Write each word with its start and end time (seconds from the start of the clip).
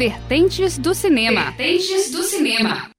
Vertentes 0.00 0.78
do 0.78 0.94
Cinema. 0.94 1.52
Vertentes 1.58 2.10
do 2.10 2.22
Cinema. 2.22 2.90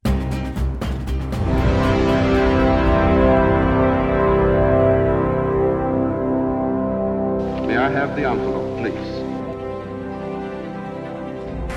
May 7.66 7.76
I 7.76 7.90
have 7.90 8.16
the 8.16 8.26
envelope, 8.30 8.78
please? 8.78 8.94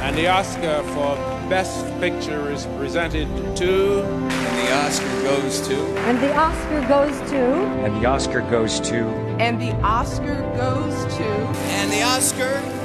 And 0.02 0.14
the 0.14 0.28
Oscar 0.28 0.82
for 0.92 1.16
Best 1.48 1.86
Picture 2.00 2.52
is 2.52 2.66
presented 2.76 3.26
to. 3.56 4.02
And 4.04 4.58
the 4.58 4.72
Oscar 4.84 5.22
goes 5.22 5.66
to. 5.68 5.76
And 6.00 6.18
the 6.18 6.36
Oscar 6.36 6.80
goes 6.86 7.30
to. 7.30 7.44
And 7.82 7.96
the 7.96 8.06
Oscar 8.06 8.40
goes 8.50 8.78
to. 8.80 9.06
And 9.40 9.58
the 9.58 9.72
Oscar 9.80 10.42
goes 10.54 11.16
to. 11.16 11.24
And 11.24 11.90
the 11.90 12.02
Oscar 12.02 12.83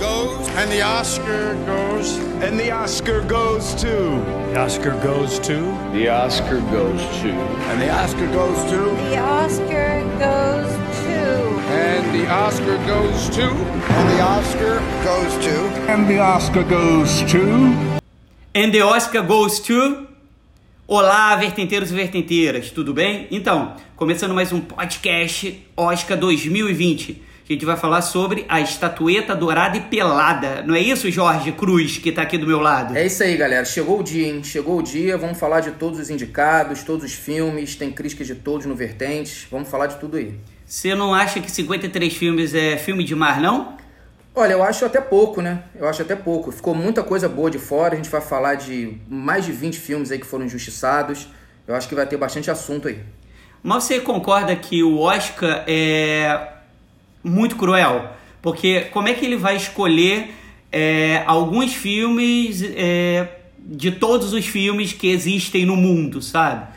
goes. 0.00 0.48
And 0.56 0.72
the 0.72 0.80
Oscar 0.80 1.54
goes. 1.66 2.16
And 2.42 2.58
the 2.58 2.70
Oscar 2.70 3.20
goes 3.20 3.74
to. 3.74 3.94
The 4.50 4.58
Oscar 4.58 4.92
goes 5.02 5.38
to. 5.40 5.60
The 5.92 6.08
Oscar 6.08 6.60
goes 6.72 7.00
to. 7.20 7.32
And 7.68 7.80
the 7.82 7.90
Oscar 7.90 8.26
goes 8.32 8.58
to. 8.70 8.80
The 9.10 9.18
Oscar 9.18 10.00
goes 10.18 10.72
to. 11.04 11.20
And 11.70 12.14
the 12.14 12.26
Oscar 12.28 12.78
goes 12.86 13.28
to. 13.36 13.46
And 13.46 14.08
the 14.10 14.20
Oscar 14.20 14.78
goes 15.04 15.44
to. 15.44 15.56
And 15.92 16.08
the 16.08 16.18
Oscar 16.18 16.64
goes 16.64 17.22
to. 17.30 18.00
And 18.54 18.72
the 18.74 18.80
Oscar 18.80 19.22
goes 19.22 19.60
to. 19.60 20.08
Olá, 20.88 21.36
vertenteiros 21.36 21.92
e 21.92 21.94
vertenteiras, 21.94 22.70
tudo 22.72 22.92
bem? 22.92 23.28
Então, 23.30 23.76
começando 23.94 24.34
mais 24.34 24.50
um 24.52 24.60
podcast 24.60 25.64
Oscar 25.76 26.18
2020. 26.18 27.29
A 27.50 27.52
gente 27.52 27.66
vai 27.66 27.76
falar 27.76 28.00
sobre 28.00 28.46
a 28.48 28.60
estatueta 28.60 29.34
dourada 29.34 29.76
e 29.76 29.80
pelada. 29.80 30.62
Não 30.62 30.72
é 30.72 30.78
isso, 30.78 31.10
Jorge 31.10 31.50
Cruz, 31.50 31.98
que 31.98 32.12
tá 32.12 32.22
aqui 32.22 32.38
do 32.38 32.46
meu 32.46 32.60
lado? 32.60 32.96
É 32.96 33.04
isso 33.04 33.24
aí, 33.24 33.36
galera. 33.36 33.64
Chegou 33.64 33.98
o 33.98 34.04
dia, 34.04 34.28
hein? 34.28 34.40
Chegou 34.44 34.78
o 34.78 34.82
dia. 34.84 35.18
Vamos 35.18 35.36
falar 35.36 35.58
de 35.58 35.72
todos 35.72 35.98
os 35.98 36.10
indicados, 36.10 36.84
todos 36.84 37.04
os 37.04 37.12
filmes. 37.12 37.74
Tem 37.74 37.90
críticas 37.90 38.28
de 38.28 38.36
todos 38.36 38.66
no 38.66 38.76
Vertentes. 38.76 39.48
Vamos 39.50 39.68
falar 39.68 39.88
de 39.88 39.96
tudo 39.96 40.16
aí. 40.16 40.38
Você 40.64 40.94
não 40.94 41.12
acha 41.12 41.40
que 41.40 41.50
53 41.50 42.16
filmes 42.16 42.54
é 42.54 42.76
filme 42.76 43.02
de 43.02 43.16
mar, 43.16 43.40
não? 43.40 43.76
Olha, 44.32 44.52
eu 44.52 44.62
acho 44.62 44.84
até 44.84 45.00
pouco, 45.00 45.42
né? 45.42 45.64
Eu 45.74 45.88
acho 45.88 46.02
até 46.02 46.14
pouco. 46.14 46.52
Ficou 46.52 46.72
muita 46.72 47.02
coisa 47.02 47.28
boa 47.28 47.50
de 47.50 47.58
fora. 47.58 47.94
A 47.94 47.96
gente 47.96 48.10
vai 48.10 48.20
falar 48.20 48.54
de 48.54 48.96
mais 49.08 49.44
de 49.44 49.50
20 49.50 49.76
filmes 49.76 50.12
aí 50.12 50.20
que 50.20 50.26
foram 50.26 50.44
injustiçados. 50.44 51.26
Eu 51.66 51.74
acho 51.74 51.88
que 51.88 51.96
vai 51.96 52.06
ter 52.06 52.16
bastante 52.16 52.48
assunto 52.48 52.86
aí. 52.86 53.00
Mas 53.60 53.82
você 53.82 53.98
concorda 53.98 54.54
que 54.54 54.84
o 54.84 55.00
Oscar 55.00 55.64
é 55.66 56.59
muito 57.22 57.56
cruel? 57.56 58.10
Porque 58.42 58.82
como 58.92 59.08
é 59.08 59.14
que 59.14 59.24
ele 59.24 59.36
vai 59.36 59.56
escolher 59.56 60.34
é, 60.72 61.22
alguns 61.26 61.74
filmes 61.74 62.62
é, 62.62 63.28
de 63.58 63.90
todos 63.90 64.32
os 64.32 64.46
filmes 64.46 64.92
que 64.92 65.10
existem 65.10 65.66
no 65.66 65.76
mundo, 65.76 66.22
sabe? 66.22 66.68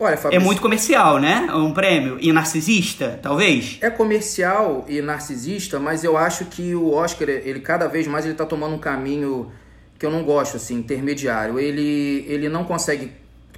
Olha, 0.00 0.16
Fabrício, 0.16 0.40
é 0.40 0.44
muito 0.44 0.62
comercial, 0.62 1.18
né? 1.18 1.48
Um 1.52 1.72
prêmio. 1.72 2.18
E 2.20 2.32
narcisista, 2.32 3.18
talvez? 3.20 3.78
É 3.80 3.90
comercial 3.90 4.84
e 4.88 5.02
narcisista, 5.02 5.80
mas 5.80 6.04
eu 6.04 6.16
acho 6.16 6.44
que 6.44 6.72
o 6.74 6.92
Oscar, 6.92 7.28
ele 7.28 7.58
cada 7.58 7.88
vez 7.88 8.06
mais 8.06 8.24
ele 8.24 8.34
tá 8.34 8.46
tomando 8.46 8.76
um 8.76 8.78
caminho 8.78 9.50
que 9.98 10.06
eu 10.06 10.10
não 10.10 10.22
gosto, 10.22 10.56
assim, 10.56 10.76
intermediário. 10.76 11.58
Ele, 11.58 12.24
ele 12.28 12.48
não 12.48 12.62
consegue 12.62 13.10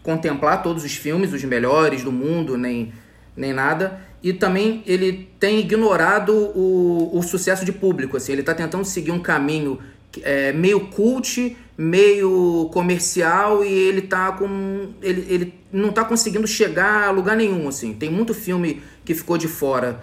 contemplar 0.02 0.62
todos 0.62 0.82
os 0.82 0.94
filmes, 0.94 1.30
os 1.34 1.44
melhores 1.44 2.02
do 2.02 2.10
mundo, 2.10 2.56
nem, 2.56 2.91
nem 3.36 3.52
nada. 3.52 4.00
E 4.22 4.32
também 4.32 4.82
ele 4.86 5.30
tem 5.38 5.60
ignorado 5.60 6.32
o, 6.34 7.10
o 7.16 7.22
sucesso 7.22 7.64
de 7.64 7.72
público, 7.72 8.16
assim. 8.16 8.32
Ele 8.32 8.42
tá 8.42 8.54
tentando 8.54 8.84
seguir 8.84 9.12
um 9.12 9.20
caminho 9.20 9.78
é, 10.22 10.52
meio 10.52 10.88
cult, 10.88 11.56
meio 11.76 12.68
comercial 12.72 13.64
e 13.64 13.72
ele 13.72 14.03
tá 14.03 14.32
com 14.32 14.88
ele, 15.00 15.26
ele 15.28 15.54
não 15.72 15.92
tá 15.92 16.04
conseguindo 16.04 16.47
chegar 16.47 17.08
a 17.08 17.10
lugar 17.10 17.36
nenhum 17.36 17.69
assim. 17.69 17.94
Tem 17.94 18.10
muito 18.10 18.34
filme 18.34 18.82
que 19.04 19.14
ficou 19.14 19.38
de 19.38 19.48
fora 19.48 20.03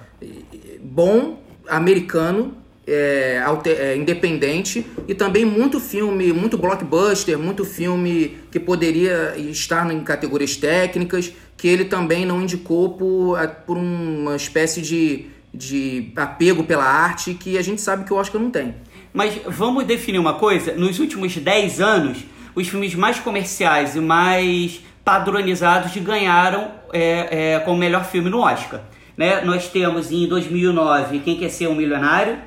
bom 0.81 1.39
americano 1.67 2.57
é, 2.87 3.43
é, 3.65 3.97
independente 3.97 4.85
e 5.07 5.13
também 5.13 5.43
muito 5.43 5.79
filme, 5.79 6.31
muito 6.31 6.57
blockbuster, 6.57 7.37
muito 7.37 7.65
filme 7.65 8.37
que 8.49 8.59
poderia 8.59 9.35
estar 9.37 9.91
em 9.91 9.99
categorias 10.01 10.55
técnicas 10.55 11.33
que 11.57 11.67
ele 11.67 11.85
também 11.85 12.25
não 12.25 12.41
indicou 12.41 12.91
por, 12.91 13.37
por 13.65 13.77
uma 13.77 14.35
espécie 14.35 14.81
de, 14.81 15.25
de 15.53 16.11
apego 16.15 16.63
pela 16.63 16.85
arte 16.85 17.33
que 17.33 17.57
a 17.57 17.61
gente 17.61 17.81
sabe 17.81 18.05
que 18.05 18.13
o 18.13 18.15
Oscar 18.15 18.39
não 18.39 18.51
tem. 18.51 18.75
Mas 19.11 19.37
vamos 19.47 19.83
definir 19.85 20.19
uma 20.19 20.35
coisa: 20.35 20.73
nos 20.73 20.99
últimos 20.99 21.35
10 21.35 21.81
anos, 21.81 22.19
os 22.55 22.67
filmes 22.67 22.95
mais 22.95 23.19
comerciais 23.19 23.95
e 23.95 23.99
mais 23.99 24.81
padronizados 25.03 25.95
ganharam 25.97 26.71
é, 26.93 27.53
é, 27.53 27.59
como 27.59 27.77
melhor 27.77 28.05
filme 28.05 28.29
no 28.29 28.39
Oscar. 28.39 28.81
Né? 29.17 29.41
Nós 29.41 29.67
temos 29.67 30.11
em 30.11 30.27
2009 30.27 31.19
Quem 31.19 31.37
Quer 31.37 31.49
Ser 31.49 31.67
um 31.67 31.75
Milionário, 31.75 32.37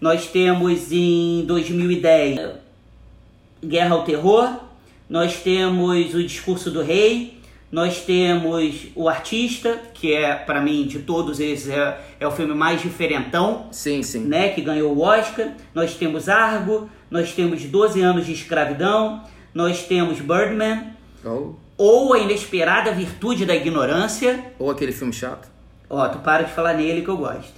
nós 0.00 0.26
temos 0.26 0.92
em 0.92 1.44
2010 1.46 2.40
Guerra 3.64 3.94
ao 3.94 4.04
Terror, 4.04 4.60
nós 5.08 5.40
temos 5.40 6.14
O 6.14 6.22
Discurso 6.22 6.70
do 6.70 6.82
Rei, 6.82 7.38
nós 7.70 8.00
temos 8.02 8.86
O 8.94 9.08
Artista, 9.08 9.80
que 9.92 10.14
é, 10.14 10.34
para 10.34 10.60
mim, 10.60 10.86
de 10.86 11.00
todos 11.00 11.40
esses, 11.40 11.68
é, 11.68 12.00
é, 12.20 12.26
o 12.26 12.30
filme 12.30 12.54
mais 12.54 12.80
diferentão. 12.80 13.66
Sim, 13.72 14.02
sim. 14.02 14.20
Né, 14.20 14.50
que 14.50 14.60
ganhou 14.60 14.94
o 14.94 15.00
Oscar. 15.00 15.52
Nós 15.74 15.94
temos 15.94 16.28
Argo, 16.28 16.88
nós 17.10 17.32
temos 17.32 17.62
12 17.64 18.00
anos 18.00 18.26
de 18.26 18.32
escravidão, 18.32 19.22
nós 19.52 19.82
temos 19.82 20.20
Birdman. 20.20 20.92
Oh. 21.24 21.54
Ou 21.76 22.14
A 22.14 22.18
Inesperada 22.18 22.92
Virtude 22.92 23.44
da 23.44 23.54
Ignorância. 23.54 24.52
Ou 24.58 24.70
aquele 24.70 24.92
filme 24.92 25.12
chato. 25.12 25.48
Ó, 25.90 26.08
tu 26.08 26.18
para 26.18 26.44
de 26.44 26.52
falar 26.52 26.74
nele 26.74 27.02
que 27.02 27.08
eu 27.08 27.16
gosto. 27.16 27.57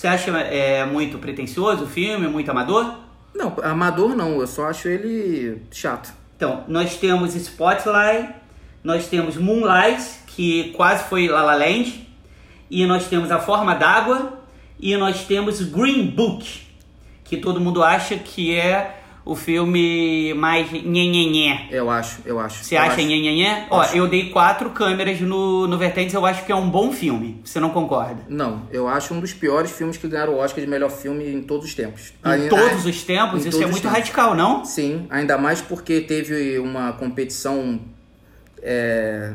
Você 0.00 0.06
acha 0.06 0.30
é, 0.30 0.82
muito 0.86 1.18
pretencioso 1.18 1.84
o 1.84 1.86
filme, 1.86 2.26
muito 2.26 2.50
amador? 2.50 3.00
Não, 3.34 3.54
amador 3.62 4.16
não, 4.16 4.40
eu 4.40 4.46
só 4.46 4.68
acho 4.68 4.88
ele 4.88 5.60
chato. 5.70 6.10
Então, 6.34 6.64
nós 6.68 6.96
temos 6.96 7.34
Spotlight, 7.34 8.34
nós 8.82 9.08
temos 9.08 9.36
Moonlight, 9.36 10.02
que 10.26 10.72
quase 10.74 11.04
foi 11.04 11.28
La 11.28 11.42
La 11.42 11.54
Land, 11.54 12.08
e 12.70 12.86
nós 12.86 13.08
temos 13.08 13.30
A 13.30 13.38
Forma 13.40 13.74
d'Água, 13.74 14.40
e 14.80 14.96
nós 14.96 15.26
temos 15.26 15.60
Green 15.60 16.06
Book, 16.06 16.62
que 17.22 17.36
todo 17.36 17.60
mundo 17.60 17.82
acha 17.82 18.16
que 18.16 18.56
é 18.56 18.99
o 19.30 19.36
filme 19.36 20.34
mais 20.34 20.72
nhenhenhé. 20.72 21.68
Eu 21.70 21.88
acho, 21.88 22.20
eu 22.26 22.40
acho. 22.40 22.64
Você 22.64 22.76
acha 22.76 22.96
nhenhenhé? 22.96 23.68
Ó, 23.70 23.84
eu 23.94 24.08
dei 24.08 24.28
quatro 24.30 24.70
câmeras 24.70 25.20
no, 25.20 25.68
no 25.68 25.78
Vertentes, 25.78 26.14
eu 26.14 26.26
acho 26.26 26.44
que 26.44 26.50
é 26.50 26.54
um 26.56 26.68
bom 26.68 26.90
filme. 26.90 27.40
Você 27.44 27.60
não 27.60 27.70
concorda? 27.70 28.22
Não, 28.28 28.62
eu 28.72 28.88
acho 28.88 29.14
um 29.14 29.20
dos 29.20 29.32
piores 29.32 29.70
filmes 29.70 29.96
que 29.96 30.08
ganharam 30.08 30.32
o 30.32 30.38
Oscar 30.38 30.64
de 30.64 30.68
melhor 30.68 30.90
filme 30.90 31.32
em 31.32 31.42
todos 31.42 31.66
os 31.66 31.74
tempos. 31.76 32.12
Em 32.24 32.48
todos 32.48 32.84
os 32.84 33.04
tempos? 33.04 33.46
Isso 33.46 33.62
é 33.62 33.66
muito 33.66 33.82
tempos. 33.82 33.98
radical, 33.98 34.34
não? 34.34 34.64
Sim, 34.64 35.06
ainda 35.08 35.38
mais 35.38 35.60
porque 35.60 36.00
teve 36.00 36.58
uma 36.58 36.92
competição 36.94 37.80
é, 38.60 39.32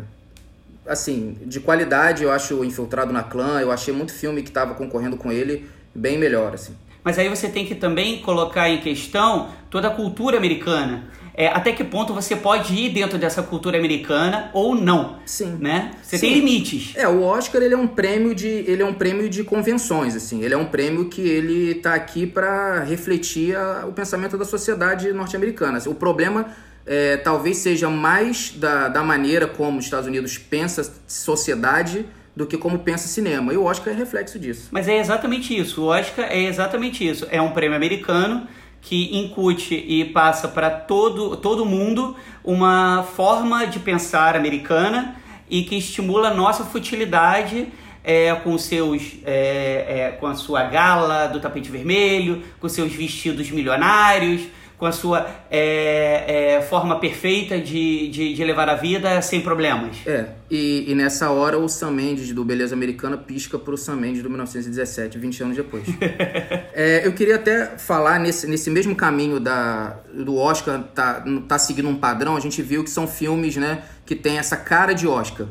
assim, 0.86 1.38
de 1.46 1.62
qualidade, 1.62 2.22
eu 2.22 2.34
acho 2.34 2.66
Infiltrado 2.66 3.14
na 3.14 3.24
Clã, 3.24 3.62
eu 3.62 3.72
achei 3.72 3.94
muito 3.94 4.12
filme 4.12 4.42
que 4.42 4.50
estava 4.50 4.74
concorrendo 4.74 5.16
com 5.16 5.32
ele 5.32 5.70
bem 5.96 6.18
melhor, 6.18 6.54
assim. 6.54 6.76
Mas 7.06 7.20
aí 7.20 7.30
você 7.30 7.48
tem 7.48 7.68
que 7.68 7.76
também 7.76 8.18
colocar 8.24 8.68
em 8.68 8.80
questão 8.80 9.50
toda 9.70 9.90
a 9.90 9.92
cultura 9.92 10.38
americana. 10.38 11.04
É, 11.38 11.50
até 11.50 11.72
que 11.72 11.84
ponto 11.84 12.14
você 12.14 12.36
pode 12.36 12.74
ir 12.74 12.90
dentro 12.90 13.20
dessa 13.20 13.44
cultura 13.44 13.78
americana 13.78 14.50
ou 14.54 14.74
não. 14.74 15.20
Sim. 15.24 15.58
Né? 15.60 15.92
Você 16.02 16.18
Sim. 16.18 16.28
tem 16.28 16.36
limites. 16.40 16.94
É, 16.96 17.08
o 17.08 17.22
Oscar 17.22 17.62
ele 17.62 17.76
é 17.76 17.78
um 17.78 17.86
prêmio 17.88 18.34
de 18.34 18.48
ele 18.48 18.82
é 18.82 18.86
um 18.86 18.94
prêmio 18.94 19.30
de 19.30 19.44
convenções 19.44 20.16
assim. 20.16 20.42
Ele 20.42 20.56
é 20.56 20.58
um 20.58 20.66
prêmio 20.66 21.08
que 21.08 21.22
ele 21.22 21.76
tá 21.76 21.94
aqui 21.94 22.26
para 22.26 22.80
refletir 22.84 23.56
a, 23.56 23.86
o 23.86 23.92
pensamento 23.92 24.36
da 24.36 24.46
sociedade 24.46 25.14
norte-americana. 25.14 25.78
O 25.86 25.94
problema 25.94 26.48
é, 26.88 27.18
talvez 27.18 27.58
seja 27.58 27.88
mais 27.88 28.52
da, 28.56 28.88
da 28.88 29.04
maneira 29.04 29.46
como 29.46 29.78
os 29.78 29.86
Estados 29.86 30.08
Unidos 30.08 30.40
pensa 30.40 30.92
sociedade 31.06 32.06
do 32.36 32.46
que 32.46 32.58
como 32.58 32.80
pensa 32.80 33.08
cinema. 33.08 33.54
E 33.54 33.58
o 33.58 33.64
Oscar 33.64 33.94
é 33.94 33.98
reflexo 33.98 34.38
disso. 34.38 34.70
Mas 34.72 34.88
é 34.88 34.98
exatamente 34.98 35.58
isso. 35.58 35.84
O 35.84 35.86
Oscar 35.86 36.26
é 36.30 36.44
exatamente 36.44 37.08
isso. 37.08 37.28
É 37.32 37.42
um 37.42 37.52
prêmio 37.52 37.76
americano 37.76 38.48
que 38.82 39.18
incute 39.18 39.74
e 39.74 40.06
passa 40.06 40.48
para 40.48 40.70
todo, 40.70 41.38
todo 41.38 41.66
mundo 41.66 42.16
uma 42.44 43.04
forma 43.04 43.66
de 43.66 43.80
pensar 43.80 44.36
americana 44.36 45.16
e 45.50 45.64
que 45.64 45.76
estimula 45.76 46.30
a 46.30 46.34
nossa 46.34 46.64
futilidade 46.64 47.68
é, 48.04 48.34
com 48.36 48.56
seus 48.60 49.14
é, 49.26 49.86
é, 49.88 50.18
com 50.20 50.28
a 50.28 50.36
sua 50.36 50.64
gala 50.66 51.26
do 51.26 51.40
tapete 51.40 51.72
vermelho, 51.72 52.44
com 52.60 52.70
seus 52.70 52.94
vestidos 52.94 53.50
milionários, 53.50 54.42
com 54.78 54.86
a 54.86 54.92
sua 54.92 55.26
é, 55.50 56.56
é, 56.58 56.62
forma 56.62 57.00
perfeita 57.00 57.60
de, 57.60 58.10
de, 58.10 58.34
de, 58.34 58.44
levar 58.44 58.68
a 58.68 58.76
vida 58.76 59.22
sem 59.22 59.42
problemas. 59.42 59.98
É, 60.06 60.28
e, 60.52 60.92
e, 60.92 60.96
nessa 60.96 61.30
hora 61.30 61.58
o 61.58 61.70
Sam 61.70 61.92
Mendes 61.92 62.34
do 62.34 62.44
Beleza 62.44 62.76
Americana 62.76 63.18
pisca 63.18 63.58
pro 63.58 63.78
Sam 63.78 63.96
Mendes 63.96 64.22
do 64.22 64.30
1917, 64.30 65.18
20 65.18 65.44
anos 65.44 65.56
depois. 65.56 65.84
é, 66.74 67.08
eu 67.08 67.14
queria 67.14 67.36
até 67.36 67.78
falar 67.78 68.20
nesse, 68.20 68.48
nesse 68.48 68.70
mesmo 68.70 68.96
caminho 68.96 69.40
da, 69.40 69.98
do 70.14 70.36
Oscar 70.36 70.84
tá, 70.94 71.24
tá 71.48 71.58
seguindo 71.58 71.88
um 71.88 71.96
padrão, 71.96 72.36
a 72.36 72.40
gente 72.42 72.62
viu 72.62 72.84
que 72.84 72.90
são 72.90 73.08
filmes 73.08 73.56
né, 73.56 73.84
que 74.06 74.16
tem 74.16 74.38
essa 74.38 74.58
cara 74.58 74.94
de 74.94 75.08
Oscar. 75.08 75.48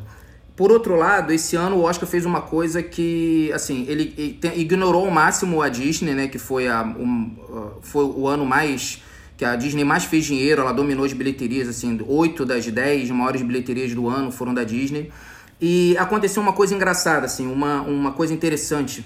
Por 0.55 0.71
outro 0.71 0.95
lado, 0.95 1.33
esse 1.33 1.57
ano 1.57 1.77
o 1.77 1.83
Oscar 1.83 2.07
fez 2.07 2.25
uma 2.25 2.41
coisa 2.41 2.81
que, 2.81 3.51
assim, 3.51 3.85
ele 3.89 4.39
ignorou 4.55 5.03
ao 5.03 5.11
máximo 5.11 5.61
a 5.61 5.67
Disney, 5.67 6.13
né? 6.13 6.29
Que 6.29 6.39
foi, 6.39 6.69
a, 6.69 6.81
um, 6.81 7.35
foi 7.81 8.05
o 8.05 8.25
ano 8.25 8.45
mais 8.45 9.01
que 9.37 9.43
a 9.43 9.55
Disney 9.55 9.83
mais 9.83 10.05
fez 10.05 10.25
dinheiro, 10.25 10.61
ela 10.61 10.71
dominou 10.71 11.05
as 11.05 11.13
bilheterias, 11.13 11.67
assim, 11.67 11.99
oito 12.07 12.45
das 12.45 12.65
dez 12.67 13.09
maiores 13.09 13.41
bilheterias 13.41 13.93
do 13.93 14.07
ano 14.07 14.31
foram 14.31 14.53
da 14.53 14.63
Disney. 14.63 15.11
E 15.59 15.95
aconteceu 15.97 16.41
uma 16.41 16.53
coisa 16.53 16.73
engraçada, 16.75 17.25
assim, 17.25 17.47
uma, 17.47 17.81
uma 17.81 18.11
coisa 18.11 18.33
interessante. 18.33 19.05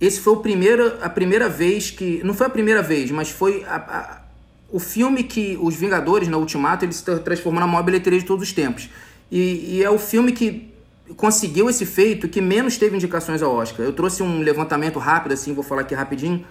Esse 0.00 0.20
foi 0.20 0.32
o 0.32 0.36
primeiro, 0.36 0.94
a 1.00 1.08
primeira 1.08 1.48
vez 1.48 1.90
que. 1.90 2.20
Não 2.24 2.34
foi 2.34 2.46
a 2.46 2.50
primeira 2.50 2.82
vez, 2.82 3.10
mas 3.10 3.30
foi 3.30 3.64
a, 3.64 3.76
a, 3.76 4.22
o 4.70 4.78
filme 4.78 5.22
que 5.22 5.56
os 5.60 5.74
Vingadores, 5.74 6.28
na 6.28 6.36
Ultimato, 6.36 6.84
eles 6.84 6.96
se 6.96 7.18
transformou 7.20 7.60
na 7.60 7.66
maior 7.66 7.82
bilheteria 7.84 8.18
de 8.18 8.24
todos 8.24 8.46
os 8.46 8.52
tempos. 8.52 8.88
E, 9.30 9.76
e 9.76 9.84
é 9.84 9.90
o 9.90 9.98
filme 9.98 10.32
que 10.32 10.72
conseguiu 11.16 11.68
esse 11.68 11.84
feito 11.84 12.28
que 12.28 12.40
menos 12.40 12.76
teve 12.76 12.96
indicações 12.96 13.42
ao 13.42 13.54
Oscar. 13.54 13.84
Eu 13.84 13.92
trouxe 13.92 14.22
um 14.22 14.40
levantamento 14.40 14.98
rápido, 14.98 15.32
assim, 15.32 15.52
vou 15.52 15.62
falar 15.62 15.82
aqui 15.82 15.94
rapidinho. 15.94 16.44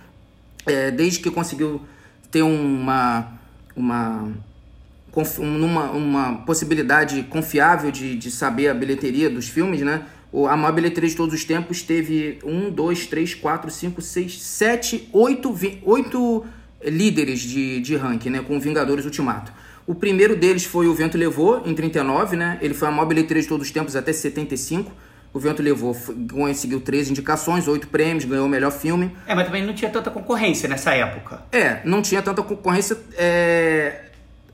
É, 0.65 0.89
desde 0.91 1.19
que 1.19 1.29
conseguiu 1.29 1.81
ter 2.33 2.41
uma, 2.41 3.27
uma, 3.75 4.33
uma, 5.37 5.91
uma 5.91 6.35
possibilidade 6.37 7.21
confiável 7.29 7.91
de, 7.91 8.15
de 8.15 8.31
saber 8.31 8.69
a 8.69 8.73
bilheteria 8.73 9.29
dos 9.29 9.47
filmes, 9.47 9.81
né? 9.81 10.03
A 10.49 10.57
maior 10.57 10.73
bilheteria 10.73 11.07
de 11.07 11.15
todos 11.15 11.35
os 11.35 11.45
tempos 11.45 11.83
teve 11.83 12.39
um, 12.43 12.71
dois, 12.71 13.05
três, 13.05 13.35
quatro, 13.35 13.69
cinco, 13.69 14.01
seis, 14.01 14.41
sete, 14.41 15.07
oito, 15.13 15.55
oito 15.83 16.43
líderes 16.83 17.39
de, 17.41 17.79
de 17.79 17.95
ranking, 17.95 18.31
né? 18.31 18.41
Com 18.41 18.59
Vingadores 18.59 19.05
Ultimato. 19.05 19.53
O 19.85 19.93
primeiro 19.93 20.35
deles 20.35 20.65
foi 20.65 20.87
O 20.87 20.95
Vento 20.95 21.19
Levou, 21.19 21.61
em 21.67 21.75
39, 21.75 22.35
né? 22.35 22.57
Ele 22.63 22.73
foi 22.73 22.87
a 22.87 22.91
maior 22.91 23.05
bilheteria 23.05 23.43
de 23.43 23.47
todos 23.47 23.67
os 23.67 23.71
tempos 23.71 23.95
até 23.95 24.11
75. 24.11 24.91
O 25.33 25.39
Vento 25.39 25.63
Levou 25.63 25.97
conseguiu 26.31 26.79
três 26.79 27.09
indicações, 27.09 27.67
oito 27.67 27.87
prêmios, 27.87 28.23
ganhou 28.23 28.45
o 28.45 28.49
melhor 28.49 28.71
filme. 28.71 29.11
É, 29.25 29.33
mas 29.33 29.45
também 29.45 29.65
não 29.65 29.73
tinha 29.73 29.89
tanta 29.89 30.11
concorrência 30.11 30.69
nessa 30.69 30.93
época. 30.93 31.41
É, 31.51 31.81
não 31.83 32.03
tinha 32.03 32.21
tanta 32.21 32.43
concorrência, 32.43 32.95
é... 33.17 34.03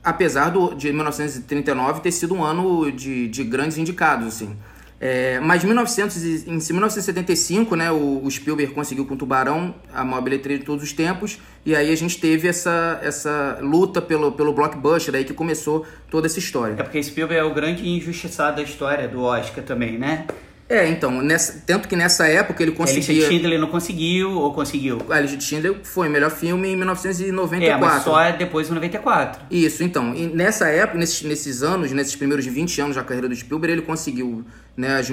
apesar 0.02 0.48
do, 0.48 0.74
de 0.74 0.90
1939 0.90 2.00
ter 2.00 2.10
sido 2.10 2.34
um 2.34 2.42
ano 2.42 2.90
de, 2.90 3.28
de 3.28 3.44
grandes 3.44 3.76
indicados, 3.76 4.26
assim. 4.26 4.56
É, 5.02 5.40
mas 5.40 5.64
1900, 5.64 6.46
em 6.46 6.58
1975, 6.58 7.74
né, 7.74 7.90
o, 7.90 8.22
o, 8.22 8.30
Spielberg 8.30 8.74
conseguiu 8.74 9.06
com 9.06 9.14
o 9.14 9.16
Tubarão 9.16 9.74
a 9.94 10.04
maior 10.04 10.20
bilheteria 10.20 10.58
de 10.58 10.64
todos 10.64 10.84
os 10.84 10.92
tempos, 10.92 11.38
e 11.64 11.74
aí 11.74 11.90
a 11.90 11.96
gente 11.96 12.20
teve 12.20 12.46
essa, 12.46 13.00
essa 13.02 13.58
luta 13.62 14.02
pelo, 14.02 14.30
pelo 14.32 14.52
blockbuster 14.52 15.14
aí 15.14 15.24
que 15.24 15.32
começou 15.32 15.86
toda 16.10 16.26
essa 16.26 16.38
história. 16.38 16.74
É 16.78 16.82
porque 16.82 17.02
Spielberg 17.02 17.40
é 17.40 17.50
o 17.50 17.54
grande 17.54 17.88
injustiçado 17.88 18.56
da 18.56 18.62
história 18.62 19.08
do 19.08 19.22
Oscar 19.22 19.64
também, 19.64 19.98
né? 19.98 20.26
É, 20.70 20.88
então, 20.88 21.20
nessa, 21.20 21.60
tanto 21.66 21.88
que 21.88 21.96
nessa 21.96 22.28
época 22.28 22.62
ele 22.62 22.70
conseguia... 22.70 23.24
Alice 23.24 23.26
Schindler 23.26 23.58
não 23.58 23.66
conseguiu 23.66 24.30
ou 24.30 24.54
conseguiu? 24.54 24.98
Alice 25.10 25.40
Schindler 25.40 25.80
foi 25.82 26.06
o 26.06 26.10
melhor 26.12 26.30
filme 26.30 26.68
em 26.68 26.76
1994. 26.76 27.64
É, 27.64 27.76
mas 27.76 28.04
só 28.04 28.30
depois 28.30 28.68
de 28.68 28.74
94. 28.74 29.42
Isso, 29.50 29.82
então, 29.82 30.14
e 30.14 30.28
nessa 30.28 30.68
época, 30.68 30.96
nesses, 30.96 31.22
nesses 31.22 31.64
anos, 31.64 31.90
nesses 31.90 32.14
primeiros 32.14 32.46
20 32.46 32.82
anos 32.82 32.94
da 32.94 33.02
carreira 33.02 33.28
do 33.28 33.34
Spielberg, 33.34 33.72
ele 33.72 33.82
conseguiu 33.82 34.44
né, 34.76 34.96
as, 34.96 35.10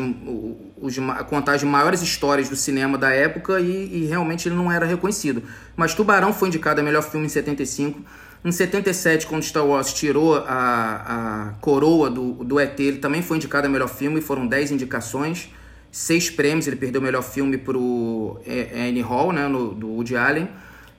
os, 0.79 0.95
contar 1.27 1.53
as 1.53 1.63
maiores 1.63 2.03
histórias 2.03 2.47
do 2.47 2.55
cinema 2.55 2.95
da 2.95 3.09
época 3.09 3.59
e, 3.59 4.03
e 4.03 4.05
realmente 4.05 4.47
ele 4.47 4.55
não 4.55 4.71
era 4.71 4.85
reconhecido. 4.85 5.41
Mas 5.75 5.95
Tubarão 5.95 6.31
foi 6.33 6.49
indicado 6.49 6.81
a 6.81 6.83
melhor 6.83 7.01
filme 7.01 7.25
em 7.25 7.29
75, 7.29 7.99
em 8.45 8.51
77, 8.51 9.25
quando 9.25 9.43
Star 9.43 9.65
Wars 9.65 9.93
tirou 9.93 10.35
a, 10.35 10.43
a 10.47 11.53
coroa 11.59 12.09
do, 12.09 12.33
do 12.43 12.59
ET, 12.59 12.79
ele 12.79 12.97
também 12.97 13.21
foi 13.21 13.37
indicado 13.37 13.67
a 13.67 13.69
melhor 13.69 13.89
filme, 13.89 14.21
foram 14.21 14.45
10 14.45 14.71
indicações, 14.71 15.49
seis 15.91 16.29
prêmios, 16.29 16.67
ele 16.67 16.75
perdeu 16.75 17.01
o 17.01 17.03
melhor 17.03 17.23
filme 17.23 17.57
para 17.57 17.77
o 17.77 18.39
Annie 18.47 19.01
Hall, 19.01 19.33
né, 19.33 19.47
no, 19.47 19.73
do 19.73 19.87
Woody 19.87 20.15
Allen. 20.15 20.49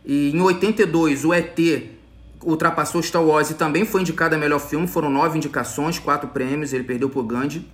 E 0.05 0.31
em 0.31 0.41
82, 0.41 1.25
o 1.25 1.33
ET 1.33 1.59
ultrapassou 2.43 3.03
Star 3.03 3.23
Wars 3.23 3.51
e 3.51 3.55
também 3.55 3.85
foi 3.85 4.01
indicado 4.01 4.35
a 4.35 4.39
melhor 4.39 4.59
filme, 4.59 4.87
foram 4.87 5.11
nove 5.11 5.37
indicações, 5.37 5.99
quatro 5.99 6.29
prêmios, 6.29 6.73
ele 6.73 6.85
perdeu 6.85 7.09
por 7.09 7.23
Gandhi. 7.23 7.67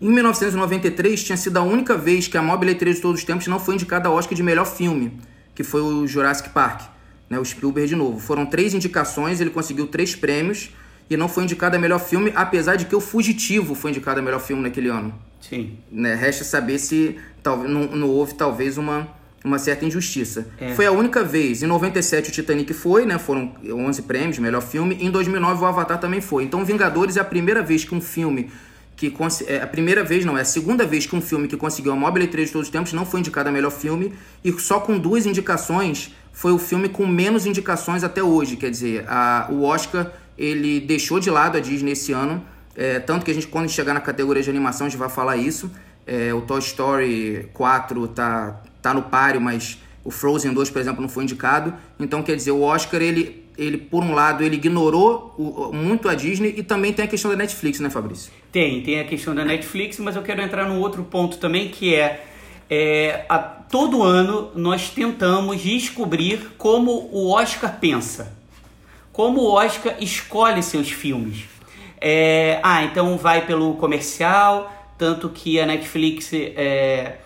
Em 0.00 0.10
1993, 0.10 1.22
tinha 1.22 1.36
sido 1.36 1.56
a 1.56 1.62
única 1.62 1.96
vez 1.96 2.28
que 2.28 2.36
a 2.36 2.42
maior 2.42 2.58
bilheteria 2.58 2.92
de 2.92 3.00
todos 3.00 3.20
os 3.20 3.24
tempos 3.24 3.46
não 3.46 3.58
foi 3.58 3.76
indicada 3.76 4.08
a 4.08 4.12
Oscar 4.12 4.34
de 4.34 4.42
melhor 4.42 4.66
filme, 4.66 5.18
que 5.54 5.62
foi 5.62 5.80
o 5.80 6.06
Jurassic 6.06 6.50
Park 6.50 6.95
né, 7.28 7.38
o 7.38 7.44
Spielberg 7.44 7.88
de 7.88 7.96
novo. 7.96 8.18
Foram 8.18 8.46
três 8.46 8.74
indicações, 8.74 9.40
ele 9.40 9.50
conseguiu 9.50 9.86
três 9.86 10.14
prêmios 10.14 10.70
e 11.08 11.16
não 11.16 11.28
foi 11.28 11.44
indicado 11.44 11.76
a 11.76 11.78
melhor 11.78 12.00
filme, 12.00 12.32
apesar 12.34 12.76
de 12.76 12.86
que 12.86 12.94
o 12.94 13.00
Fugitivo 13.00 13.74
foi 13.74 13.90
indicado 13.90 14.20
a 14.20 14.22
melhor 14.22 14.40
filme 14.40 14.62
naquele 14.62 14.88
ano. 14.88 15.14
Sim. 15.40 15.78
Né, 15.90 16.14
resta 16.14 16.44
saber 16.44 16.78
se 16.78 17.16
talvez 17.42 17.70
não, 17.70 17.86
não 17.86 18.08
houve 18.08 18.34
talvez 18.34 18.76
uma, 18.76 19.08
uma 19.44 19.58
certa 19.58 19.84
injustiça. 19.84 20.48
É. 20.58 20.74
Foi 20.74 20.86
a 20.86 20.92
única 20.92 21.22
vez. 21.22 21.62
Em 21.62 21.66
97 21.66 22.30
o 22.30 22.32
Titanic 22.32 22.72
foi, 22.74 23.06
né? 23.06 23.18
Foram 23.18 23.54
11 23.64 24.02
prêmios, 24.02 24.38
melhor 24.38 24.62
filme. 24.62 24.98
Em 25.00 25.10
2009 25.10 25.62
o 25.62 25.66
Avatar 25.66 26.00
também 26.00 26.20
foi. 26.20 26.42
Então 26.42 26.64
Vingadores 26.64 27.16
é 27.16 27.20
a 27.20 27.24
primeira 27.24 27.62
vez 27.62 27.84
que 27.84 27.94
um 27.94 28.00
filme 28.00 28.50
que 28.96 29.14
é 29.46 29.60
a 29.60 29.66
primeira 29.66 30.02
vez, 30.02 30.24
não, 30.24 30.38
é 30.38 30.40
a 30.40 30.44
segunda 30.44 30.86
vez 30.86 31.04
que 31.04 31.14
um 31.14 31.20
filme 31.20 31.46
que 31.46 31.56
conseguiu 31.56 31.92
a 31.92 31.96
maior 31.96 32.12
bilheteria 32.12 32.46
de 32.46 32.50
todos 32.50 32.68
os 32.68 32.72
tempos 32.72 32.94
não 32.94 33.04
foi 33.04 33.20
indicado 33.20 33.50
a 33.50 33.52
melhor 33.52 33.70
filme 33.70 34.14
e 34.42 34.50
só 34.58 34.80
com 34.80 34.98
duas 34.98 35.26
indicações 35.26 36.14
foi 36.36 36.52
o 36.52 36.58
filme 36.58 36.90
com 36.90 37.06
menos 37.06 37.46
indicações 37.46 38.04
até 38.04 38.22
hoje. 38.22 38.56
Quer 38.56 38.70
dizer, 38.70 39.06
a, 39.08 39.48
o 39.50 39.62
Oscar 39.62 40.12
ele 40.36 40.80
deixou 40.80 41.18
de 41.18 41.30
lado 41.30 41.56
a 41.56 41.60
Disney 41.60 41.92
esse 41.92 42.12
ano. 42.12 42.44
É, 42.76 43.00
tanto 43.00 43.24
que 43.24 43.30
a 43.30 43.34
gente, 43.34 43.46
quando 43.46 43.70
chegar 43.70 43.94
na 43.94 44.02
categoria 44.02 44.42
de 44.42 44.50
animação, 44.50 44.86
a 44.86 44.90
gente 44.90 44.98
vai 44.98 45.08
falar 45.08 45.38
isso. 45.38 45.70
É, 46.06 46.34
o 46.34 46.42
Toy 46.42 46.58
Story 46.58 47.48
4 47.54 48.08
tá, 48.08 48.62
tá 48.82 48.92
no 48.92 49.04
páreo, 49.04 49.40
mas 49.40 49.78
o 50.04 50.10
Frozen 50.10 50.52
2, 50.52 50.68
por 50.68 50.78
exemplo, 50.78 51.00
não 51.00 51.08
foi 51.08 51.24
indicado. 51.24 51.72
Então, 51.98 52.22
quer 52.22 52.36
dizer, 52.36 52.50
o 52.50 52.60
Oscar, 52.60 53.00
ele, 53.00 53.42
ele 53.56 53.78
por 53.78 54.04
um 54.04 54.12
lado, 54.12 54.44
ele 54.44 54.56
ignorou 54.56 55.34
o, 55.38 55.72
muito 55.72 56.06
a 56.06 56.14
Disney 56.14 56.52
e 56.54 56.62
também 56.62 56.92
tem 56.92 57.06
a 57.06 57.08
questão 57.08 57.30
da 57.30 57.36
Netflix, 57.38 57.80
né, 57.80 57.88
Fabrício? 57.88 58.30
Tem, 58.52 58.82
tem 58.82 59.00
a 59.00 59.04
questão 59.04 59.34
da 59.34 59.42
Netflix, 59.42 59.98
mas 60.00 60.14
eu 60.14 60.22
quero 60.22 60.42
entrar 60.42 60.68
num 60.68 60.80
outro 60.80 61.02
ponto 61.02 61.38
também, 61.38 61.70
que 61.70 61.94
é 61.94 62.26
é, 62.68 63.24
a, 63.28 63.38
todo 63.70 64.02
ano 64.02 64.50
nós 64.54 64.90
tentamos 64.90 65.60
descobrir 65.60 66.52
como 66.56 67.08
o 67.12 67.30
Oscar 67.30 67.78
pensa, 67.78 68.36
como 69.12 69.40
o 69.40 69.52
Oscar 69.52 69.96
escolhe 70.00 70.62
seus 70.62 70.90
filmes. 70.90 71.44
É, 72.00 72.60
ah, 72.62 72.84
então 72.84 73.16
vai 73.16 73.46
pelo 73.46 73.74
comercial, 73.74 74.72
tanto 74.98 75.28
que 75.28 75.58
a 75.58 75.66
Netflix 75.66 76.30
é, 76.32 77.16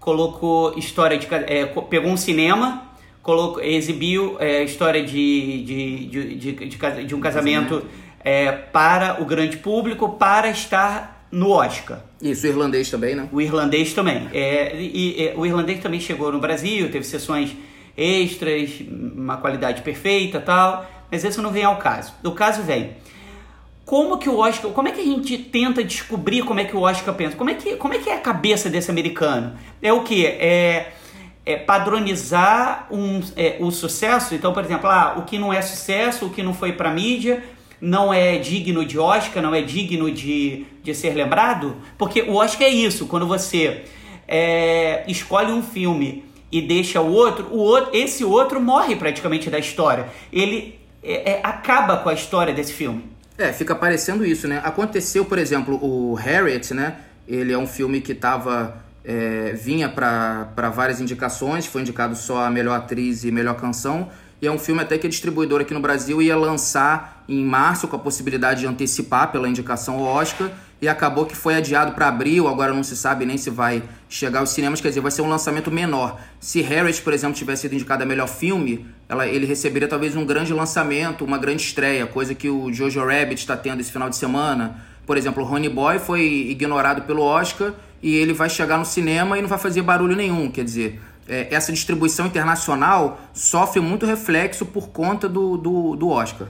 colocou 0.00 0.78
história 0.78 1.16
de. 1.18 1.26
É, 1.46 1.66
pegou 1.66 2.10
um 2.10 2.16
cinema, 2.16 2.90
colocou, 3.22 3.62
exibiu 3.62 4.36
a 4.38 4.44
é, 4.44 4.64
história 4.64 5.02
de, 5.04 5.62
de, 5.64 6.06
de, 6.06 6.54
de, 6.54 7.04
de 7.04 7.14
um 7.14 7.20
casamento 7.20 7.84
é, 8.20 8.50
para 8.52 9.22
o 9.22 9.24
grande 9.24 9.56
público 9.56 10.10
para 10.10 10.48
estar 10.48 11.15
no 11.30 11.50
Oscar. 11.50 12.00
Isso, 12.20 12.46
o 12.46 12.50
irlandês 12.50 12.90
também, 12.90 13.14
né? 13.14 13.28
O 13.32 13.40
irlandês 13.40 13.92
também. 13.92 14.28
É, 14.32 14.76
e, 14.76 15.22
e, 15.22 15.32
o 15.36 15.44
irlandês 15.44 15.80
também 15.80 16.00
chegou 16.00 16.32
no 16.32 16.38
Brasil, 16.38 16.90
teve 16.90 17.04
sessões 17.04 17.56
extras, 17.96 18.82
uma 18.90 19.38
qualidade 19.38 19.82
perfeita 19.82 20.40
tal, 20.40 20.86
mas 21.10 21.24
isso 21.24 21.40
não 21.40 21.50
vem 21.50 21.64
ao 21.64 21.76
caso. 21.76 22.12
O 22.22 22.32
caso 22.32 22.62
vem. 22.62 22.90
Como 23.84 24.18
que 24.18 24.28
o 24.28 24.38
Oscar, 24.38 24.70
como 24.72 24.88
é 24.88 24.90
que 24.90 25.00
a 25.00 25.04
gente 25.04 25.38
tenta 25.38 25.82
descobrir 25.82 26.42
como 26.42 26.58
é 26.58 26.64
que 26.64 26.76
o 26.76 26.80
Oscar 26.80 27.14
pensa? 27.14 27.36
Como 27.36 27.50
é 27.50 27.54
que, 27.54 27.76
como 27.76 27.94
é, 27.94 27.98
que 27.98 28.10
é 28.10 28.14
a 28.14 28.20
cabeça 28.20 28.68
desse 28.68 28.90
americano? 28.90 29.56
É 29.80 29.92
o 29.92 30.02
que? 30.02 30.26
É, 30.26 30.92
é 31.44 31.56
padronizar 31.56 32.88
um, 32.90 33.22
é, 33.36 33.56
o 33.60 33.70
sucesso? 33.70 34.34
Então, 34.34 34.52
por 34.52 34.64
exemplo, 34.64 34.90
ah, 34.90 35.14
o 35.18 35.22
que 35.22 35.38
não 35.38 35.52
é 35.52 35.62
sucesso, 35.62 36.26
o 36.26 36.30
que 36.30 36.42
não 36.42 36.52
foi 36.52 36.72
para 36.72 36.90
mídia, 36.90 37.44
não 37.80 38.12
é 38.12 38.38
digno 38.38 38.84
de 38.84 38.98
Oscar, 38.98 39.40
não 39.40 39.54
é 39.54 39.62
digno 39.62 40.10
de, 40.10 40.66
de 40.86 40.94
ser 40.94 41.14
lembrado? 41.14 41.76
Porque 41.98 42.22
o 42.22 42.34
Oscar 42.36 42.68
é 42.68 42.70
isso, 42.70 43.06
quando 43.06 43.26
você 43.26 43.84
é, 44.28 45.04
escolhe 45.08 45.52
um 45.52 45.62
filme 45.62 46.24
e 46.50 46.62
deixa 46.62 47.00
o 47.00 47.12
outro, 47.12 47.48
o 47.50 47.58
outro, 47.58 47.90
esse 47.92 48.24
outro 48.24 48.60
morre 48.60 48.94
praticamente 48.94 49.50
da 49.50 49.58
história. 49.58 50.06
Ele 50.32 50.78
é, 51.02 51.32
é, 51.32 51.40
acaba 51.42 51.96
com 51.98 52.08
a 52.08 52.14
história 52.14 52.54
desse 52.54 52.72
filme. 52.72 53.04
É, 53.36 53.52
fica 53.52 53.74
parecendo 53.74 54.24
isso, 54.24 54.48
né? 54.48 54.62
Aconteceu, 54.64 55.24
por 55.24 55.38
exemplo, 55.38 55.78
o 55.82 56.14
Harriet, 56.14 56.72
né? 56.72 56.96
Ele 57.28 57.52
é 57.52 57.58
um 57.58 57.66
filme 57.66 58.00
que 58.00 58.14
tava, 58.14 58.76
é, 59.04 59.52
vinha 59.52 59.88
para 59.88 60.70
várias 60.70 61.00
indicações, 61.00 61.66
foi 61.66 61.82
indicado 61.82 62.14
só 62.14 62.44
a 62.44 62.50
melhor 62.50 62.76
atriz 62.76 63.24
e 63.24 63.32
melhor 63.32 63.56
canção 63.56 64.08
E 64.40 64.46
é 64.46 64.50
um 64.50 64.58
filme 64.58 64.80
até 64.80 64.96
que 64.96 65.06
a 65.06 65.10
distribuidora 65.10 65.64
aqui 65.64 65.74
no 65.74 65.80
Brasil 65.80 66.22
ia 66.22 66.36
lançar 66.36 67.24
em 67.28 67.44
março 67.44 67.88
com 67.88 67.96
a 67.96 67.98
possibilidade 67.98 68.60
de 68.60 68.66
antecipar 68.66 69.32
pela 69.32 69.48
indicação 69.48 70.00
Oscar 70.00 70.50
e 70.80 70.88
acabou 70.88 71.24
que 71.24 71.34
foi 71.34 71.54
adiado 71.54 71.92
para 71.92 72.08
abril, 72.08 72.48
agora 72.48 72.72
não 72.72 72.82
se 72.82 72.96
sabe 72.96 73.24
nem 73.24 73.38
se 73.38 73.48
vai 73.48 73.82
chegar 74.08 74.40
aos 74.40 74.50
cinemas, 74.50 74.80
quer 74.80 74.88
dizer, 74.88 75.00
vai 75.00 75.10
ser 75.10 75.22
um 75.22 75.28
lançamento 75.28 75.70
menor. 75.70 76.20
Se 76.38 76.60
Harris, 76.60 77.00
por 77.00 77.12
exemplo, 77.12 77.34
tivesse 77.34 77.62
sido 77.62 77.74
indicado 77.74 78.02
a 78.02 78.06
melhor 78.06 78.28
filme, 78.28 78.86
ela, 79.08 79.26
ele 79.26 79.46
receberia 79.46 79.88
talvez 79.88 80.14
um 80.14 80.24
grande 80.26 80.52
lançamento, 80.52 81.24
uma 81.24 81.38
grande 81.38 81.62
estreia, 81.62 82.06
coisa 82.06 82.34
que 82.34 82.48
o 82.48 82.72
Jojo 82.72 83.00
Rabbit 83.00 83.40
está 83.40 83.56
tendo 83.56 83.80
esse 83.80 83.90
final 83.90 84.10
de 84.10 84.16
semana. 84.16 84.84
Por 85.06 85.16
exemplo, 85.16 85.42
o 85.42 85.46
Ronnie 85.46 85.70
Boy 85.70 85.98
foi 85.98 86.22
ignorado 86.22 87.02
pelo 87.02 87.22
Oscar 87.22 87.72
e 88.02 88.14
ele 88.14 88.32
vai 88.32 88.50
chegar 88.50 88.76
no 88.76 88.84
cinema 88.84 89.38
e 89.38 89.42
não 89.42 89.48
vai 89.48 89.58
fazer 89.58 89.82
barulho 89.82 90.14
nenhum, 90.14 90.50
quer 90.50 90.64
dizer 90.64 91.00
é, 91.28 91.48
essa 91.50 91.72
distribuição 91.72 92.26
internacional 92.26 93.20
sofre 93.32 93.80
muito 93.80 94.06
reflexo 94.06 94.64
por 94.64 94.88
conta 94.88 95.28
do, 95.28 95.56
do, 95.56 95.96
do 95.96 96.08
Oscar. 96.08 96.48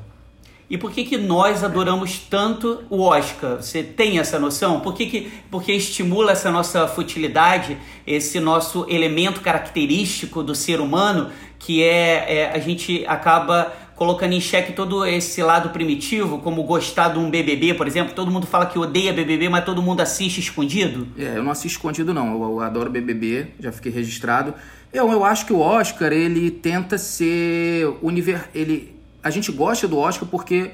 E 0.68 0.76
por 0.76 0.90
que, 0.90 1.04
que 1.04 1.16
nós 1.16 1.62
adoramos 1.62 2.18
tanto 2.18 2.82
o 2.90 3.02
Oscar? 3.02 3.56
Você 3.56 3.84
tem 3.84 4.18
essa 4.18 4.38
noção? 4.38 4.80
Por 4.80 4.94
que, 4.94 5.06
que 5.06 5.32
porque 5.48 5.72
estimula 5.72 6.32
essa 6.32 6.50
nossa 6.50 6.88
futilidade, 6.88 7.78
esse 8.04 8.40
nosso 8.40 8.84
elemento 8.88 9.40
característico 9.40 10.42
do 10.42 10.56
ser 10.56 10.80
humano, 10.80 11.30
que 11.58 11.84
é, 11.84 12.38
é 12.38 12.52
a 12.52 12.58
gente 12.58 13.04
acaba 13.06 13.72
colocando 13.94 14.32
em 14.32 14.40
xeque 14.40 14.72
todo 14.72 15.06
esse 15.06 15.40
lado 15.40 15.70
primitivo, 15.70 16.38
como 16.40 16.62
gostar 16.64 17.10
de 17.10 17.18
um 17.18 17.30
BBB, 17.30 17.74
por 17.74 17.86
exemplo. 17.86 18.12
Todo 18.12 18.30
mundo 18.30 18.46
fala 18.46 18.66
que 18.66 18.78
odeia 18.78 19.12
BBB, 19.12 19.48
mas 19.48 19.64
todo 19.64 19.80
mundo 19.80 20.00
assiste 20.00 20.38
escondido. 20.38 21.06
É, 21.16 21.38
eu 21.38 21.44
não 21.44 21.52
assisto 21.52 21.78
escondido 21.78 22.12
não. 22.12 22.32
Eu, 22.32 22.42
eu 22.42 22.60
adoro 22.60 22.90
BBB, 22.90 23.48
já 23.60 23.70
fiquei 23.70 23.90
registrado. 23.90 24.52
Eu, 24.92 25.10
eu 25.12 25.24
acho 25.24 25.46
que 25.46 25.52
o 25.52 25.60
Oscar, 25.60 26.12
ele 26.12 26.50
tenta 26.50 26.98
ser 26.98 27.86
univer... 28.02 28.50
ele 28.54 28.95
a 29.26 29.30
gente 29.30 29.50
gosta 29.50 29.88
do 29.88 29.98
Oscar 29.98 30.28
porque 30.28 30.70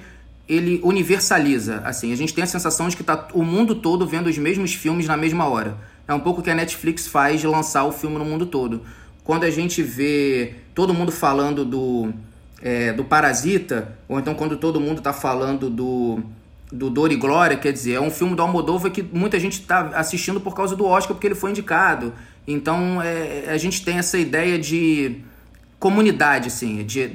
ele 0.46 0.78
universaliza, 0.84 1.80
assim, 1.86 2.12
a 2.12 2.16
gente 2.16 2.34
tem 2.34 2.44
a 2.44 2.46
sensação 2.46 2.86
de 2.86 2.94
que 2.94 3.02
tá 3.02 3.28
o 3.32 3.42
mundo 3.42 3.76
todo 3.76 4.06
vendo 4.06 4.26
os 4.26 4.36
mesmos 4.36 4.74
filmes 4.74 5.06
na 5.06 5.16
mesma 5.16 5.46
hora. 5.46 5.78
É 6.06 6.12
um 6.12 6.20
pouco 6.20 6.40
o 6.40 6.44
que 6.44 6.50
a 6.50 6.54
Netflix 6.54 7.06
faz 7.06 7.40
de 7.40 7.46
lançar 7.46 7.84
o 7.84 7.92
filme 7.92 8.18
no 8.18 8.26
mundo 8.26 8.44
todo. 8.44 8.82
Quando 9.24 9.44
a 9.44 9.50
gente 9.50 9.82
vê 9.82 10.56
todo 10.74 10.92
mundo 10.92 11.10
falando 11.10 11.64
do 11.64 12.12
é, 12.60 12.92
do 12.92 13.04
Parasita, 13.04 13.96
ou 14.06 14.18
então 14.18 14.34
quando 14.34 14.58
todo 14.58 14.78
mundo 14.78 14.98
está 14.98 15.14
falando 15.14 15.70
do, 15.70 16.20
do 16.70 16.90
Dor 16.90 17.10
e 17.10 17.16
Glória, 17.16 17.56
quer 17.56 17.72
dizer, 17.72 17.94
é 17.94 18.00
um 18.02 18.10
filme 18.10 18.36
do 18.36 18.42
Almodóvar 18.42 18.92
que 18.92 19.02
muita 19.02 19.40
gente 19.40 19.60
está 19.60 19.88
assistindo 19.94 20.42
por 20.42 20.54
causa 20.54 20.76
do 20.76 20.84
Oscar, 20.84 21.14
porque 21.14 21.26
ele 21.26 21.34
foi 21.34 21.52
indicado. 21.52 22.12
Então 22.46 23.00
é, 23.00 23.46
a 23.48 23.56
gente 23.56 23.82
tem 23.82 23.96
essa 23.96 24.18
ideia 24.18 24.58
de 24.58 25.22
comunidade, 25.82 26.46
assim, 26.46 26.84
de, 26.84 27.08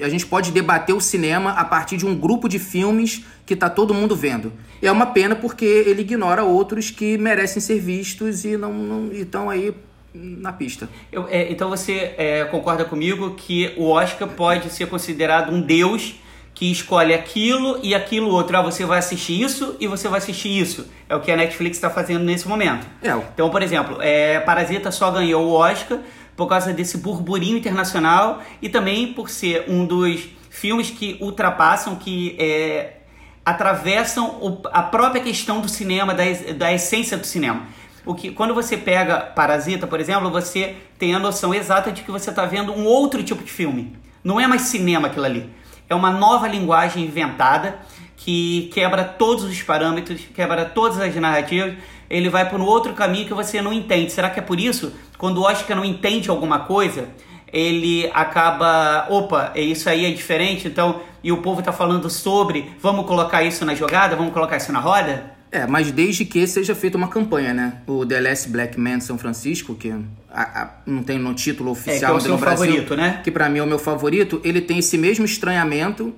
a 0.00 0.08
gente 0.08 0.26
pode 0.26 0.50
debater 0.50 0.94
o 0.94 1.00
cinema 1.00 1.50
a 1.52 1.64
partir 1.64 1.96
de 1.96 2.06
um 2.06 2.14
grupo 2.14 2.48
de 2.48 2.58
filmes 2.58 3.24
que 3.44 3.54
está 3.54 3.68
todo 3.68 3.94
mundo 3.94 4.14
vendo. 4.14 4.52
E 4.80 4.86
é 4.86 4.92
uma 4.92 5.06
pena 5.06 5.34
porque 5.34 5.64
ele 5.64 6.02
ignora 6.02 6.44
outros 6.44 6.90
que 6.90 7.18
merecem 7.18 7.60
ser 7.60 7.80
vistos 7.80 8.44
e 8.44 8.56
não, 8.56 8.72
não 8.72 9.12
estão 9.12 9.50
aí 9.50 9.74
na 10.14 10.52
pista. 10.52 10.88
Eu, 11.12 11.26
é, 11.28 11.50
então 11.50 11.68
você 11.68 12.14
é, 12.16 12.44
concorda 12.44 12.84
comigo 12.84 13.34
que 13.34 13.72
o 13.76 13.88
Oscar 13.90 14.28
pode 14.28 14.70
ser 14.70 14.86
considerado 14.86 15.52
um 15.52 15.60
deus 15.60 16.16
que 16.54 16.72
escolhe 16.72 17.14
aquilo 17.14 17.78
e 17.82 17.94
aquilo 17.94 18.28
outro. 18.30 18.56
Ah, 18.56 18.62
você 18.62 18.84
vai 18.84 18.98
assistir 18.98 19.40
isso 19.40 19.76
e 19.78 19.86
você 19.86 20.08
vai 20.08 20.18
assistir 20.18 20.48
isso. 20.48 20.88
É 21.08 21.14
o 21.14 21.20
que 21.20 21.30
a 21.30 21.36
Netflix 21.36 21.76
está 21.76 21.88
fazendo 21.88 22.24
nesse 22.24 22.48
momento. 22.48 22.84
É. 23.00 23.10
Então, 23.32 23.48
por 23.48 23.62
exemplo, 23.62 23.98
é, 24.00 24.40
Parasita 24.40 24.90
só 24.90 25.10
ganhou 25.10 25.44
o 25.46 25.52
Oscar 25.52 26.00
por 26.38 26.46
causa 26.46 26.72
desse 26.72 26.98
burburinho 26.98 27.58
internacional 27.58 28.40
e 28.62 28.68
também 28.68 29.12
por 29.12 29.28
ser 29.28 29.64
um 29.68 29.84
dos 29.84 30.20
filmes 30.48 30.88
que 30.88 31.18
ultrapassam, 31.20 31.96
que 31.96 32.36
é, 32.38 32.98
atravessam 33.44 34.38
o, 34.40 34.60
a 34.72 34.84
própria 34.84 35.20
questão 35.20 35.60
do 35.60 35.68
cinema, 35.68 36.14
da, 36.14 36.22
da 36.56 36.72
essência 36.72 37.16
do 37.16 37.26
cinema. 37.26 37.64
O 38.06 38.14
que, 38.14 38.30
quando 38.30 38.54
você 38.54 38.76
pega 38.76 39.18
Parasita, 39.18 39.84
por 39.84 39.98
exemplo, 39.98 40.30
você 40.30 40.76
tem 40.96 41.12
a 41.12 41.18
noção 41.18 41.52
exata 41.52 41.90
de 41.90 42.02
que 42.02 42.10
você 42.12 42.30
está 42.30 42.46
vendo 42.46 42.72
um 42.72 42.84
outro 42.84 43.20
tipo 43.24 43.42
de 43.42 43.50
filme. 43.50 43.96
Não 44.22 44.38
é 44.38 44.46
mais 44.46 44.62
cinema 44.62 45.08
aquilo 45.08 45.26
ali. 45.26 45.50
É 45.88 45.94
uma 45.94 46.12
nova 46.12 46.46
linguagem 46.46 47.02
inventada 47.04 47.80
que 48.16 48.70
quebra 48.72 49.02
todos 49.02 49.42
os 49.42 49.60
parâmetros, 49.60 50.20
quebra 50.32 50.64
todas 50.64 51.00
as 51.00 51.12
narrativas. 51.16 51.74
Ele 52.08 52.28
vai 52.28 52.48
para 52.48 52.58
um 52.58 52.64
outro 52.64 52.92
caminho 52.94 53.26
que 53.26 53.34
você 53.34 53.60
não 53.60 53.72
entende. 53.72 54.10
Será 54.12 54.30
que 54.30 54.38
é 54.38 54.42
por 54.42 54.58
isso? 54.58 54.92
Quando 55.16 55.38
o 55.38 55.42
Oscar 55.42 55.76
não 55.76 55.84
entende 55.84 56.30
alguma 56.30 56.60
coisa, 56.60 57.08
ele 57.52 58.10
acaba, 58.14 59.06
opa, 59.10 59.52
isso 59.54 59.88
aí 59.88 60.04
é 60.04 60.10
diferente, 60.10 60.68
então, 60.68 61.00
e 61.22 61.32
o 61.32 61.38
povo 61.38 61.60
está 61.60 61.72
falando 61.72 62.08
sobre, 62.08 62.72
vamos 62.80 63.06
colocar 63.06 63.42
isso 63.42 63.64
na 63.64 63.74
jogada, 63.74 64.16
vamos 64.16 64.32
colocar 64.32 64.56
isso 64.56 64.72
na 64.72 64.80
roda? 64.80 65.38
É, 65.50 65.66
mas 65.66 65.90
desde 65.90 66.24
que 66.26 66.46
seja 66.46 66.74
feita 66.74 66.98
uma 66.98 67.08
campanha, 67.08 67.54
né? 67.54 67.78
O 67.86 68.04
The 68.04 68.20
Last 68.20 68.50
Black 68.50 68.78
Man 68.78 69.00
São 69.00 69.16
Francisco, 69.16 69.74
que 69.74 69.90
a, 70.30 70.42
a, 70.42 70.70
não 70.84 71.02
tem 71.02 71.18
no 71.18 71.32
título 71.34 71.70
oficial 71.70 71.94
é, 71.96 71.98
que 71.98 72.04
é 72.04 72.12
o 72.12 72.20
seu 72.20 72.36
Brasil, 72.36 72.66
favorito, 72.66 72.94
né? 72.94 73.20
Que 73.24 73.30
para 73.30 73.48
mim 73.48 73.58
é 73.58 73.62
o 73.62 73.66
meu 73.66 73.78
favorito. 73.78 74.42
Ele 74.44 74.60
tem 74.60 74.78
esse 74.78 74.98
mesmo 74.98 75.24
estranhamento 75.24 76.14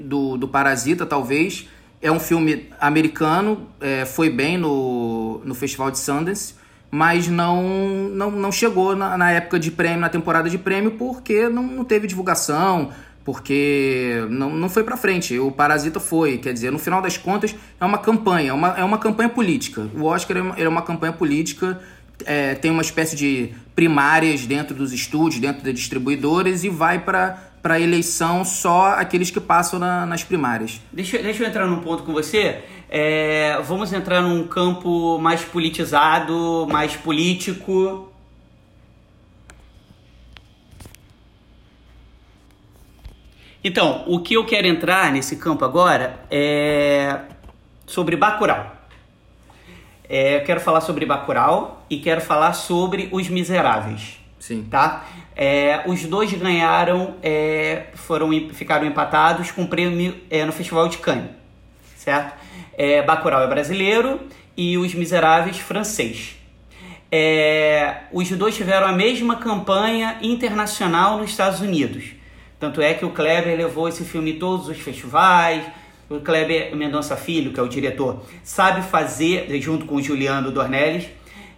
do, 0.00 0.36
do 0.36 0.48
Parasita, 0.48 1.06
talvez. 1.06 1.68
É 2.02 2.10
um 2.10 2.18
filme 2.20 2.68
americano, 2.80 3.68
é, 3.80 4.04
foi 4.04 4.28
bem 4.28 4.58
no, 4.58 5.40
no 5.44 5.54
Festival 5.54 5.90
de 5.90 5.98
Sundance, 5.98 6.54
mas 6.90 7.28
não, 7.28 7.62
não, 8.10 8.30
não 8.30 8.52
chegou 8.52 8.94
na, 8.94 9.16
na 9.16 9.30
época 9.30 9.58
de 9.58 9.70
prêmio, 9.70 10.00
na 10.00 10.08
temporada 10.08 10.50
de 10.50 10.58
prêmio, 10.58 10.90
porque 10.92 11.48
não, 11.48 11.62
não 11.62 11.84
teve 11.84 12.06
divulgação 12.06 12.90
porque 13.24 14.26
não, 14.28 14.50
não 14.50 14.68
foi 14.68 14.82
para 14.82 14.96
frente. 14.96 15.38
O 15.38 15.50
Parasita 15.50 16.00
foi, 16.00 16.38
quer 16.38 16.52
dizer, 16.52 16.70
no 16.70 16.78
final 16.78 17.00
das 17.00 17.16
contas 17.16 17.54
é 17.80 17.84
uma 17.84 17.98
campanha, 17.98 18.50
é 18.50 18.52
uma, 18.52 18.68
é 18.70 18.84
uma 18.84 18.98
campanha 18.98 19.28
política. 19.28 19.88
O 19.94 20.04
Oscar 20.04 20.36
é 20.36 20.42
uma, 20.42 20.58
é 20.58 20.68
uma 20.68 20.82
campanha 20.82 21.12
política, 21.12 21.80
é, 22.24 22.54
tem 22.54 22.70
uma 22.70 22.82
espécie 22.82 23.16
de 23.16 23.50
primárias 23.74 24.46
dentro 24.46 24.74
dos 24.74 24.92
estúdios, 24.92 25.40
dentro 25.40 25.62
das 25.62 25.74
distribuidoras 25.74 26.64
e 26.64 26.68
vai 26.68 26.98
para 26.98 27.51
para 27.62 27.78
eleição 27.78 28.44
só 28.44 28.94
aqueles 28.94 29.30
que 29.30 29.40
passam 29.40 29.78
na, 29.78 30.04
nas 30.04 30.24
primárias. 30.24 30.80
Deixa, 30.92 31.18
deixa 31.18 31.44
eu 31.44 31.48
entrar 31.48 31.66
num 31.66 31.80
ponto 31.80 32.02
com 32.02 32.12
você. 32.12 32.64
É, 32.90 33.58
vamos 33.62 33.92
entrar 33.92 34.20
num 34.20 34.46
campo 34.48 35.18
mais 35.18 35.42
politizado, 35.42 36.66
mais 36.70 36.96
político. 36.96 38.12
Então, 43.64 44.02
o 44.08 44.18
que 44.18 44.34
eu 44.34 44.44
quero 44.44 44.66
entrar 44.66 45.12
nesse 45.12 45.36
campo 45.36 45.64
agora 45.64 46.18
é 46.28 47.20
sobre 47.86 48.16
Bacurau. 48.16 48.76
É, 50.08 50.36
eu 50.36 50.44
quero 50.44 50.60
falar 50.60 50.80
sobre 50.80 51.06
Bacurau 51.06 51.86
e 51.88 51.98
quero 52.00 52.20
falar 52.20 52.52
sobre 52.54 53.08
Os 53.12 53.28
Miseráveis. 53.28 54.18
Sim. 54.38 54.66
Tá? 54.68 55.04
É, 55.34 55.82
os 55.86 56.04
dois 56.04 56.32
ganharam, 56.32 57.14
é, 57.22 57.86
foram 57.94 58.30
ficaram 58.52 58.86
empatados 58.86 59.50
com 59.50 59.66
prêmio 59.66 60.14
é, 60.30 60.44
no 60.44 60.52
Festival 60.52 60.88
de 60.88 60.98
Cannes, 60.98 61.30
certo? 61.96 62.34
É, 62.76 63.02
Bacurau 63.02 63.42
é 63.42 63.46
brasileiro 63.46 64.20
e 64.56 64.76
Os 64.76 64.94
Miseráveis 64.94 65.58
francês. 65.58 66.36
É, 67.10 68.02
os 68.12 68.30
dois 68.30 68.56
tiveram 68.56 68.86
a 68.86 68.92
mesma 68.92 69.36
campanha 69.36 70.18
internacional 70.22 71.18
nos 71.18 71.30
Estados 71.30 71.60
Unidos 71.60 72.22
tanto 72.62 72.80
é 72.80 72.94
que 72.94 73.04
o 73.04 73.10
Kleber 73.10 73.56
levou 73.56 73.88
esse 73.88 74.04
filme 74.04 74.34
em 74.34 74.38
todos 74.38 74.68
os 74.68 74.78
festivais. 74.78 75.64
O 76.08 76.20
Kleber 76.20 76.76
Mendonça 76.76 77.16
Filho, 77.16 77.52
que 77.52 77.58
é 77.58 77.62
o 77.62 77.66
diretor, 77.66 78.24
sabe 78.44 78.82
fazer, 78.82 79.60
junto 79.60 79.84
com 79.84 79.96
o 79.96 80.00
Juliano 80.00 80.52
Dornelles, 80.52 81.08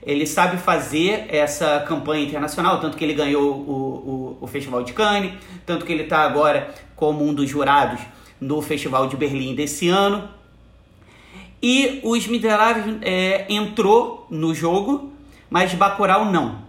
ele 0.04 0.26
sabe 0.26 0.58
fazer 0.58 1.26
essa 1.28 1.80
campanha 1.80 2.24
internacional, 2.24 2.80
tanto 2.80 2.96
que 2.96 3.04
ele 3.04 3.14
ganhou 3.14 3.52
o, 3.52 4.38
o, 4.38 4.38
o 4.42 4.46
Festival 4.46 4.82
de 4.82 4.92
Cannes, 4.92 5.32
tanto 5.64 5.84
que 5.84 5.92
ele 5.92 6.02
está 6.04 6.20
agora 6.20 6.74
como 6.94 7.26
um 7.26 7.32
dos 7.32 7.48
jurados 7.48 8.00
no 8.40 8.60
Festival 8.60 9.06
de 9.08 9.16
Berlim 9.16 9.54
desse 9.54 9.88
ano. 9.88 10.28
E 11.62 12.00
Os 12.04 12.26
Miseráveis 12.26 12.98
é, 13.00 13.46
entrou 13.48 14.26
no 14.30 14.54
jogo, 14.54 15.10
mas 15.48 15.72
Bacurau 15.72 16.26
não. 16.26 16.62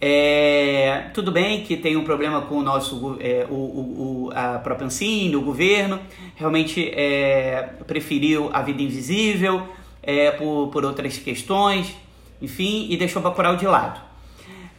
É, 0.00 1.06
tudo 1.14 1.30
bem 1.30 1.62
que 1.62 1.76
tem 1.76 1.96
um 1.96 2.04
problema 2.04 2.42
com 2.42 2.56
o 2.56 2.62
nosso 2.62 3.16
é, 3.20 3.46
o, 3.48 3.54
o, 3.54 4.30
a 4.34 4.58
própria 4.58 4.86
Ancine, 4.86 5.36
o 5.36 5.40
governo, 5.40 6.00
realmente 6.34 6.90
é, 6.90 7.70
preferiu 7.86 8.50
a 8.52 8.60
vida 8.60 8.82
invisível 8.82 9.62
é, 10.02 10.32
por, 10.32 10.68
por 10.68 10.84
outras 10.84 11.16
questões, 11.16 11.96
enfim, 12.44 12.86
e 12.90 12.96
deixou 12.96 13.20
Bacurau 13.20 13.56
de 13.56 13.66
lado. 13.66 14.00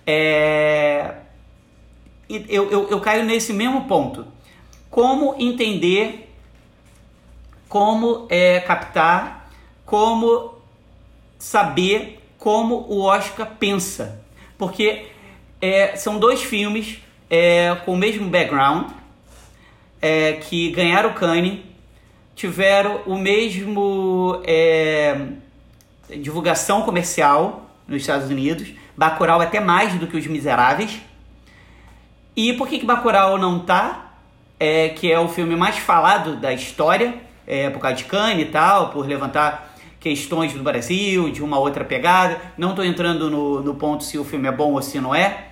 É, 0.06 1.16
eu, 2.30 2.70
eu, 2.70 2.90
eu 2.90 3.00
caio 3.02 3.24
nesse 3.26 3.54
mesmo 3.54 3.86
ponto. 3.86 4.26
Como 4.90 5.36
entender, 5.38 6.30
como 7.68 8.28
é, 8.30 8.60
captar, 8.62 9.50
como 9.86 10.56
saber 11.38 12.22
como 12.46 12.86
o 12.88 13.02
Oscar 13.02 13.56
pensa. 13.60 14.24
Porque 14.58 15.08
é, 15.60 15.96
são 15.96 16.20
dois 16.20 16.44
filmes 16.44 17.00
é, 17.30 17.76
com 17.84 17.94
o 17.94 17.98
mesmo 17.98 18.30
background, 18.30 18.92
é, 20.02 20.34
que 20.34 20.70
ganharam 20.70 21.10
o 21.10 21.14
Cannes, 21.16 21.60
tiveram 22.36 23.02
o 23.08 23.18
mesmo 23.18 24.42
é, 24.46 25.18
divulgação 26.10 26.82
comercial 26.84 27.70
nos 27.88 28.02
Estados 28.02 28.30
Unidos, 28.30 28.70
Bacurau 28.98 29.42
até 29.42 29.60
mais 29.60 29.94
do 29.94 30.08
que 30.08 30.18
Os 30.18 30.28
Miseráveis. 30.28 31.00
E 32.36 32.54
por 32.54 32.68
que 32.68 32.80
que 32.80 32.86
Bacurau 32.86 33.38
não 33.38 33.60
tá? 33.60 34.14
É, 34.60 34.90
que 34.90 35.12
é 35.12 35.20
o 35.20 35.28
filme 35.28 35.56
mais 35.56 35.78
falado 35.78 36.38
da 36.38 36.54
história, 36.54 37.16
é, 37.46 37.70
por 37.70 37.80
causa 37.80 37.98
de 37.98 38.06
Cannes 38.06 38.48
e 38.48 38.50
tal, 38.50 38.90
por 38.90 39.06
levantar 39.06 39.76
questões 40.00 40.54
do 40.54 40.64
Brasil, 40.64 41.30
de 41.30 41.44
uma 41.44 41.60
outra 41.60 41.84
pegada. 41.84 42.40
Não 42.58 42.70
estou 42.70 42.86
entrando 42.86 43.30
no, 43.30 43.62
no 43.62 43.76
ponto 43.76 44.04
se 44.04 44.18
o 44.18 44.24
filme 44.24 44.48
é 44.48 44.52
bom 44.52 44.74
ou 44.74 44.82
se 44.82 45.00
não 45.00 45.14
é, 45.14 45.46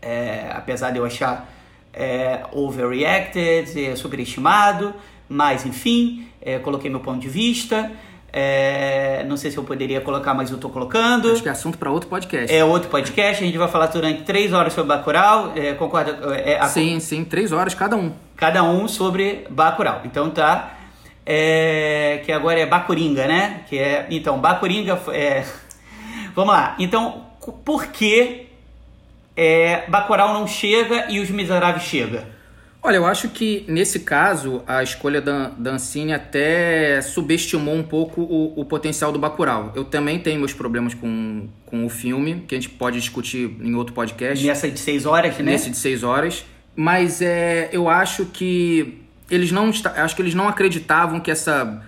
é 0.00 0.50
apesar 0.54 0.90
de 0.90 0.98
eu 0.98 1.04
achar 1.04 1.48
é, 1.92 2.42
overreacted, 2.52 3.84
é, 3.84 3.96
superestimado, 3.96 4.94
mas 5.28 5.66
enfim, 5.66 6.28
é, 6.40 6.58
coloquei 6.58 6.90
meu 6.90 7.00
ponto 7.00 7.18
de 7.18 7.28
vista. 7.28 7.90
É, 8.32 9.24
não 9.26 9.36
sei 9.36 9.50
se 9.50 9.56
eu 9.56 9.64
poderia 9.64 10.00
colocar, 10.00 10.34
mas 10.34 10.50
eu 10.50 10.56
estou 10.56 10.70
colocando. 10.70 11.32
Acho 11.32 11.42
que 11.42 11.48
é 11.48 11.52
assunto 11.52 11.78
para 11.78 11.90
outro 11.90 12.08
podcast. 12.08 12.54
É 12.54 12.64
outro 12.64 12.88
podcast. 12.88 13.42
A 13.42 13.46
gente 13.46 13.58
vai 13.58 13.68
falar 13.68 13.86
durante 13.86 14.22
três 14.22 14.52
horas 14.52 14.72
sobre 14.72 14.94
Bacurau. 14.96 15.52
É, 15.56 15.74
concorda? 15.74 16.12
É, 16.36 16.58
a, 16.58 16.66
sim, 16.66 17.00
sim, 17.00 17.24
três 17.24 17.52
horas 17.52 17.74
cada 17.74 17.96
um. 17.96 18.12
Cada 18.36 18.62
um 18.62 18.86
sobre 18.86 19.46
Bacurau. 19.50 20.02
Então 20.04 20.30
tá. 20.30 20.76
É, 21.26 22.22
que 22.24 22.32
agora 22.32 22.58
é 22.58 22.66
Bacuringa, 22.66 23.26
né? 23.26 23.62
Que 23.68 23.78
é, 23.78 24.06
então, 24.10 24.38
Bacuringa. 24.38 25.00
É, 25.12 25.44
vamos 26.34 26.54
lá. 26.54 26.76
Então, 26.78 27.26
por 27.64 27.88
que 27.88 28.46
é, 29.36 29.84
Bacurau 29.88 30.34
não 30.34 30.46
chega 30.46 31.06
e 31.10 31.18
Os 31.20 31.30
Miseráveis 31.30 31.82
chega? 31.84 32.39
Olha, 32.82 32.96
eu 32.96 33.04
acho 33.04 33.28
que 33.28 33.64
nesse 33.68 34.00
caso 34.00 34.62
a 34.66 34.82
escolha 34.82 35.20
da, 35.20 35.50
da 35.50 35.72
Ancine 35.72 36.14
até 36.14 37.02
subestimou 37.02 37.74
um 37.74 37.82
pouco 37.82 38.22
o, 38.22 38.58
o, 38.58 38.64
potencial 38.64 39.12
do 39.12 39.18
Bacurau. 39.18 39.70
Eu 39.76 39.84
também 39.84 40.18
tenho 40.18 40.38
meus 40.38 40.54
problemas 40.54 40.94
com, 40.94 41.46
com 41.66 41.84
o 41.84 41.90
filme, 41.90 42.42
que 42.48 42.54
a 42.54 42.58
gente 42.58 42.70
pode 42.70 42.98
discutir 42.98 43.54
em 43.60 43.74
outro 43.74 43.92
podcast. 43.92 44.46
Nessa 44.46 44.70
de 44.70 44.78
seis 44.78 45.04
horas, 45.04 45.36
né? 45.36 45.52
Nesse 45.52 45.68
de 45.68 45.76
seis 45.76 46.02
horas. 46.02 46.46
Mas 46.74 47.20
é, 47.20 47.68
eu 47.70 47.86
acho 47.86 48.24
que 48.26 49.02
eles 49.30 49.52
não 49.52 49.70
acho 49.96 50.16
que 50.16 50.22
eles 50.22 50.34
não 50.34 50.48
acreditavam 50.48 51.20
que 51.20 51.30
essa 51.30 51.84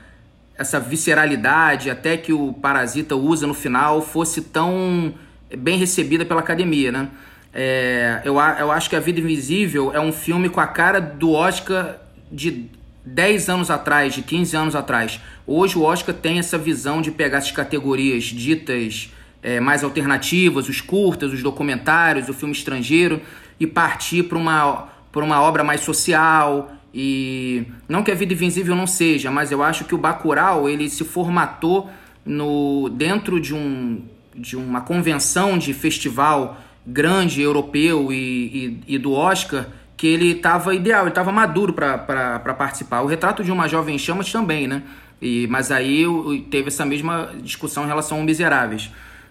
essa 0.58 0.78
visceralidade 0.78 1.88
até 1.88 2.18
que 2.18 2.32
o 2.32 2.52
Parasita 2.52 3.16
usa 3.16 3.46
no 3.46 3.54
final 3.54 4.02
fosse 4.02 4.42
tão 4.42 5.14
bem 5.56 5.78
recebida 5.78 6.24
pela 6.24 6.40
academia, 6.40 6.92
né? 6.92 7.08
É, 7.54 8.22
eu, 8.24 8.34
eu 8.34 8.70
acho 8.70 8.88
que 8.88 8.96
A 8.96 9.00
Vida 9.00 9.20
Invisível 9.20 9.92
é 9.92 10.00
um 10.00 10.12
filme 10.12 10.48
com 10.48 10.60
a 10.60 10.66
cara 10.66 11.00
do 11.00 11.32
Oscar 11.32 11.98
de 12.30 12.70
10 13.04 13.48
anos 13.48 13.70
atrás, 13.70 14.14
de 14.14 14.22
15 14.22 14.56
anos 14.56 14.76
atrás. 14.76 15.20
Hoje 15.46 15.76
o 15.76 15.82
Oscar 15.82 16.14
tem 16.14 16.38
essa 16.38 16.56
visão 16.56 17.02
de 17.02 17.10
pegar 17.10 17.38
essas 17.38 17.50
categorias 17.50 18.24
ditas 18.24 19.12
é, 19.42 19.60
mais 19.60 19.82
alternativas, 19.82 20.68
os 20.68 20.80
curtas, 20.80 21.32
os 21.32 21.42
documentários, 21.42 22.28
o 22.28 22.34
filme 22.34 22.54
estrangeiro, 22.54 23.20
e 23.58 23.66
partir 23.66 24.22
para 24.24 24.38
uma, 24.38 24.88
uma 25.14 25.42
obra 25.42 25.64
mais 25.64 25.80
social. 25.80 26.72
E 26.94 27.64
não 27.88 28.02
que 28.02 28.10
A 28.10 28.14
Vida 28.14 28.32
Invisível 28.32 28.76
não 28.76 28.86
seja, 28.86 29.30
mas 29.30 29.50
eu 29.50 29.62
acho 29.62 29.84
que 29.84 29.94
o 29.94 29.98
Bacurau 29.98 30.68
ele 30.68 30.88
se 30.88 31.04
formatou 31.04 31.90
no 32.24 32.88
dentro 32.88 33.40
de, 33.40 33.52
um, 33.52 34.02
de 34.34 34.56
uma 34.56 34.80
convenção 34.80 35.58
de 35.58 35.74
festival 35.74 36.60
grande 36.86 37.40
europeu 37.40 38.12
e, 38.12 38.80
e, 38.86 38.94
e 38.94 38.98
do 38.98 39.12
Oscar 39.12 39.66
que 39.96 40.06
ele 40.06 40.32
estava 40.32 40.74
ideal, 40.74 41.02
ele 41.02 41.10
estava 41.10 41.30
maduro 41.30 41.72
para 41.72 42.54
participar. 42.58 43.02
O 43.02 43.06
retrato 43.06 43.44
de 43.44 43.52
uma 43.52 43.68
jovem 43.68 43.96
chamas 43.96 44.32
também, 44.32 44.66
né? 44.66 44.82
E, 45.20 45.46
mas 45.48 45.70
aí 45.70 46.04
teve 46.50 46.68
essa 46.68 46.84
mesma 46.84 47.30
discussão 47.40 47.84
em 47.84 47.86
relação 47.86 48.18
ao 48.18 48.24
Miseráveis. 48.24 48.90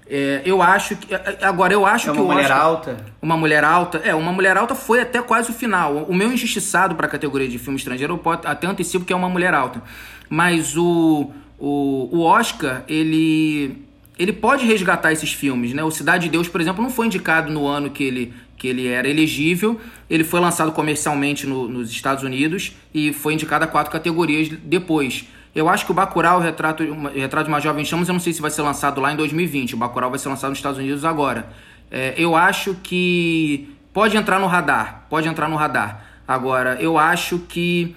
É, 0.09 0.41
eu 0.45 0.61
acho 0.61 0.95
que. 0.95 1.13
É, 1.13 1.39
agora, 1.41 1.73
eu 1.73 1.85
acho 1.85 2.09
é 2.09 2.13
que. 2.13 2.19
Uma 2.19 2.33
mulher 2.33 2.45
Oscar, 2.45 2.61
alta? 2.61 2.97
Uma 3.21 3.37
mulher 3.37 3.63
alta. 3.65 3.97
É, 3.97 4.15
uma 4.15 4.31
mulher 4.31 4.55
alta 4.55 4.73
foi 4.73 5.01
até 5.01 5.21
quase 5.21 5.51
o 5.51 5.53
final. 5.53 6.05
O 6.07 6.15
meu 6.15 6.31
injustiçado 6.31 6.95
para 6.95 7.07
a 7.07 7.09
categoria 7.09 7.49
de 7.49 7.59
filme 7.59 7.77
estrangeiro, 7.77 8.19
eu 8.23 8.31
até 8.31 8.65
antecipo 8.65 9.03
que 9.03 9.11
é 9.11 9.15
uma 9.15 9.29
mulher 9.29 9.53
alta. 9.53 9.81
Mas 10.29 10.77
o, 10.77 11.31
o, 11.59 12.09
o 12.11 12.21
Oscar, 12.21 12.83
ele 12.87 13.85
ele 14.21 14.31
pode 14.31 14.67
resgatar 14.67 15.11
esses 15.11 15.33
filmes, 15.33 15.73
né? 15.73 15.83
O 15.83 15.89
Cidade 15.89 16.25
de 16.25 16.29
Deus, 16.29 16.47
por 16.47 16.61
exemplo, 16.61 16.83
não 16.83 16.91
foi 16.91 17.07
indicado 17.07 17.51
no 17.51 17.65
ano 17.65 17.89
que 17.89 18.03
ele, 18.03 18.31
que 18.55 18.67
ele 18.67 18.87
era 18.87 19.09
elegível. 19.09 19.81
Ele 20.07 20.23
foi 20.23 20.39
lançado 20.39 20.71
comercialmente 20.71 21.47
no, 21.47 21.67
nos 21.67 21.89
Estados 21.89 22.23
Unidos 22.23 22.75
e 22.93 23.11
foi 23.11 23.33
indicado 23.33 23.65
a 23.65 23.67
quatro 23.67 23.91
categorias 23.91 24.47
depois. 24.47 25.25
Eu 25.55 25.67
acho 25.67 25.85
que 25.85 25.91
o 25.91 25.95
Bacurau, 25.95 26.37
o 26.37 26.41
Retrato, 26.41 26.83
o 26.83 27.07
Retrato 27.07 27.45
de 27.45 27.51
uma 27.51 27.59
Jovem 27.59 27.83
Chamas, 27.83 28.07
eu 28.09 28.13
não 28.13 28.19
sei 28.19 28.31
se 28.31 28.39
vai 28.43 28.51
ser 28.51 28.61
lançado 28.61 29.01
lá 29.01 29.11
em 29.11 29.15
2020. 29.15 29.73
O 29.73 29.77
Bacurau 29.77 30.11
vai 30.11 30.19
ser 30.19 30.29
lançado 30.29 30.51
nos 30.51 30.59
Estados 30.59 30.77
Unidos 30.77 31.03
agora. 31.03 31.49
É, 31.89 32.13
eu 32.15 32.35
acho 32.35 32.75
que 32.83 33.75
pode 33.91 34.15
entrar 34.15 34.39
no 34.39 34.45
radar, 34.45 35.07
pode 35.09 35.27
entrar 35.27 35.49
no 35.49 35.55
radar. 35.55 36.05
Agora, 36.27 36.77
eu 36.79 36.95
acho 36.95 37.39
que 37.49 37.95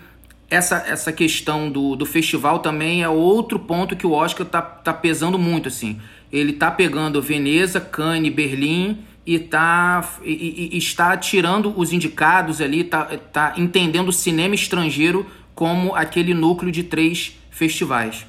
essa, 0.51 0.85
essa 0.89 1.13
questão 1.13 1.71
do, 1.71 1.97
do 1.97 2.07
festival 2.07 2.61
também 2.61 3.03
é 3.03 3.09
outro 3.09 3.59
ponto 3.59 3.95
que 3.95 4.07
o 4.07 4.13
Oscar 4.13 4.47
tá, 4.47 4.63
tá 4.63 4.95
pesando 4.95 5.39
muito, 5.39 5.69
assim. 5.69 6.01
Ele 6.35 6.53
tá 6.53 6.68
pegando 6.68 7.23
Veneza, 7.23 7.81
Cannes, 7.81 8.35
Berlim 8.35 9.05
e, 9.25 9.38
tá, 9.38 10.05
e, 10.25 10.70
e, 10.73 10.77
está 10.77 11.16
tirando 11.16 11.73
os 11.77 11.92
indicados 11.92 12.61
ali, 12.61 12.83
tá, 12.83 13.05
tá 13.33 13.55
entendendo 13.57 14.09
o 14.09 14.12
cinema 14.12 14.53
estrangeiro 14.53 15.25
como 15.55 15.94
aquele 15.94 16.35
núcleo 16.35 16.73
de 16.73 16.83
três 16.83 17.38
festivais. 17.53 18.27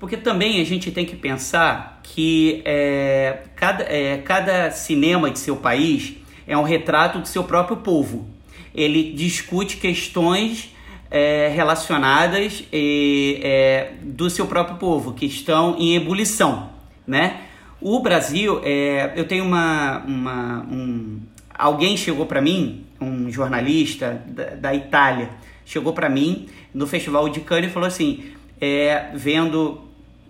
Porque 0.00 0.16
também 0.16 0.60
a 0.60 0.64
gente 0.64 0.90
tem 0.90 1.06
que 1.06 1.14
pensar 1.14 2.00
que 2.02 2.60
é, 2.64 3.44
cada, 3.54 3.84
é, 3.84 4.18
cada 4.18 4.72
cinema 4.72 5.30
de 5.30 5.38
seu 5.38 5.54
país 5.54 6.14
é 6.48 6.58
um 6.58 6.64
retrato 6.64 7.20
do 7.20 7.28
seu 7.28 7.44
próprio 7.44 7.76
povo. 7.76 8.28
Ele 8.74 9.12
discute 9.12 9.76
questões 9.76 10.74
é, 11.08 11.52
relacionadas 11.54 12.64
é, 12.72 13.92
do 14.02 14.28
seu 14.28 14.48
próprio 14.48 14.76
povo, 14.76 15.12
que 15.12 15.24
estão 15.24 15.76
em 15.78 15.94
ebulição, 15.94 16.73
né? 17.06 17.42
O 17.80 18.00
Brasil, 18.00 18.60
é, 18.64 19.12
eu 19.14 19.26
tenho 19.26 19.44
uma, 19.44 19.98
uma 20.06 20.66
um, 20.70 21.20
alguém 21.54 21.96
chegou 21.96 22.26
para 22.26 22.40
mim, 22.40 22.84
um 23.00 23.30
jornalista 23.30 24.22
da, 24.26 24.54
da 24.54 24.74
Itália, 24.74 25.30
chegou 25.64 25.92
para 25.92 26.08
mim 26.08 26.48
no 26.72 26.86
Festival 26.86 27.28
de 27.28 27.40
Cannes 27.40 27.70
e 27.70 27.72
falou 27.72 27.86
assim, 27.86 28.32
é, 28.60 29.10
vendo, 29.14 29.82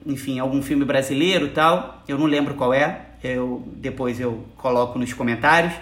enfim, 0.05 0.39
algum 0.39 0.63
filme 0.63 0.85
brasileiro 0.85 1.49
tal, 1.51 2.03
eu 2.09 2.19
não 2.19 2.27
lembro 2.27 2.55
qual 2.55 2.75
é, 2.75 3.03
eu 3.23 3.63
depois 3.77 4.19
eu 4.21 4.45
coloco 4.57 4.99
nos 4.99 5.13
comentários. 5.13 5.75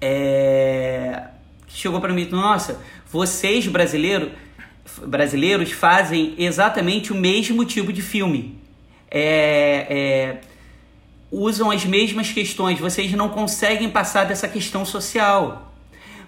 É, 0.00 1.28
chegou 1.68 2.00
para 2.00 2.12
mim, 2.12 2.26
nossa, 2.30 2.80
vocês 3.10 3.66
brasileiro, 3.66 4.30
brasileiros 5.06 5.72
fazem 5.72 6.34
exatamente 6.38 7.12
o 7.12 7.16
mesmo 7.16 7.64
tipo 7.64 7.92
de 7.92 8.02
filme. 8.02 8.57
É, 9.10 9.86
é, 9.88 10.36
usam 11.30 11.70
as 11.70 11.84
mesmas 11.84 12.30
questões, 12.30 12.78
vocês 12.78 13.12
não 13.12 13.28
conseguem 13.28 13.88
passar 13.90 14.24
dessa 14.24 14.48
questão 14.48 14.84
social. 14.84 15.72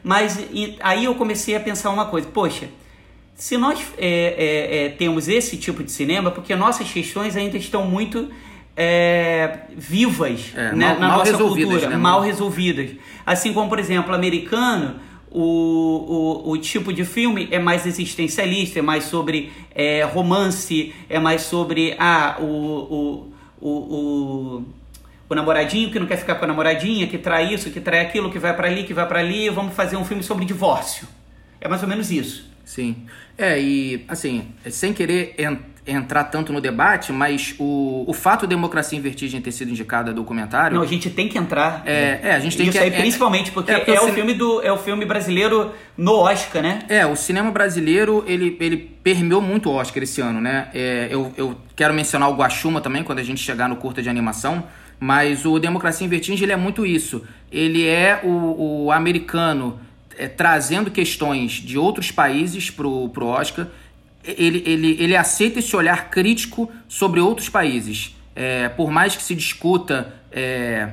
Mas 0.02 0.38
e, 0.52 0.76
aí 0.80 1.04
eu 1.04 1.14
comecei 1.14 1.54
a 1.54 1.60
pensar 1.60 1.90
uma 1.90 2.06
coisa, 2.06 2.28
poxa, 2.28 2.68
se 3.34 3.56
nós 3.56 3.80
é, 3.98 4.06
é, 4.06 4.86
é 4.86 4.88
temos 4.90 5.28
esse 5.28 5.56
tipo 5.56 5.82
de 5.82 5.90
cinema, 5.90 6.30
porque 6.30 6.54
nossas 6.54 6.90
questões 6.90 7.36
ainda 7.36 7.56
estão 7.56 7.84
muito 7.86 8.30
é, 8.76 9.58
vivas 9.76 10.52
é, 10.54 10.74
né, 10.74 10.88
mal, 10.88 11.00
na 11.00 11.08
mal 11.08 11.18
nossa 11.18 11.36
cultura, 11.36 11.88
né, 11.88 11.96
mal 11.96 12.20
resolvidas. 12.20 12.90
Assim 13.26 13.52
como, 13.52 13.68
por 13.68 13.78
exemplo, 13.78 14.14
americano 14.14 15.00
o, 15.30 16.44
o, 16.46 16.50
o 16.50 16.58
tipo 16.58 16.92
de 16.92 17.04
filme 17.04 17.48
é 17.50 17.58
mais 17.58 17.86
existencialista, 17.86 18.80
é 18.80 18.82
mais 18.82 19.04
sobre 19.04 19.52
é, 19.74 20.02
romance, 20.02 20.92
é 21.08 21.18
mais 21.18 21.42
sobre 21.42 21.94
ah, 21.98 22.36
o, 22.40 22.44
o, 22.44 23.32
o, 23.60 24.64
o, 25.28 25.34
namoradinho 25.34 25.90
que 25.90 25.98
não 25.98 26.06
quer 26.06 26.16
ficar 26.16 26.34
com 26.34 26.44
a 26.44 26.48
namoradinha, 26.48 27.06
que 27.06 27.16
trai 27.16 27.54
isso, 27.54 27.70
que 27.70 27.80
trai 27.80 28.00
aquilo, 28.00 28.30
que 28.30 28.38
vai 28.38 28.54
para 28.54 28.66
ali, 28.66 28.84
que 28.84 28.92
vai 28.92 29.06
para 29.06 29.20
ali, 29.20 29.48
vamos 29.48 29.74
fazer 29.74 29.96
um 29.96 30.04
filme 30.04 30.22
sobre 30.22 30.44
divórcio. 30.44 31.06
É 31.60 31.68
mais 31.68 31.82
ou 31.82 31.88
menos 31.88 32.10
isso. 32.10 32.50
Sim. 32.64 33.06
É, 33.36 33.60
e 33.60 34.04
assim, 34.08 34.48
sem 34.70 34.92
querer 34.92 35.34
entrar 35.38 35.69
tanto 36.30 36.52
no 36.52 36.60
debate, 36.60 37.12
mas 37.12 37.54
o, 37.58 38.04
o 38.06 38.12
fato 38.12 38.42
de 38.42 38.48
Democracia 38.48 38.98
em 38.98 39.02
Vertigem 39.02 39.40
ter 39.40 39.52
sido 39.52 39.70
indicada 39.70 40.12
documentário. 40.12 40.76
Não, 40.76 40.82
a 40.82 40.86
gente 40.86 41.10
tem 41.10 41.28
que 41.28 41.38
entrar. 41.38 41.82
É, 41.86 42.20
é 42.22 42.34
a 42.34 42.38
gente 42.38 42.56
tem 42.56 42.68
Isso 42.68 42.78
que. 42.78 42.84
Aí, 42.84 42.90
principalmente 42.90 43.50
porque 43.50 43.72
é, 43.72 43.78
porque 43.78 43.90
é 43.92 44.00
o, 44.00 44.12
filme 44.12 44.34
do, 44.34 44.62
é 44.62 44.70
o 44.70 44.78
filme 44.78 45.04
brasileiro 45.04 45.72
no 45.96 46.12
Oscar, 46.12 46.62
né? 46.62 46.80
É, 46.88 47.06
o 47.06 47.16
cinema 47.16 47.50
brasileiro 47.50 48.24
ele, 48.26 48.56
ele 48.60 48.76
permeou 48.76 49.40
muito 49.40 49.70
o 49.70 49.74
Oscar 49.74 50.02
esse 50.02 50.20
ano, 50.20 50.40
né? 50.40 50.68
É, 50.74 51.08
eu, 51.10 51.32
eu 51.36 51.56
quero 51.74 51.94
mencionar 51.94 52.28
o 52.28 52.34
Guaxuma 52.34 52.80
também, 52.80 53.02
quando 53.02 53.18
a 53.18 53.24
gente 53.24 53.40
chegar 53.40 53.68
no 53.68 53.76
curta 53.76 54.02
de 54.02 54.08
animação. 54.08 54.64
Mas 55.00 55.46
o 55.46 55.58
Democracia 55.58 56.06
em 56.06 56.10
Vertigem 56.10 56.44
ele 56.44 56.52
é 56.52 56.56
muito 56.56 56.84
isso. 56.84 57.24
Ele 57.50 57.86
é 57.86 58.20
o, 58.22 58.84
o 58.84 58.92
americano 58.92 59.80
é, 60.18 60.28
trazendo 60.28 60.90
questões 60.90 61.52
de 61.52 61.78
outros 61.78 62.10
países 62.10 62.70
pro, 62.70 63.08
pro 63.08 63.26
Oscar. 63.26 63.66
Ele, 64.38 64.62
ele, 64.66 64.96
ele 65.00 65.16
aceita 65.16 65.58
esse 65.58 65.74
olhar 65.74 66.10
crítico 66.10 66.70
sobre 66.88 67.20
outros 67.20 67.48
países. 67.48 68.16
É, 68.34 68.68
por 68.68 68.90
mais 68.90 69.16
que 69.16 69.22
se 69.22 69.34
discuta 69.34 70.14
é, 70.32 70.90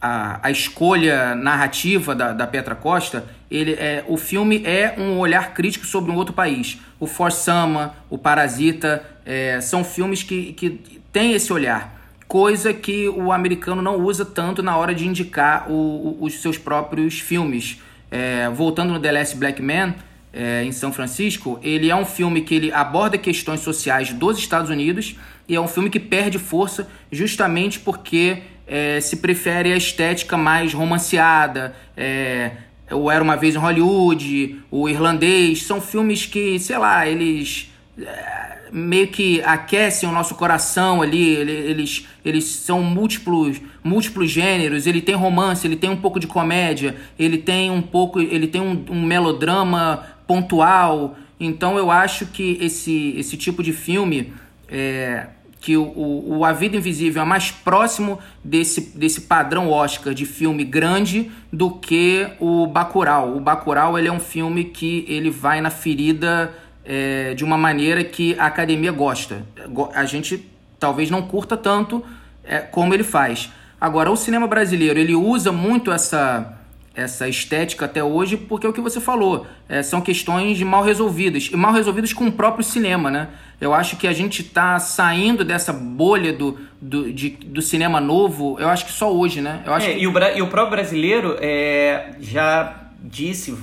a, 0.00 0.40
a 0.46 0.50
escolha 0.50 1.34
narrativa 1.34 2.14
da, 2.14 2.32
da 2.32 2.46
Petra 2.46 2.74
Costa, 2.74 3.24
ele 3.50 3.72
é, 3.72 4.04
o 4.08 4.16
filme 4.16 4.62
é 4.64 4.94
um 4.98 5.18
olhar 5.18 5.52
crítico 5.52 5.84
sobre 5.84 6.10
um 6.10 6.16
outro 6.16 6.32
país. 6.32 6.78
O 6.98 7.06
For 7.06 7.30
Sama, 7.30 7.94
o 8.08 8.16
Parasita, 8.16 9.04
é, 9.26 9.60
são 9.60 9.84
filmes 9.84 10.22
que, 10.22 10.52
que 10.52 11.00
têm 11.12 11.32
esse 11.32 11.52
olhar. 11.52 11.98
Coisa 12.26 12.72
que 12.72 13.08
o 13.08 13.32
americano 13.32 13.82
não 13.82 13.96
usa 13.96 14.24
tanto 14.24 14.62
na 14.62 14.76
hora 14.76 14.94
de 14.94 15.06
indicar 15.06 15.70
o, 15.70 15.74
o, 15.74 16.24
os 16.24 16.40
seus 16.40 16.56
próprios 16.56 17.18
filmes. 17.18 17.80
É, 18.10 18.48
voltando 18.48 18.92
no 18.92 19.00
The 19.00 19.12
Last 19.12 19.36
Black 19.36 19.60
Man, 19.60 19.94
é, 20.32 20.64
em 20.64 20.72
São 20.72 20.92
Francisco, 20.92 21.58
ele 21.62 21.90
é 21.90 21.96
um 21.96 22.04
filme 22.04 22.42
que 22.42 22.54
ele 22.54 22.72
aborda 22.72 23.18
questões 23.18 23.60
sociais 23.60 24.12
dos 24.12 24.38
Estados 24.38 24.70
Unidos 24.70 25.16
e 25.48 25.56
é 25.56 25.60
um 25.60 25.66
filme 25.66 25.90
que 25.90 25.98
perde 25.98 26.38
força 26.38 26.88
justamente 27.10 27.80
porque 27.80 28.42
é, 28.66 29.00
se 29.00 29.16
prefere 29.16 29.72
a 29.72 29.76
estética 29.76 30.36
mais 30.36 30.72
romanceada, 30.72 31.74
é, 31.96 32.52
o 32.92 33.10
Era 33.10 33.22
Uma 33.22 33.36
Vez 33.36 33.54
em 33.54 33.58
Hollywood, 33.58 34.60
o 34.70 34.88
Irlandês, 34.88 35.64
são 35.64 35.80
filmes 35.80 36.26
que, 36.26 36.58
sei 36.58 36.78
lá, 36.78 37.06
eles 37.06 37.70
é, 38.00 38.58
meio 38.72 39.08
que 39.08 39.42
aquecem 39.42 40.08
o 40.08 40.12
nosso 40.12 40.34
coração 40.34 41.02
ali, 41.02 41.34
eles, 41.34 42.06
eles 42.24 42.44
são 42.44 42.82
múltiplos, 42.82 43.60
múltiplos 43.82 44.30
gêneros, 44.30 44.86
ele 44.86 45.00
tem 45.00 45.14
romance, 45.14 45.66
ele 45.66 45.76
tem 45.76 45.90
um 45.90 45.96
pouco 45.96 46.20
de 46.20 46.26
comédia, 46.26 46.96
ele 47.18 47.38
tem 47.38 47.70
um 47.70 47.82
pouco, 47.82 48.20
ele 48.20 48.46
tem 48.46 48.60
um, 48.60 48.84
um 48.88 49.02
melodrama 49.04 50.06
pontual, 50.30 51.16
então 51.40 51.76
eu 51.76 51.90
acho 51.90 52.26
que 52.26 52.56
esse, 52.60 53.16
esse 53.18 53.36
tipo 53.36 53.64
de 53.64 53.72
filme 53.72 54.32
é, 54.68 55.26
que 55.60 55.76
o, 55.76 55.82
o, 55.82 56.38
o, 56.38 56.44
A 56.44 56.52
Vida 56.52 56.76
Invisível 56.76 57.20
é 57.20 57.24
mais 57.24 57.50
próximo 57.50 58.16
desse, 58.44 58.96
desse 58.96 59.22
padrão 59.22 59.68
Oscar 59.68 60.14
de 60.14 60.24
filme 60.24 60.62
grande 60.62 61.32
do 61.52 61.68
que 61.68 62.28
o 62.38 62.64
Bacurau. 62.68 63.36
O 63.36 63.40
Bacurau 63.40 63.98
ele 63.98 64.06
é 64.06 64.12
um 64.12 64.20
filme 64.20 64.66
que 64.66 65.04
ele 65.08 65.30
vai 65.30 65.60
na 65.60 65.68
ferida 65.68 66.54
é, 66.84 67.34
de 67.34 67.42
uma 67.42 67.58
maneira 67.58 68.04
que 68.04 68.38
a 68.38 68.46
academia 68.46 68.92
gosta. 68.92 69.44
A 69.92 70.04
gente 70.04 70.48
talvez 70.78 71.10
não 71.10 71.22
curta 71.22 71.56
tanto 71.56 72.04
é, 72.44 72.60
como 72.60 72.94
ele 72.94 73.02
faz. 73.02 73.50
Agora, 73.80 74.12
o 74.12 74.16
cinema 74.16 74.46
brasileiro 74.46 74.96
ele 74.96 75.16
usa 75.16 75.50
muito 75.50 75.90
essa 75.90 76.59
essa 76.94 77.28
estética 77.28 77.84
até 77.84 78.02
hoje, 78.02 78.36
porque 78.36 78.66
é 78.66 78.70
o 78.70 78.72
que 78.72 78.80
você 78.80 79.00
falou, 79.00 79.46
é, 79.68 79.82
são 79.82 80.00
questões 80.00 80.60
mal 80.62 80.82
resolvidas, 80.82 81.48
e 81.52 81.56
mal 81.56 81.72
resolvidas 81.72 82.12
com 82.12 82.26
o 82.26 82.32
próprio 82.32 82.64
cinema, 82.64 83.10
né? 83.10 83.28
Eu 83.60 83.72
acho 83.72 83.96
que 83.96 84.08
a 84.08 84.12
gente 84.12 84.42
está 84.42 84.78
saindo 84.78 85.44
dessa 85.44 85.72
bolha 85.72 86.32
do, 86.32 86.58
do, 86.80 87.12
de, 87.12 87.30
do 87.30 87.62
cinema 87.62 88.00
novo, 88.00 88.56
eu 88.58 88.68
acho 88.68 88.86
que 88.86 88.92
só 88.92 89.12
hoje, 89.12 89.40
né? 89.40 89.62
Eu 89.64 89.72
acho 89.72 89.86
é, 89.86 89.94
que... 89.94 90.00
e, 90.00 90.06
o, 90.06 90.18
e 90.36 90.42
o 90.42 90.48
próprio 90.48 90.70
brasileiro 90.70 91.36
é, 91.40 92.12
já 92.20 92.74
disse, 93.02 93.56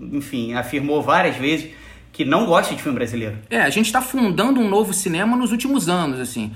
enfim, 0.00 0.54
afirmou 0.54 1.02
várias 1.02 1.36
vezes 1.36 1.70
que 2.20 2.24
não 2.26 2.44
gosta 2.44 2.74
de 2.74 2.82
filme 2.82 2.98
brasileiro. 2.98 3.38
É, 3.48 3.62
a 3.62 3.70
gente 3.70 3.86
está 3.86 4.02
fundando 4.02 4.60
um 4.60 4.68
novo 4.68 4.92
cinema 4.92 5.34
nos 5.38 5.52
últimos 5.52 5.88
anos, 5.88 6.20
assim. 6.20 6.52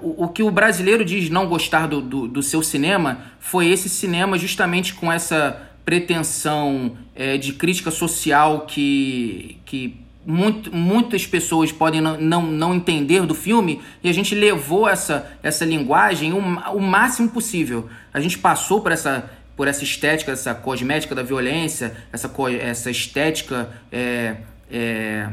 O, 0.00 0.24
o 0.24 0.28
que 0.28 0.42
o 0.42 0.50
brasileiro 0.50 1.04
diz 1.04 1.28
não 1.28 1.46
gostar 1.46 1.86
do, 1.86 2.00
do, 2.00 2.26
do, 2.26 2.42
seu 2.42 2.62
cinema 2.62 3.18
foi 3.38 3.68
esse 3.68 3.90
cinema 3.90 4.38
justamente 4.38 4.94
com 4.94 5.12
essa 5.12 5.68
pretensão 5.84 6.96
é, 7.14 7.36
de 7.36 7.52
crítica 7.52 7.90
social 7.90 8.62
que, 8.62 9.58
que 9.66 10.00
muito, 10.24 10.74
muitas 10.74 11.26
pessoas 11.26 11.70
podem 11.70 12.00
não, 12.00 12.18
não, 12.18 12.42
não, 12.46 12.74
entender 12.74 13.20
do 13.26 13.34
filme 13.34 13.82
e 14.02 14.08
a 14.08 14.14
gente 14.14 14.34
levou 14.34 14.88
essa, 14.88 15.30
essa 15.42 15.66
linguagem 15.66 16.32
o, 16.32 16.38
o 16.38 16.80
máximo 16.80 17.28
possível. 17.28 17.86
A 18.14 18.20
gente 18.20 18.38
passou 18.38 18.80
por 18.80 18.92
essa, 18.92 19.30
por 19.54 19.68
essa 19.68 19.84
estética, 19.84 20.32
essa 20.32 20.54
cosmética 20.54 21.14
da 21.14 21.22
violência, 21.22 21.94
essa, 22.10 22.32
essa 22.62 22.90
estética 22.90 23.68
é, 23.92 24.36
é, 24.72 25.28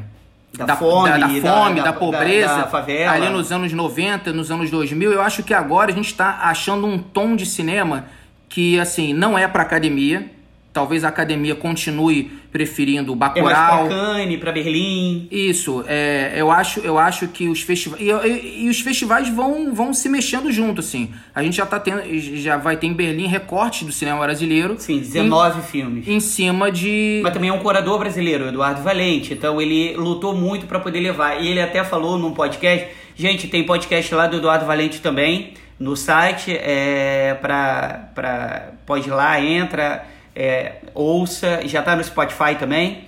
da, 0.58 0.66
da, 0.66 0.76
fome, 0.76 1.10
da, 1.10 1.18
da, 1.18 1.28
fome, 1.28 1.82
da, 1.82 1.94
pobreza, 1.94 2.64
favela. 2.68 3.14
ali 3.14 3.30
nos 3.30 3.52
anos 3.52 3.72
90, 3.72 4.34
nos 4.34 4.52
anos 4.52 4.70
2000. 4.70 5.14
Eu 5.14 5.22
acho 5.22 5.44
que 5.44 5.54
agora 5.54 5.92
a 5.92 5.96
gente 5.96 6.08
está 6.08 6.40
achando 6.44 6.86
um 6.86 6.98
tom 6.98 7.36
de 7.36 7.46
cinema 7.46 8.06
que, 8.50 8.80
assim, 8.80 9.14
não 9.14 9.38
é 9.38 9.48
para 9.48 9.64
academia, 9.64 10.30
Talvez 10.72 11.04
a 11.04 11.08
academia 11.08 11.56
continue 11.56 12.32
preferindo 12.52 13.12
o 13.12 13.16
Bacurau. 13.16 13.88
É 13.88 13.90
Cannes, 13.90 14.40
para 14.40 14.52
Berlim. 14.52 15.28
Isso, 15.32 15.84
é, 15.88 16.34
eu, 16.36 16.52
acho, 16.52 16.80
eu 16.82 17.00
acho 17.00 17.28
que 17.28 17.50
os 17.50 17.62
festivais... 17.62 18.02
E, 18.02 18.12
e, 18.12 18.66
e, 18.66 18.70
os 18.70 18.80
festivais 18.80 19.28
vão, 19.30 19.74
vão 19.74 19.94
se 19.94 20.08
mexendo 20.08 20.52
junto, 20.52 20.80
assim. 20.80 21.12
A 21.34 21.42
gente 21.42 21.58
já 21.58 21.66
tá 21.66 21.80
tendo... 21.80 22.04
Já 22.38 22.58
vai 22.58 22.78
ter 22.78 22.86
em 22.86 22.94
Berlim 22.94 23.26
recortes 23.26 23.84
do 23.84 23.92
cinema 23.92 24.20
brasileiro. 24.20 24.76
Sim, 24.78 25.00
19 25.00 25.60
em, 25.60 25.64
filmes. 25.64 26.08
Em 26.08 26.20
cima 26.20 26.72
de... 26.72 27.20
Mas 27.24 27.34
também 27.34 27.50
é 27.50 27.54
um 27.54 27.60
curador 27.60 27.98
brasileiro, 27.98 28.48
Eduardo 28.48 28.84
Valente. 28.84 29.34
Então 29.34 29.60
ele 29.60 29.96
lutou 29.98 30.36
muito 30.36 30.68
para 30.68 30.80
poder 30.80 31.00
levar. 31.00 31.42
E 31.42 31.48
ele 31.48 31.62
até 31.62 31.84
falou 31.84 32.18
num 32.18 32.32
podcast... 32.32 32.88
Gente, 33.16 33.48
tem 33.48 33.66
podcast 33.66 34.14
lá 34.14 34.28
do 34.28 34.38
Eduardo 34.38 34.66
Valente 34.66 35.02
também, 35.02 35.56
no 35.80 35.96
site. 35.98 36.56
É, 36.56 37.36
pra, 37.42 38.12
pra, 38.14 38.70
pode 38.86 39.10
ir 39.10 39.12
lá, 39.12 39.42
entra 39.42 40.06
é, 40.40 40.76
ouça, 40.94 41.68
já 41.68 41.80
está 41.80 41.98
no 41.98 42.04
Spotify 42.04 42.56
também. 42.58 43.04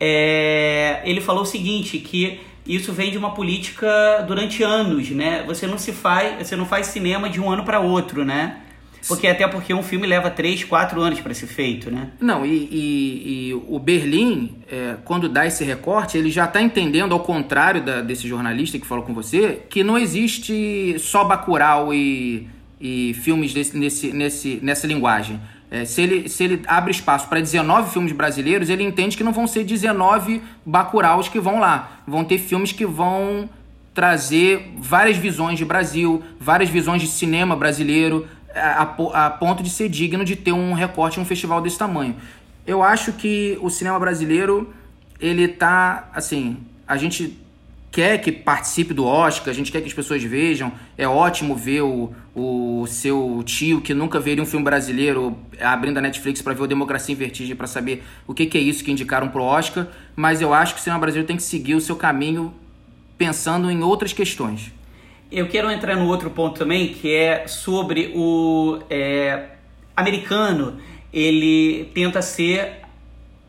É, 0.00 1.02
ele 1.04 1.20
falou 1.20 1.42
o 1.42 1.46
seguinte, 1.46 1.98
que 1.98 2.40
isso 2.66 2.94
vem 2.94 3.10
de 3.10 3.18
uma 3.18 3.32
política 3.32 4.24
durante 4.26 4.62
anos, 4.62 5.10
né? 5.10 5.44
Você 5.46 5.66
não 5.66 5.76
se 5.76 5.92
faz, 5.92 6.48
você 6.48 6.56
não 6.56 6.64
faz 6.64 6.86
cinema 6.86 7.28
de 7.28 7.38
um 7.38 7.50
ano 7.50 7.62
para 7.62 7.78
outro, 7.78 8.24
né? 8.24 8.56
Porque 9.06 9.26
até 9.26 9.46
porque 9.46 9.74
um 9.74 9.82
filme 9.82 10.06
leva 10.06 10.30
3, 10.30 10.64
4 10.64 10.98
anos 10.98 11.20
para 11.20 11.34
ser 11.34 11.48
feito, 11.48 11.90
né? 11.90 12.08
Não, 12.18 12.46
e, 12.46 12.68
e, 12.70 13.48
e 13.48 13.54
o 13.68 13.78
Berlim, 13.78 14.62
é, 14.70 14.94
quando 15.04 15.28
dá 15.28 15.44
esse 15.44 15.64
recorte, 15.64 16.16
ele 16.16 16.30
já 16.30 16.46
está 16.46 16.62
entendendo, 16.62 17.12
ao 17.12 17.20
contrário 17.20 17.82
da, 17.84 18.00
desse 18.00 18.26
jornalista 18.26 18.78
que 18.78 18.86
falou 18.86 19.04
com 19.04 19.12
você, 19.12 19.60
que 19.68 19.84
não 19.84 19.98
existe 19.98 20.96
só 21.00 21.24
Bacurau 21.24 21.92
e, 21.92 22.48
e 22.80 23.12
filmes 23.14 23.52
desse, 23.52 23.76
nesse, 23.76 24.12
nesse, 24.12 24.60
nessa 24.62 24.86
linguagem. 24.86 25.38
É, 25.74 25.86
se, 25.86 26.02
ele, 26.02 26.28
se 26.28 26.44
ele 26.44 26.62
abre 26.66 26.90
espaço 26.90 27.26
para 27.28 27.40
19 27.40 27.90
filmes 27.94 28.12
brasileiros, 28.12 28.68
ele 28.68 28.82
entende 28.82 29.16
que 29.16 29.24
não 29.24 29.32
vão 29.32 29.46
ser 29.46 29.64
19 29.64 30.42
Bacuraus 30.66 31.30
que 31.30 31.40
vão 31.40 31.58
lá. 31.58 32.02
Vão 32.06 32.22
ter 32.24 32.36
filmes 32.36 32.72
que 32.72 32.84
vão 32.84 33.48
trazer 33.94 34.74
várias 34.76 35.16
visões 35.16 35.56
de 35.56 35.64
Brasil, 35.64 36.22
várias 36.38 36.68
visões 36.68 37.00
de 37.00 37.08
cinema 37.08 37.56
brasileiro, 37.56 38.28
a, 38.54 38.82
a, 38.82 39.26
a 39.26 39.30
ponto 39.30 39.62
de 39.62 39.70
ser 39.70 39.88
digno 39.88 40.26
de 40.26 40.36
ter 40.36 40.52
um 40.52 40.74
recorte 40.74 41.18
em 41.18 41.22
um 41.22 41.24
festival 41.24 41.62
desse 41.62 41.78
tamanho. 41.78 42.16
Eu 42.66 42.82
acho 42.82 43.14
que 43.14 43.58
o 43.62 43.70
cinema 43.70 43.98
brasileiro, 43.98 44.74
ele 45.18 45.48
tá, 45.48 46.10
assim, 46.12 46.58
a 46.86 46.98
gente 46.98 47.41
quer 47.92 48.16
que 48.18 48.32
participe 48.32 48.94
do 48.94 49.04
Oscar, 49.04 49.50
a 49.50 49.54
gente 49.54 49.70
quer 49.70 49.82
que 49.82 49.86
as 49.86 49.92
pessoas 49.92 50.22
vejam. 50.24 50.72
É 50.96 51.06
ótimo 51.06 51.54
ver 51.54 51.82
o, 51.82 52.10
o 52.34 52.86
seu 52.86 53.42
tio 53.44 53.82
que 53.82 53.92
nunca 53.92 54.18
veria 54.18 54.42
um 54.42 54.46
filme 54.46 54.64
brasileiro 54.64 55.38
abrindo 55.60 55.98
a 55.98 56.00
Netflix 56.00 56.40
para 56.40 56.54
ver 56.54 56.62
o 56.62 56.66
Democracia 56.66 57.12
em 57.12 57.16
Vertigem 57.16 57.54
para 57.54 57.66
saber 57.66 58.02
o 58.26 58.32
que, 58.32 58.46
que, 58.46 58.56
é 58.56 58.60
isso 58.62 58.82
que 58.82 58.90
indicaram 58.90 59.28
pro 59.28 59.42
Oscar. 59.42 59.86
Mas 60.16 60.40
eu 60.40 60.54
acho 60.54 60.72
que 60.74 60.80
o 60.80 60.82
cinema 60.82 61.00
brasileiro 61.00 61.26
tem 61.26 61.36
que 61.36 61.42
seguir 61.42 61.74
o 61.74 61.80
seu 61.82 61.94
caminho 61.94 62.54
pensando 63.18 63.70
em 63.70 63.82
outras 63.82 64.14
questões. 64.14 64.72
Eu 65.30 65.46
quero 65.48 65.70
entrar 65.70 65.94
no 65.94 66.06
outro 66.06 66.30
ponto 66.30 66.58
também, 66.58 66.88
que 66.94 67.14
é 67.14 67.46
sobre 67.46 68.10
o 68.14 68.78
é, 68.88 69.50
americano. 69.94 70.78
Ele 71.12 71.90
tenta 71.94 72.22
ser 72.22 72.80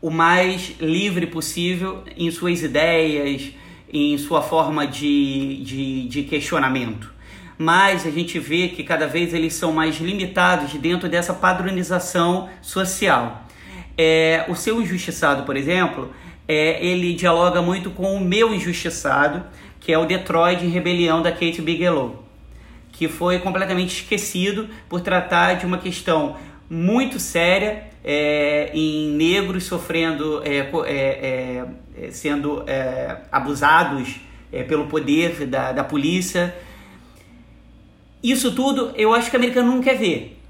o 0.02 0.10
mais 0.10 0.74
livre 0.78 1.26
possível 1.26 2.02
em 2.14 2.30
suas 2.30 2.62
ideias, 2.62 3.54
em 3.94 4.18
sua 4.18 4.42
forma 4.42 4.84
de, 4.84 5.62
de, 5.62 6.08
de 6.08 6.22
questionamento. 6.24 7.14
Mas 7.56 8.04
a 8.04 8.10
gente 8.10 8.40
vê 8.40 8.66
que 8.66 8.82
cada 8.82 9.06
vez 9.06 9.32
eles 9.32 9.54
são 9.54 9.72
mais 9.72 10.00
limitados 10.00 10.74
dentro 10.74 11.08
dessa 11.08 11.32
padronização 11.32 12.48
social. 12.60 13.46
É, 13.96 14.44
o 14.48 14.56
seu 14.56 14.82
injustiçado, 14.82 15.44
por 15.44 15.56
exemplo, 15.56 16.12
é, 16.48 16.84
ele 16.84 17.14
dialoga 17.14 17.62
muito 17.62 17.88
com 17.90 18.16
o 18.16 18.20
meu 18.20 18.52
injustiçado, 18.52 19.44
que 19.78 19.92
é 19.92 19.98
o 19.98 20.04
Detroit 20.04 20.64
em 20.64 20.68
Rebelião 20.68 21.22
da 21.22 21.30
Kate 21.30 21.62
Bigelow, 21.62 22.24
que 22.90 23.06
foi 23.06 23.38
completamente 23.38 24.02
esquecido 24.02 24.68
por 24.88 25.00
tratar 25.00 25.54
de 25.54 25.66
uma 25.66 25.78
questão 25.78 26.36
muito 26.68 27.20
séria 27.20 27.84
é, 28.02 28.70
em 28.74 29.10
negros 29.10 29.64
sofrendo, 29.64 30.42
é, 30.44 30.58
é, 30.58 30.68
é 30.86 31.64
sendo 32.10 32.64
é, 32.66 33.16
abusados 33.30 34.16
é, 34.52 34.62
pelo 34.62 34.86
poder 34.86 35.46
da, 35.46 35.72
da 35.72 35.84
polícia. 35.84 36.54
Isso 38.22 38.52
tudo 38.54 38.92
eu 38.96 39.12
acho 39.12 39.30
que 39.30 39.36
o 39.36 39.38
americano 39.38 39.70
não 39.72 39.80
quer 39.82 39.96
ver. 39.96 40.40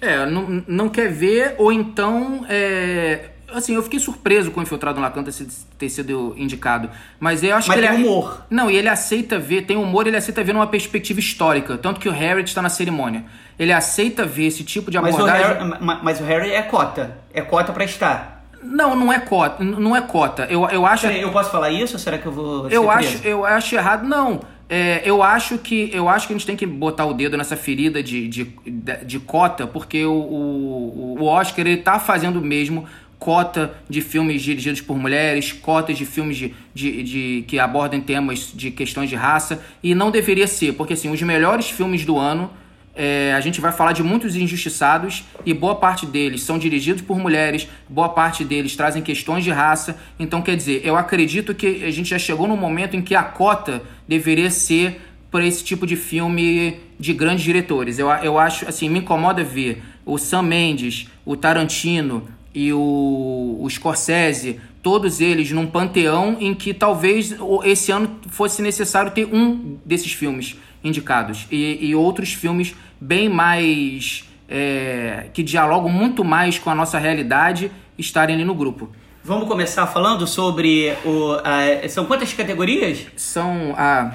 É, 0.00 0.24
não, 0.26 0.62
não 0.66 0.88
quer 0.88 1.10
ver, 1.12 1.54
ou 1.58 1.72
então. 1.72 2.46
É, 2.48 3.30
assim, 3.52 3.74
eu 3.74 3.82
fiquei 3.82 3.98
surpreso 3.98 4.50
com 4.50 4.60
o 4.60 4.62
Infiltrado 4.62 4.96
no 4.96 5.02
Lacan 5.02 5.24
ter 5.24 5.32
sido, 5.32 5.52
ter 5.76 5.88
sido 5.88 6.34
indicado. 6.38 6.88
Mas 7.18 7.42
eu 7.42 7.54
acho 7.56 7.68
Mas 7.68 7.78
que 7.80 7.84
ele. 7.84 7.94
tem 7.96 8.04
humor. 8.06 8.46
Não, 8.48 8.70
e 8.70 8.76
ele 8.76 8.88
aceita 8.88 9.38
ver, 9.38 9.62
tem 9.62 9.76
humor, 9.76 10.06
ele 10.06 10.16
aceita 10.16 10.42
ver 10.44 10.52
numa 10.52 10.68
perspectiva 10.68 11.18
histórica. 11.18 11.76
Tanto 11.76 11.98
que 12.00 12.08
o 12.08 12.12
Harry 12.12 12.42
está 12.44 12.62
na 12.62 12.68
cerimônia. 12.68 13.24
Ele 13.58 13.72
aceita 13.72 14.24
ver 14.24 14.46
esse 14.46 14.62
tipo 14.62 14.88
de 14.90 14.98
Mas 15.00 15.12
o, 15.14 15.18
abordagem. 15.18 15.46
Harry, 15.68 15.84
ma- 15.84 16.00
mas 16.02 16.20
o 16.20 16.24
Harry 16.24 16.52
é 16.52 16.62
cota. 16.62 17.18
É 17.34 17.42
cota 17.42 17.72
pra 17.72 17.84
estar. 17.84 18.37
Não, 18.70 18.94
não 18.94 19.12
é 19.12 19.18
cota. 19.18 19.62
Não 19.64 19.96
é 19.96 20.00
cota. 20.00 20.46
Eu, 20.50 20.68
eu 20.68 20.84
acho. 20.86 21.06
Peraí, 21.06 21.20
Eu 21.22 21.32
posso 21.32 21.50
falar 21.50 21.70
isso 21.70 21.94
ou 21.94 21.98
será 21.98 22.18
que 22.18 22.26
eu 22.26 22.32
vou. 22.32 22.68
Eu 22.68 22.90
acho, 22.90 23.08
preso? 23.18 23.26
eu 23.26 23.44
acho 23.44 23.74
errado. 23.74 24.06
Não. 24.06 24.40
É, 24.70 25.00
eu 25.02 25.22
acho 25.22 25.56
que 25.56 25.90
eu 25.94 26.08
acho 26.10 26.26
que 26.26 26.34
a 26.34 26.36
gente 26.36 26.44
tem 26.46 26.54
que 26.56 26.66
botar 26.66 27.06
o 27.06 27.14
dedo 27.14 27.38
nessa 27.38 27.56
ferida 27.56 28.02
de, 28.02 28.28
de, 28.28 28.44
de, 28.66 29.04
de 29.06 29.18
cota, 29.18 29.66
porque 29.66 30.04
o, 30.04 30.12
o, 30.12 31.16
o 31.20 31.24
Oscar 31.24 31.66
ele 31.66 31.78
tá 31.78 31.98
fazendo 31.98 32.40
mesmo 32.42 32.84
cota 33.18 33.74
de 33.88 34.00
filmes 34.02 34.42
dirigidos 34.42 34.80
por 34.82 34.96
mulheres, 34.98 35.52
cotas 35.52 35.96
de 35.96 36.04
filmes 36.04 36.36
de, 36.36 36.54
de, 36.74 37.02
de- 37.02 37.44
que 37.48 37.58
abordem 37.58 38.00
temas 38.00 38.52
de 38.54 38.70
questões 38.70 39.08
de 39.08 39.16
raça, 39.16 39.60
e 39.82 39.94
não 39.94 40.10
deveria 40.10 40.46
ser, 40.46 40.74
porque 40.74 40.92
assim, 40.92 41.10
os 41.10 41.20
melhores 41.22 41.68
filmes 41.70 42.04
do 42.04 42.16
ano 42.18 42.50
é, 42.98 43.32
a 43.32 43.40
gente 43.40 43.60
vai 43.60 43.70
falar 43.70 43.92
de 43.92 44.02
muitos 44.02 44.34
injustiçados 44.34 45.24
e 45.46 45.54
boa 45.54 45.76
parte 45.76 46.04
deles 46.04 46.42
são 46.42 46.58
dirigidos 46.58 47.00
por 47.00 47.16
mulheres, 47.16 47.68
boa 47.88 48.08
parte 48.08 48.44
deles 48.44 48.74
trazem 48.74 49.00
questões 49.00 49.44
de 49.44 49.52
raça. 49.52 49.96
Então, 50.18 50.42
quer 50.42 50.56
dizer, 50.56 50.80
eu 50.84 50.96
acredito 50.96 51.54
que 51.54 51.84
a 51.84 51.92
gente 51.92 52.10
já 52.10 52.18
chegou 52.18 52.48
no 52.48 52.56
momento 52.56 52.96
em 52.96 53.00
que 53.00 53.14
a 53.14 53.22
cota 53.22 53.80
deveria 54.08 54.50
ser 54.50 55.00
para 55.30 55.46
esse 55.46 55.62
tipo 55.62 55.86
de 55.86 55.94
filme 55.94 56.80
de 56.98 57.12
grandes 57.12 57.44
diretores. 57.44 58.00
Eu, 58.00 58.08
eu 58.08 58.36
acho, 58.36 58.68
assim, 58.68 58.88
me 58.88 58.98
incomoda 58.98 59.44
ver 59.44 59.80
o 60.04 60.18
Sam 60.18 60.42
Mendes, 60.42 61.06
o 61.24 61.36
Tarantino 61.36 62.26
e 62.52 62.72
o, 62.72 63.58
o 63.60 63.70
Scorsese, 63.70 64.58
todos 64.82 65.20
eles 65.20 65.52
num 65.52 65.68
panteão 65.68 66.36
em 66.40 66.52
que 66.52 66.74
talvez 66.74 67.36
esse 67.64 67.92
ano 67.92 68.18
fosse 68.28 68.60
necessário 68.60 69.12
ter 69.12 69.26
um 69.26 69.76
desses 69.84 70.12
filmes 70.12 70.56
indicados 70.82 71.46
e, 71.50 71.78
e 71.86 71.94
outros 71.94 72.32
filmes 72.32 72.74
bem 73.00 73.28
mais 73.28 74.24
é, 74.48 75.26
que 75.32 75.42
dialogam 75.42 75.90
muito 75.90 76.24
mais 76.24 76.58
com 76.58 76.70
a 76.70 76.74
nossa 76.74 76.98
realidade 76.98 77.70
estarem 77.98 78.34
ali 78.36 78.44
no 78.44 78.54
grupo. 78.54 78.88
Vamos 79.22 79.46
começar 79.46 79.86
falando 79.86 80.26
sobre 80.26 80.94
o. 81.04 81.32
a- 81.44 81.86
são 81.88 82.06
quantas 82.06 82.32
categorias? 82.32 83.06
São 83.16 83.74
a 83.76 84.10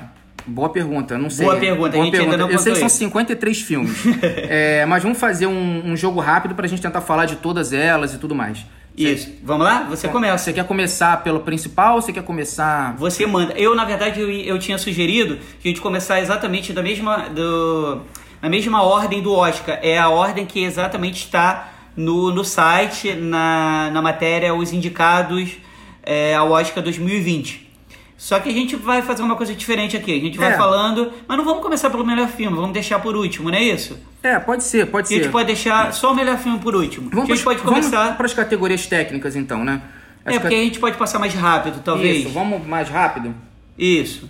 boa 0.47 0.69
pergunta, 0.69 1.17
não 1.17 1.29
sei. 1.29 1.45
Boa 1.45 1.57
pergunta, 1.59 1.97
a 1.99 2.03
gente 2.03 2.17
ainda 2.17 2.35
não 2.37 2.49
Eu 2.49 2.57
sei 2.57 2.73
que 2.73 2.79
são 2.79 2.87
contou 2.87 2.87
isso. 2.87 2.97
53 2.97 3.61
filmes. 3.61 4.03
É, 4.23 4.85
mas 4.87 5.03
vamos 5.03 5.19
fazer 5.19 5.45
um, 5.47 5.91
um 5.91 5.95
jogo 5.95 6.19
rápido 6.19 6.55
pra 6.55 6.65
gente 6.67 6.81
tentar 6.81 7.01
falar 7.01 7.25
de 7.25 7.35
todas 7.35 7.71
elas 7.73 8.13
e 8.13 8.17
tudo 8.17 8.33
mais. 8.33 8.65
Isso. 8.97 9.31
Vamos 9.43 9.65
lá? 9.65 9.83
Você 9.89 10.07
começa. 10.07 10.37
Você 10.45 10.53
quer 10.53 10.65
começar 10.65 11.23
pelo 11.23 11.39
principal 11.41 11.95
ou 11.95 12.01
você 12.01 12.13
quer 12.13 12.23
começar. 12.23 12.95
Você 12.97 13.25
manda. 13.25 13.53
Eu, 13.53 13.75
na 13.75 13.85
verdade, 13.85 14.19
eu, 14.19 14.29
eu 14.29 14.59
tinha 14.59 14.77
sugerido 14.77 15.37
que 15.59 15.67
a 15.67 15.71
gente 15.71 15.81
começar 15.81 16.19
exatamente 16.21 16.71
da 16.73 16.81
mesma, 16.83 17.29
do, 17.29 18.01
na 18.43 18.49
mesma 18.49 18.83
ordem 18.83 19.21
do 19.21 19.33
Oscar. 19.33 19.79
É 19.81 19.97
a 19.97 20.09
ordem 20.09 20.45
que 20.45 20.61
exatamente 20.61 21.23
está 21.23 21.71
no, 21.95 22.29
no 22.29 22.43
site, 22.43 23.13
na, 23.13 23.89
na 23.91 24.01
matéria, 24.01 24.53
os 24.53 24.73
indicados 24.73 25.51
é, 26.03 26.35
ao 26.35 26.51
Oscar 26.51 26.83
2020. 26.83 27.63
Só 28.17 28.39
que 28.39 28.49
a 28.49 28.53
gente 28.53 28.75
vai 28.75 29.01
fazer 29.01 29.23
uma 29.23 29.35
coisa 29.35 29.53
diferente 29.55 29.95
aqui. 29.97 30.11
A 30.17 30.19
gente 30.19 30.37
vai 30.37 30.53
É. 30.53 30.57
falando, 30.57 31.11
mas 31.27 31.37
não 31.37 31.45
vamos 31.45 31.61
começar 31.63 31.89
pelo 31.89 32.05
melhor 32.05 32.27
filme, 32.27 32.55
vamos 32.55 32.73
deixar 32.73 32.99
por 32.99 33.15
último, 33.15 33.49
não 33.49 33.57
é 33.57 33.63
isso? 33.63 33.97
É, 34.21 34.37
pode 34.39 34.63
ser, 34.63 34.87
pode 34.87 35.05
A 35.05 35.07
ser. 35.09 35.15
gente 35.23 35.29
pode 35.31 35.47
deixar 35.47 35.93
só 35.93 36.11
o 36.11 36.15
melhor 36.15 36.37
filme 36.37 36.59
por 36.59 36.75
último. 36.75 37.09
Vamos 37.11 37.29
a 37.29 37.35
gente 37.35 37.43
pode 37.43 37.61
começar. 37.61 38.15
para 38.17 38.25
as 38.25 38.33
categorias 38.33 38.85
técnicas, 38.87 39.35
então, 39.35 39.63
né? 39.63 39.81
As 40.25 40.35
É, 40.35 40.39
porque 40.39 40.55
a 40.55 40.63
gente 40.63 40.79
pode 40.79 40.97
passar 40.97 41.19
mais 41.19 41.33
rápido, 41.33 41.81
talvez. 41.83 42.19
Isso, 42.25 42.29
vamos 42.29 42.65
mais 42.65 42.89
rápido? 42.89 43.33
Isso. 43.77 44.29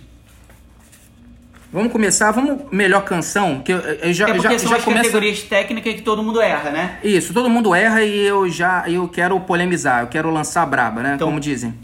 Vamos 1.74 1.90
começar, 1.90 2.30
vamos 2.30 2.66
melhor 2.70 3.02
canção, 3.04 3.58
que 3.58 3.72
eu, 3.72 3.78
eu 3.78 4.12
já, 4.12 4.28
É 4.28 4.34
porque 4.34 4.48
já, 4.52 4.58
são 4.60 4.70
já 4.70 4.76
as 4.76 4.84
começa... 4.84 5.02
categorias 5.02 5.42
técnicas 5.42 5.94
que 5.94 6.02
todo 6.02 6.22
mundo 6.22 6.40
erra, 6.40 6.70
né? 6.70 6.98
Isso, 7.02 7.34
todo 7.34 7.50
mundo 7.50 7.74
erra 7.74 8.04
e 8.04 8.24
eu 8.24 8.48
já 8.48 8.84
eu 8.86 9.08
quero 9.08 9.40
polemizar, 9.40 10.02
eu 10.02 10.06
quero 10.06 10.30
lançar 10.30 10.62
a 10.62 10.66
braba, 10.66 11.02
né? 11.02 11.14
Então- 11.16 11.26
Como 11.26 11.40
dizem. 11.40 11.74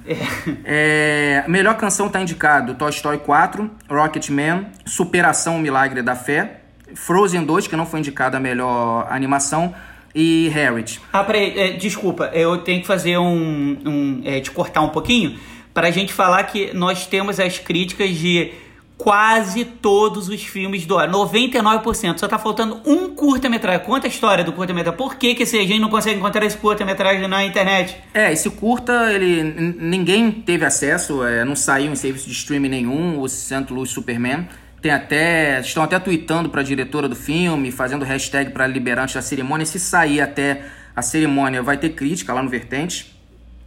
É, 0.64 1.42
melhor 1.48 1.74
canção 1.76 2.09
tá 2.09 2.20
indicado 2.20 2.74
Toy 2.76 2.90
Story 2.90 3.18
4, 3.18 3.68
Rocketman, 3.90 4.68
Superação, 4.87 5.59
Milagre 5.59 6.03
da 6.03 6.14
Fé, 6.14 6.61
Frozen 6.94 7.42
2, 7.42 7.66
que 7.66 7.74
não 7.74 7.85
foi 7.85 7.98
indicada 7.98 8.37
a 8.37 8.40
melhor 8.40 9.09
animação, 9.11 9.74
e 10.14 10.48
Harriet. 10.55 11.00
Ah, 11.12 11.24
peraí, 11.24 11.59
é, 11.59 11.72
desculpa, 11.72 12.31
eu 12.33 12.59
tenho 12.59 12.81
que 12.81 12.87
fazer 12.87 13.18
um. 13.18 13.76
um 13.85 14.22
é, 14.24 14.38
te 14.38 14.53
cortar 14.53 14.83
um 14.83 14.90
pouquinho 14.90 15.37
pra 15.74 15.90
gente 15.90 16.12
falar 16.12 16.44
que 16.44 16.72
nós 16.74 17.07
temos 17.07 17.40
as 17.40 17.59
críticas 17.59 18.11
de 18.11 18.53
quase 19.00 19.64
todos 19.64 20.28
os 20.28 20.42
filmes 20.42 20.84
do 20.84 20.98
ano. 20.98 21.26
99%. 21.26 22.18
Só 22.18 22.28
tá 22.28 22.38
faltando 22.38 22.80
um 22.84 23.08
curta-metragem. 23.08 23.84
Conta 23.84 24.06
a 24.06 24.10
história 24.10 24.44
do 24.44 24.52
curta-metragem. 24.52 24.96
Por 24.96 25.16
que, 25.16 25.34
que 25.34 25.42
a 25.42 25.46
gente 25.46 25.78
não 25.78 25.88
consegue 25.88 26.18
encontrar 26.18 26.44
esse 26.44 26.56
curta-metragem 26.56 27.26
na 27.26 27.44
internet? 27.44 27.96
É, 28.12 28.30
esse 28.30 28.50
curta, 28.50 29.10
ele 29.12 29.42
ninguém 29.42 30.30
teve 30.30 30.66
acesso, 30.66 31.24
é, 31.24 31.44
não 31.44 31.56
saiu 31.56 31.90
em 31.90 31.96
serviço 31.96 32.26
de 32.26 32.32
streaming 32.32 32.68
nenhum, 32.68 33.20
o 33.20 33.28
St. 33.28 33.66
Louis 33.70 33.90
Superman. 33.90 34.46
Tem 34.82 34.92
até, 34.92 35.60
estão 35.60 35.82
até 35.82 35.98
tweetando 35.98 36.48
para 36.50 36.60
a 36.60 36.64
diretora 36.64 37.08
do 37.08 37.16
filme, 37.16 37.72
fazendo 37.72 38.04
hashtag 38.04 38.50
para 38.50 38.66
liberar 38.66 39.02
antes 39.04 39.14
da 39.14 39.22
cerimônia. 39.22 39.64
Se 39.64 39.80
sair 39.80 40.20
até 40.20 40.66
a 40.94 41.00
cerimônia, 41.00 41.62
vai 41.62 41.78
ter 41.78 41.90
crítica 41.90 42.34
lá 42.34 42.42
no 42.42 42.50
Vertente. 42.50 43.14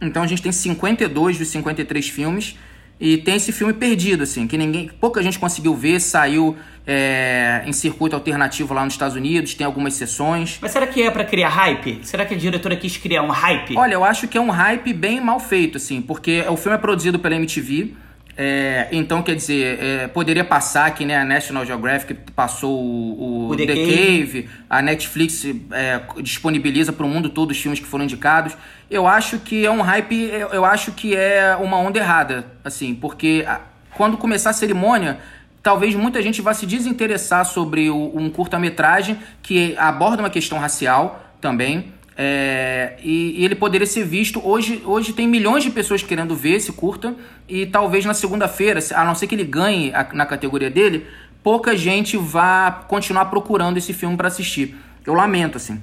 Então 0.00 0.22
a 0.22 0.26
gente 0.26 0.42
tem 0.42 0.52
52 0.52 1.38
dos 1.38 1.48
53 1.48 2.08
filmes 2.08 2.56
e 3.00 3.18
tem 3.18 3.34
esse 3.34 3.52
filme 3.52 3.72
perdido, 3.72 4.22
assim, 4.22 4.46
que 4.46 4.56
ninguém, 4.56 4.90
pouca 5.00 5.22
gente 5.22 5.38
conseguiu 5.38 5.74
ver, 5.74 6.00
saiu 6.00 6.56
é, 6.86 7.62
em 7.66 7.72
circuito 7.72 8.14
alternativo 8.14 8.72
lá 8.72 8.84
nos 8.84 8.94
Estados 8.94 9.16
Unidos, 9.16 9.54
tem 9.54 9.66
algumas 9.66 9.94
sessões. 9.94 10.58
Mas 10.60 10.70
será 10.70 10.86
que 10.86 11.02
é 11.02 11.10
pra 11.10 11.24
criar 11.24 11.48
hype? 11.48 12.00
Será 12.02 12.24
que 12.24 12.34
a 12.34 12.36
diretora 12.36 12.76
quis 12.76 12.96
criar 12.96 13.22
um 13.22 13.30
hype? 13.30 13.76
Olha, 13.76 13.94
eu 13.94 14.04
acho 14.04 14.28
que 14.28 14.38
é 14.38 14.40
um 14.40 14.50
hype 14.50 14.92
bem 14.92 15.20
mal 15.20 15.40
feito, 15.40 15.76
assim, 15.76 16.00
porque 16.00 16.44
o 16.48 16.56
filme 16.56 16.76
é 16.76 16.80
produzido 16.80 17.18
pela 17.18 17.34
MTV. 17.34 17.94
É, 18.36 18.88
então, 18.92 19.22
quer 19.22 19.34
dizer, 19.36 19.78
é, 19.82 20.08
poderia 20.08 20.44
passar 20.44 20.90
que 20.94 21.04
né, 21.04 21.16
a 21.16 21.24
National 21.24 21.64
Geographic 21.64 22.14
passou 22.34 22.78
o, 22.82 23.46
o 23.46 23.48
O 23.50 23.56
The 23.56 23.66
The, 23.66 23.74
Cave. 23.74 23.86
Cave, 23.86 24.48
a 24.68 24.82
Netflix 24.82 25.44
é, 25.72 26.00
disponibiliza 26.20 26.92
para 26.92 27.06
o 27.06 27.08
mundo 27.08 27.28
todo 27.28 27.52
os 27.52 27.58
filmes 27.60 27.78
que 27.80 27.86
foram 27.86 28.04
indicados. 28.04 28.56
Eu 28.90 29.06
acho 29.06 29.38
que 29.38 29.64
é 29.64 29.70
um 29.70 29.80
hype, 29.82 30.14
eu, 30.32 30.48
eu 30.48 30.64
acho 30.64 30.92
que 30.92 31.14
é 31.16 31.56
uma 31.56 31.78
onda 31.78 31.98
errada, 31.98 32.44
assim, 32.64 32.94
porque 32.94 33.44
a- 33.46 33.60
quando 33.96 34.16
começar 34.18 34.50
a 34.50 34.52
cerimônia, 34.52 35.18
talvez 35.62 35.94
muita 35.94 36.20
gente 36.20 36.42
vá 36.42 36.52
se 36.52 36.66
desinteressar 36.66 37.44
sobre 37.46 37.88
o- 37.88 38.12
um 38.16 38.28
curta-metragem 38.28 39.16
que 39.42 39.74
aborda 39.78 40.20
uma 40.22 40.30
questão 40.30 40.58
racial 40.58 41.24
também. 41.40 41.93
É, 42.16 42.94
e, 43.02 43.40
e 43.40 43.44
ele 43.44 43.54
poderia 43.54 43.86
ser 43.86 44.04
visto. 44.04 44.40
Hoje, 44.46 44.82
hoje 44.84 45.12
tem 45.12 45.26
milhões 45.28 45.64
de 45.64 45.70
pessoas 45.70 46.02
querendo 46.02 46.34
ver 46.34 46.54
esse 46.56 46.72
curta. 46.72 47.14
E 47.48 47.66
talvez 47.66 48.04
na 48.04 48.14
segunda-feira, 48.14 48.80
se- 48.80 48.94
a 48.94 49.04
não 49.04 49.14
ser 49.14 49.26
que 49.26 49.34
ele 49.34 49.44
ganhe 49.44 49.92
a- 49.94 50.06
na 50.12 50.24
categoria 50.26 50.70
dele, 50.70 51.06
pouca 51.42 51.76
gente 51.76 52.16
vá 52.16 52.70
continuar 52.88 53.26
procurando 53.26 53.76
esse 53.76 53.92
filme 53.92 54.16
para 54.16 54.28
assistir. 54.28 54.76
Eu 55.04 55.14
lamento, 55.14 55.56
assim. 55.56 55.80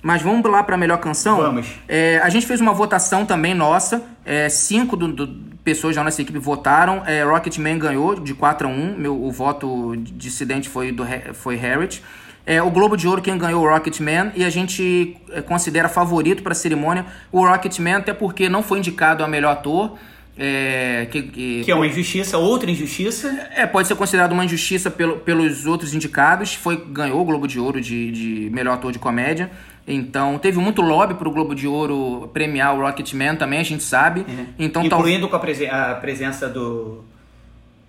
Mas 0.00 0.20
vamos 0.22 0.48
lá 0.50 0.62
para 0.62 0.74
a 0.74 0.78
melhor 0.78 0.98
canção? 0.98 1.38
Vamos. 1.38 1.66
É, 1.88 2.18
a 2.22 2.28
gente 2.28 2.46
fez 2.46 2.60
uma 2.60 2.72
votação 2.74 3.24
também 3.24 3.54
nossa. 3.54 4.02
É, 4.24 4.48
cinco 4.50 4.96
do, 4.96 5.08
do- 5.08 5.54
pessoas 5.64 5.96
da 5.96 6.04
nossa 6.04 6.20
equipe 6.20 6.38
votaram. 6.38 7.02
É, 7.06 7.22
Rocketman 7.24 7.78
ganhou 7.78 8.14
de 8.20 8.34
4 8.34 8.68
a 8.68 8.70
1. 8.70 8.98
Meu, 8.98 9.20
o 9.22 9.32
voto 9.32 9.96
dissidente 9.96 10.68
foi, 10.68 10.92
do, 10.92 11.04
foi 11.32 11.56
Harriet. 11.56 12.02
É, 12.46 12.62
o 12.62 12.70
Globo 12.70 12.96
de 12.96 13.08
Ouro 13.08 13.22
quem 13.22 13.38
ganhou 13.38 13.64
o 13.64 13.68
Rocketman 13.68 14.30
e 14.36 14.44
a 14.44 14.50
gente 14.50 15.16
é, 15.32 15.40
considera 15.40 15.88
favorito 15.88 16.42
para 16.42 16.52
a 16.52 16.54
cerimônia 16.54 17.06
o 17.32 17.46
Rocketman, 17.46 17.94
até 17.94 18.12
porque 18.12 18.48
não 18.48 18.62
foi 18.62 18.78
indicado 18.78 19.24
a 19.24 19.28
melhor 19.28 19.52
ator. 19.52 19.94
É, 20.36 21.06
que, 21.12 21.22
que- 21.22 21.62
Que 21.64 21.70
é 21.70 21.74
uma 21.74 21.86
injustiça, 21.86 22.36
outra 22.36 22.68
injustiça. 22.70 23.28
é, 23.54 23.66
pode 23.66 23.86
ser 23.86 23.94
considerado 23.94 24.32
uma 24.32 24.44
injustiça 24.44 24.90
pelo- 24.90 25.18
pelos 25.18 25.64
outros 25.64 25.94
indicados. 25.94 26.54
Foi, 26.54 26.76
ganhou 26.90 27.20
o 27.20 27.24
Globo 27.24 27.46
de 27.46 27.58
Ouro 27.60 27.80
de, 27.80 28.10
de 28.10 28.50
melhor 28.52 28.74
ator 28.74 28.90
de 28.92 28.98
comédia. 28.98 29.48
Então, 29.86 30.36
teve 30.38 30.58
muito 30.58 30.82
lobby 30.82 31.14
pro 31.14 31.30
Globo 31.30 31.54
de 31.54 31.68
Ouro 31.68 32.28
premiar 32.32 32.74
o 32.74 32.80
Rocketman 32.80 33.36
também, 33.36 33.60
a 33.60 33.62
gente 33.64 33.82
sabe. 33.84 34.26
Então, 34.58 34.82
tal- 34.88 34.98
Incluindo 34.98 35.28
com 35.28 35.36
a, 35.36 35.38
presen- 35.38 35.68
a 35.70 35.94
presença 35.94 36.48
do. 36.48 37.04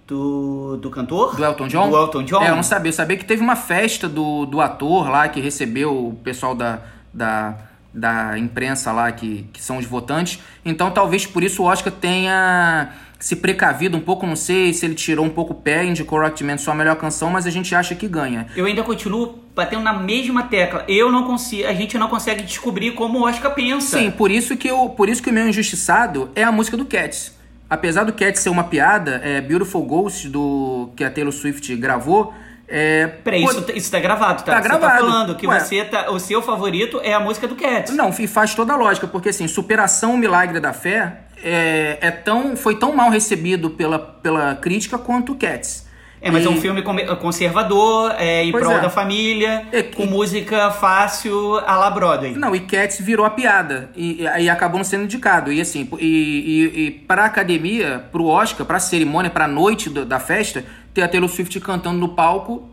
Do, 0.07 0.77
do 0.77 0.89
cantor? 0.91 1.35
do 1.35 1.43
Elton 1.43 1.67
John? 1.67 1.89
Do 1.89 1.97
Elton 1.97 2.23
John. 2.23 2.43
É, 2.43 2.51
eu 2.51 2.55
não 2.55 2.63
sabia. 2.63 2.89
Eu 2.89 2.93
sabia 2.93 3.17
que 3.17 3.25
teve 3.25 3.41
uma 3.41 3.55
festa 3.55 4.07
do, 4.07 4.45
do 4.45 4.61
ator 4.61 5.09
lá 5.09 5.27
que 5.27 5.39
recebeu 5.39 6.09
o 6.09 6.13
pessoal 6.23 6.53
da, 6.53 6.79
da, 7.11 7.57
da 7.91 8.37
imprensa 8.37 8.91
lá, 8.91 9.11
que, 9.11 9.47
que 9.51 9.61
são 9.61 9.77
os 9.77 9.85
votantes. 9.85 10.39
Então, 10.63 10.91
talvez 10.91 11.25
por 11.25 11.43
isso 11.43 11.63
o 11.63 11.65
Oscar 11.65 11.91
tenha 11.91 12.91
se 13.19 13.35
precavido 13.35 13.97
um 13.97 14.01
pouco, 14.01 14.27
não 14.27 14.35
sei 14.35 14.73
se 14.73 14.85
ele 14.85 14.93
tirou 14.93 15.25
um 15.25 15.29
pouco 15.29 15.53
o 15.53 15.55
pé, 15.55 15.83
indicou 15.83 16.19
Rocketman 16.19 16.57
sua 16.57 16.75
melhor 16.75 16.95
canção, 16.97 17.29
mas 17.29 17.47
a 17.47 17.49
gente 17.49 17.73
acha 17.73 17.95
que 17.95 18.07
ganha. 18.07 18.47
Eu 18.55 18.65
ainda 18.65 18.83
continuo 18.83 19.39
batendo 19.55 19.81
na 19.81 19.93
mesma 19.93 20.43
tecla. 20.43 20.83
Eu 20.87 21.11
não 21.11 21.23
consigo, 21.23 21.67
a 21.67 21.73
gente 21.73 21.97
não 21.97 22.07
consegue 22.07 22.43
descobrir 22.43 22.91
como 22.91 23.19
o 23.19 23.23
Oscar 23.23 23.55
pensa. 23.55 23.97
Sim, 23.97 24.11
por 24.11 24.29
isso 24.29 24.55
que 24.55 24.67
eu, 24.67 24.89
por 24.89 25.09
isso 25.09 25.23
que 25.23 25.29
o 25.29 25.33
meu 25.33 25.47
injustiçado 25.47 26.29
é 26.35 26.43
a 26.43 26.51
música 26.51 26.77
do 26.77 26.85
Cats. 26.85 27.33
Apesar 27.69 28.03
do 28.03 28.13
Cats 28.13 28.39
ser 28.41 28.49
uma 28.49 28.65
piada, 28.65 29.19
é 29.23 29.41
Beautiful 29.41 29.83
Ghost 29.83 30.27
do 30.29 30.89
que 30.95 31.03
a 31.03 31.09
Taylor 31.09 31.33
Swift 31.33 31.75
gravou, 31.75 32.33
é, 32.67 33.07
Peraí, 33.23 33.43
pô- 33.43 33.51
isso, 33.51 33.65
isso 33.75 33.91
tá 33.91 33.99
gravado, 33.99 34.43
tá? 34.43 34.53
Tá 34.53 34.61
Você 34.61 34.67
gravado. 34.67 34.91
tá 34.93 34.99
falando 34.99 35.35
que 35.35 35.47
Ué. 35.47 35.59
você 35.59 35.85
tá, 35.85 36.09
o 36.09 36.19
seu 36.19 36.41
favorito 36.41 36.99
é 37.03 37.13
a 37.13 37.19
música 37.19 37.47
do 37.47 37.55
Cats. 37.55 37.95
Não, 37.95 38.11
faz 38.11 38.55
toda 38.55 38.73
a 38.73 38.75
lógica, 38.75 39.05
porque 39.07 39.29
assim, 39.29 39.47
Superação 39.47 40.17
Milagre 40.17 40.59
da 40.59 40.73
Fé 40.73 41.21
é, 41.43 41.97
é 42.01 42.11
tão, 42.11 42.55
foi 42.55 42.77
tão 42.77 42.95
mal 42.95 43.09
recebido 43.11 43.69
pela, 43.69 43.99
pela 43.99 44.55
crítica 44.55 44.97
quanto 44.97 45.33
o 45.33 45.35
Cats. 45.35 45.84
É, 46.25 46.31
mas 46.31 46.43
é 46.43 46.47
E- 46.47 46.49
um 46.49 46.59
filme 46.59 46.81
conservador, 47.21 48.15
é, 48.17 48.43
em 48.45 48.51
Pois 48.51 48.63
prol 48.63 48.77
é. 48.77 48.81
da 48.81 48.89
família, 48.89 49.67
É, 49.71 49.83
com 49.83 50.03
e- 50.03 50.07
música 50.07 50.71
fácil 50.71 51.57
à 51.59 51.77
la 51.77 51.89
Broadway. 51.91 52.33
Não, 52.33 52.55
e 52.55 52.61
Cats 52.61 52.99
virou 52.99 53.25
a 53.25 53.29
piada 53.29 53.91
e, 53.95 54.23
e 54.39 54.49
acabou 54.49 54.79
não 54.79 54.83
sendo 54.83 55.03
indicado. 55.03 55.51
E 55.53 55.61
assim, 55.61 55.87
e, 55.99 56.05
e, 56.05 56.79
e 56.87 56.91
para 56.91 57.21
a 57.21 57.25
academia, 57.25 58.03
pro 58.11 58.25
Oscar, 58.25 58.65
pra 58.65 58.79
cerimônia, 58.79 59.29
pra 59.29 59.47
noite 59.47 59.87
do- 59.89 60.03
da 60.03 60.19
festa, 60.19 60.65
ter 60.95 61.03
a 61.03 61.07
Taylor 61.07 61.29
Swift 61.29 61.59
cantando 61.59 61.99
no 61.99 62.09
palco 62.09 62.69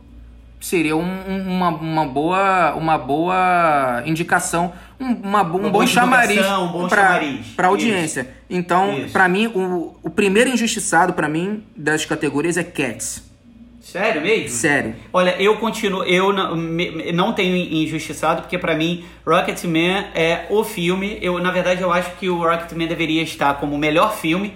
seria 0.58 0.96
um- 0.96 1.02
um- 1.28 1.48
uma, 1.56 1.68
uma 1.70 2.06
boa 2.06 2.74
uma 2.76 2.96
boa 2.96 4.02
indicação, 4.06 4.72
um, 5.00 5.06
uma, 5.28 5.42
um 5.42 5.56
Uma 5.56 5.70
bom 5.70 5.86
chamariz 5.86 6.46
um 6.46 6.68
bom 6.68 6.88
pra, 6.88 7.20
pra 7.56 7.66
audiência. 7.68 8.28
Então, 8.48 8.96
Isso. 8.98 9.12
pra 9.12 9.28
mim, 9.28 9.48
o, 9.48 9.94
o 10.02 10.08
primeiro 10.08 10.48
injustiçado 10.48 11.12
pra 11.12 11.28
mim 11.28 11.64
das 11.76 12.04
categorias 12.06 12.56
é 12.56 12.62
Cats. 12.62 13.30
Sério 13.92 14.22
mesmo? 14.22 14.48
Sério. 14.48 14.94
Olha, 15.12 15.36
eu 15.38 15.56
continuo, 15.56 16.02
eu 16.04 16.32
não, 16.32 16.56
me- 16.56 17.12
não 17.12 17.32
tenho 17.32 17.54
injustiçado, 17.56 18.42
porque 18.42 18.56
pra 18.58 18.74
mim 18.74 19.04
Rocketman 19.26 20.06
é 20.14 20.46
o 20.50 20.64
filme. 20.64 21.18
Eu, 21.20 21.38
na 21.38 21.50
verdade, 21.50 21.82
eu 21.82 21.92
acho 21.92 22.10
que 22.16 22.28
o 22.28 22.38
Rocketman 22.38 22.86
deveria 22.86 23.22
estar 23.22 23.54
como 23.54 23.74
o 23.74 23.78
melhor 23.78 24.16
filme. 24.16 24.54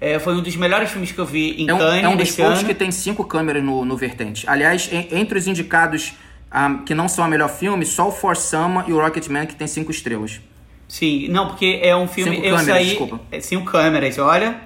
É, 0.00 0.18
foi 0.18 0.34
um 0.34 0.40
dos 0.42 0.54
melhores 0.56 0.90
filmes 0.90 1.10
que 1.10 1.18
eu 1.18 1.24
vi 1.24 1.62
em 1.62 1.68
É 1.68 1.74
um, 1.74 1.78
Cannes 1.78 2.04
é 2.04 2.08
um 2.08 2.16
dos 2.16 2.30
poucos 2.32 2.62
que 2.62 2.74
tem 2.74 2.90
cinco 2.90 3.24
câmeras 3.24 3.62
no, 3.64 3.84
no 3.84 3.96
vertente. 3.96 4.44
Aliás, 4.48 4.88
en- 4.92 5.08
entre 5.10 5.38
os 5.38 5.46
indicados 5.48 6.12
ah, 6.50 6.80
que 6.86 6.94
não 6.94 7.08
são 7.08 7.24
a 7.24 7.28
melhor 7.28 7.48
filme, 7.48 7.84
só 7.84 8.08
o 8.08 8.12
For 8.12 8.36
Summer 8.36 8.84
e 8.86 8.92
o 8.92 9.00
Rocketman 9.00 9.46
que 9.46 9.56
tem 9.56 9.66
cinco 9.66 9.90
estrelas. 9.90 10.40
Sim, 10.86 11.26
não, 11.28 11.48
porque 11.48 11.80
é 11.82 11.96
um 11.96 12.06
filme. 12.06 12.36
Cinco 12.36 12.46
eu 12.46 12.56
câmeras, 12.56 12.76
saí. 12.76 12.86
desculpa. 12.90 13.20
é, 13.32 13.40
Cinco 13.40 13.64
câmeras, 13.64 14.18
olha. 14.18 14.60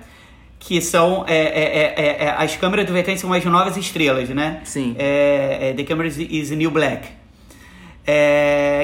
Que 0.60 0.80
são. 0.80 1.24
é, 1.26 1.34
é, 1.34 1.42
é, 1.42 1.94
é, 1.96 2.24
é, 2.26 2.34
as 2.38 2.54
câmeras 2.54 2.86
do 2.86 2.92
vertente 2.92 3.20
são 3.20 3.32
as 3.32 3.44
novas 3.44 3.76
estrelas, 3.76 4.28
né? 4.28 4.60
Sim. 4.62 4.94
The 4.94 5.82
Camera 5.82 6.06
is, 6.06 6.50
New 6.52 6.70
Black. 6.70 7.08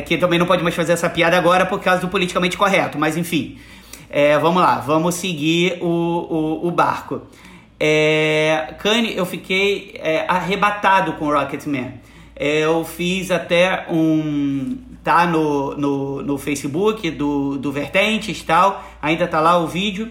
Que 0.06 0.18
também 0.18 0.38
não 0.38 0.46
pode 0.46 0.64
mais 0.64 0.74
fazer 0.74 0.94
essa 0.94 1.08
piada 1.08 1.36
agora 1.36 1.64
por 1.64 1.80
causa 1.80 2.00
do 2.00 2.08
politicamente 2.08 2.56
correto, 2.56 2.98
mas 2.98 3.16
enfim. 3.16 3.58
Vamos 4.40 4.60
lá, 4.60 4.78
vamos 4.80 5.14
seguir 5.14 5.78
o, 5.80 5.86
o, 5.86 6.66
o 6.66 6.70
barco. 6.72 7.22
É, 7.78 8.74
Kanye, 8.78 9.16
eu 9.16 9.26
fiquei 9.26 9.94
é, 9.98 10.24
arrebatado 10.26 11.12
com 11.14 11.26
Rocketman. 11.30 11.94
É, 12.34 12.60
eu 12.60 12.84
fiz 12.84 13.30
até 13.30 13.86
um. 13.90 14.78
tá 15.04 15.26
no, 15.26 15.76
no, 15.76 16.22
no 16.22 16.38
Facebook 16.38 17.10
do, 17.10 17.56
do 17.58 17.70
Vertentes 17.70 18.40
e 18.40 18.44
tal, 18.44 18.84
ainda 19.00 19.26
tá 19.26 19.40
lá 19.40 19.58
o 19.58 19.66
vídeo. 19.66 20.10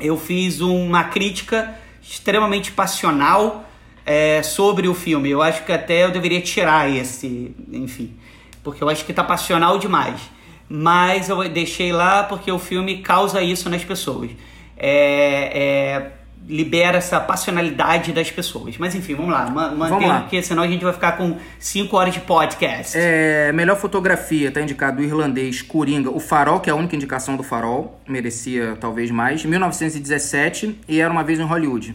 Eu 0.00 0.16
fiz 0.16 0.60
uma 0.60 1.04
crítica 1.04 1.74
extremamente 2.02 2.72
passional 2.72 3.68
é, 4.06 4.42
sobre 4.42 4.88
o 4.88 4.94
filme. 4.94 5.30
Eu 5.30 5.42
acho 5.42 5.64
que 5.64 5.72
até 5.72 6.04
eu 6.04 6.10
deveria 6.10 6.40
tirar 6.40 6.90
esse, 6.90 7.54
enfim, 7.72 8.14
porque 8.62 8.82
eu 8.82 8.88
acho 8.88 9.04
que 9.04 9.12
tá 9.12 9.22
passional 9.22 9.78
demais. 9.78 10.20
Mas 10.68 11.28
eu 11.28 11.48
deixei 11.48 11.92
lá 11.92 12.22
porque 12.22 12.50
o 12.52 12.58
filme 12.58 12.98
causa 12.98 13.42
isso 13.42 13.68
nas 13.70 13.84
pessoas. 13.84 14.30
É, 14.76 15.50
é, 15.54 16.12
libera 16.48 16.96
essa 16.96 17.20
passionalidade 17.20 18.10
das 18.10 18.30
pessoas. 18.30 18.78
Mas 18.78 18.94
enfim, 18.94 19.14
vamos 19.14 19.30
lá, 19.32 19.50
ma- 19.50 19.70
mantendo, 19.70 20.06
lá. 20.08 20.20
porque 20.20 20.42
senão 20.42 20.62
a 20.62 20.66
gente 20.66 20.82
vai 20.82 20.92
ficar 20.94 21.12
com 21.12 21.36
5 21.58 21.94
horas 21.94 22.14
de 22.14 22.20
podcast. 22.20 22.96
É, 22.96 23.52
melhor 23.52 23.76
fotografia, 23.76 24.50
tá 24.50 24.60
indicado 24.62 25.00
o 25.00 25.04
irlandês 25.04 25.60
Coringa, 25.60 26.10
o 26.10 26.18
Farol, 26.18 26.58
que 26.60 26.70
é 26.70 26.72
a 26.72 26.76
única 26.76 26.96
indicação 26.96 27.36
do 27.36 27.42
Farol, 27.42 28.00
merecia 28.08 28.76
talvez 28.80 29.10
mais, 29.10 29.44
1917 29.44 30.80
e 30.88 31.00
Era 31.00 31.12
Uma 31.12 31.22
Vez 31.22 31.38
em 31.38 31.44
Hollywood. 31.44 31.94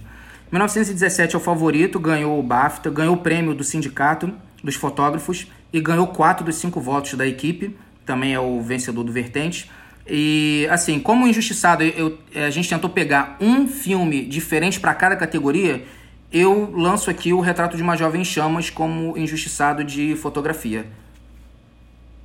1917 0.52 1.34
é 1.34 1.38
o 1.38 1.42
favorito, 1.42 2.00
ganhou 2.00 2.40
o 2.40 2.44
BAFTA, 2.44 2.92
ganhou 2.92 3.16
o 3.16 3.18
prêmio 3.18 3.56
do 3.56 3.64
sindicato 3.64 4.32
dos 4.64 4.76
fotógrafos 4.76 5.48
e 5.74 5.82
ganhou 5.82 6.06
quatro 6.08 6.46
dos 6.46 6.56
cinco 6.58 6.80
votos 6.80 7.16
da 7.16 7.26
equipe, 7.26 7.76
também 8.06 8.34
é 8.36 8.40
o 8.40 8.62
vencedor 8.62 9.04
do 9.04 9.12
Vertente. 9.12 9.70
E 10.08 10.68
assim, 10.70 11.00
como 11.00 11.28
injustiçado, 11.28 11.84
eu, 11.84 12.18
a 12.36 12.50
gente 12.50 12.70
tentou 12.70 12.90
pegar 12.90 13.38
um 13.40 13.68
filme 13.68 14.26
diferente 14.26 14.80
para 14.80 14.94
cada 14.94 15.16
categoria, 15.16 15.84
eu 16.32 16.74
lanço 16.76 17.10
aqui 17.10 17.32
o 17.32 17.40
Retrato 17.40 17.78
de 17.78 17.84
uma 17.84 17.96
Jovem 17.96 18.22
em 18.22 18.26
Chamas 18.26 18.70
como 18.70 19.18
injustiçado 19.18 19.84
de 19.84 20.16
fotografia. 20.16 20.86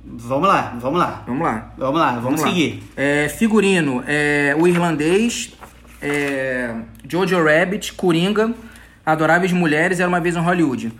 Vamos 0.03 0.47
lá, 0.47 0.75
vamos 0.79 0.99
lá. 0.99 1.23
Vamos 1.27 1.43
lá. 1.43 1.73
Vamos 1.77 1.99
lá, 1.99 2.11
vamos, 2.19 2.41
lá. 2.41 2.47
seguir. 2.47 2.83
É, 2.97 3.29
figurino, 3.29 4.03
é, 4.07 4.55
o 4.57 4.67
irlandês, 4.67 5.53
é, 6.01 6.73
Jojo 7.07 7.43
Rabbit, 7.43 7.93
Coringa, 7.93 8.53
Adoráveis 9.05 9.51
Mulheres, 9.51 9.99
Era 9.99 10.09
Uma 10.09 10.19
Vez 10.19 10.35
em 10.35 10.39
Hollywood. 10.39 10.91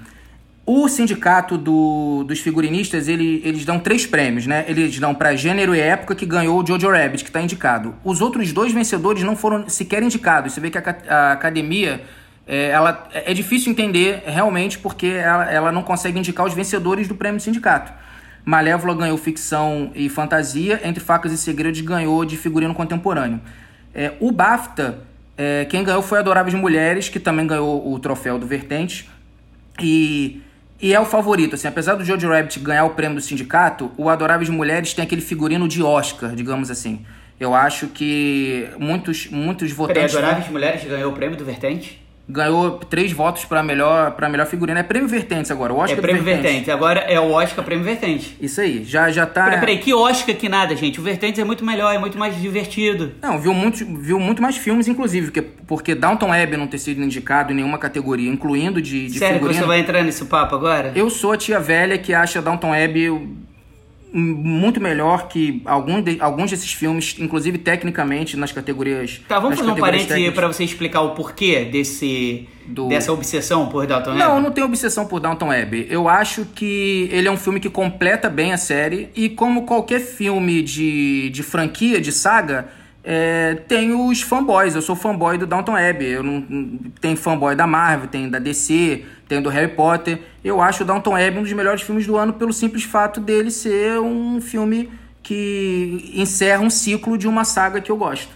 O 0.72 0.88
sindicato 0.88 1.58
do- 1.58 2.24
dos 2.28 2.42
figurinistas, 2.42 3.08
ele- 3.08 3.42
eles 3.44 3.66
dão 3.66 3.80
três 3.80 4.06
prêmios, 4.06 4.46
né? 4.46 4.66
Eles 4.68 5.00
dão 5.00 5.16
para 5.16 5.36
gênero 5.36 5.74
e 5.74 5.80
época 5.80 6.14
que 6.14 6.28
ganhou 6.28 6.62
o 6.62 6.68
Jojo 6.68 6.92
Rabbit, 6.92 7.24
que 7.24 7.30
está 7.32 7.42
indicado. 7.42 7.96
Os 8.04 8.22
outros 8.22 8.54
dois 8.54 8.72
vencedores 8.72 9.24
não 9.24 9.36
foram 9.36 9.68
sequer 9.68 10.04
indicados. 10.04 10.54
Você 10.54 10.62
vê 10.62 10.70
que 10.70 10.78
a, 10.78 10.96
a 11.10 11.32
academia, 11.32 12.04
é, 12.46 12.70
ela, 12.70 13.10
é 13.12 13.34
difícil 13.34 13.72
entender 13.72 14.22
realmente 14.28 14.78
porque 14.78 15.08
ela, 15.08 15.52
ela 15.52 15.72
não 15.72 15.82
consegue 15.82 16.20
indicar 16.20 16.46
os 16.46 16.54
vencedores 16.54 17.08
do 17.08 17.16
prêmio 17.16 17.40
do 17.40 17.44
sindicato. 17.44 17.92
Malévola 18.46 18.94
ganhou 18.94 19.18
ficção 19.18 19.92
e 19.96 20.08
fantasia, 20.08 20.80
Entre 20.84 21.04
Facas 21.04 21.32
e 21.32 21.38
Segredos 21.40 21.82
ganhou 21.82 22.24
de 22.24 22.38
figurino 22.38 22.76
contemporâneo. 22.76 23.42
É, 23.92 24.14
o 24.20 24.32
BAFTA, 24.32 25.00
é, 25.36 25.66
quem 25.66 25.84
ganhou 25.84 26.04
foi 26.04 26.20
Adoráveis 26.20 26.54
Mulheres, 26.54 27.10
que 27.10 27.20
também 27.20 27.48
ganhou 27.48 27.92
o 27.92 27.98
troféu 27.98 28.38
do 28.38 28.46
Vertente. 28.46 29.10
E, 29.82 30.44
e 30.82 30.94
é 30.94 31.00
o 31.00 31.06
favorito, 31.06 31.56
assim, 31.56 31.68
apesar 31.68 31.96
do 31.96 32.06
Jojo 32.06 32.28
Rabbit 32.30 32.60
ganhar 32.60 32.86
o 32.86 32.92
prêmio 32.92 33.16
do 33.16 33.22
sindicato, 33.22 33.92
o 33.98 34.10
Adoráveis 34.10 34.50
Mulheres 34.50 34.94
tem 34.94 35.04
aquele 35.04 35.22
figurino 35.22 35.68
de 35.68 35.84
Oscar, 35.84 36.34
digamos 36.34 36.72
assim. 36.72 37.06
Eu 37.40 37.54
acho 37.54 37.88
que 37.88 38.70
muitos, 38.78 39.28
muitos 39.28 39.72
Peraí, 39.72 39.88
votantes 39.88 40.16
Adoráveis 40.16 40.50
Mulheres 40.50 40.84
ganhou 40.84 41.12
o 41.12 41.16
prêmio 41.16 41.38
do 41.38 41.46
Vertente? 41.46 42.02
Ganhou 42.30 42.78
três 42.78 43.12
votos 43.12 43.44
para 43.44 43.64
melhor 43.64 44.12
para 44.12 44.30
melhor 44.30 44.46
figurino. 44.46 44.78
É 44.78 44.84
prêmio 44.84 45.10
Vertentes 45.10 45.50
agora, 45.50 45.74
o 45.74 45.78
Oscar 45.78 45.98
é 45.98 46.02
prêmio 46.02 46.24
Vertente. 46.24 46.70
Agora 46.70 47.00
é 47.00 47.20
o 47.20 47.32
Oscar 47.32 47.66
prêmio 47.66 47.84
Vertente. 47.84 48.38
Isso 48.40 48.62
aí, 48.62 48.84
já 48.84 49.10
já 49.10 49.26
tá 49.26 49.46
Peraí, 49.46 49.60
peraí, 49.60 49.78
que 49.80 49.94
Oscar 49.94 50.36
que 50.36 50.48
nada, 50.48 50.76
gente. 50.76 51.00
O 51.00 51.04
Vertentes 51.04 51.40
é 51.40 51.44
muito 51.44 51.66
melhor, 51.66 51.94
é 51.94 51.98
muito 51.98 52.18
mais 52.18 52.40
divertido. 52.40 53.14
Não, 53.22 53.40
viu 53.40 53.54
muito, 53.54 53.84
viu 53.98 54.20
muito 54.20 54.42
mais 54.42 54.56
filmes, 54.56 54.88
inclusive, 54.88 55.28
porque, 55.28 55.42
porque 55.42 55.96
Downton 55.96 56.32
Abbey 56.32 56.58
não 56.58 56.68
ter 56.68 56.78
sido 56.78 57.02
indicado 57.02 57.52
em 57.52 57.56
nenhuma 57.56 57.78
categoria, 57.78 58.30
incluindo 58.30 58.82
de, 58.82 59.08
de 59.08 59.18
Sério 59.18 59.36
figurino. 59.36 59.60
você 59.60 59.66
vai 59.66 59.80
entrar 59.80 60.04
nesse 60.04 60.26
papo 60.26 60.56
agora? 60.56 60.92
Eu 60.96 61.10
sou 61.10 61.32
a 61.32 61.38
tia 61.38 61.60
velha 61.60 61.98
que 61.98 62.14
acha 62.14 62.42
Downton 62.42 62.74
Abbey 62.74 63.10
muito 64.12 64.82
melhor 64.82 65.28
que 65.28 65.62
algum 65.66 66.02
de- 66.02 66.20
alguns 66.20 66.50
desses 66.50 66.74
filmes, 66.74 67.16
inclusive 67.20 67.58
tecnicamente, 67.58 68.36
nas 68.36 68.52
categorias. 68.52 69.22
Tá, 69.28 69.40
vamos 69.40 69.58
fazer 69.60 69.70
um 69.70 69.74
categorias 69.76 70.04
parêntese 70.04 70.08
técnicas. 70.10 70.36
pra 70.36 70.48
você 70.48 70.64
explicar 70.64 71.02
o 71.02 71.12
porquê 71.12 71.66
desse, 71.66 72.48
Do- 72.66 72.88
dessa 72.88 73.12
obsessão 73.14 73.68
por 73.68 73.86
Não, 73.88 73.96
eu 73.98 74.32
Abbey? 74.32 74.44
não 74.44 74.52
tenho 74.52 74.68
obsessão 74.68 75.06
por 75.06 75.20
Downton 75.20 75.52
Abbey. 75.52 75.88
Eu 75.90 76.08
acho 76.10 76.46
que 76.56 77.08
ele 77.12 77.28
é 77.28 77.32
um 77.32 77.38
filme 77.38 77.60
que 77.60 77.70
completa 77.70 78.30
bem 78.30 78.52
a 78.52 78.58
série 78.58 79.10
e 79.16 79.30
como 79.30 79.66
qualquer 79.66 80.00
filme 80.00 80.62
de, 80.64 81.30
de 81.30 81.44
franquia, 81.44 82.02
de 82.02 82.12
saga, 82.12 82.68
é, 83.12 83.56
tem 83.68 83.92
os 83.92 84.22
fanboys. 84.22 84.76
Eu 84.76 84.84
sou 84.84 84.96
fanboy 84.96 85.36
do 85.36 85.48
Downton 85.48 85.76
Abbey. 85.76 86.10
Eu 86.10 86.22
não, 86.22 86.78
tem 87.02 87.16
fanboy 87.16 87.56
da 87.56 87.66
Marvel, 87.66 88.08
tem 88.08 88.30
da 88.30 88.38
DC, 88.38 89.04
tem 89.28 89.42
do 89.42 89.50
Harry 89.50 89.72
Potter. 89.72 90.22
Eu 90.44 90.62
acho 90.62 90.84
o 90.84 90.86
Downton 90.86 91.16
Abbey 91.16 91.40
um 91.40 91.42
dos 91.42 91.52
melhores 91.54 91.82
filmes 91.82 92.06
do 92.06 92.16
ano 92.16 92.34
pelo 92.34 92.54
simples 92.54 92.84
fato 92.84 93.20
dele 93.20 93.50
ser 93.50 94.00
um 94.00 94.40
filme 94.40 94.92
que 95.24 96.12
encerra 96.14 96.62
um 96.62 96.70
ciclo 96.70 97.18
de 97.18 97.28
uma 97.28 97.44
saga 97.44 97.82
que 97.82 97.92
eu 97.92 97.98
gosto. 97.98 98.30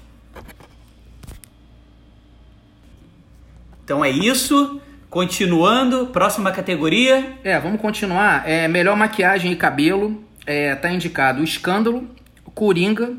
Então 3.83 4.03
é 4.03 4.09
isso. 4.09 4.81
Continuando, 5.07 6.07
próxima 6.07 6.51
categoria. 6.51 7.37
É, 7.43 7.59
vamos 7.59 7.79
continuar. 7.79 8.49
É, 8.49 8.67
melhor 8.67 8.97
maquiagem 8.97 9.51
e 9.51 9.55
cabelo. 9.55 10.23
É, 10.47 10.73
tá 10.73 10.91
indicado 10.91 11.41
o 11.41 11.43
Escândalo, 11.43 12.09
Coringa, 12.55 13.13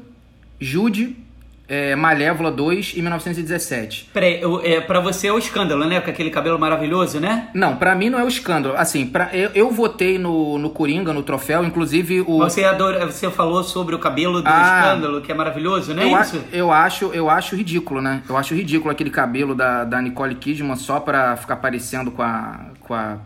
Jude, 0.59 1.23
é, 1.67 1.97
Malévola 1.97 2.51
2 2.51 2.93
em 2.97 3.01
1917. 3.01 4.11
Peraí, 4.13 4.41
eu- 4.41 4.61
é, 4.63 4.81
pra 4.81 5.01
você 5.01 5.29
é 5.29 5.33
o 5.33 5.39
escândalo, 5.39 5.85
né? 5.87 6.01
Com 6.01 6.11
aquele 6.11 6.29
cabelo 6.31 6.59
maravilhoso, 6.59 7.19
né? 7.21 7.49
Não, 7.55 7.77
pra 7.77 7.95
mim 7.95 8.11
não 8.11 8.19
é 8.19 8.25
o 8.25 8.29
escândalo. 8.29 8.75
Assim, 8.77 9.07
pra, 9.07 9.31
eu, 9.33 9.51
eu 9.55 9.71
votei 9.71 10.19
no, 10.19 10.59
no 10.59 10.69
Coringa, 10.71 11.13
no 11.13 11.23
troféu, 11.23 11.65
inclusive 11.65 12.21
o. 12.21 12.39
Você, 12.39 12.65
adora, 12.65 13.07
você 13.07 13.31
falou 13.31 13.65
sobre 13.65 13.95
o 13.95 13.99
cabelo 13.99 14.43
do 14.43 14.49
Ah. 14.49 14.81
escândalo, 14.85 15.21
que 15.23 15.33
é 15.33 15.35
maravilhoso, 15.35 15.95
não 15.95 16.03
é 16.03 16.13
eu, 16.13 16.21
isso? 16.21 16.37
a- 16.37 16.57
eu 16.57 16.71
acho, 16.73 17.07
eu 17.15 17.31
acho 17.31 17.57
ridículo, 17.57 18.03
né? 18.03 18.23
Eu 18.29 18.37
acho 18.37 18.55
ridículo 18.55 18.91
aquele 18.91 19.11
cabelo 19.11 19.55
da, 19.55 19.85
da 19.85 20.03
Nicole 20.03 20.35
Kidman 20.35 20.77
só 20.77 21.01
pra 21.01 21.37
ficar 21.37 21.57
parecendo 21.57 22.11
com 22.11 22.23
a 22.23 22.61
com 22.81 22.93
a, 22.93 23.17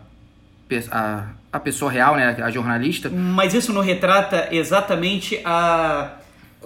a, 0.91 1.23
a 1.51 1.59
pessoa 1.59 1.91
real, 1.91 2.15
né? 2.15 2.37
A 2.41 2.49
jornalista. 2.49 3.09
Mas 3.09 3.53
isso 3.53 3.73
não 3.73 3.81
retrata 3.81 4.47
exatamente 4.51 5.41
a 5.43 6.11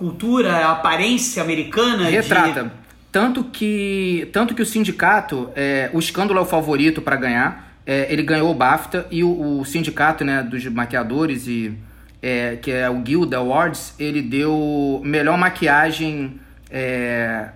cultura, 0.03 0.51
a 0.51 0.71
aparência 0.71 1.41
americana 1.41 2.09
Retrata. 2.09 2.63
de... 2.65 2.71
Tanto 3.09 3.43
que, 3.45 4.27
tanto 4.33 4.53
que 4.53 4.61
o 4.61 4.65
sindicato, 4.65 5.49
é, 5.55 5.89
o 5.93 5.99
escândalo 5.99 6.39
é 6.39 6.41
o 6.41 6.45
favorito 6.45 7.01
pra 7.01 7.15
ganhar. 7.15 7.71
É, 7.85 8.11
ele 8.11 8.23
ganhou 8.23 8.51
o 8.51 8.53
BAFTA 8.53 9.07
e 9.09 9.23
o, 9.23 9.59
o 9.59 9.65
sindicato 9.65 10.25
né, 10.25 10.43
dos 10.43 10.65
maquiadores, 10.65 11.47
e, 11.47 11.73
é, 12.21 12.57
que 12.61 12.71
é 12.71 12.89
o 12.89 12.99
Guild 12.99 13.33
Awards, 13.33 13.93
ele 13.97 14.21
deu 14.21 15.01
melhor 15.05 15.37
maquiagem 15.37 16.39
é, 16.69 17.49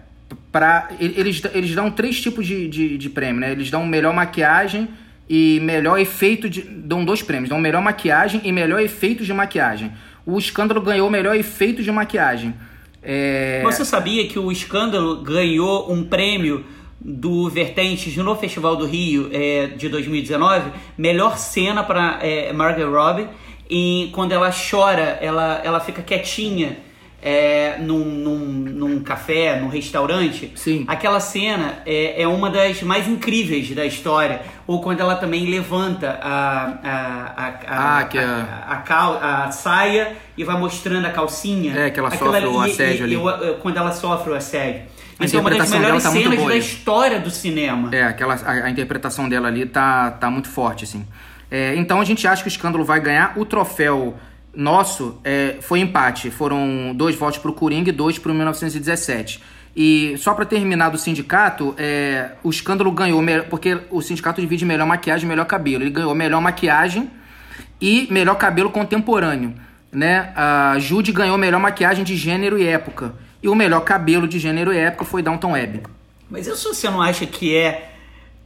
para 0.51 0.89
eles, 0.99 1.41
eles 1.53 1.75
dão 1.75 1.91
três 1.91 2.21
tipos 2.21 2.45
de, 2.45 2.67
de, 2.69 2.97
de 2.97 3.09
prêmio, 3.09 3.41
né? 3.41 3.51
Eles 3.51 3.69
dão 3.69 3.85
melhor 3.85 4.13
maquiagem 4.13 4.87
e 5.29 5.59
melhor 5.61 5.99
efeito 5.99 6.49
de. 6.49 6.61
dão 6.61 7.03
dois 7.03 7.21
prêmios, 7.21 7.49
dão 7.49 7.59
melhor 7.59 7.81
maquiagem 7.81 8.41
e 8.43 8.51
melhor 8.51 8.79
efeito 8.79 9.23
de 9.23 9.33
maquiagem. 9.33 9.91
O 10.27 10.37
escândalo 10.37 10.81
ganhou 10.81 11.09
melhor 11.09 11.37
efeito 11.37 11.81
de 11.81 11.89
maquiagem. 11.89 12.53
É, 13.01 13.61
Você 13.63 13.85
sabia 13.85 14.27
que 14.27 14.37
o 14.37 14.51
escândalo 14.51 15.21
ganhou 15.21 15.89
um 15.89 16.03
prêmio 16.03 16.65
do 16.99 17.49
Vertentes 17.49 18.17
no 18.17 18.35
Festival 18.35 18.75
do 18.75 18.85
Rio 18.85 19.29
é, 19.31 19.67
de 19.67 19.87
2019? 19.87 20.69
Melhor 20.97 21.37
cena 21.37 21.81
para 21.81 22.19
é, 22.21 22.51
Margot 22.51 22.91
Robbie. 22.91 23.29
E 23.69 24.09
quando 24.11 24.33
ela 24.33 24.51
chora, 24.51 25.17
ela, 25.21 25.61
ela 25.63 25.79
fica 25.79 26.01
quietinha 26.01 26.77
é, 27.21 27.77
num, 27.79 28.03
num, 28.05 28.37
num 28.37 28.99
café, 29.01 29.59
num 29.59 29.67
restaurante. 29.67 30.51
Sim. 30.55 30.85
Aquela 30.87 31.19
cena 31.19 31.79
é, 31.85 32.21
é 32.21 32.27
uma 32.27 32.49
das 32.49 32.81
mais 32.83 33.07
incríveis 33.07 33.73
da 33.73 33.85
história. 33.85 34.41
Ou 34.67 34.81
quando 34.81 34.99
ela 35.01 35.15
também 35.15 35.45
levanta 35.49 36.19
a, 36.21 36.63
a, 36.83 37.33
a, 37.35 37.47
a, 37.47 37.99
Ah, 37.99 38.03
que 38.05 38.17
é- 38.17 38.23
a, 38.23 38.65
a 38.69 38.75
cal- 38.77 39.19
a 39.21 39.51
saia 39.51 40.15
e 40.37 40.43
vai 40.43 40.57
mostrando 40.59 41.05
a 41.05 41.09
calcinha. 41.09 41.75
É, 41.77 41.89
que 41.89 41.99
ela 41.99 42.09
Aquilo 42.09 42.31
sofre 42.31 42.45
o 42.47 42.61
assédio 42.61 43.01
e- 43.01 43.03
ali. 43.03 43.15
e 43.15 43.49
eh, 43.49 43.57
quando 43.61 43.77
ela 43.77 43.91
sofre 43.91 44.31
o 44.31 44.35
assédio. 44.35 44.81
A 45.19 45.25
é 45.25 45.39
uma 45.39 45.49
das 45.49 45.71
melhores 45.71 46.03
tá 46.03 46.11
cenas 46.11 46.45
da 46.45 46.55
história 46.55 47.19
do 47.19 47.31
cinema. 47.31 47.89
É, 47.91 48.03
aquela, 48.03 48.35
a, 48.35 48.51
a 48.65 48.69
interpretação 48.69 49.27
dela 49.27 49.47
ali 49.47 49.65
tá, 49.65 50.11
tá 50.11 50.29
muito 50.29 50.47
forte, 50.47 50.83
assim. 50.83 51.07
É, 51.49 51.75
então 51.75 51.99
a 51.99 52.05
gente 52.05 52.27
acha 52.27 52.43
que 52.43 52.47
o 52.47 52.51
escândalo 52.51 52.85
vai 52.85 52.99
ganhar. 52.99 53.33
O 53.35 53.43
troféu 53.43 54.15
nosso 54.57 55.21
é, 55.23 55.57
foi 55.61 55.79
empate. 55.79 56.31
Foram 56.31 56.91
dois 56.95 57.15
votos 57.15 57.37
pro 57.37 57.53
Coringa 57.53 57.89
e 57.89 57.93
dois 57.93 58.17
pro 58.17 58.33
1917. 58.33 59.41
E 59.75 60.15
só 60.17 60.33
pra 60.33 60.43
terminar 60.43 60.89
do 60.89 60.97
sindicato, 60.97 61.75
é, 61.77 62.31
o 62.43 62.49
escândalo 62.49 62.91
ganhou, 62.91 63.21
porque 63.47 63.77
o 63.91 64.01
sindicato 64.01 64.41
divide 64.41 64.65
melhor 64.65 64.87
maquiagem 64.87 65.27
e 65.27 65.29
melhor 65.29 65.45
cabelo. 65.45 65.83
Ele 65.83 65.91
ganhou 65.91 66.15
melhor 66.15 66.41
maquiagem 66.41 67.11
e 67.79 68.07
melhor 68.09 68.35
cabelo 68.35 68.71
contemporâneo. 68.71 69.53
Né? 69.91 70.33
A 70.35 70.79
Judy 70.79 71.11
ganhou 71.11 71.37
melhor 71.37 71.59
maquiagem 71.59 72.03
de 72.03 72.15
gênero 72.15 72.57
e 72.57 72.65
época. 72.65 73.13
E 73.41 73.47
o 73.47 73.53
melhor 73.53 73.81
cabelo 73.81 74.27
de 74.27 74.39
gênero 74.39 74.73
e 74.73 74.77
época 74.77 75.05
foi 75.05 75.21
Downton 75.21 75.55
Abbey. 75.55 75.83
Mas 76.27 76.47
isso 76.47 76.73
você 76.73 76.89
não 76.89 76.99
acha 76.99 77.27
que 77.27 77.55
é 77.55 77.96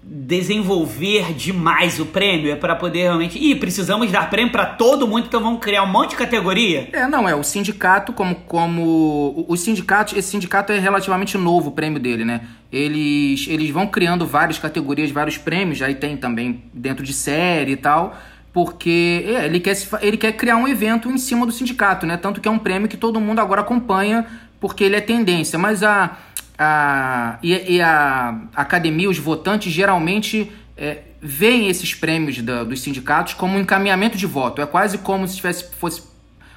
desenvolver 0.03 1.33
demais 1.33 1.99
o 1.99 2.05
prêmio? 2.05 2.51
É 2.51 2.55
para 2.55 2.75
poder 2.75 3.03
realmente. 3.03 3.37
Ih, 3.37 3.55
precisamos 3.55 4.11
dar 4.11 4.29
prêmio 4.29 4.51
para 4.51 4.65
todo 4.65 5.07
mundo, 5.07 5.25
então 5.27 5.41
vamos 5.41 5.59
criar 5.59 5.83
um 5.83 5.87
monte 5.87 6.11
de 6.11 6.15
categoria? 6.15 6.89
É, 6.91 7.07
não, 7.07 7.27
é. 7.27 7.35
O 7.35 7.43
sindicato, 7.43 8.11
como. 8.11 8.35
como 8.35 9.45
os 9.47 9.61
sindicatos, 9.61 10.17
esse 10.17 10.29
sindicato 10.29 10.71
é 10.71 10.79
relativamente 10.79 11.37
novo 11.37 11.69
o 11.69 11.71
prêmio 11.71 11.99
dele, 11.99 12.25
né? 12.25 12.41
Eles, 12.71 13.47
eles 13.47 13.69
vão 13.69 13.85
criando 13.85 14.25
várias 14.25 14.57
categorias, 14.57 15.11
vários 15.11 15.37
prêmios, 15.37 15.81
aí 15.81 15.95
tem 15.95 16.17
também 16.17 16.63
dentro 16.73 17.03
de 17.03 17.13
série 17.13 17.73
e 17.73 17.77
tal. 17.77 18.17
Porque 18.53 19.23
é, 19.27 19.45
ele, 19.45 19.59
quer, 19.61 19.77
ele 20.01 20.17
quer 20.17 20.33
criar 20.33 20.57
um 20.57 20.67
evento 20.67 21.09
em 21.09 21.17
cima 21.17 21.45
do 21.45 21.51
sindicato, 21.51 22.05
né? 22.05 22.17
Tanto 22.17 22.41
que 22.41 22.47
é 22.47 22.51
um 22.51 22.59
prêmio 22.59 22.89
que 22.89 22.97
todo 22.97 23.19
mundo 23.19 23.39
agora 23.39 23.61
acompanha, 23.61 24.25
porque 24.59 24.83
ele 24.83 24.95
é 24.95 25.01
tendência. 25.01 25.57
Mas 25.57 25.83
a. 25.83 26.17
a 26.61 27.39
e, 27.41 27.75
e 27.75 27.81
a 27.81 28.39
academia, 28.55 29.09
os 29.09 29.17
votantes, 29.17 29.71
geralmente 29.73 30.51
é, 30.77 30.99
veem 31.21 31.67
esses 31.67 31.93
prêmios 31.93 32.41
da- 32.41 32.63
dos 32.63 32.81
sindicatos 32.81 33.33
como 33.33 33.57
um 33.57 33.59
encaminhamento 33.59 34.17
de 34.17 34.25
voto. 34.25 34.61
É 34.61 34.65
quase 34.65 34.97
como 34.99 35.27
se 35.27 35.35
tivesse, 35.37 35.71
fosse 35.79 36.03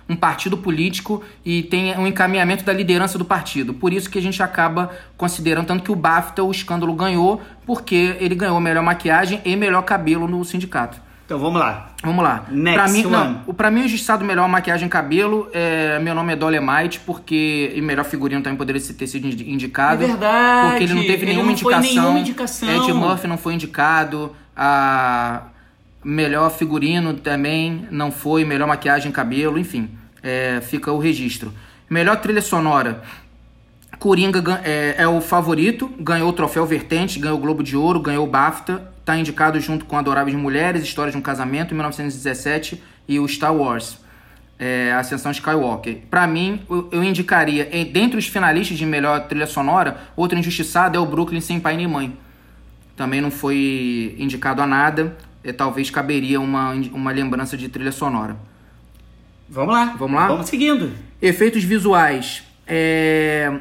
um 0.09 0.15
partido 0.15 0.59
político 0.59 1.23
e 1.45 1.63
tem 1.63 1.97
um 1.97 2.07
encaminhamento 2.07 2.63
da 2.65 2.73
liderança 2.73 3.17
do 3.17 3.25
partido. 3.25 3.73
Por 3.73 3.93
isso 3.93 4.11
que 4.11 4.19
a 4.19 4.23
gente 4.23 4.43
acaba 4.43 4.91
considerando 5.17 5.67
tanto 5.67 5.83
que 5.83 5.91
o 5.91 5.97
BAFTA, 5.97 6.43
o 6.43 6.51
escândalo 6.51 6.93
ganhou, 6.93 7.41
porque 7.65 8.17
ele 8.21 8.35
ganhou 8.35 8.61
melhor 8.61 8.83
maquiagem 8.83 9.41
e 9.45 9.57
melhor 9.57 9.83
cabelo 9.83 10.29
no 10.29 10.45
sindicato. 10.45 11.01
Então 11.27 11.39
vamos 11.39 11.59
lá. 11.59 11.89
Vamos 12.03 12.23
lá. 12.23 12.45
Next 12.51 12.75
pra 12.75 12.89
mim, 12.89 13.01
one. 13.07 13.11
não, 13.13 13.43
o- 13.47 13.55
pra 13.55 13.71
mim, 13.71 13.81
o 13.81 13.85
injustiçado 13.85 14.23
melhor 14.25 14.47
maquiagem 14.47 14.87
e 14.87 14.91
cabelo, 14.91 15.49
é, 15.55 15.99
meu 15.99 16.15
nome 16.15 16.35
é 16.35 16.37
Dolemite, 16.37 17.01
porque. 17.01 17.73
E 17.75 17.81
melhor 17.81 18.05
figurino 18.05 18.43
também 18.43 18.59
poderia 18.59 18.81
ter 18.83 19.07
sido 19.07 19.27
indi- 19.27 19.51
indicado. 19.51 20.05
É 20.05 20.07
verdade, 20.07 20.69
Porque 20.69 20.85
ele 20.85 20.95
não 20.95 21.03
teve 21.03 21.13
ele 21.25 21.27
nenhuma 21.33 21.51
não 21.53 21.57
foi 21.59 21.73
indicação. 21.73 22.03
nenhuma 22.03 22.19
indicação. 22.21 22.69
Ed 22.69 22.93
Murphy 22.93 23.27
não 23.27 23.39
foi 23.39 23.55
indicado. 23.55 24.37
A 24.57 25.45
melhor 26.05 26.51
figurino 26.51 27.15
também 27.15 27.89
não 27.91 28.13
foi. 28.13 28.45
Melhor 28.45 28.69
maquiagem 28.69 29.11
e 29.11 29.13
cabelo, 29.13 29.59
enfim. 29.59 29.89
é, 30.23 30.61
fica 30.63 30.91
o 30.93 30.99
registro. 30.99 31.53
Melhor 31.89 32.17
trilha 32.17 32.41
sonora. 32.41 33.03
Coringa 33.99 34.61
é, 34.65 34.95
é 34.99 35.09
o 35.09 35.21
favorito, 35.21 35.91
ganhou 35.99 36.29
o 36.29 36.33
troféu 36.33 36.67
Vertente, 36.67 37.19
ganhou 37.19 37.39
o 37.39 37.41
Globo 37.41 37.63
de 37.63 37.77
Ouro, 37.77 38.01
ganhou 38.01 38.25
o 38.27 38.31
BAFTA, 38.31 38.91
tá 39.05 39.17
indicado 39.17 39.59
junto 39.61 39.85
com 39.85 39.97
Adoráveis 39.97 40.37
Mulheres, 40.37 40.83
História 40.83 41.11
de 41.13 41.19
um 41.19 41.21
Casamento, 41.21 41.73
em 41.73 41.75
1917, 41.75 42.83
e 43.07 43.19
o 43.19 43.29
Star 43.29 43.55
Wars, 43.55 43.99
é, 44.59 44.93
Ascensão 44.93 45.31
Skywalker. 45.33 45.99
Pra 46.11 46.27
mim, 46.27 46.63
eu, 46.69 46.89
eu 46.93 47.05
indicaria, 47.05 47.69
em- 47.73 47.85
dentre 47.91 48.19
os 48.19 48.27
finalistas 48.27 48.77
de 48.79 48.87
melhor 48.87 49.27
trilha 49.29 49.47
sonora, 49.47 49.99
outro 50.17 50.39
injustiçado 50.39 50.97
é 50.97 51.01
o 51.01 51.07
Brooklyn 51.07 51.41
Sem 51.41 51.61
Pai 51.61 51.77
Nem 51.77 51.87
Mãe. 51.87 52.17
Também 52.97 53.21
não 53.21 53.31
foi 53.31 54.15
indicado 54.19 54.63
a 54.63 54.67
nada, 54.67 55.17
é, 55.43 55.53
talvez 55.53 55.91
caberia 55.91 56.41
uma, 56.41 56.71
uma 56.93 57.11
lembrança 57.13 57.57
de 57.57 57.69
trilha 57.69 57.93
sonora. 57.93 58.37
Vamos 59.49 59.75
lá. 59.75 59.95
Vamos 59.99 60.17
lá? 60.17 60.29
Vamos 60.29 60.49
seguindo. 60.49 60.93
Efeitos 61.21 61.63
visuais. 61.63 62.43
É, 62.67 63.53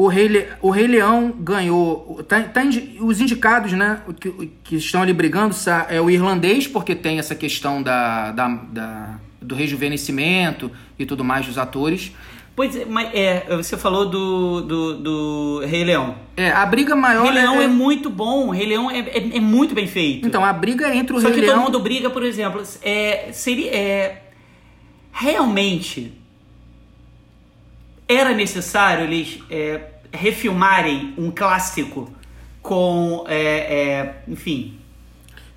O, 0.00 0.06
Rei 0.06 0.28
Le- 0.28 0.46
o 0.62 0.70
Rei 0.70 0.86
Leão 0.86 1.32
ganhou. 1.40 2.22
tá- 2.28 2.40
tá 2.42 2.64
indi- 2.64 2.98
os 3.00 3.20
indicados, 3.20 3.72
né? 3.72 4.00
Que, 4.20 4.30
que 4.62 4.76
estão 4.76 5.02
ali 5.02 5.12
brigando 5.12 5.56
é 5.88 6.00
o 6.00 6.08
irlandês, 6.08 6.68
porque 6.68 6.94
tem 6.94 7.18
essa 7.18 7.34
questão 7.34 7.82
da, 7.82 8.30
da, 8.30 8.46
da- 8.48 9.18
do 9.42 9.56
rejuvenescimento 9.56 10.70
e 10.96 11.04
tudo 11.04 11.24
mais 11.24 11.46
dos 11.46 11.58
atores. 11.58 12.12
Pois 12.54 12.76
é, 12.76 12.84
mas 12.84 13.10
é, 13.12 13.44
você 13.56 13.76
falou 13.76 14.08
do, 14.08 14.60
do, 14.62 14.96
do 14.98 15.64
Rei 15.66 15.82
Leão. 15.82 16.14
É, 16.36 16.50
a 16.52 16.64
briga 16.64 16.94
maior. 16.94 17.24
Rei 17.24 17.32
Leão 17.32 17.60
é, 17.60 17.64
é 17.64 17.68
muito 17.68 18.08
bom, 18.08 18.50
Rei 18.50 18.66
Leão 18.66 18.88
é, 18.88 19.00
é, 19.00 19.36
é 19.36 19.40
muito 19.40 19.74
bem 19.74 19.88
feito. 19.88 20.24
Então, 20.26 20.44
a 20.44 20.52
briga 20.52 20.86
é 20.86 20.96
entre 20.96 21.16
o 21.16 21.20
Só 21.20 21.26
Rei 21.26 21.34
que 21.34 21.40
Leão. 21.40 21.56
todo 21.56 21.64
mundo 21.64 21.80
briga, 21.80 22.08
por 22.08 22.22
exemplo, 22.22 22.62
é, 22.82 23.30
seria, 23.32 23.70
é, 23.74 24.22
realmente 25.12 26.12
era 28.08 28.34
necessário 28.34 29.04
eles 29.04 29.38
é, 29.50 29.80
refilmarem 30.12 31.14
um 31.18 31.30
clássico 31.30 32.10
com, 32.62 33.24
é, 33.28 33.40
é, 33.42 34.14
enfim, 34.26 34.74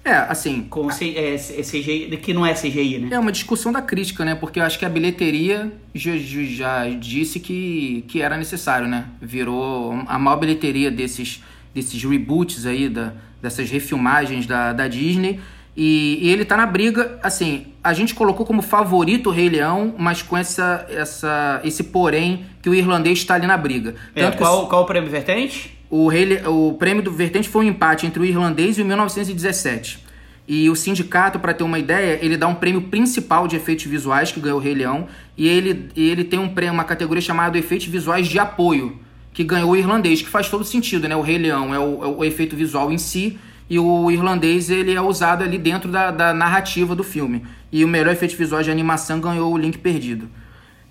É, 0.04 0.12
assim. 0.14 0.64
com 0.70 0.90
C- 0.92 1.16
é, 1.16 1.36
CGI, 1.38 2.18
que 2.22 2.34
não 2.34 2.46
é 2.46 2.54
CGI, 2.54 3.00
né? 3.00 3.10
É 3.12 3.20
uma 3.20 3.32
discussão 3.32 3.72
da 3.72 3.82
crítica, 3.82 4.26
né? 4.26 4.36
Porque 4.36 4.60
eu 4.60 4.64
acho 4.64 4.78
que 4.80 4.86
a 4.86 4.90
bilheteria 4.90 5.72
já, 5.94 6.18
já 6.18 6.90
disse 6.90 7.40
que, 7.40 8.04
que 8.08 8.22
era 8.22 8.36
necessário, 8.38 8.88
né? 8.88 9.06
Virou 9.22 9.94
a 10.08 10.18
maior 10.20 10.38
bilheteria 10.38 10.90
desses, 10.92 11.44
desses 11.74 12.04
reboots 12.04 12.66
aí, 12.66 12.90
da, 12.90 13.14
dessas 13.42 13.70
refilmagens 13.70 14.46
da, 14.46 14.74
da 14.74 14.88
Disney. 14.88 15.40
E, 15.76 16.20
e 16.22 16.30
ele 16.30 16.44
tá 16.44 16.58
na 16.58 16.66
briga, 16.66 17.18
assim, 17.24 17.68
a 17.84 17.94
gente 17.94 18.14
colocou 18.14 18.46
como 18.46 18.62
favorito 18.62 19.30
o 19.30 19.32
Rei 19.32 19.50
Leão, 19.50 19.96
mas 19.98 20.22
com 20.22 20.38
essa, 20.38 20.86
essa, 20.90 21.62
esse 21.64 21.86
porém 21.86 22.46
que 22.62 22.70
o 22.70 22.76
irlandês 22.76 23.20
está 23.20 23.36
ali 23.36 23.48
na 23.48 23.58
briga. 23.58 23.96
É, 24.14 24.24
Tanto 24.24 24.38
que 24.38 24.44
qual, 24.44 24.68
qual 24.68 24.84
o 24.84 24.86
prêmio 24.86 25.10
vertente? 25.10 25.82
o, 25.92 26.08
Rei 26.08 26.42
o 26.48 26.74
prêmio 26.80 27.04
do 27.04 27.12
Vertente 27.12 27.50
foi 27.50 27.66
um 27.66 27.70
empate 27.70 28.08
entre 28.08 28.22
o 28.22 28.26
irlandês 28.26 28.78
e 28.78 28.82
o 28.82 28.86
1917. 28.86 30.00
E 30.48 30.70
o 30.70 30.76
sindicato, 30.76 31.38
para 31.40 31.54
ter 31.54 31.64
uma 31.64 31.78
ideia, 31.78 32.18
ele 32.22 32.36
dá 32.36 32.48
um 32.48 32.56
prêmio 32.56 32.84
principal 32.84 33.48
de 33.48 33.56
efeitos 33.58 33.86
visuais 33.86 34.32
que 34.32 34.40
ganhou 34.40 34.58
o 34.58 34.62
Rei 34.62 34.74
Leão. 34.74 35.08
E 35.38 35.48
ele, 35.48 35.90
ele 35.96 36.24
tem 36.24 36.40
um 36.40 36.50
prêmio, 36.50 36.74
uma 36.74 36.84
categoria 36.84 37.22
chamada 37.22 37.58
efeitos 37.58 37.88
visuais 37.88 38.28
de 38.28 38.40
apoio. 38.40 39.00
que 39.34 39.44
ganhou 39.46 39.72
o 39.72 39.78
irlandês, 39.78 40.22
que 40.22 40.30
faz 40.30 40.50
todo 40.50 40.64
sentido, 40.66 41.08
né? 41.08 41.16
O 41.16 41.22
Rei 41.22 41.38
Leão 41.38 41.74
é 41.74 41.80
o, 41.80 42.04
é 42.04 42.08
o 42.08 42.26
efeito 42.26 42.56
visual 42.56 42.92
em 42.92 42.98
si, 42.98 43.40
e 43.72 43.80
o 43.80 44.12
irlandês 44.12 44.70
ele 44.70 44.94
é 44.94 45.00
usado 45.00 45.46
ali 45.46 45.58
dentro 45.58 45.90
da, 45.90 46.12
da 46.12 46.34
narrativa 46.34 46.94
do 46.94 47.06
filme. 47.06 47.46
E 47.72 47.86
o 47.86 47.88
melhor 47.88 48.12
efeito 48.12 48.36
visual 48.36 48.62
de 48.62 48.70
animação 48.70 49.22
ganhou 49.22 49.50
o 49.50 49.58
Link 49.58 49.78
Perdido. 49.78 50.28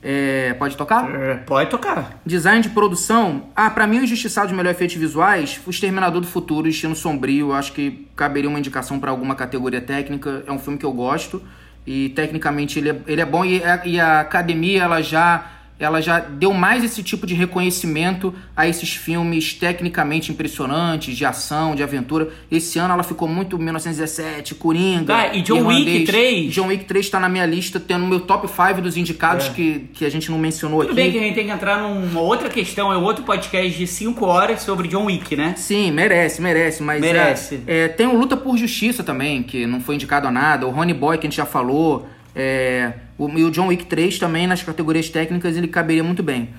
É, 0.02 0.54
pode 0.54 0.78
tocar? 0.78 1.14
É, 1.14 1.34
pode 1.34 1.68
tocar. 1.68 2.18
Design 2.24 2.62
de 2.62 2.70
produção. 2.70 3.48
Ah, 3.54 3.68
pra 3.68 3.86
mim, 3.86 3.98
o 3.98 4.04
injustiçado 4.04 4.48
de 4.48 4.54
melhor 4.54 4.70
efeitos 4.70 4.96
visuais, 4.96 5.60
o 5.66 5.68
Exterminador 5.68 6.22
do 6.22 6.26
Futuro, 6.26 6.66
estilo 6.68 6.96
sombrio. 6.96 7.52
Acho 7.52 7.74
que 7.74 8.08
caberia 8.16 8.48
uma 8.48 8.58
indicação 8.58 8.98
para 8.98 9.10
alguma 9.10 9.34
categoria 9.34 9.82
técnica. 9.82 10.42
É 10.46 10.50
um 10.50 10.58
filme 10.58 10.78
que 10.78 10.86
eu 10.86 10.92
gosto. 10.94 11.42
E 11.86 12.08
tecnicamente 12.08 12.78
ele 12.78 12.88
é, 12.88 12.96
ele 13.06 13.20
é 13.20 13.26
bom. 13.26 13.44
E 13.44 13.62
a, 13.62 13.82
e 13.84 14.00
a 14.00 14.20
academia, 14.20 14.84
ela 14.84 15.02
já 15.02 15.44
ela 15.80 16.00
já 16.02 16.20
deu 16.20 16.52
mais 16.52 16.84
esse 16.84 17.02
tipo 17.02 17.26
de 17.26 17.34
reconhecimento 17.34 18.32
a 18.54 18.68
esses 18.68 18.94
filmes 18.94 19.54
tecnicamente 19.54 20.30
impressionantes, 20.30 21.16
de 21.16 21.24
ação, 21.24 21.74
de 21.74 21.82
aventura. 21.82 22.28
Esse 22.50 22.78
ano 22.78 22.92
ela 22.94 23.02
ficou 23.02 23.26
muito 23.26 23.58
1917, 23.58 24.54
Coringa. 24.54 25.14
Ah, 25.16 25.34
e 25.34 25.42
John 25.42 25.56
Irlandês. 25.56 25.86
Wick 26.00 26.06
3? 26.06 26.52
John 26.52 26.66
Wick 26.66 26.84
3 26.84 27.06
está 27.06 27.18
na 27.18 27.28
minha 27.28 27.46
lista, 27.46 27.80
tendo 27.80 28.02
no 28.02 28.08
meu 28.08 28.20
top 28.20 28.46
5 28.46 28.80
dos 28.82 28.96
indicados 28.96 29.46
É. 29.46 29.50
que, 29.50 29.80
que 29.94 30.04
a 30.04 30.10
gente 30.10 30.30
não 30.30 30.38
mencionou 30.38 30.80
Tudo 30.80 30.92
aqui. 30.92 30.96
bem 30.96 31.10
que 31.12 31.18
a 31.18 31.22
gente 31.22 31.34
tem 31.34 31.46
que 31.46 31.50
entrar 31.52 31.78
numa 31.80 32.20
outra 32.20 32.48
questão, 32.48 32.92
é 32.92 32.96
outro 32.96 33.24
podcast 33.24 33.76
de 33.78 33.86
5 33.86 34.24
horas 34.26 34.60
sobre 34.62 34.86
John 34.88 35.06
Wick, 35.06 35.34
né? 35.34 35.54
Sim, 35.56 35.90
merece, 35.90 36.42
merece, 36.42 36.82
mas 36.82 37.00
Merece. 37.00 37.60
é, 37.66 37.84
é, 37.84 37.88
tem 37.88 38.06
o 38.06 38.16
Luta 38.18 38.36
por 38.36 38.56
Justiça 38.58 39.02
também, 39.02 39.42
que 39.42 39.66
não 39.66 39.80
foi 39.80 39.94
indicado 39.94 40.28
a 40.28 40.30
nada, 40.30 40.66
o 40.66 40.70
Ronnie 40.70 40.94
Boy 40.94 41.16
que 41.16 41.26
a 41.26 41.30
gente 41.30 41.36
já 41.38 41.46
falou, 41.46 42.06
é, 42.34 42.92
o, 43.24 43.38
e 43.38 43.44
o 43.44 43.50
John 43.50 43.66
Wick 43.68 43.86
3 43.86 44.18
também 44.18 44.46
nas 44.46 44.62
categorias 44.62 45.08
técnicas 45.08 45.56
ele 45.56 45.68
caberia 45.68 46.02
muito 46.04 46.22
bem. 46.22 46.50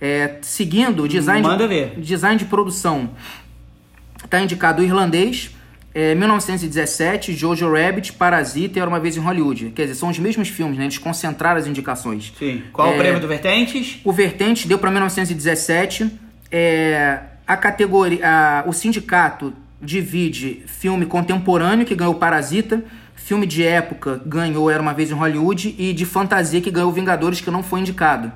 É, 0.00 0.36
seguindo, 0.42 1.02
o 1.04 1.08
design, 1.08 1.42
Manda 1.42 1.66
de, 1.66 1.74
ver. 1.74 1.94
design 2.00 2.38
de 2.38 2.44
produção 2.44 3.10
está 4.24 4.40
indicado 4.40 4.82
o 4.82 4.84
irlandês, 4.84 5.50
é, 5.94 6.14
1917, 6.14 7.32
Jojo 7.32 7.72
Rabbit, 7.72 8.12
Parasita 8.12 8.78
e 8.78 8.80
Era 8.82 8.88
Uma 8.90 9.00
Vez 9.00 9.16
em 9.16 9.20
Hollywood. 9.20 9.70
Quer 9.74 9.82
dizer, 9.82 9.94
são 9.94 10.10
os 10.10 10.18
mesmos 10.18 10.48
filmes, 10.48 10.76
né? 10.76 10.84
Eles 10.84 10.98
concentraram 10.98 11.58
as 11.58 11.66
indicações. 11.66 12.32
Sim. 12.38 12.62
Qual 12.72 12.88
É, 12.92 12.94
o 12.94 12.98
prêmio 12.98 13.20
do 13.20 13.26
Vertentes? 13.28 14.00
o 14.04 14.12
Vertente 14.12 14.68
deu 14.68 14.78
para 14.78 14.90
1917. 14.90 16.10
É, 16.50 17.20
a 17.46 17.56
categoria, 17.56 18.20
a- 18.22 18.64
o 18.66 18.72
sindicato 18.74 19.52
divide 19.80 20.62
filme 20.66 21.06
contemporâneo 21.06 21.86
que 21.86 21.94
ganhou 21.94 22.14
Parasita, 22.16 22.84
filme 23.16 23.46
de 23.46 23.64
época 23.64 24.20
ganhou 24.24 24.70
Era 24.70 24.80
uma 24.80 24.94
vez 24.94 25.10
em 25.10 25.14
Hollywood 25.14 25.74
e 25.76 25.92
de 25.92 26.04
fantasia 26.04 26.60
que 26.60 26.70
ganhou 26.70 26.92
Vingadores 26.92 27.40
que 27.40 27.50
não 27.50 27.62
foi 27.62 27.80
indicado. 27.80 28.30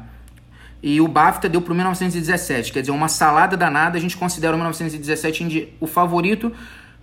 E 0.82 1.00
o 1.00 1.06
BAFTA 1.06 1.48
deu 1.48 1.60
pro 1.60 1.74
1917, 1.74 2.72
quer 2.72 2.80
dizer, 2.80 2.90
uma 2.92 3.06
salada 3.08 3.56
danada. 3.56 3.98
A 3.98 4.00
gente 4.00 4.16
considera 4.16 4.54
o 4.54 4.56
1917 4.56 5.44
indi- 5.44 5.68
o 5.78 5.86
favorito 5.86 6.50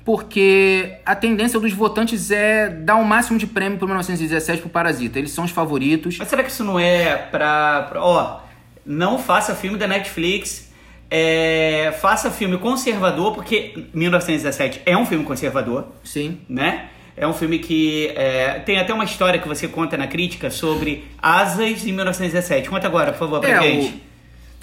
porque 0.04 0.96
a 1.06 1.14
tendência 1.16 1.60
dos 1.60 1.74
votantes 1.74 2.32
é 2.32 2.70
dar 2.70 2.96
o 2.96 3.04
máximo 3.06 3.38
de 3.38 3.46
prêmio 3.46 3.78
pro 3.78 3.86
1917 3.88 4.62
pro 4.62 4.70
Parasita. 4.70 5.20
Eles 5.20 5.32
são 5.32 5.44
os 5.44 5.52
favoritos. 5.52 6.18
Mas 6.18 6.28
será 6.30 6.44
que 6.44 6.50
isso 6.50 6.64
não 6.64 6.80
é 6.80 7.16
pra. 7.18 7.84
pra- 7.84 8.02
ó, 8.04 8.40
não 8.86 9.20
faça 9.20 9.54
filme 9.54 9.78
da 9.78 9.88
Netflix. 9.88 10.66
é, 11.10 11.94
faça 12.02 12.30
filme 12.30 12.58
conservador, 12.58 13.34
porque 13.34 13.86
1917 13.94 14.82
é 14.86 14.98
um 14.98 15.06
filme 15.06 15.24
conservador, 15.24 15.88
Sim. 16.04 16.40
né? 16.50 16.88
É 17.20 17.28
um 17.28 17.34
filme 17.34 17.58
que 17.58 18.08
é, 18.16 18.60
tem 18.66 18.78
até 18.80 18.94
uma 18.94 19.04
história 19.04 19.40
que 19.40 19.48
você 19.48 19.68
conta 19.68 19.98
na 19.98 20.06
crítica 20.06 20.52
sobre 20.52 21.04
Asas 21.20 21.84
em 21.86 21.92
1917. 21.92 22.70
Conta 22.70 22.86
agora, 22.86 23.12
por 23.12 23.18
favor, 23.20 23.40
pra 23.42 23.50
É, 23.50 23.62
gente. 23.64 24.02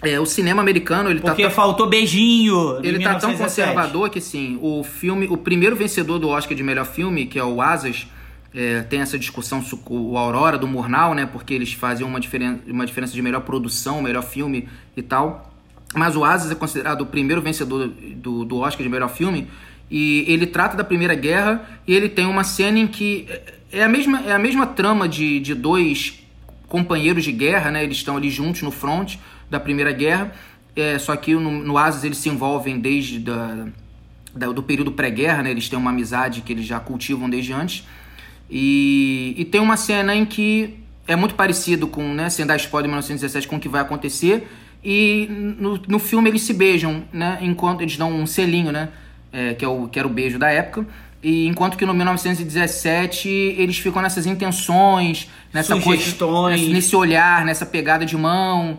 o, 0.03 0.07
é, 0.07 0.21
o 0.21 0.25
cinema 0.27 0.63
americano, 0.63 1.11
ele 1.11 1.21
Porque 1.21 1.43
tá, 1.43 1.49
tão- 1.49 1.57
faltou 1.57 1.89
beijinho. 1.89 2.79
ele 2.85 3.01
tá 3.03 3.17
tão 3.17 3.31
1917. 3.31 3.39
conservador 3.73 4.09
que, 4.09 4.21
assim, 4.21 4.57
o 4.63 4.85
filme, 4.85 5.27
o 5.29 5.37
primeiro 5.37 5.75
vencedor 5.75 6.21
do 6.21 6.29
Oscar 6.29 6.57
de 6.57 6.63
melhor 6.63 6.87
filme, 6.87 7.27
que 7.27 7.39
é 7.41 7.45
o 7.45 7.61
Asas, 7.61 8.07
é, 8.55 8.83
tem 8.83 9.01
essa 9.01 9.19
discussão 9.19 9.61
o 9.91 10.17
Aurora 10.17 10.57
do 10.57 10.69
Murnau, 10.69 11.13
né? 11.13 11.27
Porque 11.27 11.53
eles 11.55 11.73
faziam 11.73 12.09
uma, 12.09 12.21
diferen 12.21 12.61
uma 12.69 12.87
diferença 12.87 13.13
de 13.13 13.21
melhor 13.21 13.41
produção, 13.41 14.01
melhor 14.01 14.23
filme 14.23 14.69
e 14.97 15.03
tal. 15.03 15.51
Mas 15.93 16.15
o 16.15 16.25
Asas 16.25 16.53
é 16.53 16.55
considerado 16.55 17.01
o 17.01 17.07
primeiro 17.07 17.43
vencedor 17.43 17.89
do, 17.89 18.45
do 18.45 18.59
Oscar 18.59 18.85
de 18.85 18.89
melhor 18.89 19.09
filme. 19.11 19.49
E 19.91 20.25
ele 20.27 20.47
trata 20.47 20.77
da 20.77 20.85
Primeira 20.85 21.15
Guerra 21.15 21.81
e 21.87 21.95
ele 21.95 22.09
tem 22.09 22.27
uma 22.27 22.43
cena 22.45 22.79
em 22.79 22.87
que 22.87 23.27
é 23.71 23.83
a 23.83 23.89
mesma, 23.89 24.21
é 24.27 24.33
a 24.33 24.39
mesma 24.39 24.67
trama 24.67 25.09
de, 25.09 25.41
de 25.41 25.55
dois 25.55 26.25
companheiros 26.69 27.25
de 27.25 27.33
guerra, 27.33 27.71
né? 27.71 27.85
Eles 27.85 27.99
estão 27.99 28.17
ali 28.17 28.31
juntos 28.31 28.63
no 28.63 28.71
front 28.71 29.17
da 29.51 29.61
Primeira 29.61 29.93
Guerra. 29.93 30.33
É, 30.75 30.99
só 30.99 31.15
que 31.15 31.35
no, 31.35 31.51
no 31.51 31.75
eles 32.03 32.19
se 32.19 32.29
envolvem 32.29 32.79
desde 32.81 33.19
da, 33.21 33.67
da- 34.35 34.53
do 34.53 34.63
período 34.63 34.91
pré-guerra, 34.93 35.43
né? 35.43 35.51
Eles 35.51 35.69
têm 35.69 35.79
uma 35.79 35.91
amizade 35.91 36.41
que 36.41 36.53
eles 36.53 36.67
já 36.67 36.81
cultivam 36.81 37.31
desde 37.31 37.53
antes. 37.53 37.87
E, 38.51 39.35
e 39.37 39.45
tem 39.45 39.61
uma 39.61 39.77
cena 39.77 40.15
em 40.15 40.25
que 40.25 40.75
é 41.07 41.15
muito 41.17 41.35
parecido 41.35 41.87
com, 41.87 42.15
né, 42.15 42.31
sem 42.31 42.47
dar 42.47 42.57
spoiler 42.57 42.87
de 42.87 42.89
1917, 42.91 43.47
com 43.47 43.57
o 43.57 43.61
que 43.61 43.69
vai 43.69 43.83
acontecer. 43.83 44.49
E 44.83 45.27
no, 45.31 45.81
no 45.89 45.99
filme 45.99 46.29
eles 46.29 46.43
se 46.43 46.53
beijam, 46.53 47.05
né? 47.13 47.39
Enquanto 47.41 47.81
eles 47.81 47.97
dão 47.97 48.13
um 48.13 48.27
selinho, 48.27 48.71
né? 48.71 48.91
É, 49.35 49.55
que, 49.55 49.65
é 49.65 49.69
o, 49.69 49.89
que 49.89 49.99
era 49.99 50.07
o 50.07 50.11
beijo 50.11 50.39
da 50.39 50.51
época. 50.51 50.87
E 51.23 51.47
enquanto 51.47 51.77
que 51.77 51.85
no 51.85 51.95
1917 51.95 53.29
eles 53.29 53.79
ficam 53.79 54.01
nessas 54.03 54.27
intenções, 54.27 55.29
nessa 55.53 55.75
Sugestões. 55.75 56.61
coisa, 56.61 56.73
nesse 56.73 56.95
olhar, 56.95 57.45
nessa 57.45 57.67
pegada 57.67 58.05
de 58.05 58.17
mão. 58.17 58.79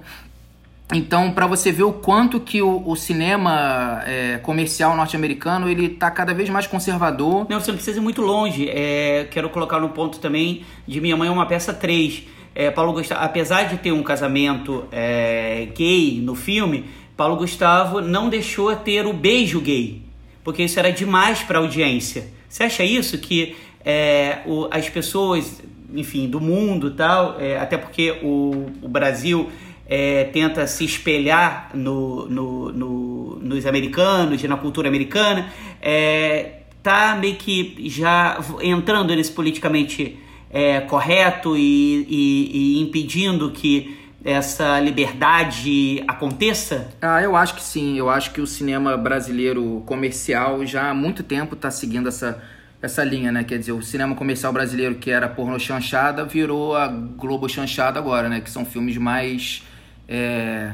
Então, 0.94 1.32
para 1.32 1.48
você 1.48 1.72
ver 1.72 1.84
o 1.84 1.92
quanto 1.92 2.40
que 2.40 2.62
o, 2.62 2.88
o 2.88 2.96
cinema 2.96 4.04
é, 4.06 4.38
comercial 4.38 4.96
norte-americano 4.96 5.68
ele 5.68 5.90
tá 5.90 6.12
cada 6.12 6.34
vez 6.34 6.48
mais 6.48 6.68
conservador. 6.68 7.48
Não, 7.50 7.60
você 7.60 7.72
não 7.72 7.78
precisa 7.78 7.98
ir 7.98 8.02
muito 8.02 8.22
longe. 8.22 8.70
É, 8.70 9.28
quero 9.32 9.50
colocar 9.50 9.80
no 9.80 9.90
ponto 9.90 10.20
também 10.20 10.64
de 10.88 11.02
Minha 11.02 11.18
Mãe 11.18 11.28
é 11.28 11.32
uma 11.32 11.48
peça 11.48 11.74
3. 11.74 12.24
É, 12.54 12.70
Paulo 12.70 12.94
Gustavo, 12.94 13.22
apesar 13.22 13.64
de 13.64 13.78
ter 13.78 13.92
um 13.92 14.04
casamento 14.04 14.86
é, 14.92 15.68
gay 15.76 16.22
no 16.22 16.36
filme, 16.36 16.86
Paulo 17.18 17.36
Gustavo 17.38 18.00
não 18.00 18.30
deixou 18.30 18.76
ter 18.76 19.06
o 19.08 19.14
beijo 19.14 19.60
gay, 19.60 20.05
porque 20.46 20.64
isso 20.64 20.80
era 20.80 20.92
demais 20.94 21.40
para 21.44 21.60
a 21.60 21.62
audiência. 21.62 22.28
Você 22.48 22.64
acha 22.64 22.84
isso 22.86 23.18
que 23.18 23.56
é, 23.84 24.40
o- 24.46 24.68
as 24.72 24.88
pessoas, 24.88 25.62
enfim, 25.94 26.28
do 26.30 26.40
mundo 26.40 26.92
tal, 26.92 27.38
é, 27.40 27.58
até 27.60 27.78
porque 27.78 28.12
o, 28.24 28.68
o 28.82 28.88
Brasil 28.88 29.50
é, 29.88 30.24
tenta 30.26 30.66
se 30.66 30.86
espelhar 30.86 31.70
no, 31.74 32.26
no- 32.28 32.72
no- 32.72 33.40
nos 33.42 33.66
americanos 33.66 34.42
na 34.44 34.56
cultura 34.58 34.88
americana, 34.88 35.52
é, 35.82 36.62
tá 36.82 37.16
meio 37.20 37.36
que 37.36 37.76
já 37.90 38.40
entrando 38.62 39.16
nesse 39.16 39.32
politicamente 39.32 40.18
é, 40.52 40.80
correto 40.82 41.58
e, 41.58 42.06
e- 42.10 42.78
e 42.78 42.82
impedindo 42.82 43.52
que 43.52 43.98
essa 44.26 44.80
liberdade 44.80 46.04
aconteça? 46.08 46.88
Ah, 47.00 47.22
eu 47.22 47.36
acho 47.36 47.54
que 47.54 47.62
sim. 47.62 47.96
Eu 47.96 48.10
acho 48.10 48.32
que 48.32 48.42
o 48.42 48.48
cinema 48.48 48.98
brasileiro 48.98 49.84
comercial 49.86 50.66
já 50.66 50.90
há 50.90 50.94
muito 50.96 51.22
tempo 51.22 51.54
está 51.54 51.70
seguindo 51.70 52.10
essa, 52.10 52.42
essa 52.82 53.04
linha, 53.04 53.32
né? 53.32 53.44
Quer 53.44 53.60
dizer, 53.60 53.74
o 53.74 53.84
cinema 53.84 54.16
comercial 54.16 54.52
brasileiro 54.52 54.96
que 54.96 55.12
era 55.12 55.30
porno 55.30 55.60
chanchada 55.60 56.26
virou 56.26 56.76
a 56.76 56.88
Globo 56.88 57.48
chanchada 57.48 58.00
agora, 58.00 58.28
né? 58.28 58.42
Que 58.42 58.50
são 58.50 58.66
filmes 58.66 58.98
mais 58.98 59.62
é, 60.08 60.74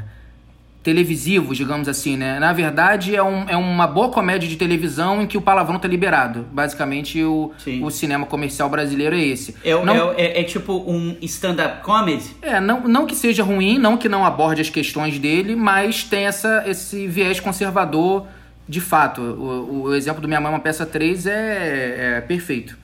televisivos, 0.84 1.58
digamos 1.58 1.88
assim, 1.88 2.18
né? 2.18 2.40
Na 2.40 2.52
verdade, 2.54 3.16
é, 3.16 3.22
um, 3.22 3.46
é 3.48 3.56
uma 3.56 3.86
boa 3.86 4.10
comédia 4.10 4.50
de 4.50 4.56
televisão 4.56 5.22
em 5.22 5.28
que 5.28 5.38
o 5.38 5.42
palavrão 5.42 5.78
tá 5.78 5.88
liberado. 5.88 6.46
Basicamente, 6.52 7.24
o, 7.24 7.52
Sim. 7.60 7.84
o 7.84 7.92
cinema 7.92 8.26
comercial 8.26 8.68
brasileiro 8.70 9.16
é 9.16 9.20
esse. 9.20 9.56
É, 9.64 9.74
Não- 9.84 10.12
é- 10.14 10.22
é- 10.22 10.42
é 10.42 10.44
tipo 10.44 10.74
um 10.74 11.16
stand-up 11.22 11.84
comedy? 11.84 12.36
é, 12.42 12.60
não, 12.60 12.82
não 12.88 13.06
que 13.06 13.16
seja 13.16 13.44
ruim, 13.44 13.78
não 13.78 13.96
que 13.96 14.10
não 14.10 14.26
aborde 14.26 14.62
as 14.62 14.70
questões 14.70 15.20
dele, 15.20 15.56
mas 15.56 16.04
tem 16.04 16.26
essa, 16.26 16.64
esse 16.66 17.08
viés 17.08 17.40
conservador 17.40 18.26
de 18.68 18.82
fato. 18.82 19.22
O, 19.22 19.84
o 19.84 19.96
exemplo 19.96 20.22
do 20.22 20.28
Minha 20.28 20.42
Mãe 20.42 20.52
é 20.52 20.56
uma 20.56 20.60
peça 20.62 20.86
3 20.86 21.28
é, 21.28 22.16
é 22.18 22.22
perfeito. 22.22 22.81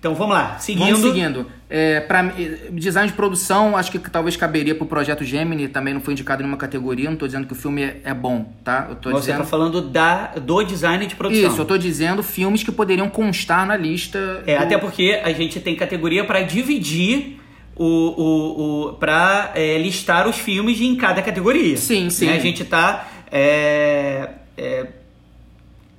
Então 0.00 0.14
vamos 0.14 0.34
lá, 0.34 0.58
seguindo. 0.58 0.86
Vamos 0.86 1.00
seguindo. 1.02 1.46
É, 1.68 2.00
pra, 2.00 2.24
eh, 2.38 2.70
design 2.72 3.10
de 3.10 3.14
produção, 3.14 3.76
acho 3.76 3.92
que 3.92 3.98
talvez 3.98 4.34
caberia 4.34 4.74
pro 4.74 4.86
Projeto 4.86 5.22
Gemini, 5.22 5.68
também 5.68 5.92
não 5.92 6.00
foi 6.00 6.14
indicado 6.14 6.40
em 6.40 6.44
nenhuma 6.44 6.56
categoria, 6.56 7.10
não 7.10 7.18
tô 7.18 7.26
dizendo 7.26 7.46
que 7.46 7.52
o 7.52 7.56
filme 7.56 7.82
é, 7.82 8.00
é 8.04 8.14
bom, 8.14 8.50
tá? 8.64 8.86
Eu 8.88 8.96
tô 8.96 9.10
Você 9.10 9.20
dizendo... 9.20 9.38
tá 9.38 9.44
falando 9.44 9.82
da, 9.82 10.28
do 10.28 10.62
design 10.62 11.06
de 11.06 11.14
produção. 11.14 11.50
Isso, 11.50 11.60
eu 11.60 11.66
tô 11.66 11.76
dizendo 11.76 12.22
filmes 12.22 12.62
que 12.62 12.72
poderiam 12.72 13.10
constar 13.10 13.66
na 13.66 13.76
lista. 13.76 14.42
É, 14.46 14.56
do- 14.56 14.62
até 14.64 14.78
porque 14.78 15.20
a 15.22 15.32
gente 15.34 15.60
tem 15.60 15.76
categoria 15.76 16.24
para 16.24 16.40
dividir 16.40 17.38
o, 17.76 17.84
o, 17.84 18.88
o 18.88 18.92
para 18.94 19.52
listar 19.82 20.26
os 20.26 20.36
filmes 20.38 20.80
em 20.80 20.96
cada 20.96 21.20
categoria. 21.20 21.76
Sim, 21.76 22.08
sim. 22.08 22.26
Né? 22.26 22.36
A 22.36 22.38
gente 22.38 22.64
tá 22.64 23.06
é, 23.30 24.30
é, 24.56 24.86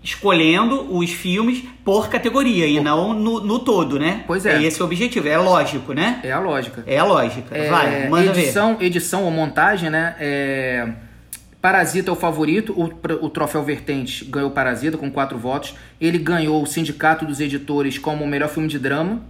escolhendo 0.04 0.96
os 0.96 1.12
filmes 1.12 1.64
por 1.86 2.10
categoria 2.10 2.66
e 2.66 2.80
não 2.80 3.14
no, 3.14 3.40
no 3.40 3.60
todo, 3.60 4.00
né? 4.00 4.24
Pois 4.26 4.46
é. 4.46 4.62
Esse 4.64 4.82
é 4.82 4.84
o 4.84 4.88
objetivo, 4.88 5.28
é 5.28 5.38
lógico, 5.38 5.94
né? 5.94 6.20
É 6.24 6.32
a 6.32 6.40
lógica. 6.40 6.84
É 6.88 6.98
a 6.98 7.04
lógica. 7.04 7.56
É, 7.56 7.70
Vai, 7.70 8.10
manda 8.10 8.34
ver. 8.34 8.42
edição, 8.42 8.78
edição 8.80 9.24
ou 9.24 9.32
montagem, 9.32 9.90
né? 9.90 10.16
É, 10.20 10.88
Parasita 11.62 12.10
é 12.10 12.14
o 12.14 12.16
favorito, 12.16 12.74
o, 12.74 12.86
o 13.24 13.30
troféu 13.30 13.64
Vertente 13.64 14.26
ganhou 14.26 14.50
Parasita 14.50 14.98
com 14.98 15.12
quatro 15.12 15.38
votos. 15.38 15.76
Ele 16.00 16.18
ganhou 16.18 16.64
o 16.64 16.66
Sindicato 16.66 17.24
dos 17.24 17.40
Editores 17.40 18.00
como 18.00 18.24
o 18.24 18.28
melhor 18.28 18.50
filme 18.50 18.68
de 18.68 18.80
drama. 18.80 19.22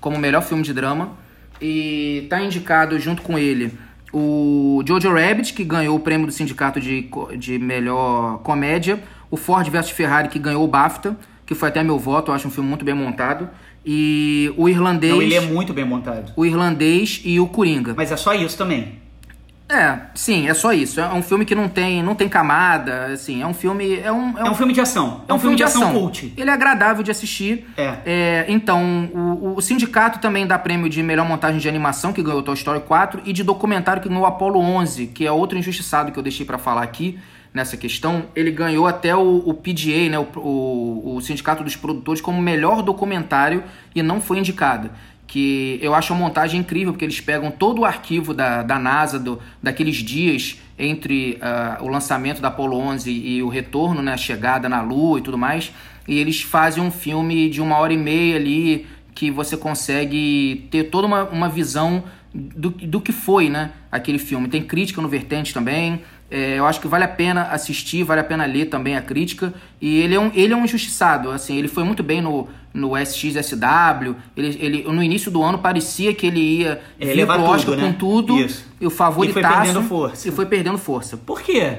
Como 0.00 0.16
o 0.16 0.18
melhor 0.18 0.42
filme 0.42 0.64
de 0.64 0.72
drama. 0.72 1.16
E 1.62 2.26
tá 2.28 2.40
indicado 2.42 2.98
junto 2.98 3.22
com 3.22 3.38
ele 3.38 3.72
o 4.12 4.82
Jojo 4.86 5.12
Rabbit, 5.12 5.52
que 5.52 5.64
ganhou 5.64 5.96
o 5.96 6.00
prêmio 6.00 6.26
do 6.26 6.32
Sindicato 6.32 6.80
de, 6.80 7.08
de 7.38 7.58
Melhor 7.58 8.38
Comédia. 8.38 9.00
O 9.30 9.36
Ford 9.36 9.68
vs 9.68 9.90
Ferrari, 9.90 10.28
que 10.28 10.38
ganhou 10.38 10.64
o 10.64 10.68
BAFTA, 10.68 11.16
que 11.46 11.54
foi 11.54 11.68
até 11.68 11.82
meu 11.82 11.98
voto. 11.98 12.30
Eu 12.30 12.34
acho 12.34 12.48
um 12.48 12.50
filme 12.50 12.68
muito 12.68 12.84
bem 12.84 12.94
montado. 12.94 13.48
E 13.84 14.52
o 14.56 14.68
irlandês. 14.68 15.12
Não, 15.12 15.22
ele 15.22 15.34
é 15.34 15.40
muito 15.40 15.72
bem 15.72 15.84
montado. 15.84 16.32
O 16.36 16.44
irlandês 16.44 17.20
e 17.24 17.40
o 17.40 17.46
Coringa. 17.46 17.94
Mas 17.96 18.12
é 18.12 18.16
só 18.16 18.34
isso 18.34 18.56
também. 18.56 18.99
É, 19.70 20.00
sim, 20.14 20.48
é 20.48 20.54
só 20.54 20.72
isso. 20.72 21.00
É 21.00 21.08
um 21.12 21.22
filme 21.22 21.44
que 21.44 21.54
não 21.54 21.68
tem, 21.68 22.02
não 22.02 22.16
tem 22.16 22.28
camada, 22.28 23.06
assim, 23.06 23.40
é 23.40 23.46
um 23.46 23.54
filme... 23.54 24.00
É 24.00 24.10
um, 24.10 24.36
é 24.36 24.42
um, 24.42 24.46
é 24.46 24.50
um 24.50 24.54
filme 24.54 24.72
de 24.72 24.80
ação. 24.80 25.22
É 25.28 25.32
um, 25.32 25.36
um 25.36 25.38
filme, 25.38 25.40
filme, 25.40 25.56
de 25.56 25.62
ação, 25.62 25.82
ação 25.82 26.00
cult. 26.00 26.34
Ele 26.36 26.50
é 26.50 26.52
agradável 26.52 27.04
de 27.04 27.10
assistir. 27.10 27.66
É. 27.76 27.98
é 28.04 28.44
então, 28.48 29.08
o, 29.14 29.54
o, 29.56 29.60
sindicato 29.62 30.18
também 30.18 30.44
dá 30.44 30.58
prêmio 30.58 30.88
de 30.88 31.00
melhor 31.02 31.26
montagem 31.26 31.60
de 31.60 31.68
animação, 31.68 32.12
que 32.12 32.20
ganhou 32.20 32.42
Toy 32.42 32.54
Story 32.54 32.80
4, 32.80 33.22
e 33.24 33.32
de 33.32 33.44
documentário, 33.44 34.02
que 34.02 34.08
ganhou 34.08 34.26
Apollo 34.26 34.58
11, 34.58 35.06
que 35.06 35.24
é 35.24 35.30
outro 35.30 35.56
injustiçado 35.56 36.10
que 36.10 36.18
eu 36.18 36.22
deixei 36.22 36.44
para 36.44 36.58
falar 36.58 36.82
aqui 36.82 37.20
nessa 37.54 37.76
questão. 37.76 38.24
Ele 38.34 38.50
ganhou 38.50 38.88
até 38.88 39.14
o, 39.14 39.42
o 39.46 39.54
PGA, 39.54 40.08
né, 40.10 40.18
o, 40.18 40.26
o, 40.36 41.16
o 41.16 41.20
Sindicato 41.20 41.62
dos 41.62 41.76
Produtores, 41.76 42.20
como 42.20 42.42
melhor 42.42 42.82
documentário 42.82 43.62
e 43.94 44.02
não 44.02 44.20
foi 44.20 44.38
indicado 44.38 44.90
que 45.30 45.78
eu 45.80 45.94
acho 45.94 46.12
a 46.12 46.16
montagem 46.16 46.58
incrível, 46.58 46.92
porque 46.92 47.04
eles 47.04 47.20
pegam 47.20 47.52
todo 47.52 47.82
o 47.82 47.84
arquivo 47.84 48.34
da, 48.34 48.64
da 48.64 48.80
NASA, 48.80 49.16
do, 49.16 49.38
daqueles 49.62 49.98
dias 49.98 50.58
entre 50.76 51.38
uh, 51.40 51.84
o 51.84 51.88
lançamento 51.88 52.42
da 52.42 52.48
Apollo 52.48 52.76
11 52.76 53.12
e 53.12 53.40
o 53.40 53.48
retorno, 53.48 54.02
né, 54.02 54.14
a 54.14 54.16
chegada 54.16 54.68
na 54.68 54.82
Lua 54.82 55.20
e 55.20 55.22
tudo 55.22 55.38
mais, 55.38 55.72
e 56.08 56.18
eles 56.18 56.42
fazem 56.42 56.82
um 56.82 56.90
filme 56.90 57.48
de 57.48 57.62
uma 57.62 57.78
hora 57.78 57.92
e 57.92 57.96
meia 57.96 58.34
ali, 58.34 58.88
que 59.14 59.30
você 59.30 59.56
consegue 59.56 60.66
ter 60.68 60.84
toda 60.90 61.06
uma, 61.06 61.22
uma 61.22 61.48
visão 61.48 62.02
do, 62.34 62.70
do 62.70 63.00
que 63.00 63.12
foi 63.12 63.48
né, 63.48 63.70
aquele 63.92 64.18
filme. 64.18 64.48
Tem 64.48 64.60
crítica 64.60 65.00
no 65.00 65.08
Vertente 65.08 65.54
também, 65.54 66.02
é, 66.30 66.58
eu 66.58 66.64
acho 66.64 66.80
que 66.80 66.86
vale 66.86 67.02
a 67.02 67.08
pena 67.08 67.42
assistir, 67.44 68.04
vale 68.04 68.20
a 68.20 68.24
pena 68.24 68.46
ler 68.46 68.66
também 68.66 68.96
a 68.96 69.02
crítica. 69.02 69.52
E 69.80 70.00
ele 70.00 70.14
é 70.14 70.20
um, 70.20 70.30
ele 70.32 70.52
é 70.52 70.56
um 70.56 70.64
injustiçado. 70.64 71.30
Assim, 71.30 71.56
ele 71.56 71.66
foi 71.66 71.82
muito 71.82 72.04
bem 72.04 72.22
no, 72.22 72.48
no 72.72 72.96
SXSW. 72.96 74.14
Ele, 74.36 74.58
ele, 74.60 74.82
no 74.84 75.02
início 75.02 75.30
do 75.30 75.42
ano 75.42 75.58
parecia 75.58 76.14
que 76.14 76.26
ele 76.26 76.40
ia 76.40 76.80
ele 77.00 77.14
vir 77.14 77.26
pro 77.26 77.42
Oscar 77.42 77.74
tudo, 77.74 77.76
né? 77.76 77.86
com 77.88 77.92
tudo. 77.98 78.38
Isso. 78.38 78.64
E 78.80 78.86
o 78.86 78.90
favoritaço. 78.90 79.40
E 79.40 79.42
foi 79.42 79.52
perdendo 79.52 79.82
força. 79.82 80.28
E 80.28 80.30
foi 80.30 80.46
perdendo 80.46 80.78
força. 80.78 81.16
Por 81.16 81.42
quê? 81.42 81.78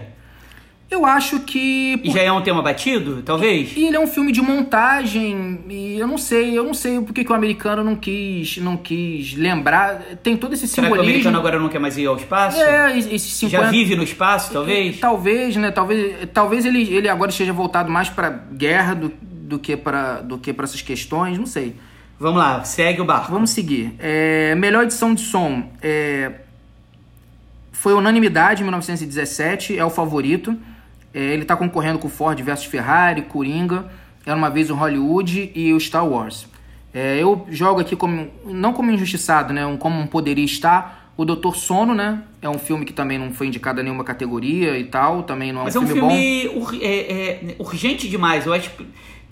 Eu 0.92 1.06
acho 1.06 1.39
que. 1.39 1.96
Por... 2.00 2.08
E 2.08 2.12
já 2.12 2.22
é 2.22 2.30
um 2.30 2.42
tema 2.42 2.62
batido, 2.62 3.24
talvez? 3.24 3.72
E 3.78 3.86
ele 3.86 3.96
é 3.96 4.00
um 4.00 4.06
filme 4.06 4.30
de 4.30 4.42
montagem, 4.42 5.62
e 5.70 5.98
eu 5.98 6.06
não 6.06 6.18
sei, 6.18 6.58
eu 6.58 6.66
não 6.66 6.74
sei 6.74 7.00
por 7.00 7.14
que, 7.14 7.24
que 7.24 7.32
o 7.32 7.34
americano 7.34 7.82
não 7.82 7.96
quis, 7.96 8.58
não 8.58 8.76
quis 8.76 9.34
lembrar. 9.34 10.02
Tem 10.22 10.36
todo 10.36 10.54
esse 10.54 10.68
Será 10.68 10.88
simbolismo. 10.88 11.06
que 11.06 11.08
o 11.08 11.10
americano 11.10 11.38
agora 11.39 11.58
não 11.58 11.70
quer 11.70 11.80
mais 11.80 11.98
ir 11.98 12.08
ao 12.08 12.18
espaço? 12.18 12.62
É, 12.62 12.98
esse 12.98 13.32
50... 13.32 13.64
Já 13.64 13.72
vive 13.72 13.96
no 13.96 14.04
espaço, 14.04 14.52
talvez? 14.52 15.00
Talvez, 15.00 15.56
né? 15.56 15.72
Talvez, 15.72 16.28
talvez 16.34 16.66
ele, 16.66 16.82
ele 16.94 17.08
agora 17.08 17.32
esteja 17.32 17.54
voltado 17.54 17.89
mais 17.89 18.10
para 18.10 18.30
guerra 18.30 18.94
do, 18.94 19.14
do 19.22 19.58
que 19.58 19.78
para 19.78 20.16
do 20.20 20.38
que 20.38 20.52
para 20.52 20.66
essas 20.66 20.82
questões, 20.82 21.38
não 21.38 21.46
sei. 21.46 21.74
Vamos 22.20 22.38
lá, 22.38 22.66
segue 22.66 23.00
o 23.00 23.06
barco. 23.06 23.32
Vamos 23.32 23.52
seguir. 23.52 23.96
É, 23.98 24.54
melhor 24.56 24.84
edição 24.84 25.14
de 25.14 25.22
som. 25.22 25.72
É, 25.82 26.34
foi 27.72 27.94
unanimidade 27.94 28.62
em 28.62 28.66
1917, 28.66 29.78
é 29.78 29.86
o 29.86 29.89
favorito. 29.89 30.56
É, 31.14 31.20
ele 31.34 31.43
está 31.43 31.55
concorrendo 31.55 31.99
com 31.99 32.09
Ford 32.09 32.39
versus 32.41 32.66
Ferrari, 32.66 33.24
Coringa, 33.24 33.86
Era 34.26 34.36
Uma 34.36 34.49
Vez 34.49 34.70
o 34.70 34.76
Hollywood 34.76 35.51
e 35.53 35.74
o 35.74 35.80
Star 35.80 36.07
Wars. 36.07 36.47
É, 36.93 37.18
eu 37.18 37.45
jogo 37.49 37.80
aqui 37.80 37.95
como, 37.95 38.30
não 38.45 38.74
como 38.74 38.91
injustiçado, 38.91 39.53
né, 39.53 39.62
como 39.80 39.99
um 39.99 40.07
poderia 40.07 40.43
estar, 40.43 41.12
o 41.16 41.24
Doutor 41.24 41.55
Sono, 41.55 41.93
né? 41.93 42.24
É 42.41 42.49
um 42.49 42.57
filme 42.57 42.84
que 42.86 42.93
também 42.93 43.18
não 43.18 43.32
foi 43.32 43.47
indicado 43.47 43.80
a 43.80 43.84
nenhuma 43.84 44.03
categoria 44.03 44.78
e 44.78 44.86
tal, 44.86 45.24
também 45.24 45.51
não 45.51 45.62
é 45.62 45.64
Mas 45.66 45.76
um 45.76 45.86
filme, 45.86 46.01
Mas 46.01 46.12
é 46.12 46.16
um 46.16 46.20
filme 46.20 46.62
ur, 46.62 46.80
é, 46.82 46.95
é, 46.95 47.55
urgente 47.59 48.09
demais, 48.09 48.45
eu 48.45 48.53
acho 48.53 48.72
que 48.72 48.86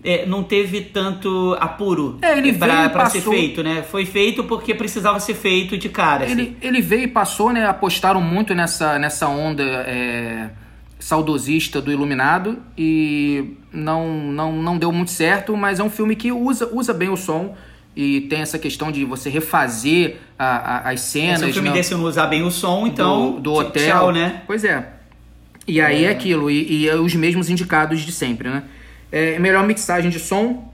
é, 0.03 0.25
não 0.25 0.43
teve 0.43 0.81
tanto 0.81 1.57
apuro 1.59 2.17
é, 2.21 2.37
ele 2.37 2.53
pra, 2.53 2.89
pra 2.89 3.09
ser 3.09 3.21
feito, 3.21 3.63
né? 3.63 3.81
Foi 3.83 4.05
feito 4.05 4.43
porque 4.43 4.73
precisava 4.73 5.19
ser 5.19 5.33
feito 5.33 5.77
de 5.77 5.89
cara. 5.89 6.25
Ele, 6.25 6.41
assim. 6.41 6.55
ele 6.61 6.81
veio 6.81 7.03
e 7.03 7.07
passou, 7.07 7.51
né? 7.51 7.65
Apostaram 7.65 8.21
muito 8.21 8.53
nessa, 8.53 8.97
nessa 8.97 9.27
onda 9.27 9.63
é, 9.63 10.49
saudosista 10.99 11.81
do 11.81 11.91
Iluminado 11.91 12.59
e 12.77 13.55
não, 13.71 14.09
não, 14.09 14.51
não 14.51 14.77
deu 14.77 14.91
muito 14.91 15.11
certo, 15.11 15.55
mas 15.55 15.79
é 15.79 15.83
um 15.83 15.89
filme 15.89 16.13
que 16.15 16.29
usa, 16.29 16.69
usa 16.73 16.93
bem 16.93 17.09
o 17.09 17.15
som 17.15 17.55
e 17.95 18.21
tem 18.21 18.41
essa 18.41 18.59
questão 18.59 18.91
de 18.91 19.05
você 19.05 19.29
refazer 19.29 20.17
a, 20.37 20.89
a, 20.89 20.91
as 20.91 20.99
cenas. 21.01 21.39
Se 21.39 21.45
o 21.45 21.53
filme 21.53 21.69
né? 21.69 21.75
desse 21.75 21.93
não 21.93 22.03
usar 22.03 22.27
bem 22.27 22.43
o 22.43 22.51
som, 22.51 22.85
então. 22.85 23.33
Do, 23.33 23.39
do 23.39 23.53
hotel. 23.53 23.87
Tchau, 23.87 24.11
né? 24.11 24.43
Pois 24.45 24.65
é. 24.65 24.89
E 25.65 25.79
aí 25.79 26.03
é, 26.03 26.07
é 26.07 26.11
aquilo, 26.11 26.51
e, 26.51 26.83
e, 26.83 26.89
é 26.89 26.95
os 26.95 27.15
mesmos 27.15 27.49
indicados 27.49 28.01
de 28.01 28.11
sempre, 28.11 28.49
né? 28.49 28.63
É, 29.11 29.39
melhor 29.39 29.65
mixagem 29.65 30.09
de 30.11 30.19
som. 30.19 30.67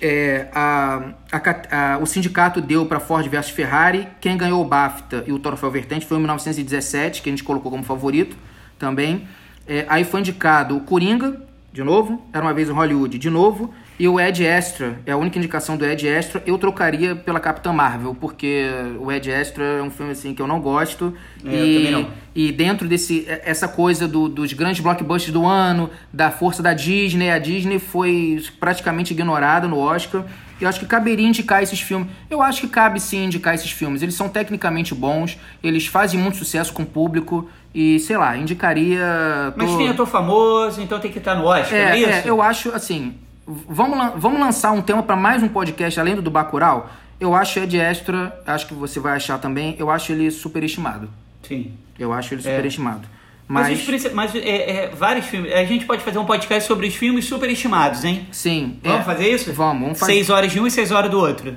É, 0.00 0.48
a, 0.52 1.12
a, 1.30 1.94
a, 1.94 1.98
o 1.98 2.06
sindicato 2.06 2.60
deu 2.60 2.84
para 2.86 2.98
Ford 2.98 3.26
versus 3.28 3.52
Ferrari. 3.52 4.08
Quem 4.20 4.36
ganhou 4.36 4.60
o 4.60 4.64
BAFTA 4.64 5.24
e 5.26 5.32
o 5.32 5.38
troféu 5.38 5.70
Vertente 5.70 6.06
foi 6.06 6.16
em 6.16 6.20
1917, 6.20 7.22
que 7.22 7.28
a 7.28 7.32
gente 7.32 7.44
colocou 7.44 7.70
como 7.70 7.84
favorito 7.84 8.36
também. 8.78 9.26
É, 9.66 9.84
aí 9.88 10.04
foi 10.04 10.20
indicado 10.20 10.76
o 10.76 10.80
Coringa, 10.80 11.40
de 11.72 11.82
novo. 11.82 12.24
Era 12.32 12.44
uma 12.44 12.54
vez 12.54 12.68
em 12.68 12.72
Hollywood, 12.72 13.18
de 13.18 13.30
novo. 13.30 13.74
E 13.96 14.08
o 14.08 14.18
Ed 14.18 14.44
Extra, 14.44 14.98
é 15.06 15.12
a 15.12 15.16
única 15.16 15.38
indicação 15.38 15.76
do 15.76 15.86
Ed 15.86 16.06
Extra, 16.08 16.42
eu 16.44 16.58
trocaria 16.58 17.14
pela 17.14 17.38
Capitã 17.38 17.72
Marvel, 17.72 18.12
porque 18.12 18.64
o 18.98 19.10
Ed 19.10 19.30
Extra 19.30 19.62
é 19.64 19.82
um 19.82 19.90
filme 19.90 20.10
assim 20.10 20.34
que 20.34 20.42
eu 20.42 20.48
não 20.48 20.60
gosto. 20.60 21.14
É, 21.44 21.54
e, 21.54 21.90
não. 21.92 22.10
e 22.34 22.50
dentro 22.50 22.88
desse 22.88 23.24
essa 23.28 23.68
coisa 23.68 24.08
do, 24.08 24.28
dos 24.28 24.52
grandes 24.52 24.80
blockbusters 24.80 25.32
do 25.32 25.46
ano, 25.46 25.90
da 26.12 26.32
força 26.32 26.60
da 26.60 26.74
Disney, 26.74 27.30
a 27.30 27.38
Disney 27.38 27.78
foi 27.78 28.42
praticamente 28.58 29.12
ignorada 29.12 29.68
no 29.68 29.78
Oscar. 29.78 30.24
Eu 30.60 30.68
acho 30.68 30.80
que 30.80 30.86
caberia 30.86 31.26
indicar 31.26 31.62
esses 31.62 31.80
filmes. 31.80 32.08
Eu 32.28 32.42
acho 32.42 32.62
que 32.62 32.68
cabe 32.68 32.98
sim 32.98 33.26
indicar 33.26 33.54
esses 33.54 33.70
filmes. 33.70 34.02
Eles 34.02 34.16
são 34.16 34.28
tecnicamente 34.28 34.92
bons, 34.92 35.38
eles 35.62 35.86
fazem 35.86 36.18
muito 36.18 36.36
sucesso 36.36 36.72
com 36.72 36.82
o 36.82 36.86
público. 36.86 37.48
E, 37.74 37.98
sei 37.98 38.16
lá, 38.16 38.36
indicaria. 38.36 39.52
Mas 39.56 39.74
tem 39.76 39.88
ator 39.88 40.06
famoso, 40.06 40.80
então 40.80 41.00
tem 41.00 41.10
que 41.10 41.18
estar 41.18 41.34
no 41.34 41.44
Oscar, 41.44 41.76
é, 41.76 41.82
é 41.82 41.98
isso? 41.98 42.10
É, 42.10 42.22
eu 42.26 42.40
acho, 42.40 42.70
assim, 42.70 43.14
Vamos, 43.46 44.12
vamos 44.16 44.40
lançar 44.40 44.72
um 44.72 44.80
tema 44.80 45.02
para 45.02 45.16
mais 45.16 45.42
um 45.42 45.48
podcast 45.48 46.00
além 46.00 46.14
do 46.14 46.22
do 46.22 46.30
Bacurau? 46.30 46.90
Eu 47.20 47.34
acho 47.34 47.58
Ed 47.58 47.78
Extra, 47.78 48.40
acho 48.46 48.66
que 48.66 48.74
você 48.74 48.98
vai 48.98 49.14
achar 49.16 49.38
também, 49.38 49.76
eu 49.78 49.90
acho 49.90 50.12
ele 50.12 50.30
superestimado. 50.30 51.10
Sim. 51.46 51.72
Eu 51.98 52.12
acho 52.12 52.34
ele 52.34 52.42
superestimado. 52.42 53.06
É. 53.06 53.14
Mas, 53.46 53.86
mas, 53.86 54.12
mas 54.14 54.34
é, 54.34 54.70
é, 54.70 54.88
vários 54.88 55.26
filmes. 55.26 55.52
A 55.52 55.64
gente 55.64 55.84
pode 55.84 56.02
fazer 56.02 56.18
um 56.18 56.24
podcast 56.24 56.66
sobre 56.66 56.86
os 56.86 56.94
filmes 56.94 57.26
superestimados, 57.26 58.02
hein? 58.02 58.26
Sim. 58.32 58.78
Vamos 58.82 59.00
é, 59.00 59.04
fazer 59.04 59.28
isso? 59.28 59.52
Vamos. 59.52 59.82
vamos 59.82 59.98
fazer. 59.98 60.12
Seis 60.14 60.30
horas 60.30 60.50
de 60.50 60.58
um 60.58 60.66
e 60.66 60.70
seis 60.70 60.90
horas 60.90 61.10
do 61.10 61.18
outro. 61.18 61.54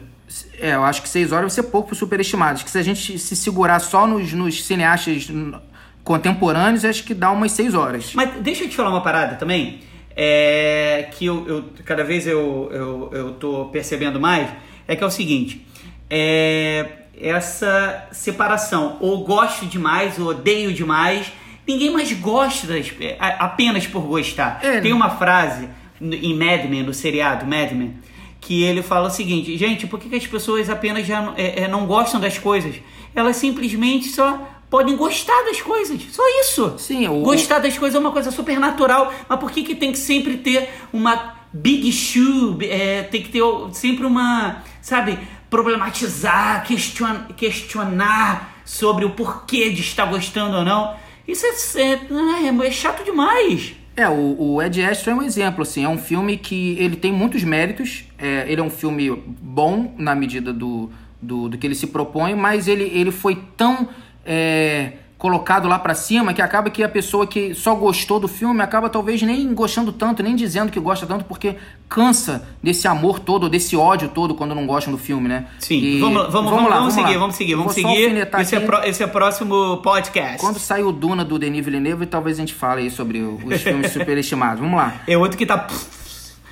É, 0.59 0.75
eu 0.75 0.83
acho 0.83 1.01
que 1.01 1.07
seis 1.07 1.31
horas 1.31 1.53
vai 1.53 1.63
ser 1.63 1.71
pouco 1.71 1.87
para 1.87 1.97
superestimados. 1.97 2.61
Que 2.61 2.69
se 2.69 2.77
a 2.77 2.83
gente 2.83 3.17
se 3.17 3.35
segurar 3.37 3.79
só 3.79 4.05
nos, 4.05 4.33
nos 4.33 4.65
cineastas 4.65 5.29
contemporâneos, 6.07 6.85
acho 6.85 7.03
que 7.03 7.13
dá 7.13 7.29
umas 7.31 7.51
seis 7.51 7.73
horas. 7.73 8.13
Mas 8.15 8.41
deixa 8.41 8.63
eu 8.63 8.69
te 8.69 8.75
falar 8.77 8.89
uma 8.89 9.01
parada 9.01 9.35
também 9.35 9.79
é, 10.17 11.09
que 11.11 11.27
eu, 11.27 11.47
eu, 11.47 11.65
cada 11.85 12.03
vez 12.03 12.25
eu, 12.25 12.69
eu, 12.71 13.09
eu 13.13 13.31
tô 13.33 13.65
percebendo 13.65 14.19
mais, 14.19 14.49
é 14.87 14.95
que 14.95 15.03
é 15.03 15.05
o 15.05 15.11
seguinte, 15.11 15.63
é, 16.09 16.89
essa 17.21 18.07
separação, 18.11 18.97
ou 18.99 19.23
gosto 19.23 19.67
demais, 19.67 20.17
ou 20.17 20.29
odeio 20.29 20.73
demais, 20.73 21.31
ninguém 21.67 21.91
mais 21.91 22.11
gosta 22.13 22.65
das, 22.65 22.91
é, 22.99 23.15
apenas 23.19 23.85
por 23.85 24.01
gostar. 24.01 24.59
É, 24.63 24.81
Tem 24.81 24.91
uma 24.91 25.11
frase 25.11 25.69
em 26.01 26.33
Mad 26.33 26.65
Men, 26.65 26.81
no 26.81 26.93
seriado 26.93 27.45
Mad 27.45 27.73
Men, 27.73 27.93
que 28.41 28.63
ele 28.63 28.81
fala 28.81 29.09
o 29.09 29.11
seguinte, 29.11 29.55
gente, 29.55 29.85
por 29.85 29.99
que, 29.99 30.09
que 30.09 30.15
as 30.15 30.25
pessoas 30.25 30.67
apenas 30.67 31.05
já 31.05 31.33
é, 31.37 31.63
é, 31.63 31.67
não 31.67 31.85
gostam 31.85 32.19
das 32.19 32.39
coisas? 32.39 32.75
Elas 33.13 33.35
simplesmente 33.35 34.07
só 34.07 34.47
podem 34.69 34.95
gostar 34.95 35.43
das 35.43 35.61
coisas. 35.61 36.01
Só 36.11 36.23
isso. 36.41 36.75
Sim. 36.77 37.07
Gostar 37.21 37.59
das 37.59 37.77
coisas 37.77 37.95
é 37.95 37.99
uma 37.99 38.11
coisa 38.11 38.31
super 38.31 38.59
natural. 38.59 39.13
Mas 39.27 39.39
por 39.39 39.51
que, 39.51 39.63
que 39.63 39.75
tem 39.75 39.91
que 39.91 39.97
sempre 39.97 40.37
ter 40.37 40.69
uma 40.91 41.35
big 41.53 41.91
shoe? 41.91 42.57
É, 42.61 43.03
tem 43.03 43.21
que 43.21 43.29
ter 43.29 43.41
sempre 43.71 44.05
uma, 44.05 44.63
sabe, 44.81 45.17
problematizar, 45.49 46.65
question, 46.65 47.25
questionar 47.35 48.61
sobre 48.65 49.05
o 49.05 49.11
porquê 49.11 49.69
de 49.69 49.81
estar 49.81 50.05
gostando 50.05 50.57
ou 50.57 50.65
não. 50.65 50.95
Isso 51.27 51.45
é, 51.77 51.81
é, 51.81 52.67
é 52.67 52.71
chato 52.71 53.03
demais. 53.03 53.73
É, 53.95 54.07
o, 54.07 54.53
o 54.53 54.61
Ed 54.61 54.83
Astra 54.83 55.11
é 55.11 55.15
um 55.15 55.23
exemplo, 55.23 55.63
assim, 55.63 55.83
é 55.83 55.89
um 55.89 55.97
filme 55.97 56.37
que 56.37 56.77
ele 56.77 56.95
tem 56.95 57.11
muitos 57.11 57.43
méritos, 57.43 58.05
é, 58.17 58.45
ele 58.47 58.61
é 58.61 58.63
um 58.63 58.69
filme 58.69 59.09
bom 59.25 59.95
na 59.97 60.13
medida 60.13 60.53
do, 60.53 60.91
do, 61.19 61.49
do 61.49 61.57
que 61.57 61.65
ele 61.65 61.73
se 61.73 61.87
propõe, 61.87 62.35
mas 62.35 62.67
ele, 62.67 62.83
ele 62.83 63.11
foi 63.11 63.41
tão 63.57 63.89
é, 64.27 64.91
colocado 65.17 65.67
lá 65.67 65.79
pra 65.79 65.95
cima 65.95 66.31
que 66.31 66.41
acaba 66.43 66.69
que 66.69 66.83
a 66.83 66.89
pessoa 66.89 67.25
que 67.25 67.55
só 67.55 67.73
gostou 67.73 68.19
do 68.19 68.27
filme 68.27 68.61
acaba 68.61 68.87
talvez 68.87 69.19
nem 69.23 69.51
gostando 69.55 69.91
tanto, 69.91 70.21
nem 70.21 70.35
dizendo 70.35 70.71
que 70.71 70.79
gosta 70.79 71.07
tanto, 71.07 71.25
porque 71.25 71.55
cansa 71.89 72.47
desse 72.61 72.87
amor 72.87 73.17
todo, 73.17 73.49
desse 73.49 73.75
ódio 73.75 74.09
todo 74.09 74.35
quando 74.35 74.53
não 74.53 74.67
gostam 74.67 74.91
do 74.93 74.99
filme, 74.99 75.27
né? 75.27 75.47
Sim, 75.57 75.79
E- 75.79 75.99
vamos, 75.99 76.31
vamos, 76.31 76.51
vamos, 76.51 76.69
lá, 76.69 76.77
vamos 76.77 76.93
seguir, 76.93 77.13
lá. 77.13 77.19
vamos 77.19 77.35
seguir, 77.35 77.55
vamos 77.55 77.73
seguir. 77.73 78.27
Esse 78.39 78.55
é, 78.55 78.59
pro- 78.59 78.83
esse 78.83 79.01
é 79.01 79.05
o 79.07 79.09
próximo 79.09 79.77
podcast. 79.77 80.37
Quando 80.39 80.59
sair 80.59 80.83
o 80.83 80.91
Duna 80.91 81.25
do 81.25 81.39
Denis 81.39 81.65
Villeneuve, 81.65 82.05
talvez 82.05 82.37
a 82.37 82.41
gente 82.41 82.53
fale 82.53 82.81
aí 82.83 82.91
sobre 82.91 83.19
os 83.19 83.59
filmes 83.63 83.89
superestimados. 83.93 84.59
Vamos 84.59 84.77
lá. 84.77 84.93
É 85.07 85.17
outro 85.17 85.35
que 85.35 85.47
tá. 85.47 85.65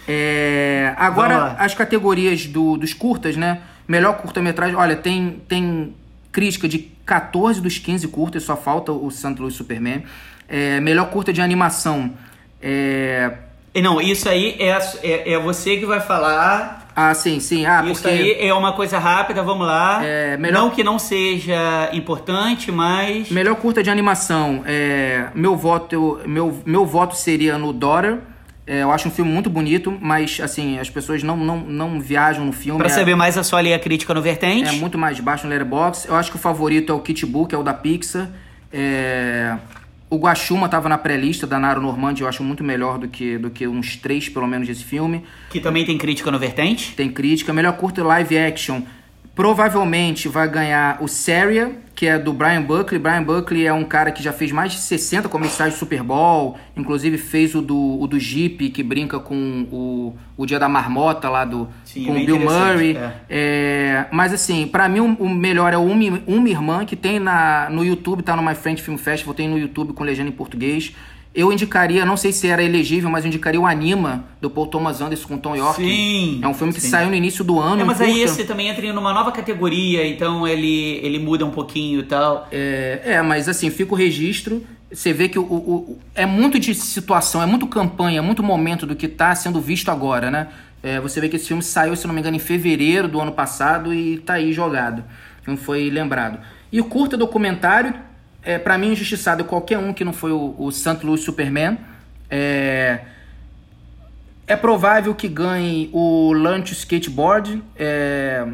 É, 0.07 0.93
agora, 0.97 1.55
as 1.59 1.73
categorias 1.73 2.45
do- 2.45 2.77
dos 2.77 2.93
curtas, 2.93 3.35
né? 3.35 3.61
Melhor 3.87 4.17
curta-metragem. 4.17 4.75
Olha, 4.75 4.95
tem, 4.95 5.41
tem 5.47 5.93
crítica 6.35 6.67
de 6.67 6.79
14 7.05 7.61
dos 7.61 7.77
15 7.77 8.09
curtas, 8.09 8.43
só 8.43 8.57
falta 8.57 8.91
o 8.91 9.09
Santo 9.09 9.39
Louis 9.39 9.55
Superman. 9.55 10.03
É, 10.49 10.81
melhor 10.81 11.09
curta 11.09 11.31
de 11.31 11.39
animação. 11.41 12.11
É, 12.61 13.31
Não, 13.81 14.01
isso 14.01 14.27
aí 14.27 14.57
é, 14.59 14.71
é, 15.01 15.31
é 15.33 15.39
você 15.39 15.77
que 15.77 15.85
vai 15.85 16.01
falar. 16.01 16.89
ah, 16.93 17.13
sim, 17.13 17.39
sim. 17.39 17.65
Ah, 17.65 17.85
isso 17.85 18.01
porque... 18.01 18.07
aí 18.17 18.47
é 18.49 18.53
uma 18.53 18.73
coisa 18.73 18.99
rápida, 18.99 19.41
vamos 19.41 19.65
lá. 19.65 20.01
É, 20.03 20.35
melhor- 20.35 20.63
Não 20.63 20.69
que 20.71 20.83
não 20.83 20.99
seja 20.99 21.89
importante, 21.93 22.69
mas. 22.69 23.29
Melhor 23.29 23.55
curta 23.55 23.81
de 23.81 23.89
animação. 23.89 24.61
É, 24.65 25.27
meu, 25.33 25.55
voto, 25.55 26.19
meu, 26.25 26.61
meu 26.65 26.85
voto 26.85 27.15
seria 27.15 27.57
no 27.57 27.71
Daughter. 27.71 28.19
É, 28.67 28.81
eu 28.81 28.91
acho 28.91 29.07
um 29.07 29.11
filme 29.11 29.31
muito 29.31 29.49
bonito, 29.49 29.95
mas 30.01 30.39
assim, 30.41 30.79
as 30.79 30.89
pessoas 30.89 31.21
não, 31.21 31.37
não, 31.37 31.57
não 31.59 31.99
viajam 32.01 32.43
no 32.45 32.51
filme. 32.51 32.79
Pra 32.79 32.87
É- 32.87 32.91
saber 32.91 33.15
mais, 33.15 33.37
é 33.37 33.43
só 33.43 33.59
ler 33.59 33.73
a 33.73 33.79
crítica 33.79 34.13
no 34.13 34.21
Vertente. 34.21 34.67
É 34.67 34.71
muito 34.71 34.97
mais 34.97 35.19
baixo 35.19 35.43
no 35.45 35.51
Letterboxd. 35.51 36.07
Eu 36.07 36.15
acho 36.15 36.31
que 36.31 36.37
o 36.37 36.39
favorito 36.39 36.91
é 36.91 36.95
o 36.95 36.99
Kit 36.99 37.25
que 37.47 37.53
é 37.55 37.57
o 37.57 37.63
da 37.63 37.73
Pixar. 37.73 38.29
É, 38.73 39.55
O 40.09 40.17
Guaxuma 40.17 40.69
tava 40.69 40.87
na 40.87 40.97
pré-lista 40.97 41.47
da 41.47 41.59
Naro 41.59 41.81
Normandi, 41.81 42.21
eu 42.21 42.27
acho 42.27 42.43
muito 42.43 42.63
melhor 42.63 42.99
do 42.99 43.07
que, 43.07 43.37
do 43.37 43.49
que 43.49 43.67
uns 43.67 43.95
três, 43.95 44.29
pelo 44.29 44.47
menos, 44.47 44.67
desse 44.67 44.83
filme. 44.83 45.23
Que 45.49 45.59
também 45.59 45.83
tem 45.83 45.97
crítica 45.97 46.29
no 46.31 46.37
Vertente. 46.37 46.93
Tem 46.95 47.09
crítica. 47.09 47.51
Melhor 47.51 47.73
curta 47.73 48.03
live 48.03 48.37
action. 48.37 48.81
Provavelmente 49.35 50.29
vai 50.29 50.47
ganhar 50.47 50.97
o 51.01 51.09
Saria, 51.09 51.77
que 51.93 52.07
é 52.07 52.17
do 52.17 52.31
Brian 52.31 52.61
Buckley. 52.61 52.97
Brian 52.97 53.21
Buckley 53.21 53.67
é 53.67 53.73
um 53.73 53.83
cara 53.83 54.09
que 54.09 54.23
já 54.23 54.31
fez 54.31 54.49
mais 54.49 54.71
de 54.71 54.79
60 54.79 55.27
comerciais 55.27 55.73
de 55.73 55.79
Super 55.79 56.01
Bowl. 56.01 56.57
Inclusive 56.75 57.17
fez 57.17 57.53
o 57.53 57.61
do, 57.61 57.99
o 57.99 58.07
do 58.07 58.17
Jeep, 58.17 58.69
que 58.69 58.81
brinca 58.81 59.19
com 59.19 59.67
o, 59.69 60.15
o 60.37 60.45
Dia 60.45 60.57
da 60.57 60.69
Marmota 60.69 61.29
lá 61.29 61.43
do 61.43 61.67
Sim, 61.83 62.05
com 62.05 62.15
é 62.15 62.21
o 62.21 62.25
Bill 62.25 62.39
Murray. 62.39 62.95
é. 62.95 63.11
É, 63.29 64.05
mas 64.09 64.33
assim, 64.33 64.67
pra 64.67 64.87
mim 64.87 65.01
o, 65.01 65.13
o 65.19 65.29
melhor 65.29 65.73
é 65.73 65.77
o 65.77 65.83
Uma, 65.83 66.21
Uma 66.25 66.49
Irmã, 66.49 66.85
que 66.85 66.95
tem 66.95 67.19
na, 67.19 67.69
no 67.69 67.83
YouTube, 67.83 68.23
tá 68.23 68.37
no 68.37 68.41
My 68.41 68.55
Friend 68.55 68.81
Film 68.81 68.95
Festival, 68.95 69.33
tem 69.33 69.49
no 69.49 69.57
YouTube 69.57 69.91
com 69.91 70.03
legenda 70.05 70.29
em 70.29 70.33
português. 70.33 70.95
Eu 71.35 71.51
indicaria, 71.51 72.05
não 72.05 72.15
sei 72.15 72.31
se 72.31 72.47
era 72.47 72.63
elegível, 72.63 73.09
mas 73.09 73.25
eu 73.25 73.27
indicaria 73.27 73.59
o 73.59 73.65
Anima, 73.65 74.23
do 74.39 74.49
Paul 74.49 74.67
Thomas 74.67 75.01
Anderson 75.01 75.27
com 75.27 75.37
Tom 75.37 75.55
York. 75.55 75.81
Sim, 75.83 76.39
É 76.41 76.47
um 76.47 76.53
filme 76.53 76.71
que 76.73 76.79
sim. 76.79 76.87
saiu 76.89 77.09
no 77.09 77.15
início 77.15 77.43
do 77.43 77.59
ano. 77.59 77.81
É, 77.81 77.83
mas 77.83 77.99
aí 77.99 78.07
curta. 78.13 78.23
esse 78.23 78.43
também 78.45 78.69
entra 78.69 78.85
em 78.85 78.91
uma 78.91 79.13
nova 79.13 79.31
categoria, 79.33 80.07
então 80.07 80.47
ele, 80.47 80.99
ele 81.03 81.19
muda 81.19 81.45
um 81.45 81.51
pouquinho 81.51 81.99
e 81.99 82.03
tal. 82.03 82.47
É, 82.51 83.01
é, 83.03 83.21
mas 83.21 83.49
assim, 83.49 83.69
fica 83.69 83.93
o 83.93 83.97
registro. 83.97 84.63
Você 84.91 85.11
vê 85.11 85.27
que 85.27 85.37
o, 85.37 85.43
o- 85.43 85.55
o- 85.91 85.99
é 86.13 86.25
muito 86.25 86.57
de 86.57 86.73
situação, 86.73 87.41
é 87.43 87.45
muito 87.45 87.67
campanha, 87.67 88.19
é 88.19 88.21
muito 88.21 88.41
momento 88.41 88.85
do 88.85 88.95
que 88.95 89.07
tá 89.09 89.35
sendo 89.35 89.59
visto 89.59 89.91
agora, 89.91 90.31
né? 90.31 90.47
É, 90.81 91.01
você 91.01 91.19
vê 91.19 91.27
que 91.27 91.35
esse 91.35 91.47
filme 91.47 91.61
saiu, 91.63 91.95
se 91.97 92.07
não 92.07 92.13
me 92.13 92.21
engano, 92.21 92.37
em 92.37 92.39
fevereiro 92.39 93.07
do 93.09 93.19
ano 93.19 93.31
passado 93.33 93.93
e 93.93 94.19
tá 94.19 94.35
aí 94.35 94.53
jogado. 94.53 95.03
Não 95.45 95.57
foi 95.57 95.89
lembrado. 95.89 96.39
E 96.71 96.79
o 96.79 96.85
curta 96.85 97.17
documentário, 97.17 97.93
é, 98.45 98.59
para 98.59 98.77
mim, 98.77 98.91
injustiçado 98.91 99.43
qualquer 99.43 99.77
um 99.79 99.91
que 99.91 100.05
não 100.05 100.13
foi 100.13 100.31
o, 100.31 100.55
o 100.57 100.71
Santo 100.71 101.05
Louis 101.05 101.21
Superman. 101.21 101.77
É, 102.29 102.99
é 104.47 104.55
provável 104.55 105.15
que 105.15 105.27
ganhe 105.27 105.89
o 105.91 106.31
Lunch 106.31 106.71
Skateboard. 106.71 107.63
É, 107.75 108.45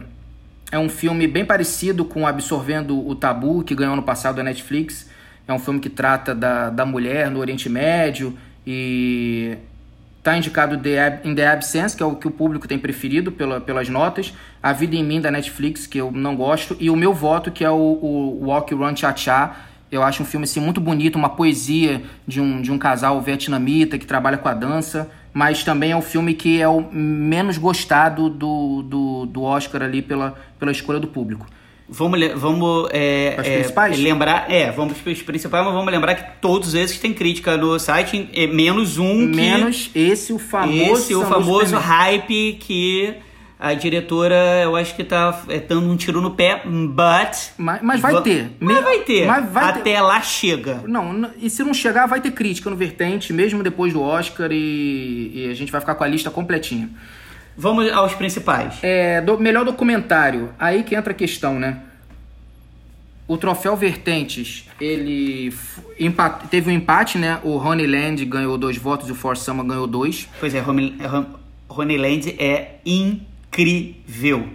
é 0.72 0.80
um 0.80 0.88
filme 0.88 1.28
bem 1.28 1.44
parecido 1.44 2.06
com 2.06 2.26
Absorvendo 2.26 3.06
o 3.06 3.14
Tabu, 3.14 3.64
que 3.64 3.76
ganhou 3.76 3.96
no 3.96 4.04
passado 4.04 4.38
da 4.38 4.44
Netflix. 4.44 5.10
É 5.46 5.52
um 5.52 5.60
filme 5.60 5.82
que 5.82 5.90
trata 5.90 6.34
da, 6.34 6.70
da 6.70 6.86
mulher 6.86 7.30
no 7.30 7.40
Oriente 7.40 7.68
Médio 7.68 8.38
e 8.66 9.58
tá 10.24 10.38
indicado 10.38 10.78
The 10.78 11.22
in 11.26 11.36
The 11.36 11.48
Absence, 11.48 11.98
que 11.98 12.02
é 12.02 12.06
o 12.06 12.16
que 12.16 12.28
o 12.28 12.32
público 12.32 12.68
tem 12.68 12.80
preferido 12.80 13.32
pela, 13.32 13.60
pelas 13.60 13.90
notas. 13.90 14.34
A 14.64 14.72
Vida 14.72 14.96
em 14.96 15.04
Mim, 15.04 15.20
da 15.20 15.30
Netflix, 15.30 15.86
que 15.86 15.98
eu 15.98 16.10
não 16.12 16.38
gosto. 16.38 16.78
E 16.80 16.90
o 16.90 16.96
meu 16.96 17.14
voto, 17.14 17.52
que 17.52 17.66
é 17.66 17.70
o, 17.70 17.76
o 17.76 18.46
Walk, 18.46 18.74
Run, 18.74 18.96
Cha 18.96 19.14
Cha. 19.14 19.71
Eu 19.92 20.04
acho 20.04 20.24
um 20.24 20.26
filme 20.26 20.46
assim, 20.46 20.60
muito 20.60 20.80
bonito, 20.80 21.18
uma 21.18 21.30
poesia 21.30 22.02
de 22.26 22.40
um, 22.40 22.62
de 22.62 22.72
um 22.72 22.78
casal 22.78 23.22
vietnamita 23.22 23.98
que 23.98 24.06
trabalha 24.06 24.38
com 24.38 24.48
a 24.48 24.54
dança. 24.54 25.12
Mas 25.34 25.64
também 25.64 25.92
é 25.92 25.96
um 25.96 26.02
filme 26.02 26.34
que 26.34 26.62
é 26.62 26.68
o 26.68 26.82
menos 26.92 27.58
gostado 27.58 28.30
do, 28.30 28.82
do, 28.84 29.26
do 29.26 29.44
Oscar 29.44 29.84
ali 29.84 30.02
pela, 30.02 30.36
pela 30.60 30.72
escolha 30.72 31.00
do 31.00 31.08
público. 31.08 31.46
Vamos, 31.94 32.20
vamos 32.36 32.90
é, 32.94 33.36
é, 33.38 33.58
principais? 33.58 34.00
lembrar, 34.00 34.50
é, 34.50 34.72
vamos 34.72 34.98
para 34.98 35.12
os 35.12 35.22
principais, 35.22 35.66
mas 35.66 35.74
vamos 35.74 35.92
lembrar 35.92 36.16
que 36.16 36.40
todos 36.40 36.74
esses 36.74 36.98
têm 36.98 37.14
crítica 37.14 37.58
no 37.58 37.78
site, 37.78 38.30
é, 38.34 38.48
menos 38.48 38.98
um 38.98 39.30
que 39.30 39.36
Menos 39.36 39.92
esse, 39.94 40.32
o 40.32 40.40
famoso. 40.40 40.94
esse, 40.94 41.16
o 41.16 41.26
famoso 41.26 41.76
hype 41.76 42.54
que 42.62 43.16
a 43.62 43.76
diretora, 43.76 44.36
eu 44.64 44.76
acho 44.76 44.96
que 44.96 45.04
tá 45.04 45.44
é, 45.48 45.60
dando 45.60 45.88
um 45.88 45.96
tiro 45.96 46.20
no 46.20 46.32
pé, 46.32 46.64
but 46.66 47.52
Mas, 47.58 47.82
mas 47.84 48.02
vai 48.02 48.14
Va- 48.14 48.22
ter. 48.22 48.50
Mas 48.60 48.76
Me- 48.78 48.82
vai 48.82 49.00
ter. 49.02 49.28
Mas 49.28 49.50
vai 49.52 49.64
Até 49.70 49.82
ter. 49.82 50.02
lá 50.02 50.20
chega. 50.20 50.82
Não, 50.88 51.30
e 51.38 51.48
se 51.48 51.64
não 51.64 51.72
chegar, 51.74 52.08
vai 52.08 52.20
ter 52.20 52.32
crítica 52.32 52.70
no 52.72 52.76
Vertente, 52.76 53.32
mesmo 53.32 53.62
depois 53.62 53.94
do 53.94 54.02
Oscar, 54.02 54.50
e, 54.52 55.32
e 55.36 55.50
a 55.52 55.54
gente 55.54 55.72
vai 55.72 55.80
ficar 55.80 55.94
com 55.94 56.04
a 56.04 56.08
lista 56.08 56.32
completinha. 56.32 56.90
Vamos 57.56 57.92
aos 57.92 58.16
principais. 58.16 58.80
É, 58.82 59.22
do, 59.22 59.38
melhor 59.38 59.64
documentário, 59.64 60.50
aí 60.58 60.82
que 60.84 60.96
entra 60.96 61.12
a 61.12 61.16
questão, 61.16 61.60
né? 61.60 61.82
O 63.28 63.38
troféu 63.38 63.78
Vertentes, 63.78 64.66
ele 64.80 65.50
f- 65.50 65.82
empa- 66.00 66.30
teve 66.50 66.70
um 66.70 66.74
empate, 66.74 67.18
né? 67.18 67.40
O 67.44 67.58
Honeyland 67.58 68.26
ganhou 68.26 68.58
dois 68.58 68.76
votos 68.78 69.08
e 69.08 69.12
o 69.12 69.16
For 69.16 69.38
Summer 69.38 69.64
ganhou 69.66 69.86
dois. 69.86 70.28
Pois 70.40 70.54
é, 70.56 70.64
Honeyland 71.70 72.36
é 72.40 72.76
incrível. 73.52 74.48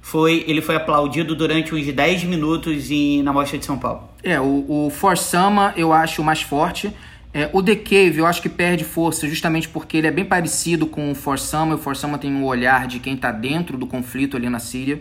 Foi, 0.00 0.44
ele 0.46 0.62
foi 0.62 0.76
aplaudido 0.76 1.34
durante 1.34 1.74
uns 1.74 1.86
10 1.86 2.24
minutos 2.24 2.90
em, 2.90 3.22
na 3.22 3.32
Mostra 3.32 3.58
de 3.58 3.64
São 3.64 3.78
Paulo. 3.78 4.08
É, 4.22 4.40
o, 4.40 4.86
o 4.86 4.90
For 4.90 5.16
Summer 5.16 5.72
eu 5.76 5.92
acho 5.92 6.22
o 6.22 6.24
mais 6.24 6.42
forte. 6.42 6.90
É, 7.32 7.48
o 7.52 7.62
The 7.62 7.76
Cave 7.76 8.18
eu 8.18 8.26
acho 8.26 8.42
que 8.42 8.48
perde 8.48 8.82
força 8.82 9.28
justamente 9.28 9.68
porque 9.68 9.96
ele 9.96 10.08
é 10.08 10.10
bem 10.10 10.24
parecido 10.24 10.86
com 10.86 11.12
o 11.12 11.14
For 11.14 11.38
Summer. 11.38 11.74
O 11.74 11.78
For 11.78 11.94
Summer 11.96 12.18
tem 12.18 12.32
um 12.32 12.44
olhar 12.44 12.86
de 12.86 12.98
quem 12.98 13.16
tá 13.16 13.30
dentro 13.30 13.76
do 13.76 13.86
conflito 13.86 14.36
ali 14.36 14.48
na 14.48 14.58
Síria. 14.58 15.00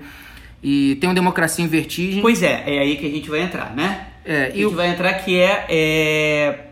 E 0.61 0.95
tem 0.95 1.09
o 1.09 1.13
Democracia 1.13 1.63
em 1.63 1.67
Vertigem. 1.67 2.21
Pois 2.21 2.43
é, 2.43 2.63
é 2.67 2.79
aí 2.79 2.97
que 2.97 3.05
a 3.05 3.09
gente 3.09 3.29
vai 3.29 3.41
entrar, 3.41 3.73
né? 3.75 4.07
É, 4.25 4.45
a 4.47 4.49
gente 4.49 4.75
vai 4.75 4.89
entrar 4.89 5.13
que 5.13 5.39
é, 5.39 5.65
é- 5.69 6.68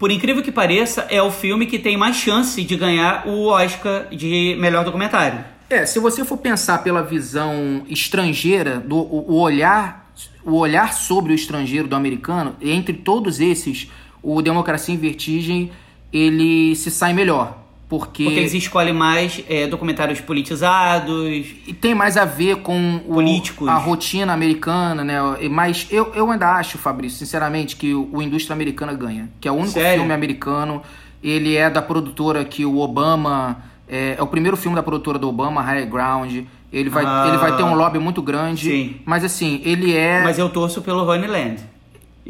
Por 0.00 0.10
incrível 0.10 0.42
que 0.42 0.50
pareça, 0.50 1.06
é 1.10 1.22
o 1.22 1.30
filme 1.30 1.66
que 1.66 1.78
tem 1.78 1.94
mais 1.94 2.16
chance 2.16 2.64
de 2.64 2.74
ganhar 2.74 3.28
o 3.28 3.48
Oscar 3.48 4.06
de 4.08 4.56
melhor 4.58 4.82
documentário. 4.82 5.44
É, 5.68 5.84
se 5.84 5.98
você 5.98 6.24
for 6.24 6.38
pensar 6.38 6.78
pela 6.78 7.02
visão 7.02 7.82
estrangeira, 7.86 8.80
do, 8.80 8.96
o, 8.96 9.32
o 9.32 9.38
olhar, 9.38 10.10
o 10.42 10.56
olhar 10.56 10.94
sobre 10.94 11.34
o 11.34 11.34
estrangeiro 11.34 11.86
do 11.86 11.94
americano, 11.94 12.56
entre 12.62 12.94
todos 12.94 13.40
esses, 13.40 13.90
o 14.22 14.40
Democracia 14.40 14.94
em 14.94 14.98
Vertigem, 14.98 15.70
ele 16.10 16.74
se 16.76 16.90
sai 16.90 17.12
melhor. 17.12 17.59
Porque, 17.90 18.22
Porque 18.22 18.38
eles 18.38 18.54
escolhem 18.54 18.94
mais 18.94 19.42
é, 19.48 19.66
documentários 19.66 20.20
politizados. 20.20 21.26
e 21.66 21.74
tem 21.74 21.92
mais 21.94 22.16
a 22.16 22.24
ver 22.24 22.56
com 22.58 22.96
o- 23.06 23.14
Políticos. 23.14 23.66
a 23.68 23.74
rotina 23.74 24.32
americana, 24.32 25.02
né? 25.04 25.18
Mas 25.50 25.88
eu, 25.90 26.12
eu 26.14 26.30
ainda 26.30 26.52
acho, 26.52 26.78
Fabrício, 26.78 27.18
sinceramente, 27.18 27.74
que 27.76 27.92
o, 27.92 28.08
o 28.12 28.22
Indústria 28.22 28.54
Americana 28.54 28.94
ganha. 28.94 29.28
Que 29.40 29.48
é 29.48 29.50
o 29.50 29.54
único 29.56 29.72
Sério? 29.72 29.98
filme 29.98 30.14
americano. 30.14 30.80
Ele 31.22 31.56
é 31.56 31.68
da 31.68 31.82
produtora 31.82 32.44
que 32.44 32.64
o 32.64 32.78
Obama. 32.78 33.58
É, 33.88 34.14
é 34.16 34.22
o 34.22 34.26
primeiro 34.28 34.56
filme 34.56 34.76
da 34.76 34.82
produtora 34.84 35.18
do 35.18 35.28
Obama, 35.28 35.60
High 35.60 35.86
Ground. 35.86 36.44
Ele 36.72 36.88
vai, 36.88 37.04
Ah. 37.04 37.24
ele 37.28 37.38
vai 37.38 37.56
ter 37.56 37.64
um 37.64 37.74
lobby 37.74 37.98
muito 37.98 38.22
grande. 38.22 38.70
Sim. 38.70 38.96
Mas 39.04 39.24
assim, 39.24 39.60
ele 39.64 39.96
é. 39.96 40.22
Mas 40.22 40.38
eu 40.38 40.48
torço 40.48 40.80
pelo 40.80 41.04
Honeyland. 41.10 41.56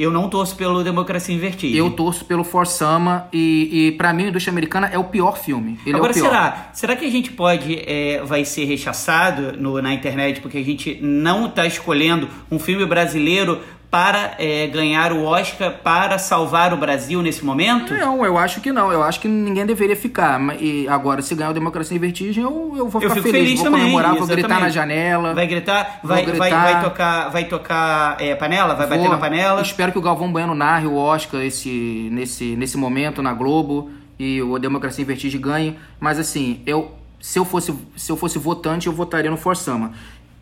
Eu 0.02 0.10
não 0.10 0.28
torço 0.28 0.56
pelo 0.56 0.82
Democracia 0.82 1.34
em 1.34 1.38
Vertigem. 1.38 1.76
Eu 1.76 1.90
torço 1.90 2.24
pelo 2.24 2.42
For 2.42 2.66
Summer 2.66 3.24
e, 3.32 3.88
e 3.88 3.92
para 3.92 4.12
mim, 4.12 4.24
a 4.24 4.28
Indústria 4.28 4.50
Americana 4.52 4.88
é 4.92 4.98
o 4.98 5.04
pior 5.04 5.36
filme. 5.38 5.78
Ele 5.84 5.96
Agora, 5.96 6.12
é 6.12 6.14
pior. 6.14 6.24
será? 6.24 6.70
Será 6.72 6.96
que 6.96 7.04
a 7.04 7.10
gente 7.10 7.30
pode, 7.32 7.74
é, 7.86 8.22
vai 8.24 8.44
ser 8.44 8.64
rechaçado 8.64 9.52
no- 9.60 9.80
na 9.82 9.92
internet 9.92 10.40
porque 10.40 10.58
a 10.58 10.64
gente 10.64 10.98
não 11.02 11.46
está 11.46 11.66
escolhendo 11.66 12.28
um 12.50 12.58
filme 12.58 12.86
brasileiro 12.86 13.60
para 13.90 14.34
é, 14.38 14.68
ganhar 14.68 15.12
o 15.12 15.24
Oscar, 15.24 15.78
para 15.82 16.16
salvar 16.16 16.72
o 16.72 16.76
Brasil 16.76 17.20
nesse 17.22 17.44
momento? 17.44 17.92
Não, 17.92 18.24
eu 18.24 18.38
acho 18.38 18.60
que 18.60 18.70
não. 18.70 18.92
Eu 18.92 19.02
acho 19.02 19.18
que 19.18 19.26
ninguém 19.26 19.66
deveria 19.66 19.96
ficar. 19.96 20.40
E 20.60 20.86
agora, 20.88 21.20
se 21.22 21.34
ganhar 21.34 21.50
o 21.50 21.54
Democracia 21.54 21.96
em 21.96 22.00
Vertigem, 22.00 22.44
eu, 22.44 22.74
eu 22.76 22.88
vou 22.88 23.00
ficar 23.00 23.14
eu 23.14 23.16
fico 23.16 23.28
feliz. 23.32 23.44
feliz 23.44 23.60
vou 23.60 23.64
também, 23.64 23.80
comemorar, 23.80 24.10
vou 24.10 24.18
exatamente. 24.18 24.42
gritar 24.46 24.60
na 24.60 24.68
janela. 24.68 25.34
Vai 25.34 25.46
gritar? 25.48 25.98
Vou 26.02 26.08
Vai, 26.12 26.24
gritar. 26.24 26.38
vai, 26.38 26.50
vai 26.50 26.82
tocar, 26.84 27.28
vai 27.30 27.44
tocar 27.46 28.16
é, 28.22 28.34
panela? 28.36 28.74
Vai 28.74 28.86
bater 28.86 29.00
Vou- 29.00 29.10
na 29.10 29.18
panela? 29.18 29.60
Espero 29.60 29.90
que 29.90 29.98
o 29.98 30.02
Galvão 30.02 30.30
Bueno 30.30 30.54
narre 30.54 30.86
o 30.86 30.94
Oscar 30.94 31.40
esse, 31.42 32.08
nesse, 32.12 32.54
nesse 32.54 32.76
momento 32.76 33.20
na 33.22 33.32
Globo 33.32 33.90
e 34.16 34.40
o 34.40 34.56
Democracia 34.60 35.02
em 35.02 35.06
Vertigem 35.06 35.40
ganhe. 35.40 35.76
Mas 35.98 36.16
assim, 36.16 36.60
eu, 36.64 36.92
se, 37.20 37.40
eu 37.40 37.44
fosse, 37.44 37.74
se 37.96 38.12
eu 38.12 38.16
fosse 38.16 38.38
votante, 38.38 38.86
eu 38.86 38.92
votaria 38.92 39.30
no 39.32 39.36
Forsama. 39.36 39.92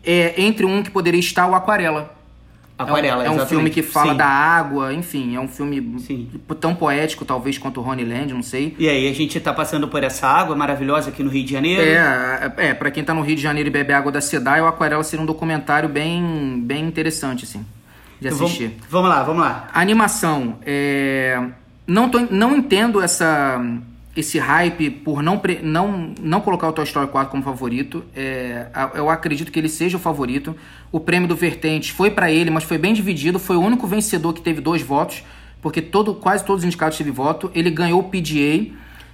É, 0.05 0.39
entre 0.39 0.65
um 0.67 0.83
que 0.83 0.91
poderia 0.91 1.19
estar 1.19 1.47
o 1.47 1.55
Aquarela. 1.55 2.18
Aquarela, 2.79 3.25
é 3.25 3.29
um, 3.29 3.37
é 3.37 3.43
um 3.43 3.45
filme 3.45 3.69
que 3.69 3.83
fala 3.83 4.13
Sim. 4.13 4.17
da 4.17 4.25
água, 4.25 4.93
enfim, 4.93 5.35
é 5.35 5.39
um 5.39 5.49
filme 5.49 5.99
Sim. 5.99 6.29
tão 6.61 6.73
poético, 6.73 7.25
talvez, 7.25 7.57
quanto 7.57 7.81
o 7.81 7.85
Honey 7.85 8.05
Land, 8.05 8.33
não 8.33 8.41
sei. 8.41 8.73
E 8.79 8.87
aí, 8.87 9.09
a 9.09 9.13
gente 9.13 9.37
tá 9.41 9.51
passando 9.51 9.89
por 9.89 10.01
essa 10.01 10.25
água 10.25 10.55
maravilhosa 10.55 11.09
aqui 11.09 11.21
no 11.21 11.29
Rio 11.29 11.43
de 11.43 11.51
Janeiro. 11.51 11.81
É, 11.81 12.53
é, 12.55 12.73
pra 12.73 12.89
quem 12.89 13.03
tá 13.03 13.13
no 13.13 13.21
Rio 13.21 13.35
de 13.35 13.41
Janeiro 13.41 13.67
e 13.67 13.71
bebe 13.71 13.91
água 13.91 14.13
da 14.13 14.21
Sedai, 14.21 14.61
o 14.61 14.65
Aquarela 14.65 15.03
seria 15.03 15.21
um 15.21 15.25
documentário 15.25 15.89
bem, 15.89 16.63
bem 16.63 16.85
interessante, 16.85 17.43
assim, 17.43 17.65
de 18.21 18.27
Então, 18.27 18.37
vamos, 18.37 18.53
assistir. 18.53 18.77
vamos 18.89 19.09
lá, 19.09 19.23
vamos 19.23 19.41
lá. 19.41 19.67
Animação. 19.73 20.55
É... 20.65 21.37
Não, 21.85 22.07
tô, 22.07 22.19
não 22.31 22.55
entendo 22.55 23.01
essa, 23.01 23.61
esse 24.19 24.37
hype 24.37 24.89
por 24.89 25.23
não, 25.23 25.41
não, 25.63 26.13
não 26.21 26.41
colocar 26.41 26.67
o 26.67 26.73
Toy 26.73 26.83
Story 26.83 27.07
4 27.07 27.31
como 27.31 27.41
favorito. 27.41 28.03
É, 28.15 28.67
eu 28.95 29.09
acredito 29.09 29.51
que 29.51 29.59
ele 29.59 29.69
seja 29.69 29.97
o 29.97 29.99
favorito. 29.99 30.55
O 30.91 30.99
prêmio 30.99 31.27
do 31.27 31.35
Vertente 31.35 31.93
foi 31.93 32.11
para 32.11 32.31
ele, 32.31 32.49
mas 32.49 32.63
foi 32.63 32.77
bem 32.77 32.93
dividido. 32.93 33.39
Foi 33.39 33.55
o 33.55 33.61
único 33.61 33.87
vencedor 33.87 34.33
que 34.33 34.41
teve 34.41 34.61
dois 34.61 34.81
votos, 34.81 35.23
porque 35.61 35.81
todo, 35.81 36.13
quase 36.13 36.43
todos 36.43 36.63
os 36.63 36.67
indicados 36.67 36.97
teve 36.97 37.11
voto. 37.11 37.49
Ele 37.55 37.69
ganhou 37.69 38.01
o 38.01 38.03
PGA, 38.03 38.73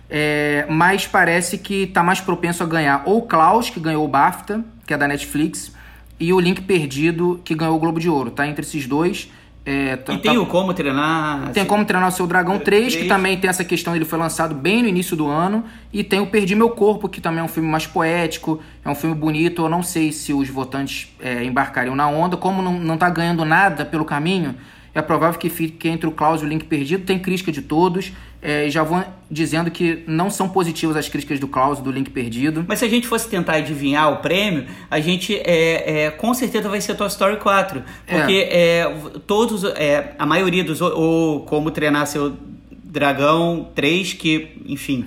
é, 0.10 0.66
mas 0.70 1.06
parece 1.06 1.58
que 1.58 1.88
tá 1.88 2.02
mais 2.02 2.20
propenso 2.20 2.64
a 2.64 2.66
ganhar 2.66 3.04
ou 3.06 3.20
o 3.20 3.22
Klaus, 3.24 3.70
que 3.70 3.80
ganhou 3.80 4.04
o 4.04 4.08
BAFTA, 4.08 4.66
que 4.86 4.94
é 4.94 4.98
da 4.98 5.08
Netflix, 5.08 5.74
e 6.20 6.34
o 6.34 6.40
Link 6.40 6.62
Perdido, 6.62 7.42
que 7.44 7.54
ganhou 7.54 7.76
o 7.76 7.80
Globo 7.80 8.00
de 8.00 8.10
Ouro. 8.10 8.32
Tá 8.32 8.48
entre 8.48 8.66
esses 8.66 8.88
dois. 8.88 9.30
É, 9.68 9.96
tá- 9.96 10.14
E 10.14 10.20
tem 10.20 10.36
tá- 10.36 10.40
o 10.40 10.46
Como 10.46 10.72
Treinar... 10.76 11.50
tem 11.52 11.66
como 11.66 11.84
treinar 11.86 12.10
o 12.10 12.12
seu 12.12 12.28
dragão 12.28 12.60
3, 12.60 12.86
que 12.94 12.98
Três. 13.00 13.08
também 13.08 13.36
tem 13.36 13.50
essa 13.50 13.64
questão, 13.64 13.96
ele 13.96 14.06
foi 14.06 14.20
lançado 14.20 14.54
bem 14.54 14.84
no 14.84 14.88
início 14.88 15.18
do 15.18 15.28
ano. 15.28 15.64
E 15.92 16.04
tem 16.04 16.20
o 16.20 16.28
Perdi 16.28 16.54
Meu 16.54 16.70
Corpo, 16.70 17.10
que 17.10 17.20
também 17.20 17.40
é 17.40 17.44
um 17.44 17.48
filme 17.48 17.68
mais 17.68 17.88
poético, 17.88 18.62
é 18.84 18.90
um 18.90 18.94
filme 18.94 19.16
bonito. 19.16 19.64
Eu 19.64 19.70
não 19.70 19.82
sei 19.82 20.12
se 20.12 20.32
os 20.34 20.48
votantes 20.50 21.12
é, 21.20 21.44
embarcariam 21.44 21.96
na 21.96 22.08
onda. 22.08 22.38
Como 22.38 22.62
não, 22.62 22.74
não 22.80 22.96
tá 22.96 23.10
ganhando 23.10 23.44
nada 23.44 23.84
pelo 23.84 24.06
caminho, 24.06 24.54
é 24.94 25.02
provável 25.02 25.40
que 25.40 25.50
fique 25.50 25.88
entre 25.90 26.08
o 26.08 26.12
Klaus 26.12 26.42
e 26.44 26.46
o 26.46 26.48
Link 26.48 26.66
Perdido. 26.66 27.04
Tem 27.04 27.18
crítica 27.18 27.52
de 27.52 27.64
todos. 27.64 28.14
É, 28.46 28.70
já 28.70 28.84
vou 28.84 29.04
dizendo 29.30 29.72
que 29.72 30.04
não 30.08 30.30
são 30.30 30.48
positivas 30.48 30.96
as 30.96 31.10
críticas 31.10 31.40
do 31.40 31.48
Klaus 31.48 31.80
do 31.80 31.92
Link 31.92 32.10
Perdido. 32.12 32.64
Mas 32.68 32.80
se 32.80 32.86
a 32.86 32.88
gente 32.88 33.08
fosse 33.08 33.28
tentar 33.28 33.54
adivinhar 33.54 34.12
o 34.14 34.18
prêmio, 34.18 34.66
a 34.90 35.00
gente 35.00 35.36
é, 35.36 36.06
é, 36.06 36.12
com 36.12 36.34
certeza 36.34 36.70
vai 36.70 36.80
ser 36.80 36.96
Toy 36.96 37.08
Story 37.08 37.38
4. 37.38 37.84
Porque 38.06 38.48
é, 38.52 38.86
todos, 39.26 39.64
é, 39.64 40.14
a 40.18 40.26
maioria 40.26 40.64
dos. 40.64 40.82
Ou 40.82 41.42
Como 41.42 41.72
Treinar 41.72 42.06
Seu 42.08 42.36
Dragão 42.84 43.70
3, 43.74 44.14
que, 44.14 44.62
enfim, 44.66 45.06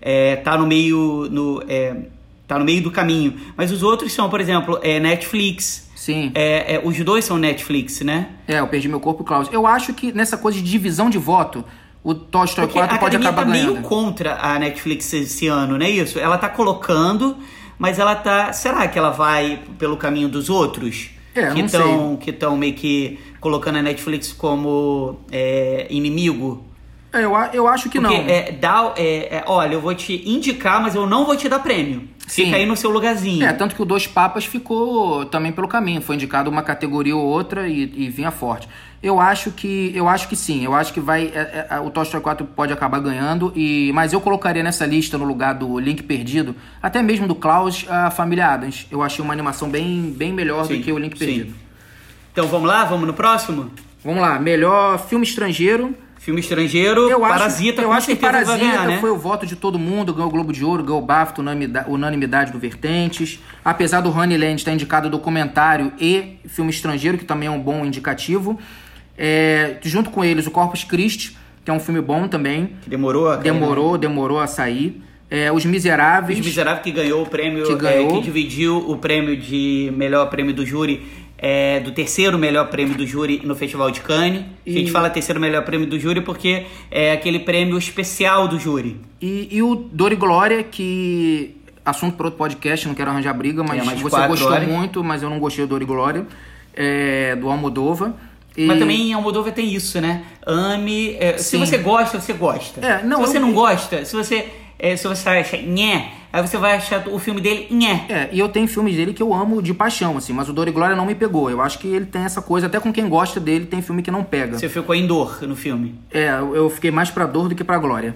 é, 0.00 0.36
tá 0.36 0.56
no 0.56 0.66
meio. 0.66 1.28
No, 1.30 1.62
é, 1.68 1.94
tá 2.46 2.58
no 2.58 2.64
meio 2.64 2.82
do 2.82 2.90
caminho. 2.90 3.34
Mas 3.56 3.70
os 3.70 3.82
outros 3.82 4.12
são, 4.12 4.30
por 4.30 4.40
exemplo, 4.40 4.78
é, 4.82 4.98
Netflix. 4.98 5.88
Sim. 5.94 6.32
É, 6.34 6.76
é, 6.76 6.80
os 6.82 6.98
dois 7.04 7.24
são 7.24 7.36
Netflix, 7.36 8.00
né? 8.00 8.30
É, 8.46 8.60
eu 8.60 8.66
perdi 8.66 8.88
meu 8.88 8.98
corpo, 8.98 9.22
Klaus. 9.22 9.48
Eu 9.52 9.66
acho 9.66 9.92
que 9.92 10.10
nessa 10.10 10.38
coisa 10.38 10.58
de 10.58 10.64
divisão 10.64 11.10
de 11.10 11.18
voto, 11.18 11.62
o 12.02 12.14
Toy 12.14 12.44
Story 12.46 12.66
Porque 12.68 12.78
4 12.78 12.96
a 12.96 12.98
pode 12.98 13.16
acabar 13.16 13.44
tá 13.44 13.50
ganhando. 13.50 13.72
meio 13.72 13.82
contra 13.82 14.38
a 14.40 14.58
Netflix 14.58 15.12
esse 15.12 15.46
ano, 15.46 15.76
não 15.76 15.84
é 15.84 15.90
isso? 15.90 16.18
Ela 16.18 16.38
tá 16.38 16.48
colocando, 16.48 17.36
mas 17.78 17.98
ela 17.98 18.14
tá. 18.14 18.52
Será 18.52 18.86
que 18.88 18.98
ela 18.98 19.10
vai 19.10 19.60
pelo 19.78 19.96
caminho 19.96 20.28
dos 20.28 20.48
outros? 20.48 21.10
É, 21.34 21.52
que 21.52 21.60
estão 21.60 22.16
que 22.16 22.30
estão 22.30 22.56
meio 22.56 22.74
que 22.74 23.18
colocando 23.40 23.76
a 23.76 23.82
Netflix 23.82 24.32
como 24.32 25.20
é, 25.30 25.86
inimigo. 25.90 26.64
É, 27.12 27.24
eu, 27.24 27.32
eu 27.52 27.66
acho 27.66 27.88
que 27.88 28.00
Porque 28.00 28.16
não. 28.16 28.28
é, 28.28 28.52
dá, 28.52 28.92
é, 28.96 29.36
é, 29.38 29.44
olha, 29.46 29.74
eu 29.74 29.80
vou 29.80 29.94
te 29.94 30.28
indicar, 30.28 30.82
mas 30.82 30.94
eu 30.94 31.06
não 31.06 31.24
vou 31.24 31.36
te 31.36 31.48
dar 31.48 31.58
prêmio. 31.60 32.08
Sim. 32.26 32.44
Fica 32.46 32.56
aí 32.56 32.66
no 32.66 32.76
seu 32.76 32.90
lugarzinho. 32.90 33.44
É, 33.46 33.52
tanto 33.54 33.74
que 33.74 33.80
o 33.80 33.84
Dois 33.86 34.06
Papas 34.06 34.44
ficou 34.44 35.24
também 35.24 35.50
pelo 35.50 35.66
caminho, 35.66 36.02
foi 36.02 36.16
indicado 36.16 36.50
uma 36.50 36.62
categoria 36.62 37.16
ou 37.16 37.24
outra 37.24 37.66
e, 37.66 37.90
e 37.96 38.10
vinha 38.10 38.30
forte. 38.30 38.68
Eu 39.00 39.20
acho 39.20 39.52
que 39.52 39.92
eu 39.94 40.08
acho 40.08 40.28
que 40.28 40.34
sim, 40.34 40.64
eu 40.64 40.74
acho 40.74 40.92
que 40.92 40.98
vai 40.98 41.26
é, 41.26 41.68
é, 41.70 41.80
o 41.80 41.88
Toy 41.88 42.02
Story 42.02 42.22
4 42.22 42.46
pode 42.46 42.72
acabar 42.72 42.98
ganhando 42.98 43.52
e 43.54 43.92
mas 43.94 44.12
eu 44.12 44.20
colocaria 44.20 44.62
nessa 44.62 44.84
lista 44.84 45.16
no 45.16 45.24
lugar 45.24 45.54
do 45.54 45.78
Link 45.78 46.02
Perdido, 46.02 46.54
até 46.82 47.00
mesmo 47.00 47.28
do 47.28 47.34
Klaus, 47.34 47.86
a 47.88 48.10
Família 48.10 48.48
Adams. 48.48 48.88
Eu 48.90 49.00
achei 49.00 49.24
uma 49.24 49.32
animação 49.32 49.70
bem 49.70 50.12
bem 50.16 50.32
melhor 50.32 50.66
Sim, 50.66 50.78
do 50.78 50.82
que 50.82 50.92
o 50.92 50.98
Link 50.98 51.16
sim. 51.16 51.24
Perdido. 51.24 51.54
Então 52.32 52.48
vamos 52.48 52.68
lá, 52.68 52.84
vamos 52.84 53.06
no 53.06 53.14
próximo? 53.14 53.70
Vamos 54.02 54.20
lá, 54.20 54.38
melhor 54.38 54.98
filme 55.06 55.24
estrangeiro. 55.24 55.94
Filme 56.18 56.40
estrangeiro, 56.40 57.08
Eu 57.08 57.24
acho, 57.24 57.38
Parasita, 57.38 57.80
eu 57.80 57.92
acho 57.92 58.06
que 58.08 58.16
Parasita 58.16 58.58
ganhar, 58.58 58.86
né? 58.86 58.98
foi 58.98 59.10
o 59.10 59.16
voto 59.16 59.46
de 59.46 59.54
todo 59.56 59.78
mundo, 59.78 60.12
ganhou 60.12 60.28
o 60.28 60.32
Globo 60.32 60.52
de 60.52 60.64
Ouro, 60.64 60.82
ganhou 60.82 61.00
o 61.00 61.04
BAFTA, 61.04 61.40
unanimidade, 61.40 61.90
unanimidade 61.90 62.52
do 62.52 62.58
Vertentes. 62.58 63.40
Apesar 63.64 64.00
do 64.00 64.10
Honeyland 64.10 64.56
estar 64.56 64.72
indicado 64.72 65.08
documentário 65.08 65.92
e 65.98 66.38
filme 66.46 66.70
estrangeiro, 66.70 67.16
que 67.16 67.24
também 67.24 67.46
é 67.46 67.50
um 67.50 67.60
bom 67.60 67.84
indicativo. 67.84 68.58
É, 69.18 69.76
junto 69.82 70.10
com 70.10 70.24
eles, 70.24 70.46
o 70.46 70.50
Corpus 70.50 70.84
Christi, 70.84 71.36
que 71.64 71.70
é 71.70 71.74
um 71.74 71.80
filme 71.80 72.00
bom 72.00 72.28
também. 72.28 72.70
Que 72.82 72.88
demorou 72.90 73.28
a 73.28 73.36
cair, 73.38 73.52
né? 73.52 73.58
Demorou, 73.58 73.98
demorou 73.98 74.38
a 74.38 74.46
sair. 74.46 75.02
É, 75.30 75.50
Os 75.52 75.64
Miseráveis. 75.64 76.38
Os 76.38 76.46
Miseráveis 76.46 76.82
que 76.84 76.90
ganhou 76.92 77.22
o 77.22 77.26
prêmio, 77.26 77.64
Que 77.64 77.72
é, 77.72 77.76
ganhou. 77.76 78.08
que 78.12 78.20
dividiu 78.22 78.78
o 78.78 78.96
prêmio 78.96 79.36
de 79.36 79.92
melhor 79.96 80.30
prêmio 80.30 80.54
do 80.54 80.64
júri, 80.64 81.02
é, 81.36 81.80
do 81.80 81.90
terceiro 81.92 82.38
melhor 82.38 82.68
prêmio 82.70 82.96
do 82.96 83.06
júri 83.06 83.42
no 83.44 83.54
Festival 83.54 83.90
de 83.90 84.00
Cannes. 84.00 84.44
A 84.66 84.70
gente 84.70 84.88
E- 84.88 84.90
fala 84.90 85.10
terceiro 85.10 85.38
melhor 85.40 85.64
prêmio 85.64 85.86
do 85.86 85.98
júri 86.00 86.20
porque 86.22 86.64
é 86.90 87.12
aquele 87.12 87.40
prêmio 87.40 87.76
especial 87.76 88.48
do 88.48 88.58
júri. 88.58 89.00
E, 89.20 89.48
e 89.50 89.62
o 89.62 89.74
Dor 89.74 90.12
e 90.12 90.16
Glória, 90.16 90.62
que. 90.62 91.54
Assunto 91.84 92.16
para 92.16 92.26
outro 92.26 92.36
podcast, 92.38 92.86
não 92.86 92.94
quero 92.94 93.10
arranjar 93.10 93.32
briga, 93.32 93.62
mas 93.64 93.80
É, 93.80 93.94
você 93.96 94.26
gostou 94.28 94.50
horas. 94.52 94.68
muito, 94.68 95.02
mas 95.02 95.22
eu 95.22 95.30
não 95.30 95.38
gostei 95.38 95.64
do 95.64 95.70
Dor 95.70 95.80
e 95.80 95.86
Glória, 95.86 96.26
é, 96.74 97.34
do 97.36 97.48
Almodova. 97.48 98.14
E- 98.58 98.66
Mas 98.66 98.78
também 98.78 99.12
Almodóvar 99.14 99.52
tem 99.52 99.72
isso, 99.72 100.00
né? 100.00 100.24
Ame. 100.46 101.14
é, 101.20 101.38
se 101.38 101.56
você 101.56 101.78
gosta, 101.78 102.20
você 102.20 102.32
gosta. 102.32 102.84
É, 102.84 103.02
não, 103.04 103.18
se 103.24 103.30
você 103.30 103.36
eu- 103.36 103.40
não 103.42 103.52
gosta, 103.52 104.04
se 104.04 104.16
você, 104.16 104.48
é, 104.78 104.96
se 104.96 105.06
você 105.06 105.28
acha 105.28 105.56
nhé, 105.58 106.08
aí 106.32 106.42
você 106.42 106.56
vai 106.58 106.74
achar 106.76 107.06
o 107.08 107.18
filme 107.20 107.40
dele 107.40 107.68
nhé. 107.70 108.04
É, 108.08 108.28
e 108.32 108.38
eu 108.40 108.48
tenho 108.48 108.66
filmes 108.66 108.96
dele 108.96 109.14
que 109.14 109.22
eu 109.22 109.32
amo 109.32 109.62
de 109.62 109.72
paixão, 109.72 110.16
assim, 110.16 110.32
mas 110.32 110.48
o 110.48 110.52
Dor 110.52 110.66
e 110.66 110.72
Glória 110.72 110.96
não 110.96 111.06
me 111.06 111.14
pegou. 111.14 111.48
Eu 111.48 111.62
acho 111.62 111.78
que 111.78 111.86
ele 111.86 112.06
tem 112.06 112.22
essa 112.24 112.42
coisa, 112.42 112.66
até 112.66 112.80
com 112.80 112.92
quem 112.92 113.08
gosta 113.08 113.38
dele, 113.38 113.64
tem 113.66 113.80
filme 113.80 114.02
que 114.02 114.10
não 114.10 114.24
pega. 114.24 114.58
Você 114.58 114.68
ficou 114.68 114.94
em 114.94 115.06
dor 115.06 115.38
no 115.42 115.54
filme. 115.54 115.94
É, 116.10 116.28
eu 116.54 116.68
fiquei 116.68 116.90
mais 116.90 117.10
pra 117.10 117.26
dor 117.26 117.48
do 117.48 117.54
que 117.54 117.62
pra 117.62 117.78
glória. 117.78 118.14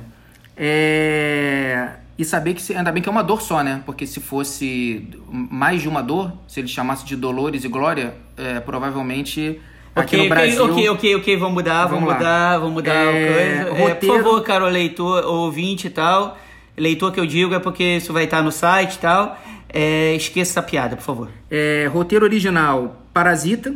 É... 0.57 1.89
E 2.19 2.25
saber 2.25 2.55
que, 2.55 2.63
se- 2.63 2.75
ainda 2.77 2.93
bem 2.93 3.03
que 3.03 3.09
é 3.09 3.13
uma 3.13 3.23
dor 3.23 3.41
só, 3.41 3.63
né? 3.63 3.83
Porque 3.87 4.07
se 4.07 4.21
fosse 4.21 5.09
mais 5.31 5.81
de 5.81 5.89
uma 5.89 6.03
dor, 6.03 6.33
se 6.47 6.61
ele 6.61 6.69
chamasse 6.69 7.05
de 7.07 7.17
Dolores 7.17 7.65
e 7.65 7.69
Glória, 7.69 8.15
é, 8.37 8.61
provavelmente 8.61 9.59
aqui 9.95 10.17
ok, 10.17 10.23
no 10.23 10.35
Brasil... 10.35 10.65
ok, 10.65 10.89
ok, 10.91 11.17
ok, 11.17 11.37
vamos 11.37 11.55
mudar, 11.55 11.87
vamos, 11.87 12.01
Vamos 12.05 12.15
mudar, 12.15 12.59
vamos 12.59 12.73
mudar 12.75 12.93
É, 12.95 13.09
o 13.09 13.13
coisa. 13.35 13.81
É, 13.83 13.89
roteiro- 13.91 14.15
por 14.15 14.23
favor, 14.25 14.43
caro 14.43 14.69
leitor, 14.69 15.25
ouvinte 15.25 15.87
e 15.87 15.91
tal. 15.91 16.39
Leitor 16.77 17.13
que 17.13 17.21
eu 17.21 17.27
digo 17.27 17.55
é 17.55 17.59
porque 17.59 17.85
isso 17.97 18.13
vai 18.13 18.25
estar 18.25 18.43
no 18.43 18.51
site 18.51 18.95
e 18.95 18.99
tal. 18.99 19.39
É, 19.69 20.15
esqueça 20.15 20.53
essa 20.53 20.63
piada, 20.63 20.97
por 20.97 21.03
favor. 21.03 21.29
É, 21.51 21.89
roteiro 21.93 22.25
original, 22.25 23.03
Parasita, 23.13 23.75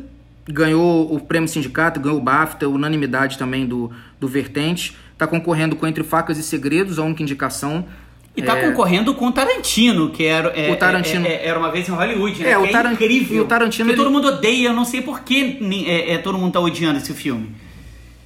ganhou 0.49 1.13
o 1.13 1.19
prêmio 1.21 1.49
sindicato, 1.49 2.01
ganhou 2.01 2.19
o 2.19 2.21
BAFTA, 2.23 2.69
unanimidade 2.69 3.37
também 3.39 3.67
do, 3.67 3.91
do 4.21 4.29
Vertente. 4.29 4.97
Tá 5.19 5.27
concorrendo 5.27 5.77
com 5.77 5.87
Entre 5.87 6.05
Facas 6.05 6.37
e 6.39 6.43
Segredos, 6.43 6.99
a 6.99 7.03
única 7.03 7.23
indicação. 7.23 7.87
E 8.37 8.43
tá 8.43 8.59
É, 8.59 8.69
concorrendo 8.69 9.15
com 9.15 9.29
o 9.29 9.33
Tarantino, 9.33 10.11
que 10.11 10.25
era, 10.25 10.49
é, 10.51 10.71
O 10.71 10.77
Tarantino. 10.77 11.27
é- 11.27 11.31
é- 11.33 11.47
era 11.49 11.59
uma 11.59 11.71
vez 11.71 11.89
em 11.89 11.93
Hollywood, 11.93 12.43
né? 12.43 12.51
É, 12.51 12.59
o 12.59 12.65
que 12.65 12.73
Taran- 12.73 12.93
incrível. 12.93 13.37
e 13.37 13.41
o 13.41 13.45
Tarantino, 13.47 13.87
Que 13.87 13.93
ele- 13.93 13.97
todo 14.03 14.11
mundo 14.13 14.29
odeia, 14.29 14.69
eu 14.69 14.75
não 14.75 14.85
sei 14.85 15.01
por 15.01 15.21
que 15.21 15.59
é, 15.87 16.13
é, 16.13 16.19
todo 16.19 16.37
mundo 16.37 16.53
tá 16.53 16.61
odiando 16.61 16.99
esse 16.99 17.15
filme. 17.15 17.51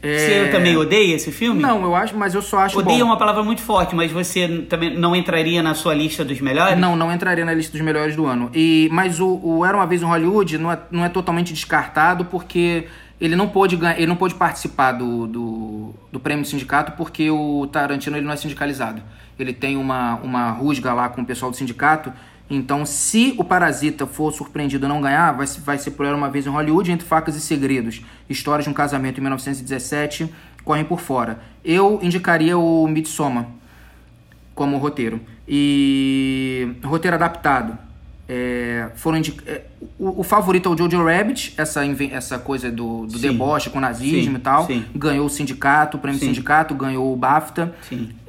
Você 0.03 0.49
também 0.51 0.75
odeia 0.79 1.15
esse 1.15 1.31
filme? 1.31 1.63
É. 1.63 1.67
Não, 1.67 1.83
eu 1.83 1.95
acho, 1.95 2.17
mas 2.17 2.35
eu 2.35 2.41
só 2.41 2.61
acho 2.61 2.79
Odeia 2.79 2.97
é 2.97 2.99
bom. 3.01 3.05
uma 3.05 3.19
palavra 3.19 3.43
muito 3.43 3.61
forte, 3.61 3.95
mas 3.95 4.11
você 4.11 4.49
também 4.67 4.97
não 4.97 5.15
entraria 5.15 5.63
na 5.63 5.75
sua 5.75 5.93
lista 5.95 6.25
dos 6.25 6.41
melhores? 6.41 6.79
Não, 6.79 6.97
não 6.97 7.13
entraria 7.13 7.45
na 7.45 7.53
lista 7.53 7.73
dos 7.73 7.83
melhores 7.83 8.17
do 8.17 8.25
ano. 8.25 8.51
E, 8.55 8.89
mas 8.91 9.21
o, 9.21 9.39
o 9.45 9.63
Era 9.65 9.77
Uma 9.77 9.87
Vez 9.87 10.01
em 10.01 10.07
Hollywood 10.07 10.57
não 10.57 10.73
é, 10.73 10.79
não 10.91 11.05
é 11.05 11.09
totalmente 11.11 11.53
descartado 11.53 12.25
porque 12.25 12.85
ele 13.21 13.37
não 13.37 13.47
pôde, 13.47 13.77
ganhar, 13.77 13.99
ele 13.99 14.07
não 14.07 14.17
pôde 14.17 14.35
participar 14.35 14.93
do, 14.93 15.27
do, 15.27 15.95
do 16.11 16.19
prêmio 16.19 16.45
do 16.45 16.49
sindicato 16.49 16.93
porque 16.93 17.31
o 17.31 17.67
Tarantino 17.71 18.17
ele 18.17 18.25
não 18.25 18.33
é 18.33 18.37
sindicalizado. 18.37 19.03
Ele 19.43 19.53
tem 19.53 19.77
uma, 19.77 20.17
uma 20.17 20.51
rusga 20.51 20.93
lá 20.93 21.09
com 21.09 21.23
o 21.23 21.27
pessoal 21.27 21.51
do 21.51 21.57
sindicato 21.57 22.13
Então, 22.49 22.85
se 22.85 23.35
o 23.39 23.45
Parasita 23.45 24.07
for 24.07 24.33
surpreendido 24.33 24.87
e 24.87 24.89
não 24.89 25.01
ganhar, 25.01 25.33
vai, 25.33 25.47
vai 25.47 25.79
ser 25.79 25.93
por 25.93 26.07
Uma 26.07 26.29
Vez 26.29 26.47
em 26.47 26.51
Hollywood, 26.51 26.91
Entre 26.91 27.07
Facas 27.07 27.37
e 27.37 27.41
Segredos, 27.41 28.03
Histórias 28.29 28.65
de 28.65 28.71
um 28.71 28.75
Casamento 28.75 29.19
em 29.19 29.21
1917, 29.21 30.33
correm 30.65 30.85
por 30.85 31.01
fora. 31.01 31.41
Eu 31.65 31.99
indicaria 32.03 32.59
o 32.59 32.87
Midsommar 32.89 33.47
como 34.55 34.77
roteiro. 34.77 35.21
E 35.49 36.75
roteiro 36.85 37.17
adaptado. 37.17 37.79
É, 38.33 38.91
foram 38.95 39.21
é, 39.45 39.63
o, 39.99 40.21
o 40.21 40.23
favorito 40.23 40.69
é 40.69 40.73
o 40.73 40.79
Jojo 40.79 41.05
Rabbit, 41.05 41.53
essa, 41.57 41.81
essa 42.13 42.39
coisa 42.39 42.71
do, 42.71 43.05
do 43.05 43.19
Sim. 43.19 43.23
deboche 43.23 43.71
com 43.71 43.81
nazismo 43.81 44.35
Sim, 44.35 44.37
e 44.37 44.39
tal. 44.39 44.67
sim. 44.69 44.85
Ganhou 44.95 45.27
o 45.27 45.29
sindicato, 45.29 45.97
o 45.97 46.01
prêmio 46.01 46.21
sindicato, 46.21 46.73
ganhou 46.73 47.13
o 47.13 47.17
BAFTA. 47.17 47.75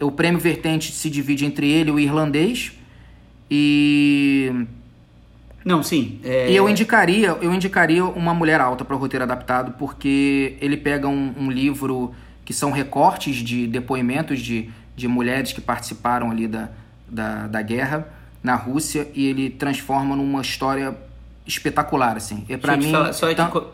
O 0.02 0.10
prêmio 0.12 0.40
Vertente 0.40 0.92
se 0.92 1.08
divide 1.08 1.46
entre 1.46 1.70
ele 1.72 1.92
e 1.92 1.94
o 1.94 2.00
irlandês. 2.00 2.72
E, 3.52 4.52
Não, 5.64 5.84
sim. 5.84 6.20
é- 6.24 6.52
e 6.52 6.56
eu 6.56 6.68
indicaria, 6.68 7.38
eu 7.40 7.54
indicaria 7.54 8.04
uma 8.04 8.34
mulher 8.34 8.60
alta 8.60 8.84
para 8.84 8.96
o 8.96 9.00
roteiro 9.00 9.24
adaptado, 9.24 9.76
porque 9.78 10.58
ele 10.60 10.78
pega 10.78 11.08
um, 11.08 11.32
um 11.38 11.52
livro 11.52 12.12
que 12.44 12.56
são 12.56 12.72
recortes 12.72 13.36
de 13.36 13.68
depoimentos 13.68 14.40
de, 14.40 14.68
de 14.96 15.08
mulheres 15.08 15.54
que 15.54 15.62
participaram 15.62 16.32
ali 16.32 16.48
da, 16.48 16.70
da, 17.08 17.46
da 17.46 17.62
guerra 17.62 18.20
na 18.44 18.56
Rússia 18.56 19.08
e 19.14 19.26
ele 19.28 19.50
transforma 19.50 20.16
numa 20.16 20.42
história 20.42 20.96
espetacular, 21.46 22.18
assim. 22.18 22.46
E 22.50 22.58
para 22.58 22.78
mim, 22.78 22.92
só 23.14 23.34
tan- 23.34 23.48
co- 23.48 23.66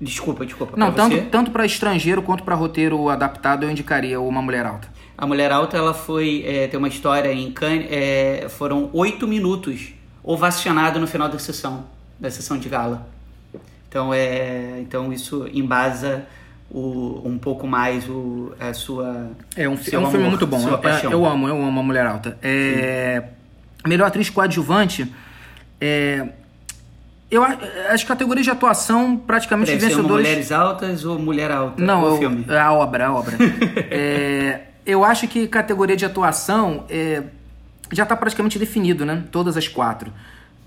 Desculpa, 0.00 0.44
desculpa. 0.44 0.76
não, 0.76 0.92
tanto, 0.92 1.16
você. 1.16 1.22
tanto 1.22 1.50
para 1.50 1.64
estrangeiro 1.64 2.20
quanto 2.22 2.42
para 2.44 2.54
roteiro 2.54 3.08
adaptado, 3.08 3.64
eu 3.64 3.70
indicaria 3.70 4.20
uma 4.20 4.42
mulher 4.42 4.66
alta. 4.66 4.88
A 5.18 5.26
Mulher 5.26 5.50
Alta, 5.50 5.78
ela 5.78 5.94
foi. 5.94 6.44
é, 6.46 6.66
tem 6.68 6.76
uma 6.76 6.88
história 6.88 7.32
em 7.32 7.50
Cannes. 7.50 7.86
é, 7.90 8.48
foram 8.50 8.90
oito 8.92 9.26
minutos 9.26 9.94
ovacionado 10.22 11.00
no 11.00 11.06
final 11.06 11.26
da 11.28 11.38
sessão, 11.38 11.86
da 12.20 12.30
sessão 12.30 12.58
de 12.58 12.68
gala. 12.68 13.08
Então, 13.88 14.12
é, 14.12 14.78
então 14.80 15.10
isso 15.10 15.48
embasa 15.54 16.26
o, 16.70 17.22
um 17.24 17.38
pouco 17.38 17.66
mais 17.66 18.06
o, 18.10 18.52
a 18.60 18.74
sua. 18.74 19.30
É 19.56 19.66
um, 19.66 19.72
é 19.72 19.74
um 19.74 19.76
filme 19.78 20.06
amor, 20.06 20.20
muito 20.20 20.46
bom. 20.46 20.68
Eu, 20.68 20.76
paixão. 20.78 21.10
eu 21.10 21.24
amo, 21.24 21.48
eu 21.48 21.64
amo 21.64 21.80
a 21.80 21.82
Mulher 21.82 22.06
Alta. 22.06 22.36
É, 22.42 23.22
melhor 23.88 24.06
atriz 24.06 24.28
coadjuvante. 24.30 25.12
É, 25.80 26.26
eu, 27.30 27.42
as 27.90 28.04
categorias 28.04 28.44
de 28.46 28.50
atuação, 28.50 29.16
praticamente 29.16 29.72
Deve 29.72 29.86
vencedores. 29.86 30.26
Mulheres 30.26 30.52
Altas 30.52 31.04
ou 31.04 31.18
Mulher 31.18 31.50
Alta? 31.50 31.82
Não, 31.82 32.02
o 32.04 32.06
eu- 32.08 32.18
filme. 32.18 32.44
a 32.48 32.72
obra, 32.72 33.06
a 33.08 33.12
obra. 33.14 33.36
É, 33.90 34.60
eu 34.84 35.04
acho 35.04 35.26
que 35.26 35.48
categoria 35.48 35.96
de 35.96 36.04
atuação 36.04 36.84
é, 36.88 37.22
já 37.92 38.04
está 38.04 38.16
praticamente 38.16 38.58
definido, 38.58 39.04
né? 39.04 39.24
Todas 39.32 39.56
as 39.56 39.66
quatro. 39.68 40.12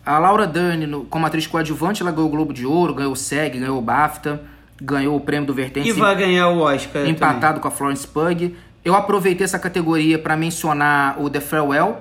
A 0.06 0.18
Laura 0.20 0.46
Dern, 0.48 0.86
no- 0.86 1.06
como 1.06 1.26
atriz 1.26 1.48
coadjuvante, 1.48 2.02
ela 2.02 2.12
ganhou 2.12 2.28
o 2.28 2.32
Globo 2.32 2.54
de 2.54 2.66
Ouro, 2.66 2.94
ganhou 2.94 3.14
o 3.14 3.16
SEG, 3.16 3.60
ganhou 3.60 3.78
o 3.78 3.82
BAFTA, 3.82 4.42
ganhou 4.82 5.16
o 5.16 5.22
prêmio 5.22 5.46
do 5.48 5.54
Vertente 5.54 5.88
E 5.90 5.92
vai 5.94 6.16
ganhar 6.16 6.50
o 6.50 6.60
Oscar. 6.60 7.06
empatado 7.08 7.60
com 7.60 7.68
a 7.68 7.72
Florence 7.72 8.06
Pugh. 8.08 8.52
Eu 8.84 8.96
aproveitei 8.96 9.44
essa 9.46 9.60
categoria 9.60 10.18
para 10.20 10.36
mencionar 10.36 11.22
o 11.22 11.30
The 11.30 11.40
Farewell. 11.42 11.98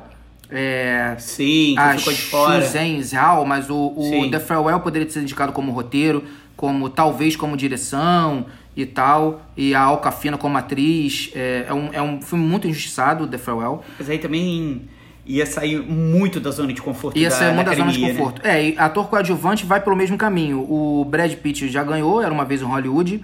É, 0.50 1.14
Sim, 1.18 1.74
que 1.76 1.98
ficou 1.98 2.12
de 2.12 2.22
fora. 2.22 3.02
Zhao, 3.02 3.44
mas 3.44 3.68
o, 3.68 3.92
o 3.96 4.02
Sim. 4.02 4.30
The 4.30 4.40
Farewell 4.40 4.80
poderia 4.80 5.08
ser 5.08 5.20
indicado 5.20 5.52
como 5.52 5.72
roteiro, 5.72 6.24
como 6.56 6.88
talvez 6.88 7.36
como 7.36 7.56
direção 7.56 8.46
e 8.74 8.86
tal, 8.86 9.42
e 9.56 9.74
a 9.74 9.82
Alcafina 9.82 10.38
como 10.38 10.56
atriz. 10.56 11.30
É, 11.34 11.66
é 11.68 11.74
um, 11.74 11.90
é 11.92 12.02
um 12.02 12.22
filme 12.22 12.44
muito 12.46 12.66
injustiçado, 12.66 13.26
The 13.26 13.38
Farewell. 13.38 13.82
Mas 13.98 14.08
aí 14.08 14.18
também 14.18 14.88
ia 15.26 15.44
sair 15.44 15.78
muito 15.80 16.40
da 16.40 16.50
zona 16.50 16.72
de 16.72 16.80
conforto 16.80 17.18
Ia 17.18 17.28
da, 17.28 17.36
ser 17.36 17.52
uma 17.52 17.62
da 17.62 17.70
das 17.70 17.76
zonas 17.76 17.94
de 17.94 18.00
né? 18.00 18.08
conforto. 18.14 18.40
É, 18.42 18.70
e 18.70 18.78
ator 18.78 19.08
coadjuvante 19.08 19.66
vai 19.66 19.80
pelo 19.80 19.94
mesmo 19.94 20.16
caminho. 20.16 20.60
O 20.60 21.04
Brad 21.04 21.32
Pitt 21.34 21.68
já 21.68 21.84
ganhou, 21.84 22.22
era 22.22 22.32
uma 22.32 22.46
vez 22.46 22.62
em 22.62 22.64
Hollywood. 22.64 23.22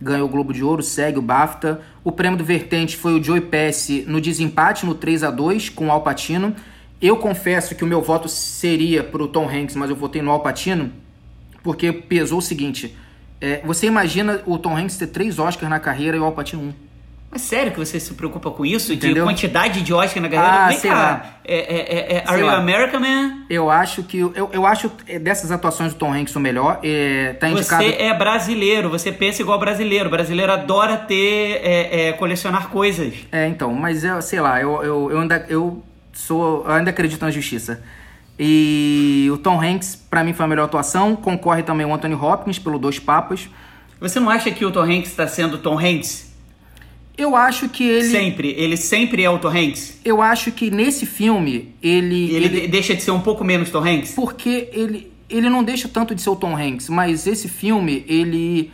Ganhou 0.00 0.26
o 0.26 0.30
Globo 0.30 0.52
de 0.52 0.64
Ouro, 0.64 0.82
segue 0.82 1.18
o 1.18 1.22
BAFTA. 1.22 1.80
O 2.02 2.10
prêmio 2.10 2.38
do 2.38 2.44
Vertente 2.44 2.96
foi 2.96 3.18
o 3.18 3.22
Joey 3.22 3.42
Pesci 3.42 4.04
no 4.06 4.20
desempate, 4.20 4.86
no 4.86 4.94
3 4.94 5.24
a 5.24 5.30
2 5.30 5.68
com 5.68 5.88
o 5.88 5.90
Al 5.90 6.02
Pacino. 6.02 6.54
Eu 7.00 7.16
confesso 7.16 7.74
que 7.74 7.84
o 7.84 7.86
meu 7.86 8.00
voto 8.00 8.28
seria 8.28 9.02
pro 9.02 9.28
Tom 9.28 9.48
Hanks, 9.48 9.76
mas 9.76 9.90
eu 9.90 9.96
votei 9.96 10.22
no 10.22 10.30
Al 10.30 10.40
Pacino, 10.40 10.90
porque 11.62 11.92
pesou 11.92 12.38
o 12.38 12.42
seguinte. 12.42 12.96
é, 13.40 13.60
você 13.64 13.86
imagina 13.86 14.42
o 14.46 14.58
Tom 14.58 14.76
Hanks 14.76 14.96
ter 14.96 15.06
três 15.06 15.38
Oscars 15.38 15.70
na 15.70 15.80
carreira 15.80 16.16
e 16.16 16.20
o 16.20 16.24
Al 16.24 16.32
Pacino 16.32 16.62
um. 16.62 16.89
Mas 17.32 17.42
sério 17.42 17.70
que 17.70 17.78
você 17.78 18.00
se 18.00 18.12
preocupa 18.14 18.50
com 18.50 18.66
isso? 18.66 18.92
Entendeu? 18.92 19.24
De 19.24 19.30
quantidade 19.30 19.82
de 19.82 19.94
Oscar 19.94 20.20
na 20.20 20.28
carreira? 20.28 20.64
Ah, 20.64 20.68
Vem 20.68 20.78
sei 20.78 20.90
cá. 20.90 20.96
lá. 20.96 21.34
É, 21.44 21.54
é, 21.54 21.78
é, 21.78 22.16
é 22.16 22.24
Are 22.26 22.40
You 22.40 22.46
lá. 22.46 22.56
American 22.56 22.98
Man? 23.00 23.44
Eu 23.48 23.70
acho 23.70 24.02
que. 24.02 24.18
Eu, 24.18 24.50
eu 24.52 24.66
acho 24.66 24.90
é, 25.06 25.16
dessas 25.16 25.52
atuações 25.52 25.92
do 25.92 25.98
Tom 25.98 26.12
Hanks 26.12 26.34
o 26.34 26.40
melhor. 26.40 26.80
É, 26.82 27.34
tá 27.34 27.48
indicado. 27.48 27.84
Você 27.84 27.90
é 27.92 28.12
brasileiro, 28.12 28.90
você 28.90 29.12
pensa 29.12 29.42
igual 29.42 29.60
brasileiro. 29.60 30.08
O 30.08 30.10
brasileiro 30.10 30.50
adora 30.50 30.96
ter, 30.96 31.60
é, 31.62 32.08
é, 32.08 32.12
colecionar 32.14 32.68
coisas. 32.68 33.14
É, 33.30 33.46
então, 33.46 33.72
mas 33.72 34.02
eu, 34.02 34.20
sei 34.20 34.40
lá, 34.40 34.60
eu, 34.60 34.82
eu, 34.82 35.10
eu 35.12 35.20
ainda 35.20 35.46
eu 35.48 35.84
sou, 36.12 36.64
eu 36.66 36.72
ainda 36.72 36.90
acredito 36.90 37.22
na 37.22 37.30
justiça. 37.30 37.80
E 38.36 39.28
o 39.32 39.36
Tom 39.38 39.62
Hanks, 39.62 39.94
pra 39.94 40.24
mim, 40.24 40.32
foi 40.32 40.46
a 40.46 40.48
melhor 40.48 40.64
atuação. 40.64 41.14
Concorre 41.14 41.62
também 41.62 41.86
o 41.86 41.94
Anthony 41.94 42.14
Hopkins 42.14 42.58
pelo 42.58 42.76
Dois 42.76 42.98
Papas. 42.98 43.48
Você 44.00 44.18
não 44.18 44.30
acha 44.30 44.50
que 44.50 44.64
o 44.64 44.70
Tom 44.72 44.82
Hanks 44.82 45.10
está 45.10 45.28
sendo 45.28 45.58
Tom 45.58 45.78
Hanks? 45.78 46.29
Eu 47.20 47.36
acho 47.36 47.68
que 47.68 47.84
ele. 47.84 48.08
Sempre. 48.08 48.48
Ele 48.56 48.76
sempre 48.78 49.22
é 49.22 49.28
o 49.28 49.38
Tom 49.38 49.48
Hanks? 49.48 50.00
Eu 50.04 50.22
acho 50.22 50.50
que 50.52 50.70
nesse 50.70 51.04
filme 51.04 51.74
ele. 51.82 52.34
Ele, 52.34 52.48
de- 52.48 52.66
deixa 52.68 52.94
de 52.94 53.02
ser 53.02 53.10
um 53.10 53.20
pouco 53.20 53.44
menos 53.44 53.68
Tom 53.70 53.84
Hanks? 53.86 54.12
Porque 54.14 54.68
ele, 54.72 55.12
ele 55.28 55.50
não 55.50 55.62
deixa 55.62 55.86
tanto 55.86 56.14
de 56.14 56.22
ser 56.22 56.30
o 56.30 56.36
Tom 56.36 56.56
Hanks, 56.56 56.88
mas 56.88 57.26
esse 57.26 57.46
filme, 57.48 58.04
ele. 58.08 58.72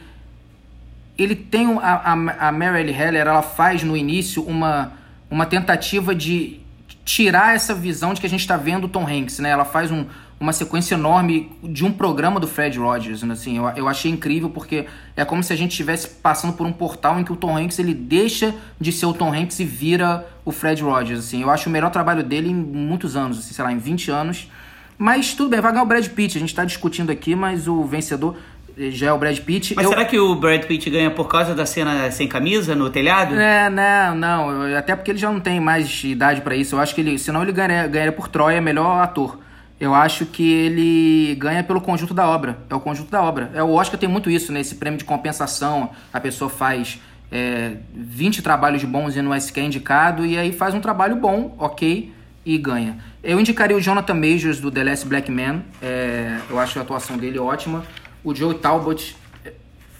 Ele 1.18 1.34
tem. 1.34 1.66
A, 1.78 2.12
a, 2.12 2.48
a 2.48 2.52
Mary 2.52 2.80
Ellie 2.82 2.94
Heller, 2.94 3.26
ela 3.26 3.42
faz 3.42 3.82
no 3.82 3.96
início 3.96 4.42
uma, 4.42 4.92
uma 5.30 5.44
tentativa 5.46 6.14
de 6.14 6.60
tirar 7.04 7.54
essa 7.54 7.74
visão 7.74 8.14
de 8.14 8.20
que 8.20 8.26
a 8.26 8.30
gente 8.30 8.40
está 8.40 8.56
vendo 8.56 8.84
o 8.84 8.88
Tom 8.88 9.06
Hanks, 9.08 9.38
né? 9.40 9.50
Ela 9.50 9.64
faz 9.64 9.90
um, 9.90 10.04
uma 10.38 10.52
sequência 10.52 10.94
enorme 10.94 11.50
de 11.62 11.84
um 11.84 11.90
programa 11.90 12.38
do 12.38 12.46
Fred 12.46 12.78
Rogers, 12.78 13.22
né? 13.22 13.32
assim, 13.32 13.56
eu, 13.56 13.66
eu 13.70 13.88
achei 13.88 14.10
incrível 14.10 14.50
porque 14.50 14.84
é 15.16 15.24
como 15.24 15.42
se 15.42 15.50
a 15.52 15.56
gente 15.56 15.70
estivesse 15.70 16.08
passando 16.08 16.52
por 16.52 16.66
um 16.66 16.72
portal 16.72 17.18
em 17.18 17.24
que 17.24 17.32
o 17.32 17.36
Tom 17.36 17.56
Hanks 17.56 17.78
ele 17.78 17.94
deixa 17.94 18.54
de 18.78 18.92
ser 18.92 19.06
o 19.06 19.14
Tom 19.14 19.32
Hanks 19.32 19.58
e 19.60 19.64
vira 19.64 20.26
o 20.44 20.52
Fred 20.52 20.82
Rogers, 20.82 21.20
assim. 21.20 21.40
Eu 21.40 21.50
acho 21.50 21.68
o 21.68 21.72
melhor 21.72 21.90
trabalho 21.90 22.22
dele 22.22 22.50
em 22.50 22.54
muitos 22.54 23.16
anos, 23.16 23.38
assim, 23.38 23.54
sei 23.54 23.64
lá, 23.64 23.72
em 23.72 23.78
20 23.78 24.10
anos. 24.10 24.50
Mas 24.98 25.32
tudo 25.34 25.48
bem, 25.50 25.60
vai 25.60 25.72
ganhar 25.72 25.82
o 25.84 25.86
Brad 25.86 26.06
Pitt, 26.08 26.36
a 26.36 26.40
gente 26.40 26.50
está 26.50 26.64
discutindo 26.64 27.10
aqui, 27.10 27.34
mas 27.34 27.66
o 27.66 27.84
vencedor 27.84 28.36
eh, 28.78 28.90
já 28.90 29.06
é 29.08 29.12
o 29.12 29.18
Brad 29.18 29.38
Pitt. 29.40 29.74
Mas 29.74 29.84
Eu- 29.84 29.90
será 29.90 30.04
que 30.04 30.18
o 30.18 30.34
Brad 30.34 30.64
Pitt 30.64 30.88
ganha 30.90 31.10
por 31.10 31.28
causa 31.28 31.54
da 31.54 31.64
cena 31.66 32.10
sem 32.10 32.28
camisa 32.28 32.74
no 32.74 32.88
telhado? 32.90 33.34
É, 33.38 33.68
não, 33.70 34.14
não. 34.14 34.66
eu- 34.68 34.78
Até 34.78 34.94
porque 34.94 35.10
ele 35.12 35.18
já 35.18 35.30
não 35.32 35.40
tem 35.40 35.60
mais 35.60 36.04
idade 36.04 36.42
pra 36.42 36.54
isso. 36.54 36.74
Eu 36.76 36.80
acho 36.80 36.94
que 36.94 37.00
ele, 37.00 37.18
senão 37.18 37.42
ele 37.42 37.52
ganharia, 37.52 37.86
ganharia 37.86 38.12
por 38.12 38.28
Troia 38.28 38.60
melhor 38.60 39.02
ator. 39.02 39.38
Eu 39.78 39.94
acho 39.94 40.24
que 40.24 40.50
ele 40.50 41.34
ganha 41.34 41.62
pelo 41.62 41.80
conjunto 41.80 42.14
da 42.14 42.26
obra. 42.26 42.58
É 42.70 42.74
o 42.74 42.80
conjunto 42.80 43.10
da 43.10 43.22
obra. 43.22 43.50
É, 43.54 43.62
o 43.62 43.72
Oscar 43.72 43.98
tem 43.98 44.08
muito 44.08 44.30
isso, 44.30 44.50
né? 44.52 44.60
Esse 44.60 44.76
prêmio 44.76 44.98
de 44.98 45.04
compensação. 45.04 45.90
A 46.12 46.18
pessoa 46.18 46.48
faz 46.48 47.00
é, 47.30 47.76
20 47.94 48.40
trabalhos 48.42 48.82
bons 48.84 49.16
e 49.16 49.22
não 49.22 49.34
é 49.34 49.40
sequer 49.40 49.64
indicado, 49.64 50.24
e 50.24 50.38
aí 50.38 50.52
faz 50.52 50.74
um 50.74 50.80
trabalho 50.80 51.16
bom, 51.16 51.54
ok, 51.58 52.12
e 52.44 52.56
ganha. 52.56 52.98
Eu 53.22 53.38
indicaria 53.38 53.76
o 53.76 53.80
Jonathan 53.80 54.14
Majors 54.14 54.60
do 54.60 54.70
The 54.70 54.84
Last 54.84 55.06
Black 55.06 55.30
Man. 55.30 55.62
É, 55.82 56.40
eu 56.48 56.58
acho 56.58 56.78
a 56.78 56.82
atuação 56.82 57.18
dele 57.18 57.38
ótima. 57.38 57.84
O 58.24 58.34
Joe 58.34 58.54
Talbot 58.54 59.16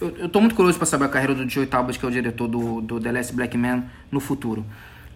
eu, 0.01 0.15
eu 0.19 0.29
tô 0.29 0.41
muito 0.41 0.55
curioso 0.55 0.79
pra 0.79 0.87
saber 0.87 1.07
a 1.07 1.09
carreira 1.09 1.35
do 1.35 1.49
Joey 1.49 1.67
Talbot, 1.67 1.99
que 1.99 2.05
é 2.05 2.09
o 2.09 2.11
diretor 2.11 2.47
do, 2.47 2.81
do 2.81 3.01
The 3.01 3.13
Last 3.13 3.35
Black 3.35 3.57
Man, 3.57 3.85
no 4.11 4.21
futuro. 4.21 4.65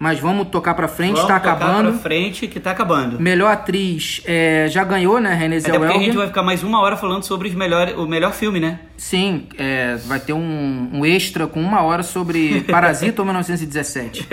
Mas 0.03 0.18
vamos 0.18 0.48
tocar 0.48 0.72
pra 0.72 0.88
frente, 0.88 1.16
Vamos 1.16 1.28
tá 1.28 1.38
tocar 1.38 1.53
acabando. 1.57 1.90
pra 1.92 1.98
frente 2.01 2.46
que 2.48 2.59
tá 2.59 2.70
acabando. 2.70 3.20
Melhor 3.20 3.53
atriz 3.53 4.22
é, 4.24 4.66
já 4.70 4.82
ganhou, 4.82 5.20
né? 5.20 5.34
Renée 5.34 5.59
Até 5.59 5.68
porque 5.72 5.76
a 5.84 5.88
Zellweger. 5.88 6.07
gente 6.07 6.16
vai 6.16 6.26
ficar 6.26 6.42
mais 6.42 6.62
uma 6.62 6.80
hora 6.80 6.96
falando 6.96 7.22
sobre 7.22 7.48
os 7.48 7.55
melhor, 7.55 7.86
o 7.98 8.07
melhor 8.07 8.32
filme, 8.32 8.59
né? 8.59 8.80
Sim, 8.96 9.46
é, 9.59 9.96
vai 10.07 10.18
ter 10.18 10.32
um, 10.32 10.88
um 10.90 11.05
extra 11.05 11.46
com 11.46 11.61
uma 11.61 11.82
hora 11.82 12.03
sobre 12.03 12.62
Parasita 12.72 13.20
ou 13.20 13.26
1917. 13.26 14.26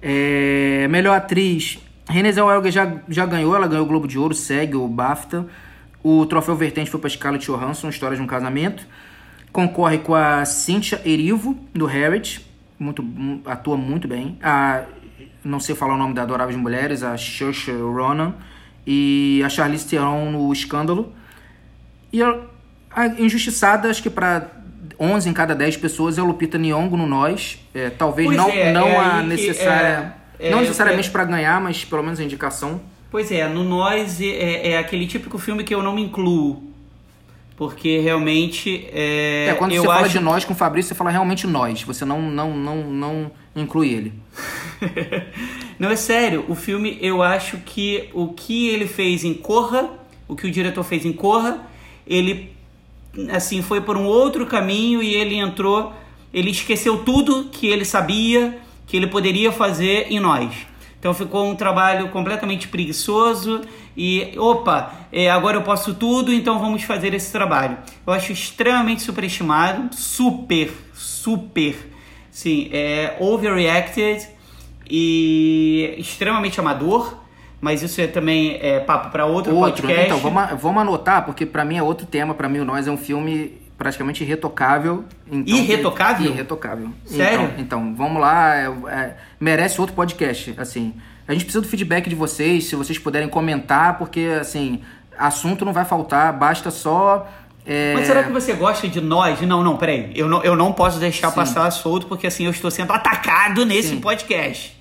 É, 0.00 0.86
melhor 0.88 1.16
atriz, 1.16 1.80
Renée 2.08 2.30
Zellweger 2.32 2.70
já, 2.70 2.92
já 3.08 3.26
ganhou, 3.26 3.56
ela 3.56 3.66
ganhou 3.66 3.84
o 3.84 3.88
Globo 3.88 4.06
de 4.06 4.16
Ouro, 4.18 4.34
segue 4.34 4.76
o 4.76 4.86
BAFTA. 4.86 5.46
O 6.00 6.24
troféu 6.26 6.54
Vertente 6.54 6.88
foi 6.90 7.00
para 7.00 7.10
Scarlett 7.10 7.44
Johansson, 7.44 7.88
História 7.88 8.16
de 8.16 8.22
um 8.22 8.26
Casamento. 8.26 8.86
Concorre 9.52 9.98
com 9.98 10.14
a 10.14 10.44
Cynthia 10.44 11.00
Erivo, 11.04 11.58
do 11.74 11.86
Harriet, 11.86 12.40
muito, 12.78 13.02
mu- 13.02 13.40
atua 13.44 13.76
muito 13.76 14.06
bem. 14.06 14.38
A, 14.40 14.82
não 15.44 15.60
sei 15.60 15.74
falar 15.74 15.94
o 15.94 15.98
nome 15.98 16.14
da 16.14 16.22
Adoráveis 16.22 16.56
Mulheres, 16.58 17.02
a 17.02 17.16
Saoirse 17.16 17.70
Ronan. 17.72 18.34
E 18.86 19.42
a 19.44 19.48
Charlize 19.48 19.86
Theron 19.86 20.30
no 20.30 20.52
Escândalo. 20.52 21.12
E 22.12 22.22
a, 22.22 22.38
a 22.90 23.06
injustiçada, 23.06 23.90
acho 23.90 24.02
que 24.02 24.08
para 24.08 24.48
11 24.98 25.28
em 25.28 25.32
cada 25.34 25.54
10 25.54 25.76
pessoas 25.76 26.16
é 26.16 26.22
o 26.22 26.24
Lupita 26.24 26.56
Nyong'o 26.56 26.96
no 26.96 27.06
Nós. 27.06 27.58
É, 27.74 27.90
talvez 27.90 28.26
Pois 28.26 28.36
não, 28.38 28.48
é, 28.48 28.72
não 28.72 28.86
é 28.88 28.96
a 28.96 29.16
aí 29.16 29.22
que- 29.22 29.28
necessária... 29.28 30.14
é, 30.38 30.48
é, 30.48 30.50
não 30.50 30.58
eu 30.58 30.62
necessariamente 30.62 31.10
para 31.10 31.24
ganhar, 31.24 31.60
mas 31.60 31.84
pelo 31.84 32.02
menos 32.02 32.18
a 32.18 32.24
indicação. 32.24 32.80
Pois 33.10 33.30
é, 33.30 33.46
no 33.48 33.62
Nós 33.62 34.20
é, 34.22 34.70
é 34.72 34.78
aquele 34.78 35.06
típico 35.06 35.36
filme 35.38 35.64
que 35.64 35.74
eu 35.74 35.82
não 35.82 35.94
me 35.94 36.02
incluo. 36.02 36.64
Porque 37.56 37.98
realmente. 37.98 38.86
É, 38.92 39.48
É, 39.50 39.54
quando 39.54 39.72
você 39.74 39.84
fala 39.84 40.00
acho 40.06 40.10
de 40.18 40.20
nós 40.20 40.44
com 40.44 40.52
o 40.52 40.56
Fabrício, 40.56 40.88
você 40.90 40.94
fala 40.94 41.10
realmente 41.10 41.46
nós. 41.46 41.82
Você 41.82 42.04
não, 42.04 42.22
não, 42.22 42.56
não, 42.56 42.76
não 42.84 43.30
inclui 43.62 43.90
ele. 43.90 44.12
Não, 45.78 45.90
é 45.90 45.96
sério, 45.96 46.44
o 46.48 46.54
filme 46.54 46.98
eu 47.00 47.22
acho 47.22 47.58
que 47.58 48.08
o 48.12 48.28
que 48.28 48.68
ele 48.68 48.86
fez 48.86 49.24
em 49.24 49.34
Corra, 49.34 49.90
o 50.26 50.34
que 50.34 50.46
o 50.46 50.50
diretor 50.50 50.82
fez 50.84 51.04
em 51.04 51.12
Corra, 51.12 51.66
ele 52.06 52.52
assim 53.32 53.62
foi 53.62 53.80
por 53.80 53.96
um 53.96 54.04
outro 54.04 54.46
caminho 54.46 55.02
e 55.02 55.14
ele 55.14 55.36
entrou, 55.36 55.92
ele 56.32 56.50
esqueceu 56.50 56.98
tudo 56.98 57.44
que 57.50 57.66
ele 57.66 57.84
sabia 57.84 58.58
que 58.86 58.96
ele 58.96 59.06
poderia 59.06 59.52
fazer 59.52 60.06
em 60.10 60.18
nós. 60.18 60.52
Então 60.98 61.14
ficou 61.14 61.48
um 61.48 61.54
trabalho 61.54 62.08
completamente 62.08 62.66
preguiçoso 62.66 63.60
e 63.96 64.32
opa, 64.36 65.06
é, 65.12 65.30
agora 65.30 65.56
eu 65.56 65.62
posso 65.62 65.94
tudo, 65.94 66.32
então 66.32 66.58
vamos 66.58 66.82
fazer 66.82 67.14
esse 67.14 67.30
trabalho. 67.30 67.78
Eu 68.04 68.12
acho 68.12 68.32
extremamente 68.32 69.02
superestimado, 69.02 69.94
super, 69.94 70.72
super, 70.94 71.76
sim, 72.38 72.68
é 72.72 73.16
overreacted 73.18 74.28
e 74.88 75.94
extremamente 75.98 76.58
amador. 76.60 77.16
Mas 77.60 77.82
isso 77.82 78.00
é 78.00 78.06
também 78.06 78.56
é 78.62 78.78
papo 78.78 79.10
para 79.10 79.26
outro, 79.26 79.52
Outro, 79.52 79.82
podcast. 79.82 80.06
então, 80.06 80.18
vamos, 80.18 80.62
vamos 80.62 80.80
anotar, 80.82 81.24
porque 81.24 81.44
pra 81.44 81.64
mim 81.64 81.76
é 81.76 81.82
outro 81.82 82.06
tema. 82.06 82.32
Pra 82.32 82.48
mim, 82.48 82.60
o 82.60 82.64
Nós 82.64 82.86
é 82.86 82.90
um 82.90 82.96
filme 82.96 83.58
praticamente 83.76 84.22
irretocável. 84.22 85.04
Então, 85.30 85.56
Irretocável? 85.56 86.30
Irretocável. 86.30 86.90
Sério? 87.04 87.46
Então, 87.58 87.58
então 87.58 87.94
vamos 87.96 88.20
lá. 88.22 88.54
é- 88.56 88.66
é- 88.90 89.16
merece 89.40 89.80
outro 89.80 89.96
podcast, 89.96 90.54
assim. 90.56 90.94
A 91.26 91.32
gente 91.32 91.44
precisa 91.46 91.60
do 91.62 91.66
feedback 91.68 92.08
de 92.08 92.14
vocês, 92.14 92.64
se 92.64 92.76
vocês 92.76 92.96
puderem 92.96 93.28
comentar, 93.28 93.98
porque, 93.98 94.38
assim, 94.40 94.80
assunto 95.18 95.64
não 95.64 95.72
vai 95.72 95.84
faltar, 95.84 96.32
basta 96.32 96.70
só... 96.70 97.26
é, 97.68 97.92
Mas 97.92 98.06
será 98.06 98.24
que 98.24 98.32
você 98.32 98.54
gosta 98.54 98.88
de 98.88 98.98
nós? 98.98 99.42
Não, 99.42 99.62
não, 99.62 99.76
peraí. 99.76 100.10
Eu 100.14 100.26
não, 100.26 100.42
eu 100.42 100.56
não 100.56 100.72
posso 100.72 100.98
deixar 100.98 101.28
Sim. 101.28 101.34
passar 101.34 101.70
solto, 101.70 102.06
porque 102.06 102.26
assim 102.26 102.46
eu 102.46 102.50
estou 102.50 102.70
sendo 102.70 102.90
atacado 102.94 103.66
nesse 103.66 103.90
Sim. 103.90 104.00
podcast. 104.00 104.74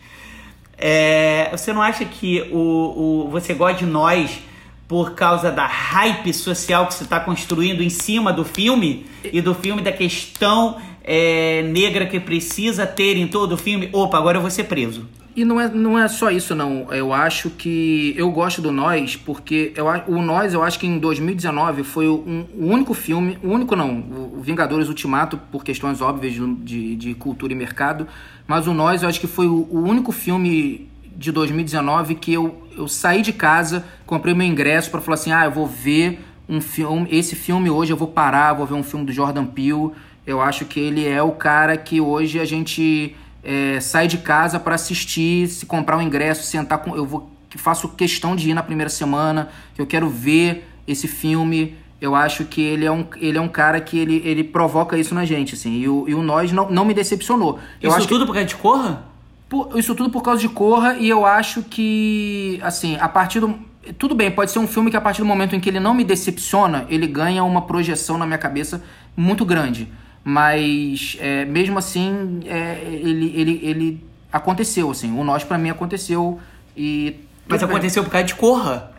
É, 0.77 1.49
você 1.51 1.73
não 1.73 1.81
acha 1.81 2.05
que 2.05 2.47
o, 2.49 3.25
o, 3.25 3.29
você 3.29 3.53
gosta 3.53 3.79
de 3.79 3.85
nós 3.85 4.39
por 4.87 5.15
causa 5.15 5.51
da 5.51 5.65
hype 5.65 6.33
social 6.33 6.87
que 6.87 6.93
você 6.93 7.03
está 7.03 7.19
construindo 7.19 7.83
em 7.83 7.89
cima 7.89 8.31
do 8.31 8.45
filme? 8.45 9.05
E 9.21 9.41
do 9.41 9.53
filme 9.53 9.81
da 9.81 9.91
questão 9.91 10.77
é, 11.03 11.63
negra 11.63 12.05
que 12.05 12.21
precisa 12.21 12.87
ter 12.87 13.17
em 13.17 13.27
todo 13.27 13.53
o 13.53 13.57
filme? 13.57 13.89
Opa, 13.91 14.17
agora 14.17 14.37
eu 14.37 14.41
vou 14.41 14.49
ser 14.49 14.63
preso. 14.63 15.05
E 15.37 15.45
não 15.45 15.61
é, 15.61 15.69
não 15.69 15.99
é 15.99 16.07
só 16.07 16.31
isso, 16.31 16.55
não. 16.55 16.91
Eu 16.91 17.13
acho 17.13 17.51
que. 17.51 18.11
Eu 18.17 18.31
gosto 18.31 18.59
do 18.59 18.71
Nós, 18.71 19.15
porque 19.15 19.71
eu, 19.75 19.85
o 20.07 20.19
Nós, 20.19 20.51
eu 20.51 20.63
acho 20.63 20.79
que 20.79 20.87
em 20.87 20.97
2019 20.97 21.83
foi 21.83 22.07
um- 22.09 22.43
o 22.55 22.65
único 22.65 22.95
filme. 22.95 23.37
O 23.43 23.49
único 23.49 23.75
não, 23.75 23.99
o 24.33 24.41
Vingadores 24.41 24.87
Ultimato, 24.89 25.37
por 25.51 25.63
questões 25.63 26.01
óbvias 26.01 26.33
de, 26.33 26.55
de, 26.55 26.95
de 26.95 27.13
cultura 27.13 27.53
e 27.53 27.55
mercado. 27.55 28.07
Mas 28.47 28.65
o 28.65 28.73
Nós, 28.73 29.03
eu 29.03 29.09
acho 29.09 29.19
que 29.19 29.27
foi 29.27 29.45
o, 29.45 29.67
o 29.69 29.79
único 29.87 30.11
filme 30.11 30.89
de 31.15 31.31
2019 31.31 32.15
que 32.15 32.33
eu, 32.33 32.67
eu 32.75 32.87
saí 32.87 33.21
de 33.21 33.31
casa, 33.31 33.85
comprei 34.07 34.33
meu 34.33 34.47
ingresso 34.47 34.89
para 34.89 35.01
falar 35.01 35.15
assim: 35.15 35.31
ah, 35.31 35.45
eu 35.45 35.51
vou 35.51 35.67
ver 35.67 36.19
um 36.49 36.59
filme. 36.59 37.07
Esse 37.11 37.35
filme 37.35 37.69
hoje 37.69 37.93
eu 37.93 37.97
vou 37.97 38.07
parar, 38.07 38.53
vou 38.53 38.65
ver 38.65 38.73
um 38.73 38.81
filme 38.81 39.05
do 39.05 39.11
Jordan 39.11 39.45
Peele. 39.45 39.91
Eu 40.25 40.41
acho 40.41 40.65
que 40.65 40.79
ele 40.79 41.07
é 41.07 41.21
o 41.21 41.33
cara 41.33 41.77
que 41.77 42.01
hoje 42.01 42.39
a 42.39 42.43
gente 42.45 43.15
é, 43.43 43.79
sai 43.79 44.07
de 44.07 44.17
casa 44.17 44.59
para 44.59 44.75
assistir, 44.75 45.47
se 45.47 45.65
comprar 45.65 45.97
um 45.97 46.01
ingresso, 46.01 46.43
sentar 46.43 46.79
com. 46.79 46.95
Eu 46.95 47.05
vou, 47.05 47.31
faço 47.57 47.89
questão 47.89 48.35
de 48.35 48.49
ir 48.49 48.53
na 48.53 48.61
primeira 48.63 48.89
semana, 48.89 49.49
que 49.73 49.81
eu 49.81 49.87
quero 49.87 50.09
ver 50.09 50.67
esse 50.87 51.07
filme. 51.07 51.75
Eu 51.99 52.13
acho 52.13 52.45
que 52.45 52.61
ele 52.61 52.85
é 52.85 52.91
um, 52.91 53.03
ele 53.19 53.37
é 53.37 53.41
um 53.41 53.47
cara 53.47 53.81
que 53.81 53.97
ele, 53.97 54.21
ele 54.23 54.43
provoca 54.43 54.97
isso 54.97 55.15
na 55.15 55.25
gente, 55.25 55.55
assim. 55.55 55.79
E 55.79 55.89
o, 55.89 56.05
e 56.07 56.13
o 56.13 56.21
Nós 56.21 56.51
não, 56.51 56.69
não 56.69 56.85
me 56.85 56.93
decepcionou. 56.93 57.57
Eu 57.81 57.89
Isso 57.89 57.97
acho 57.97 58.07
que- 58.07 58.13
tudo 58.13 58.25
por 58.27 58.33
causa 58.33 58.47
de 58.47 58.55
Corra? 58.55 59.03
por- 59.49 59.71
isso 59.79 59.95
tudo 59.95 60.09
por 60.11 60.21
causa 60.21 60.39
de 60.41 60.49
Corra 60.49 60.95
e 60.99 61.09
eu 61.09 61.25
acho 61.25 61.63
que, 61.63 62.59
assim, 62.61 62.97
a 62.99 63.07
partir 63.09 63.39
do. 63.39 63.55
Tudo 63.97 64.13
bem, 64.13 64.29
pode 64.29 64.51
ser 64.51 64.59
um 64.59 64.67
filme 64.67 64.91
que 64.91 64.97
a 64.97 65.01
partir 65.01 65.21
do 65.21 65.25
momento 65.25 65.55
em 65.55 65.59
que 65.61 65.69
ele 65.69 65.79
não 65.79 65.93
me 65.93 66.03
decepciona, 66.03 66.85
ele 66.89 67.07
ganha 67.07 67.43
uma 67.43 67.61
projeção 67.61 68.17
na 68.17 68.25
minha 68.25 68.37
cabeça 68.37 68.83
muito 69.15 69.45
grande. 69.45 69.87
Mas, 70.29 71.15
é, 71.21 71.45
mesmo 71.45 71.79
assim, 71.79 72.41
é, 72.47 72.81
ele, 72.85 73.31
ele, 73.33 73.59
ele 73.63 74.05
aconteceu, 74.29 74.91
assim. 74.91 75.17
O 75.17 75.23
Nós, 75.23 75.45
pra 75.45 75.57
mim, 75.57 75.69
aconteceu 75.69 76.37
e... 76.75 77.15
Mas 77.47 77.61
bem. 77.61 77.69
aconteceu 77.69 78.03
por 78.03 78.09
causa 78.09 78.27
de 78.27 78.35
Corra. 78.35 78.91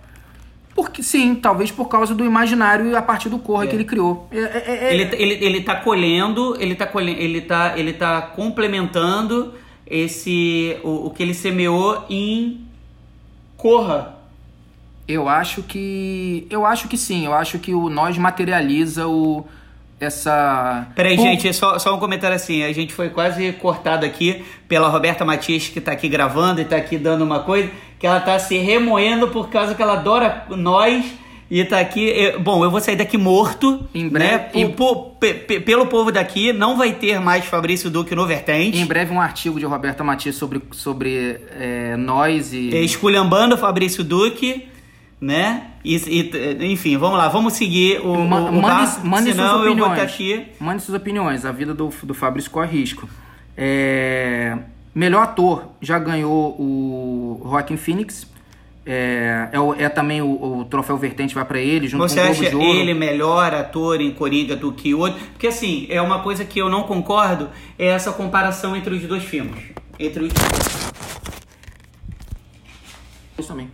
Porque, 0.74 1.02
sim, 1.02 1.34
talvez 1.34 1.70
por 1.70 1.86
causa 1.86 2.14
do 2.14 2.24
imaginário 2.24 2.96
a 2.96 3.02
partir 3.02 3.28
do 3.28 3.38
Corra 3.38 3.66
que 3.66 3.74
ele 3.76 3.84
criou. 3.84 4.26
É- 4.32 4.38
é- 4.38 4.64
é- 4.86 4.94
Ele, 4.94 5.02
ele, 5.22 5.44
ele 5.44 5.60
tá 5.60 5.74
colhendo, 5.76 6.56
ele 6.58 6.74
tá 6.74 6.86
colhendo, 6.86 7.20
ele 7.20 7.42
tá, 7.42 7.74
ele 7.76 7.92
tá 7.92 8.22
complementando 8.22 9.52
esse 9.86 10.78
o, 10.82 11.08
o 11.08 11.10
que 11.10 11.22
ele 11.22 11.34
semeou 11.34 12.06
em 12.08 12.64
Corra. 13.58 14.16
Eu 15.06 15.28
acho 15.28 15.62
que. 15.62 16.46
Eu 16.48 16.64
acho 16.64 16.88
que 16.88 16.96
sim. 16.96 17.26
Eu 17.26 17.34
acho 17.34 17.58
que 17.58 17.74
o 17.74 17.90
nós 17.90 18.16
materializa 18.16 19.06
o. 19.06 19.44
Essa. 20.00 20.86
Peraí, 20.94 21.16
Pô, 21.16 21.22
gente, 21.22 21.52
só, 21.52 21.78
só 21.78 21.94
um 21.94 21.98
comentário 21.98 22.36
assim. 22.36 22.62
A 22.62 22.72
gente 22.72 22.92
foi 22.92 23.10
quase 23.10 23.52
cortado 23.52 24.06
aqui 24.06 24.44
pela 24.68 24.88
Roberta 24.88 25.24
Matias, 25.24 25.68
que 25.68 25.80
tá 25.80 25.92
aqui 25.92 26.08
gravando 26.08 26.60
e 26.60 26.64
tá 26.64 26.76
aqui 26.76 26.96
dando 26.96 27.22
uma 27.24 27.40
coisa, 27.40 27.70
que 27.98 28.06
ela 28.06 28.20
tá 28.20 28.38
se 28.38 28.56
remoendo 28.58 29.28
por 29.28 29.48
causa 29.50 29.74
que 29.74 29.82
ela 29.82 29.94
adora 29.94 30.44
nós 30.50 31.04
e 31.50 31.64
tá 31.64 31.80
aqui. 31.80 32.04
eu- 32.08 32.38
bom, 32.40 32.62
eu 32.62 32.70
vou 32.70 32.80
sair 32.80 32.94
daqui 32.96 33.16
morto. 33.18 33.88
Em 33.94 34.08
breve- 34.08 34.30
Né? 34.32 34.38
Por- 34.38 34.58
em- 34.60 34.70
por- 34.70 34.96
pe- 35.18 35.60
pelo 35.60 35.86
povo 35.86 36.12
daqui, 36.12 36.52
não 36.52 36.76
vai 36.76 36.92
ter 36.92 37.18
mais 37.18 37.44
Fabrício 37.46 37.90
Duque 37.90 38.14
no 38.14 38.24
Vertente. 38.26 38.78
Em 38.78 38.86
breve 38.86 39.12
um 39.12 39.20
artigo 39.20 39.58
de 39.58 39.66
Roberta 39.66 40.04
Matias 40.04 40.36
sobre, 40.36 40.62
sobre 40.72 41.40
é, 41.58 41.96
nós 41.96 42.52
e. 42.52 42.72
É, 42.72 42.80
esculhambando 42.82 43.56
Fabrício 43.58 44.04
Duque, 44.04 44.68
né? 45.20 45.72
E, 45.84 45.96
e- 45.96 46.66
enfim, 46.72 46.96
vamos 46.96 47.18
lá, 47.18 47.28
vamos 47.28 47.54
seguir 47.54 48.00
o, 48.00 48.16
Ma- 48.26 48.40
o, 48.40 48.48
o 48.48 48.52
mande, 48.52 48.60
barco, 48.66 49.06
mande 49.06 49.30
senão 49.32 49.44
suas 49.44 49.52
eu 49.52 49.58
vou 49.58 49.66
opiniões. 49.86 49.92
estar 49.92 50.02
aqui. 50.04 50.46
Mande 50.60 50.82
suas 50.82 50.96
opiniões. 51.00 51.44
A 51.44 51.52
vida 51.52 51.74
do, 51.74 51.88
do 52.02 52.14
Fabrício 52.14 52.50
corre 52.50 52.78
risco. 52.78 53.08
É, 53.56 54.56
melhor 54.94 55.22
ator 55.24 55.64
já 55.80 55.98
ganhou 55.98 56.50
o 56.58 57.40
Joaquim 57.44 57.76
Phoenix. 57.76 58.26
É, 58.90 59.50
é, 59.78 59.84
é 59.84 59.88
também 59.90 60.22
o, 60.22 60.60
o 60.60 60.64
troféu 60.64 60.96
vertente 60.96 61.34
vai 61.34 61.44
pra 61.44 61.58
ele, 61.58 61.86
junto 61.88 62.08
Você 62.08 62.20
com 62.22 62.26
o 62.26 62.30
acha 62.30 62.40
Globo 62.50 62.58
de 62.58 62.66
Ouro. 62.68 62.78
ele 62.78 62.94
melhor 62.94 63.52
ator 63.52 64.00
em 64.00 64.10
Coringa 64.12 64.56
do 64.56 64.72
que 64.72 64.94
outro? 64.94 65.20
Porque 65.32 65.48
assim, 65.48 65.86
é 65.90 66.00
uma 66.00 66.20
coisa 66.20 66.42
que 66.42 66.58
eu 66.58 66.70
não 66.70 66.84
concordo, 66.84 67.50
é 67.78 67.88
essa 67.88 68.12
comparação 68.12 68.74
entre 68.74 68.94
os 68.94 69.02
dois 69.02 69.22
filmes. 69.24 69.62
Entre 69.98 70.24
os... 70.24 70.32
Isso 73.38 73.48
também. 73.48 73.68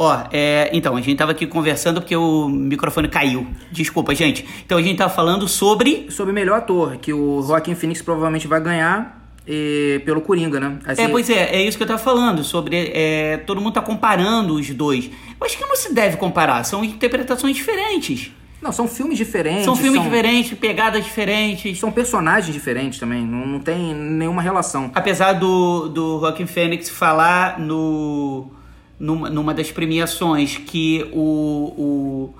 Ó, 0.00 0.16
é, 0.32 0.70
então, 0.72 0.94
a 0.94 1.00
gente 1.00 1.16
tava 1.16 1.32
aqui 1.32 1.44
conversando 1.44 2.00
porque 2.00 2.14
o 2.14 2.48
microfone 2.48 3.08
caiu. 3.08 3.48
Desculpa, 3.72 4.14
gente. 4.14 4.46
Então 4.64 4.78
a 4.78 4.82
gente 4.82 4.96
tava 4.96 5.12
falando 5.12 5.48
sobre. 5.48 6.06
Sobre 6.08 6.32
melhor 6.32 6.58
ator, 6.58 6.96
que 6.98 7.12
o 7.12 7.42
Joaquim 7.42 7.74
Phoenix 7.74 8.00
provavelmente 8.00 8.46
vai 8.46 8.60
ganhar 8.60 9.28
eh, 9.44 10.00
pelo 10.04 10.20
Coringa, 10.20 10.60
né? 10.60 10.78
Assim, 10.86 11.02
É, 11.02 11.08
pois 11.08 11.28
é, 11.28 11.56
é 11.56 11.62
isso 11.62 11.76
que 11.76 11.82
eu 11.82 11.86
tava 11.88 11.98
falando, 11.98 12.44
sobre. 12.44 12.92
é, 12.94 13.38
todo 13.38 13.60
mundo 13.60 13.72
tá 13.72 13.80
comparando 13.82 14.54
os 14.54 14.70
dois. 14.70 15.06
Eu 15.06 15.44
acho 15.44 15.58
que 15.58 15.64
não 15.64 15.74
se 15.74 15.92
deve 15.92 16.16
comparar, 16.16 16.62
são 16.62 16.84
interpretações 16.84 17.56
diferentes. 17.56 18.30
Não, 18.62 18.72
são 18.72 18.86
filmes 18.86 19.16
diferentes. 19.18 19.64
São 19.64 19.76
filmes 19.76 20.02
diferentes, 20.02 20.56
pegadas 20.58 21.04
diferentes. 21.04 21.78
São 21.78 21.92
personagens 21.92 22.52
diferentes 22.52 22.98
também, 22.98 23.24
não, 23.24 23.46
não 23.46 23.60
tem 23.60 23.94
nenhuma 23.94 24.42
relação. 24.42 24.90
Apesar 24.94 25.32
do, 25.32 25.88
do 25.88 26.20
Joaquin 26.20 26.46
Phoenix 26.46 26.90
falar 26.90 27.58
no, 27.58 28.50
numa, 28.98 29.30
numa 29.30 29.54
das 29.54 29.70
premiações 29.70 30.56
que 30.56 31.08
o, 31.12 32.34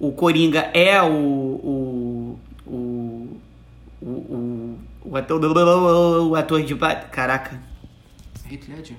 o, 0.00 0.08
o 0.08 0.12
Coringa 0.12 0.70
é 0.72 1.02
o, 1.02 1.08
o, 1.12 2.40
o, 2.66 3.40
o, 4.00 4.06
o, 4.06 4.78
o 5.04 5.16
ator, 5.16 5.40
o 5.44 6.34
ator 6.34 6.62
de... 6.62 6.74
Caraca. 7.10 7.60
Heath 8.50 8.68
Ledger? 8.68 8.96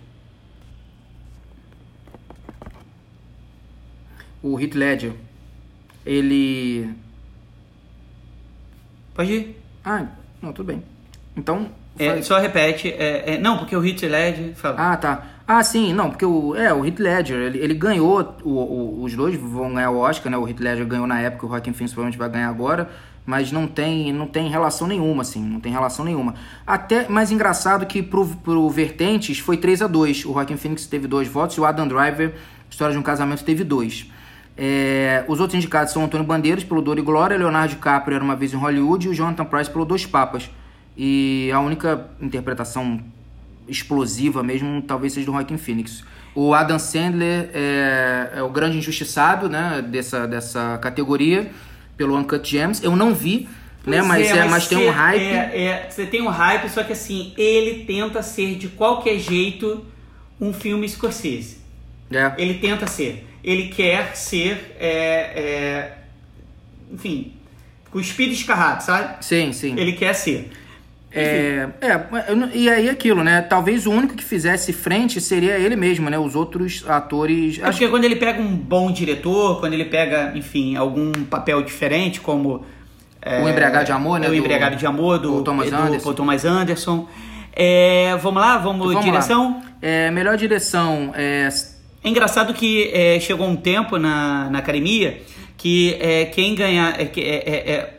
O 4.43 4.59
Heath 4.59 4.75
Ledger, 4.75 5.13
ele... 6.05 6.93
Pode 9.15 9.33
ir. 9.33 9.61
Ah, 9.83 10.05
não, 10.41 10.53
tudo 10.53 10.67
bem. 10.67 10.83
Então... 11.35 11.71
É, 11.99 12.21
só 12.21 12.37
repete. 12.37 12.89
é, 12.89 13.33
é, 13.33 13.37
não, 13.39 13.57
porque 13.57 13.75
o 13.75 13.83
Heath 13.83 14.03
Ledger... 14.03 14.53
Fala. 14.55 14.91
Ah, 14.91 14.97
tá. 14.97 15.36
Ah, 15.49 15.63
sim, 15.63 15.93
não, 15.93 16.09
porque 16.09 16.25
o, 16.25 16.53
é, 16.55 16.73
o 16.73 16.85
Heath 16.85 16.99
Ledger, 16.99 17.37
ele, 17.37 17.59
ele 17.59 17.73
ganhou, 17.73 18.35
o, 18.43 18.49
o- 18.51 19.03
os 19.03 19.15
dois 19.15 19.35
vão 19.37 19.73
ganhar 19.73 19.91
o 19.91 19.97
Oscar, 19.97 20.29
né? 20.29 20.37
O 20.37 20.45
Heath 20.47 20.59
Ledger 20.59 20.85
ganhou 20.85 21.07
na 21.07 21.21
época, 21.21 21.45
o 21.45 21.49
Joaquin 21.49 21.71
Phoenix 21.71 21.93
provavelmente 21.93 22.17
vai 22.19 22.29
ganhar 22.29 22.49
agora, 22.49 22.89
mas 23.25 23.49
não 23.49 23.65
tem, 23.65 24.11
não 24.11 24.27
tem 24.27 24.49
relação 24.49 24.87
nenhuma, 24.87 25.21
assim, 25.21 25.41
não 25.41 25.61
tem 25.61 25.71
relação 25.71 26.03
nenhuma. 26.03 26.33
Até 26.65 27.07
mais 27.07 27.31
engraçado 27.31 27.85
que 27.85 28.03
pro, 28.03 28.25
pro 28.27 28.69
Vertentes 28.69 29.39
foi 29.39 29.55
3 29.55 29.81
a 29.83 29.87
2 29.87 30.25
o 30.25 30.33
Joaquin 30.33 30.57
Phoenix 30.57 30.85
teve 30.85 31.07
dois 31.07 31.29
votos 31.29 31.55
e 31.55 31.61
o 31.61 31.65
Adam 31.65 31.87
Driver 31.87 32.33
História 32.69 32.91
de 32.93 32.99
um 32.99 33.03
Casamento 33.03 33.43
teve 33.45 33.63
dois. 33.63 34.11
É, 34.57 35.23
os 35.29 35.39
outros 35.39 35.55
indicados 35.57 35.93
são 35.93 36.03
Antônio 36.03 36.25
Bandeiras 36.25 36.63
pelo 36.65 36.81
Dor 36.81 36.97
e 36.99 37.01
Glória, 37.01 37.37
Leonardo 37.37 37.69
DiCaprio 37.75 38.15
Era 38.15 38.23
Uma 38.23 38.35
Vez 38.35 38.53
em 38.53 38.57
Hollywood 38.57 39.07
e 39.07 39.09
o 39.09 39.13
Jonathan 39.13 39.45
Price 39.45 39.69
pelo 39.69 39.85
Dois 39.85 40.05
Papas. 40.05 40.49
E 40.97 41.49
a 41.53 41.59
única 41.61 42.07
interpretação 42.19 42.99
explosiva 43.67 44.43
mesmo 44.43 44.81
talvez 44.81 45.13
seja 45.13 45.25
do 45.25 45.31
Joaquin 45.31 45.57
Phoenix. 45.57 46.03
O 46.35 46.53
Adam 46.53 46.77
Sandler 46.77 47.49
é, 47.53 48.33
é 48.35 48.43
o 48.43 48.49
grande 48.49 48.77
injustiçado 48.77 49.49
né, 49.49 49.83
dessa, 49.87 50.27
dessa 50.27 50.77
categoria 50.77 51.49
pelo 51.97 52.15
Uncut 52.15 52.47
Gems. 52.47 52.83
Eu 52.83 52.95
não 52.95 53.13
vi, 53.13 53.49
né, 53.85 54.01
mas, 54.03 54.27
é, 54.27 54.45
mas 54.45 54.67
tem 54.67 54.87
um 54.87 54.91
hype. 54.91 55.23
É, 55.23 55.63
é, 55.65 55.87
você 55.89 56.05
tem 56.05 56.21
um 56.21 56.27
hype, 56.27 56.69
só 56.69 56.83
que 56.83 56.93
assim, 56.93 57.33
ele 57.37 57.85
tenta 57.85 58.21
ser 58.21 58.55
de 58.55 58.67
qualquer 58.67 59.17
jeito 59.17 59.83
um 60.39 60.53
filme 60.53 60.87
Scorsese. 60.87 61.57
É. 62.11 62.33
Ele 62.37 62.55
tenta 62.55 62.85
ser. 62.85 63.27
Ele 63.43 63.69
quer 63.69 64.15
ser, 64.15 64.75
é, 64.79 64.91
é, 65.41 65.97
enfim, 66.91 67.33
cuspido 67.89 68.31
e 68.31 68.35
escarrado, 68.35 68.83
sabe? 68.83 69.25
Sim, 69.25 69.51
sim. 69.53 69.75
Ele 69.77 69.93
quer 69.93 70.13
ser. 70.13 70.51
É, 71.09 71.67
é, 71.81 72.01
e 72.53 72.69
aí 72.69 72.89
aquilo, 72.89 73.23
né? 73.23 73.41
Talvez 73.41 73.87
o 73.87 73.91
único 73.91 74.15
que 74.15 74.23
fizesse 74.23 74.73
frente 74.73 75.21
seria 75.21 75.57
ele 75.57 75.75
mesmo, 75.75 76.09
né? 76.09 76.19
Os 76.19 76.35
outros 76.35 76.83
atores. 76.87 77.59
É 77.59 77.69
porque 77.69 77.87
quando 77.87 78.03
ele 78.03 78.17
pega 78.17 78.41
um 78.41 78.55
bom 78.55 78.91
diretor, 78.91 79.59
quando 79.59 79.73
ele 79.73 79.85
pega, 79.85 80.33
enfim, 80.35 80.75
algum 80.75 81.11
papel 81.11 81.61
diferente, 81.61 82.19
como. 82.19 82.65
É, 83.21 83.41
o 83.41 83.49
Embriagado 83.49 83.85
de 83.85 83.91
Amor, 83.91 84.19
né? 84.19 84.27
O 84.27 84.31
do, 84.31 84.35
Embriagado 84.35 84.75
de 84.75 84.85
Amor, 84.85 85.17
do, 85.17 85.37
do 85.37 85.43
Thomas 85.43 85.71
Anderson. 85.71 86.09
Do 86.09 86.15
Thomas 86.15 86.45
Anderson. 86.45 87.07
Vamos 88.21 88.41
lá, 88.41 88.57
vamos, 88.57 88.87
vamos 88.87 89.03
direção? 89.03 89.61
Lá. 89.61 89.67
É, 89.81 90.11
melhor 90.11 90.37
direção. 90.37 91.11
É... 91.15 91.47
é 92.03 92.09
engraçado 92.09 92.53
que 92.53 92.91
é, 92.93 93.19
chegou 93.19 93.47
um 93.47 93.55
tempo 93.55 93.97
na, 93.97 94.49
na 94.49 94.59
academia 94.59 95.21
que 95.57 95.97
é, 95.99 96.25
quem 96.25 96.55
ganhar. 96.55 96.99
É, 96.99 97.09
é, 97.15 97.96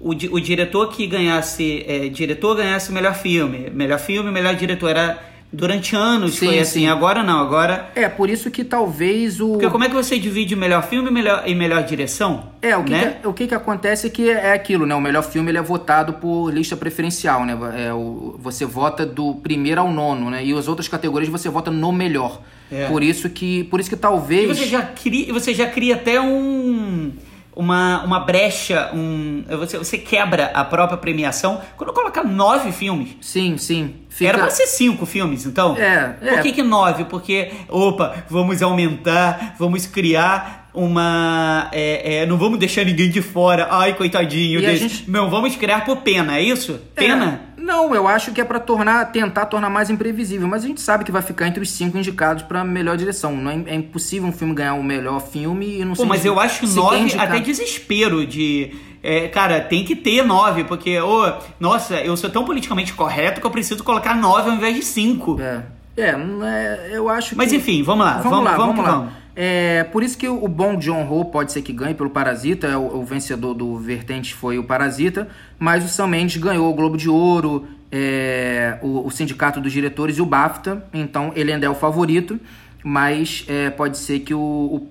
o, 0.00 0.10
o 0.10 0.40
diretor 0.40 0.88
que 0.88 1.06
ganhasse. 1.06 1.84
É, 1.86 2.08
diretor 2.08 2.56
ganhasse 2.56 2.90
o 2.90 2.92
melhor 2.92 3.14
filme. 3.14 3.70
Melhor 3.70 3.98
filme, 3.98 4.30
melhor 4.30 4.54
diretor. 4.54 4.90
Era 4.90 5.18
durante 5.52 5.96
anos 5.96 6.34
sim, 6.34 6.46
foi 6.46 6.58
assim. 6.58 6.80
Sim. 6.80 6.88
Agora 6.88 7.22
não, 7.22 7.40
agora. 7.40 7.90
É, 7.94 8.08
por 8.08 8.28
isso 8.28 8.50
que 8.50 8.62
talvez 8.62 9.40
o. 9.40 9.52
Porque 9.52 9.70
como 9.70 9.84
é 9.84 9.88
que 9.88 9.94
você 9.94 10.18
divide 10.18 10.54
o 10.54 10.58
melhor 10.58 10.82
filme 10.86 11.08
e 11.08 11.12
melhor, 11.12 11.42
e 11.46 11.54
melhor 11.54 11.82
direção? 11.82 12.50
É, 12.60 12.76
o 12.76 12.84
que, 12.84 12.90
né? 12.90 13.18
que, 13.20 13.28
o 13.28 13.32
que, 13.32 13.46
que 13.46 13.54
acontece 13.54 14.08
é 14.08 14.10
que 14.10 14.28
é 14.28 14.52
aquilo, 14.52 14.84
né? 14.86 14.94
O 14.94 15.00
melhor 15.00 15.22
filme 15.22 15.50
ele 15.50 15.58
é 15.58 15.62
votado 15.62 16.14
por 16.14 16.50
lista 16.50 16.76
preferencial, 16.76 17.44
né? 17.44 17.56
É, 17.76 17.92
o, 17.92 18.36
você 18.38 18.64
vota 18.66 19.06
do 19.06 19.36
primeiro 19.36 19.80
ao 19.80 19.90
nono, 19.90 20.30
né? 20.30 20.44
E 20.44 20.52
as 20.52 20.68
outras 20.68 20.88
categorias 20.88 21.30
você 21.30 21.48
vota 21.48 21.70
no 21.70 21.92
melhor. 21.92 22.42
É. 22.70 22.86
Por 22.86 23.02
isso 23.02 23.30
que. 23.30 23.64
Por 23.64 23.80
isso 23.80 23.88
que 23.88 23.96
talvez. 23.96 24.50
E 24.50 24.54
você 24.54 24.66
já 24.66 24.82
cria, 24.82 25.32
você 25.32 25.54
já 25.54 25.66
cria 25.66 25.94
até 25.94 26.20
um 26.20 27.12
uma, 27.56 28.04
uma 28.04 28.20
brecha, 28.20 28.90
um, 28.92 29.42
você, 29.58 29.78
você 29.78 29.96
quebra 29.96 30.50
a 30.52 30.62
própria 30.62 30.98
premiação 30.98 31.60
quando 31.76 31.90
coloca 31.94 32.22
nove 32.22 32.70
filmes. 32.70 33.16
Sim, 33.22 33.56
sim. 33.56 33.94
Fica... 34.10 34.28
Era 34.28 34.38
pra 34.38 34.50
ser 34.50 34.66
cinco 34.66 35.06
filmes, 35.06 35.46
então. 35.46 35.74
É, 35.76 36.16
é. 36.20 36.34
Por 36.34 36.42
que, 36.42 36.52
que 36.52 36.62
nove? 36.62 37.04
Porque, 37.04 37.50
opa, 37.68 38.24
vamos 38.28 38.60
aumentar, 38.62 39.54
vamos 39.58 39.86
criar 39.86 40.65
uma. 40.76 41.68
É, 41.72 42.18
é, 42.18 42.26
não 42.26 42.36
vamos 42.36 42.58
deixar 42.58 42.84
ninguém 42.84 43.10
de 43.10 43.22
fora. 43.22 43.68
Ai, 43.70 43.94
coitadinho. 43.94 44.60
Gente... 44.60 45.10
Não, 45.10 45.28
vamos 45.30 45.56
criar 45.56 45.84
por 45.84 45.96
pena, 45.98 46.36
é 46.36 46.42
isso? 46.42 46.78
Pena? 46.94 47.40
Não, 47.56 47.92
eu 47.92 48.06
acho 48.06 48.30
que 48.30 48.40
é 48.40 48.44
para 48.44 48.60
tornar, 48.60 49.06
tentar 49.06 49.46
tornar 49.46 49.68
mais 49.68 49.90
imprevisível, 49.90 50.46
mas 50.46 50.62
a 50.62 50.68
gente 50.68 50.80
sabe 50.80 51.02
que 51.04 51.10
vai 51.10 51.22
ficar 51.22 51.48
entre 51.48 51.60
os 51.60 51.70
cinco 51.70 51.98
indicados 51.98 52.44
para 52.44 52.62
melhor 52.62 52.96
direção. 52.96 53.34
Não 53.34 53.50
é, 53.50 53.60
é, 53.66 53.74
impossível 53.74 54.28
um 54.28 54.32
filme 54.32 54.54
ganhar 54.54 54.74
o 54.74 54.84
melhor 54.84 55.20
filme 55.20 55.80
e 55.80 55.84
não 55.84 55.94
Pô, 55.94 56.04
mas 56.04 56.24
eu 56.24 56.38
acho 56.38 56.64
nove 56.68 57.18
até 57.18 57.40
desespero 57.40 58.24
de 58.24 58.72
é, 59.02 59.26
cara, 59.26 59.60
tem 59.60 59.84
que 59.84 59.96
ter 59.96 60.24
nove, 60.24 60.62
porque, 60.64 61.00
oh, 61.00 61.32
nossa, 61.58 61.96
eu 61.96 62.16
sou 62.16 62.30
tão 62.30 62.44
politicamente 62.44 62.92
correto 62.92 63.40
que 63.40 63.46
eu 63.46 63.50
preciso 63.50 63.82
colocar 63.82 64.14
nove 64.14 64.48
ao 64.48 64.56
invés 64.56 64.76
de 64.76 64.84
cinco. 64.84 65.36
É, 65.40 65.62
é, 65.96 66.90
eu 66.92 67.08
acho 67.08 67.30
que... 67.30 67.36
Mas 67.36 67.52
enfim, 67.52 67.82
vamos 67.82 68.04
lá, 68.04 68.18
vamos, 68.18 68.30
vamos 68.30 68.44
lá, 68.44 68.56
vamos, 68.56 68.76
vamos 68.76 68.90
lá. 68.90 68.98
Vamos. 68.98 69.25
É, 69.38 69.84
por 69.84 70.02
isso 70.02 70.16
que 70.16 70.26
o 70.26 70.48
bom 70.48 70.76
John 70.76 71.06
Ho 71.10 71.26
pode 71.26 71.52
ser 71.52 71.60
que 71.60 71.70
ganhe 71.70 71.94
pelo 71.94 72.08
Parasita, 72.08 72.66
é 72.66 72.76
o, 72.76 73.00
o, 73.00 73.04
vencedor 73.04 73.52
do 73.52 73.76
Vertente 73.76 74.32
foi 74.32 74.58
o 74.58 74.64
Parasita, 74.64 75.28
mas 75.58 75.84
o 75.84 75.88
Sam 75.88 76.06
Mendes 76.06 76.40
ganhou 76.40 76.70
o 76.70 76.74
Globo 76.74 76.96
de 76.96 77.10
Ouro, 77.10 77.68
é, 77.92 78.78
o, 78.80 79.06
o, 79.06 79.10
Sindicato 79.10 79.60
dos 79.60 79.70
Diretores 79.70 80.16
e 80.16 80.22
o 80.22 80.26
BAFTA, 80.26 80.82
então 80.90 81.32
ele 81.36 81.52
ainda 81.52 81.66
é 81.66 81.68
o 81.68 81.74
favorito, 81.74 82.40
mas 82.82 83.44
é, 83.46 83.68
pode 83.68 83.98
ser 83.98 84.20
que 84.20 84.32
o, 84.32 84.88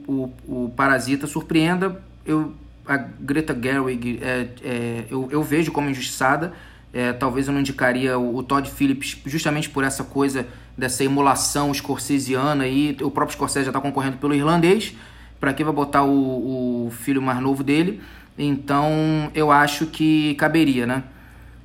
o, 0.48 0.72
Parasita 0.76 1.26
surpreenda. 1.26 2.00
Eu, 2.24 2.54
a 2.86 2.98
Greta 2.98 3.58
Gerwig 3.60 4.20
é, 4.22 4.48
é, 4.64 5.06
eu, 5.10 5.28
eu 5.32 5.42
vejo 5.42 5.72
como 5.72 5.90
injustiçada, 5.90 6.54
é, 6.96 7.12
talvez 7.12 7.46
eu 7.46 7.54
não 7.54 7.60
indicaria 7.60 8.18
o, 8.18 8.38
o, 8.38 8.42
Todd 8.42 8.72
Phillips 8.72 9.18
justamente 9.26 9.70
por 9.70 9.84
essa 9.84 10.02
coisa 10.02 10.48
dessa 10.78 11.04
emulação 11.04 11.74
scorsesiana 11.74 12.64
aí. 12.64 12.96
O 13.02 13.12
próprio 13.12 13.36
Scorsese 13.36 13.66
já 13.66 13.70
está 13.70 13.82
concorrendo 13.82 14.16
pelo 14.16 14.34
irlandês. 14.34 14.96
Para 15.38 15.54
que 15.54 15.62
vai 15.62 15.74
botar 15.74 16.04
o, 16.06 16.86
o, 16.88 16.92
filho 16.92 17.22
mais 17.22 17.42
novo 17.42 17.66
dele? 17.66 18.02
Então 18.38 19.30
eu 19.36 19.52
acho 19.52 19.88
que 19.88 20.36
caberia, 20.36 20.88
né? 20.88 21.04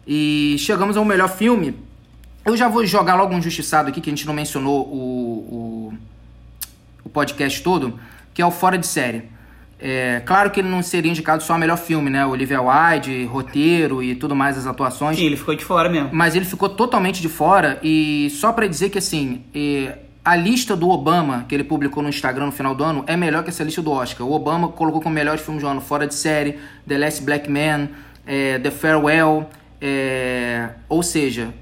E 0.04 0.56
chegamos 0.58 0.96
ao 0.96 1.04
melhor 1.04 1.28
filme. 1.28 1.76
Eu 2.44 2.56
já 2.56 2.66
vou 2.66 2.84
jogar 2.84 3.14
logo 3.14 3.32
um 3.32 3.38
injustiçado 3.38 3.88
aqui 3.88 4.00
que 4.00 4.10
a 4.10 4.12
gente 4.12 4.26
não 4.26 4.34
mencionou 4.34 4.80
o, 4.80 5.92
o, 5.92 5.94
o 7.04 7.08
podcast 7.08 7.62
todo, 7.62 8.00
que 8.34 8.42
é 8.42 8.46
o 8.46 8.50
Fora 8.50 8.76
de 8.76 8.86
Série. 8.86 9.28
É, 9.82 10.20
claro 10.26 10.50
que 10.50 10.60
ele 10.60 10.68
não 10.68 10.82
seria 10.82 11.10
indicado 11.10 11.42
só 11.42 11.54
a 11.54 11.58
melhor 11.58 11.78
filme, 11.78 12.10
né? 12.10 12.26
Olivia 12.26 12.60
Wilde, 12.60 13.24
roteiro 13.24 14.02
e 14.02 14.14
tudo 14.14 14.36
mais, 14.36 14.58
as 14.58 14.66
atuações. 14.66 15.16
Sim, 15.16 15.24
ele 15.24 15.36
ficou 15.36 15.54
de 15.54 15.64
fora 15.64 15.88
mesmo. 15.88 16.10
Mas 16.12 16.36
ele 16.36 16.44
ficou 16.44 16.68
totalmente 16.68 17.22
de 17.22 17.28
fora 17.28 17.78
e 17.82 18.28
só 18.30 18.52
para 18.52 18.66
dizer 18.66 18.90
que 18.90 18.98
assim, 18.98 19.42
a 20.24 20.36
lista 20.36 20.76
do 20.76 20.88
Obama 20.90 21.46
que 21.48 21.54
ele 21.54 21.64
publicou 21.64 22.02
no 22.02 22.10
Instagram 22.10 22.46
no 22.46 22.52
final 22.52 22.74
do 22.74 22.84
ano 22.84 23.04
é 23.06 23.16
melhor 23.16 23.42
que 23.42 23.48
essa 23.48 23.64
lista 23.64 23.80
do 23.80 23.90
Oscar. 23.90 24.26
O 24.26 24.32
Obama 24.32 24.68
colocou 24.68 25.00
como 25.00 25.14
melhores 25.14 25.40
filmes 25.40 25.62
do 25.62 25.68
ano 25.68 25.80
Fora 25.80 26.06
de 26.06 26.14
Série, 26.14 26.58
The 26.86 26.98
Last 26.98 27.22
Black 27.22 27.50
Man, 27.50 27.88
é, 28.26 28.58
The 28.58 28.70
Farewell, 28.70 29.48
é, 29.80 30.68
ou 30.88 31.02
seja, 31.02 31.54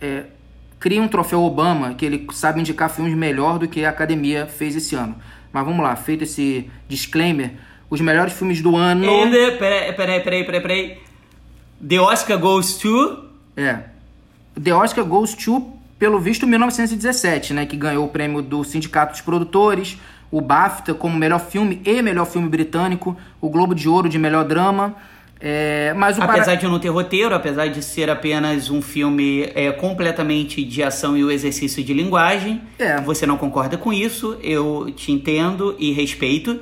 é, 0.00 0.24
cria 0.80 1.00
um 1.00 1.06
troféu 1.06 1.42
Obama 1.42 1.94
que 1.94 2.04
ele 2.04 2.26
sabe 2.32 2.58
indicar 2.58 2.90
filmes 2.90 3.14
melhor 3.14 3.58
do 3.58 3.68
que 3.68 3.84
a 3.84 3.90
academia 3.90 4.46
fez 4.46 4.74
esse 4.74 4.96
ano. 4.96 5.14
Mas 5.52 5.64
vamos 5.64 5.82
lá, 5.82 5.94
feito 5.94 6.24
esse 6.24 6.70
disclaimer, 6.88 7.52
os 7.90 8.00
melhores 8.00 8.32
filmes 8.32 8.62
do 8.62 8.76
ano. 8.76 9.04
And, 9.04 9.30
peraí, 9.58 9.92
peraí, 9.92 10.20
peraí, 10.20 10.44
peraí, 10.44 10.60
peraí. 10.60 10.98
The 11.86 12.00
Oscar 12.00 12.38
goes 12.38 12.76
to. 12.78 13.24
É. 13.56 13.80
The 14.60 14.72
Oscar 14.72 15.04
goes 15.04 15.34
to, 15.34 15.72
pelo 15.98 16.18
visto, 16.18 16.46
1917, 16.46 17.52
né? 17.52 17.66
Que 17.66 17.76
ganhou 17.76 18.06
o 18.06 18.08
prêmio 18.08 18.40
do 18.40 18.64
Sindicato 18.64 19.12
dos 19.12 19.20
Produtores, 19.20 19.98
o 20.30 20.40
BAFTA 20.40 20.94
como 20.94 21.16
melhor 21.16 21.40
filme 21.40 21.82
e 21.84 22.00
melhor 22.00 22.26
filme 22.26 22.48
britânico, 22.48 23.16
o 23.40 23.50
Globo 23.50 23.74
de 23.74 23.88
Ouro 23.88 24.08
de 24.08 24.18
melhor 24.18 24.44
drama. 24.44 24.94
É, 25.44 25.92
mas 25.94 26.16
o 26.18 26.22
apesar 26.22 26.44
para... 26.44 26.54
de 26.54 26.68
não 26.68 26.78
ter 26.78 26.88
roteiro, 26.88 27.34
apesar 27.34 27.66
de 27.66 27.82
ser 27.82 28.08
apenas 28.08 28.70
um 28.70 28.80
filme 28.80 29.50
é, 29.56 29.72
completamente 29.72 30.64
de 30.64 30.84
ação 30.84 31.16
e 31.16 31.24
o 31.24 31.32
exercício 31.32 31.82
de 31.82 31.92
linguagem, 31.92 32.62
é. 32.78 33.00
você 33.00 33.26
não 33.26 33.36
concorda 33.36 33.76
com 33.76 33.92
isso, 33.92 34.38
eu 34.40 34.92
te 34.94 35.10
entendo 35.10 35.74
e 35.80 35.90
respeito. 35.90 36.60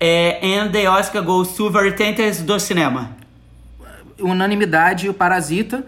É, 0.00 0.40
and 0.42 0.70
the 0.70 0.88
Oscar 0.88 1.22
goes 1.22 1.52
to 1.52 1.70
Vertentes 1.70 2.40
do 2.40 2.58
cinema. 2.58 3.14
Unanimidade, 4.18 5.06
o 5.06 5.12
Parasita, 5.12 5.84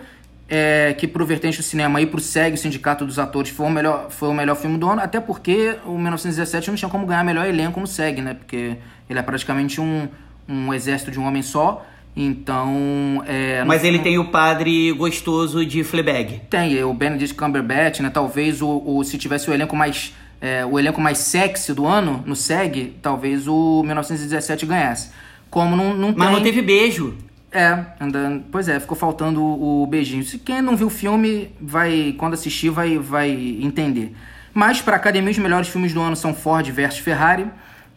é, 0.46 0.92
que 0.92 1.08
pro 1.08 1.24
Vertente 1.24 1.56
do 1.56 1.62
Cinema 1.62 2.02
e 2.02 2.06
pro 2.06 2.20
SEG, 2.20 2.54
o 2.54 2.58
Sindicato 2.58 3.06
dos 3.06 3.18
Atores, 3.18 3.50
foi 3.50 3.66
o, 3.66 3.70
melhor, 3.70 4.10
foi 4.10 4.28
o 4.28 4.34
melhor 4.34 4.56
filme 4.56 4.76
do 4.76 4.86
ano, 4.86 5.00
até 5.00 5.20
porque 5.20 5.76
o 5.86 5.96
1917 5.96 6.68
não 6.68 6.76
tinha 6.76 6.90
como 6.90 7.06
ganhar 7.06 7.24
melhor 7.24 7.46
elenco 7.46 7.80
no 7.80 7.86
SEG, 7.86 8.20
né? 8.20 8.34
Porque 8.34 8.76
ele 9.08 9.18
é 9.18 9.22
praticamente 9.22 9.80
um, 9.80 10.06
um 10.46 10.74
exército 10.74 11.10
de 11.10 11.18
um 11.18 11.26
homem 11.26 11.42
só. 11.42 11.84
Então. 12.16 13.22
É, 13.26 13.62
Mas 13.64 13.84
ele 13.84 13.98
tem 13.98 14.18
o 14.18 14.30
padre 14.30 14.90
gostoso 14.92 15.66
de 15.66 15.84
Fleabag. 15.84 16.40
Tem, 16.48 16.82
o 16.82 16.94
Benedict 16.94 17.34
Cumberbatch, 17.34 18.00
né? 18.00 18.08
Talvez 18.08 18.62
o, 18.62 18.82
o 18.86 19.04
se 19.04 19.18
tivesse 19.18 19.50
o 19.50 19.52
elenco 19.52 19.76
mais. 19.76 20.14
É, 20.40 20.64
o 20.64 20.78
elenco 20.78 21.00
mais 21.00 21.18
sexy 21.18 21.72
do 21.72 21.86
ano 21.86 22.22
no 22.26 22.36
SEG, 22.36 22.94
talvez 23.02 23.48
o 23.48 23.82
1917 23.82 24.66
ganhasse. 24.66 25.10
Como 25.50 25.76
não, 25.76 25.94
não 25.94 26.14
Mas 26.16 26.28
tem... 26.28 26.36
não 26.36 26.42
teve 26.42 26.62
beijo. 26.62 27.16
É, 27.52 27.86
andando, 27.98 28.44
pois 28.50 28.68
é, 28.68 28.78
ficou 28.78 28.96
faltando 28.96 29.42
o, 29.42 29.82
o, 29.82 29.86
beijinho. 29.86 30.22
Se 30.24 30.38
quem 30.38 30.60
não 30.60 30.76
viu 30.76 30.88
o 30.88 30.90
filme, 30.90 31.50
vai 31.58 32.14
quando 32.18 32.34
assistir 32.34 32.68
vai, 32.68 32.98
vai 32.98 33.30
entender. 33.30 34.14
Mas 34.52 34.82
para 34.82 34.96
a 34.96 34.98
academia 34.98 35.30
os 35.30 35.38
melhores 35.38 35.68
filmes 35.68 35.94
do 35.94 36.00
ano 36.02 36.16
são 36.16 36.34
Ford 36.34 36.68
versus 36.70 37.00
Ferrari, 37.00 37.46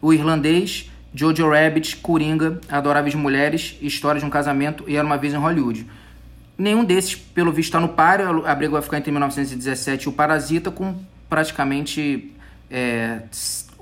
O 0.00 0.14
Irlandês, 0.14 0.90
Jojo 1.14 1.48
Rabbit, 1.48 1.96
Coringa, 1.96 2.60
Adoráveis 2.68 3.14
Mulheres, 3.14 3.76
História 3.80 4.20
de 4.20 4.26
um 4.26 4.30
Casamento 4.30 4.84
e 4.86 4.96
Era 4.96 5.04
Uma 5.04 5.16
Vez 5.16 5.34
em 5.34 5.36
Hollywood. 5.36 5.86
Nenhum 6.56 6.84
desses, 6.84 7.14
pelo 7.14 7.50
visto, 7.50 7.68
está 7.68 7.80
no 7.80 7.88
páreo. 7.88 8.46
A 8.46 8.54
briga 8.54 8.72
vai 8.72 8.82
ficar 8.82 8.98
entre 8.98 9.10
1917 9.10 10.04
e 10.04 10.08
o 10.08 10.12
Parasita, 10.12 10.70
com 10.70 10.94
praticamente 11.28 12.32
é, 12.70 13.22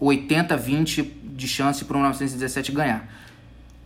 80-20 0.00 1.10
de 1.34 1.48
chance 1.48 1.84
para 1.84 1.96
o 1.96 2.00
1917 2.00 2.72
ganhar. 2.72 3.08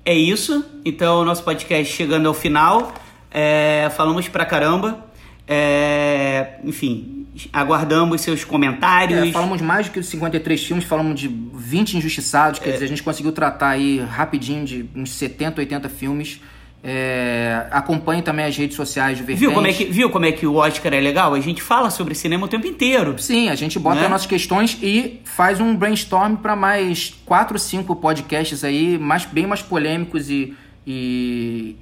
É 0.05 0.15
isso. 0.15 0.65
Então, 0.85 1.25
nosso 1.25 1.43
podcast 1.43 1.93
chegando 1.93 2.29
ao 2.29 2.35
final. 2.35 2.95
É, 3.31 3.91
falamos 3.97 4.29
pra 4.29 4.45
caramba. 4.45 5.07
É, 5.47 6.59
enfim, 6.65 7.27
aguardamos 7.53 8.21
seus 8.21 8.45
comentários. 8.45 9.29
É, 9.29 9.33
falamos 9.33 9.61
mais 9.61 9.87
do 9.89 9.93
que 9.93 10.03
53 10.03 10.65
filmes, 10.65 10.85
falamos 10.85 11.19
de 11.19 11.29
20 11.29 11.97
injustiçados, 11.97 12.59
quer 12.61 12.73
dizer, 12.73 12.85
a 12.85 12.89
gente 12.89 13.03
conseguiu 13.03 13.33
tratar 13.33 13.71
aí 13.71 13.99
rapidinho 14.01 14.65
de 14.65 14.89
uns 14.95 15.13
70, 15.15 15.61
80 15.61 15.89
filmes. 15.89 16.41
É, 16.85 17.67
acompanhe 17.71 18.23
também 18.23 18.45
as 18.45 18.57
redes 18.57 18.75
sociais 18.75 19.17
do 19.17 19.25
Vertente. 19.25 19.47
Viu 19.47 19.53
como, 19.53 19.67
é 19.69 19.73
que, 19.73 19.85
viu 19.85 20.11
como 20.11 20.25
é 20.27 20.33
que 20.33 20.45
o 20.47 20.57
Oscar 20.57 20.93
é 20.93 21.01
legal? 21.01 21.33
A 21.33 21.39
gente 21.39 21.63
fala 21.63 21.91
sobre 21.91 22.13
cinema 22.13 22.47
o 22.47 22.49
tempo 22.49 22.67
inteiro. 22.67 23.17
Sim, 23.19 23.49
a 23.49 23.55
gente 23.55 23.79
bota 23.79 24.01
Né? 24.01 24.05
as 24.07 24.11
nossas 24.11 24.27
questões 24.27 24.77
e 24.83 25.21
faz 25.25 25.61
um 25.61 25.77
brainstorm 25.77 26.35
para 26.35 26.57
mais 26.57 27.15
quatro, 27.25 27.57
cinco 27.57 27.95
podcasts 27.95 28.65
aí, 28.65 28.99
mais, 28.99 29.25
bem 29.25 29.47
mais 29.47 29.63
polêmicos 29.63 30.29
e, 30.29 30.55
e 30.85 31.77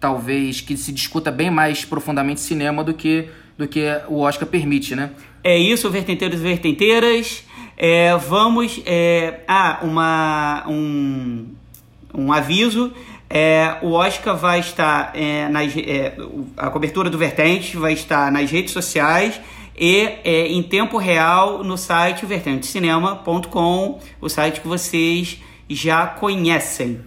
talvez 0.00 0.60
que 0.60 0.76
se 0.76 0.92
discuta 0.92 1.30
bem 1.30 1.50
mais 1.50 1.84
profundamente 1.84 2.40
cinema 2.40 2.84
do 2.84 2.94
que, 2.94 3.28
do 3.56 3.66
que 3.66 3.82
o 4.08 4.20
Oscar 4.20 4.48
permite, 4.48 4.94
né? 4.94 5.10
É 5.42 5.56
isso, 5.56 5.90
vertenteiros 5.90 6.40
e 6.40 6.42
vertenteiras. 6.42 7.44
É, 7.76 8.16
vamos. 8.16 8.80
É, 8.84 9.40
ah, 9.46 9.80
uma, 9.82 10.64
um, 10.68 11.46
um 12.14 12.32
aviso. 12.32 12.92
É, 13.28 13.78
o 13.82 13.92
Oscar 13.92 14.36
vai 14.36 14.60
estar 14.60 15.12
é, 15.14 15.48
nas, 15.48 15.72
é, 15.76 16.16
a 16.56 16.70
cobertura 16.70 17.10
do 17.10 17.18
Vertente 17.18 17.76
vai 17.76 17.92
estar 17.92 18.30
nas 18.30 18.50
redes 18.50 18.72
sociais 18.72 19.40
e 19.76 20.08
é, 20.24 20.46
em 20.46 20.62
tempo 20.62 20.96
real 20.96 21.64
no 21.64 21.76
site 21.76 22.24
vertentecinema.com, 22.24 24.00
o 24.20 24.28
site 24.28 24.60
que 24.60 24.68
vocês 24.68 25.38
já 25.68 26.06
conhecem. 26.06 27.00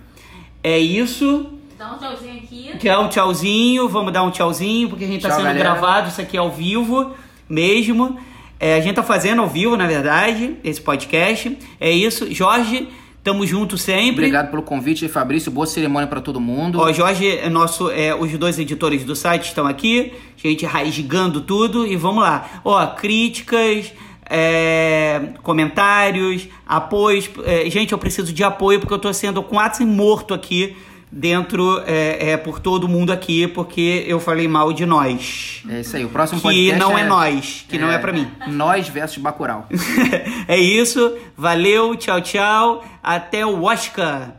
É 0.61 0.78
isso. 0.78 1.59
Dá 1.80 1.94
um 1.94 1.98
tchauzinho 1.98 2.36
aqui. 2.36 2.78
Quer 2.78 2.98
um 2.98 3.08
tchauzinho? 3.08 3.88
Vamos 3.88 4.12
dar 4.12 4.22
um 4.24 4.30
tchauzinho, 4.30 4.90
porque 4.90 5.06
a 5.06 5.08
gente 5.08 5.22
tá 5.22 5.30
Tchau, 5.30 5.38
sendo 5.38 5.46
galera. 5.48 5.64
gravado, 5.64 6.10
isso 6.10 6.20
aqui 6.20 6.36
é 6.36 6.40
ao 6.42 6.52
vivo 6.52 7.16
mesmo. 7.48 8.20
É, 8.60 8.76
a 8.76 8.82
gente 8.82 8.96
tá 8.96 9.02
fazendo 9.02 9.42
ao 9.42 9.48
vivo, 9.48 9.78
na 9.78 9.88
verdade, 9.88 10.58
esse 10.62 10.82
podcast. 10.82 11.58
É 11.80 11.90
isso. 11.90 12.34
Jorge, 12.34 12.90
tamo 13.24 13.48
junto 13.48 13.78
sempre. 13.78 14.26
Obrigado 14.26 14.50
pelo 14.50 14.62
convite, 14.62 15.08
Fabrício. 15.08 15.50
Boa 15.50 15.66
cerimônia 15.66 16.06
para 16.06 16.20
todo 16.20 16.38
mundo. 16.42 16.82
Ó, 16.82 16.92
Jorge, 16.92 17.26
é 17.38 17.48
nosso, 17.48 17.90
é, 17.90 18.14
os 18.14 18.30
dois 18.38 18.60
editores 18.60 19.06
do 19.06 19.16
site 19.16 19.46
estão 19.46 19.66
aqui, 19.66 20.12
gente 20.36 20.66
rasgando 20.66 21.40
tudo 21.40 21.88
e 21.88 21.96
vamos 21.96 22.22
lá. 22.22 22.60
Ó, 22.66 22.86
críticas, 22.88 23.94
é, 24.30 25.30
comentários, 25.44 26.46
apoios. 26.68 27.30
É, 27.46 27.70
gente, 27.70 27.94
eu 27.94 27.98
preciso 27.98 28.34
de 28.34 28.44
apoio 28.44 28.82
porque 28.82 28.94
eu 28.94 29.00
tô 29.00 29.14
sendo 29.14 29.42
quase 29.42 29.86
morto 29.86 30.34
aqui 30.34 30.76
dentro, 31.11 31.81
é, 31.86 32.31
é, 32.31 32.38
por 32.38 32.60
todo 32.60 32.88
mundo 32.88 33.11
aqui, 33.11 33.48
porque 33.48 34.03
eu 34.07 34.19
falei 34.19 34.48
mal 34.48 34.72
de 34.72 34.86
nós. 34.86 35.64
É 35.69 35.81
isso 35.81 35.95
aí. 35.98 36.06
O 36.06 36.10
próximo 36.10 36.40
Que 36.40 36.48
podcast 36.48 36.80
não 36.80 36.98
é 36.98 37.03
nós, 37.03 37.65
que 37.68 37.77
não 37.77 37.91
é 37.91 37.98
pra 37.98 38.14
mim. 38.14 38.30
Nós 38.48 38.88
versus 38.88 39.18
Bacurau. 39.18 39.68
é 40.48 40.57
isso, 40.57 41.18
valeu, 41.36 41.95
tchau, 41.95 42.22
tchau, 42.22 42.84
até 43.02 43.45
o 43.45 43.64
Oscar. 43.64 44.39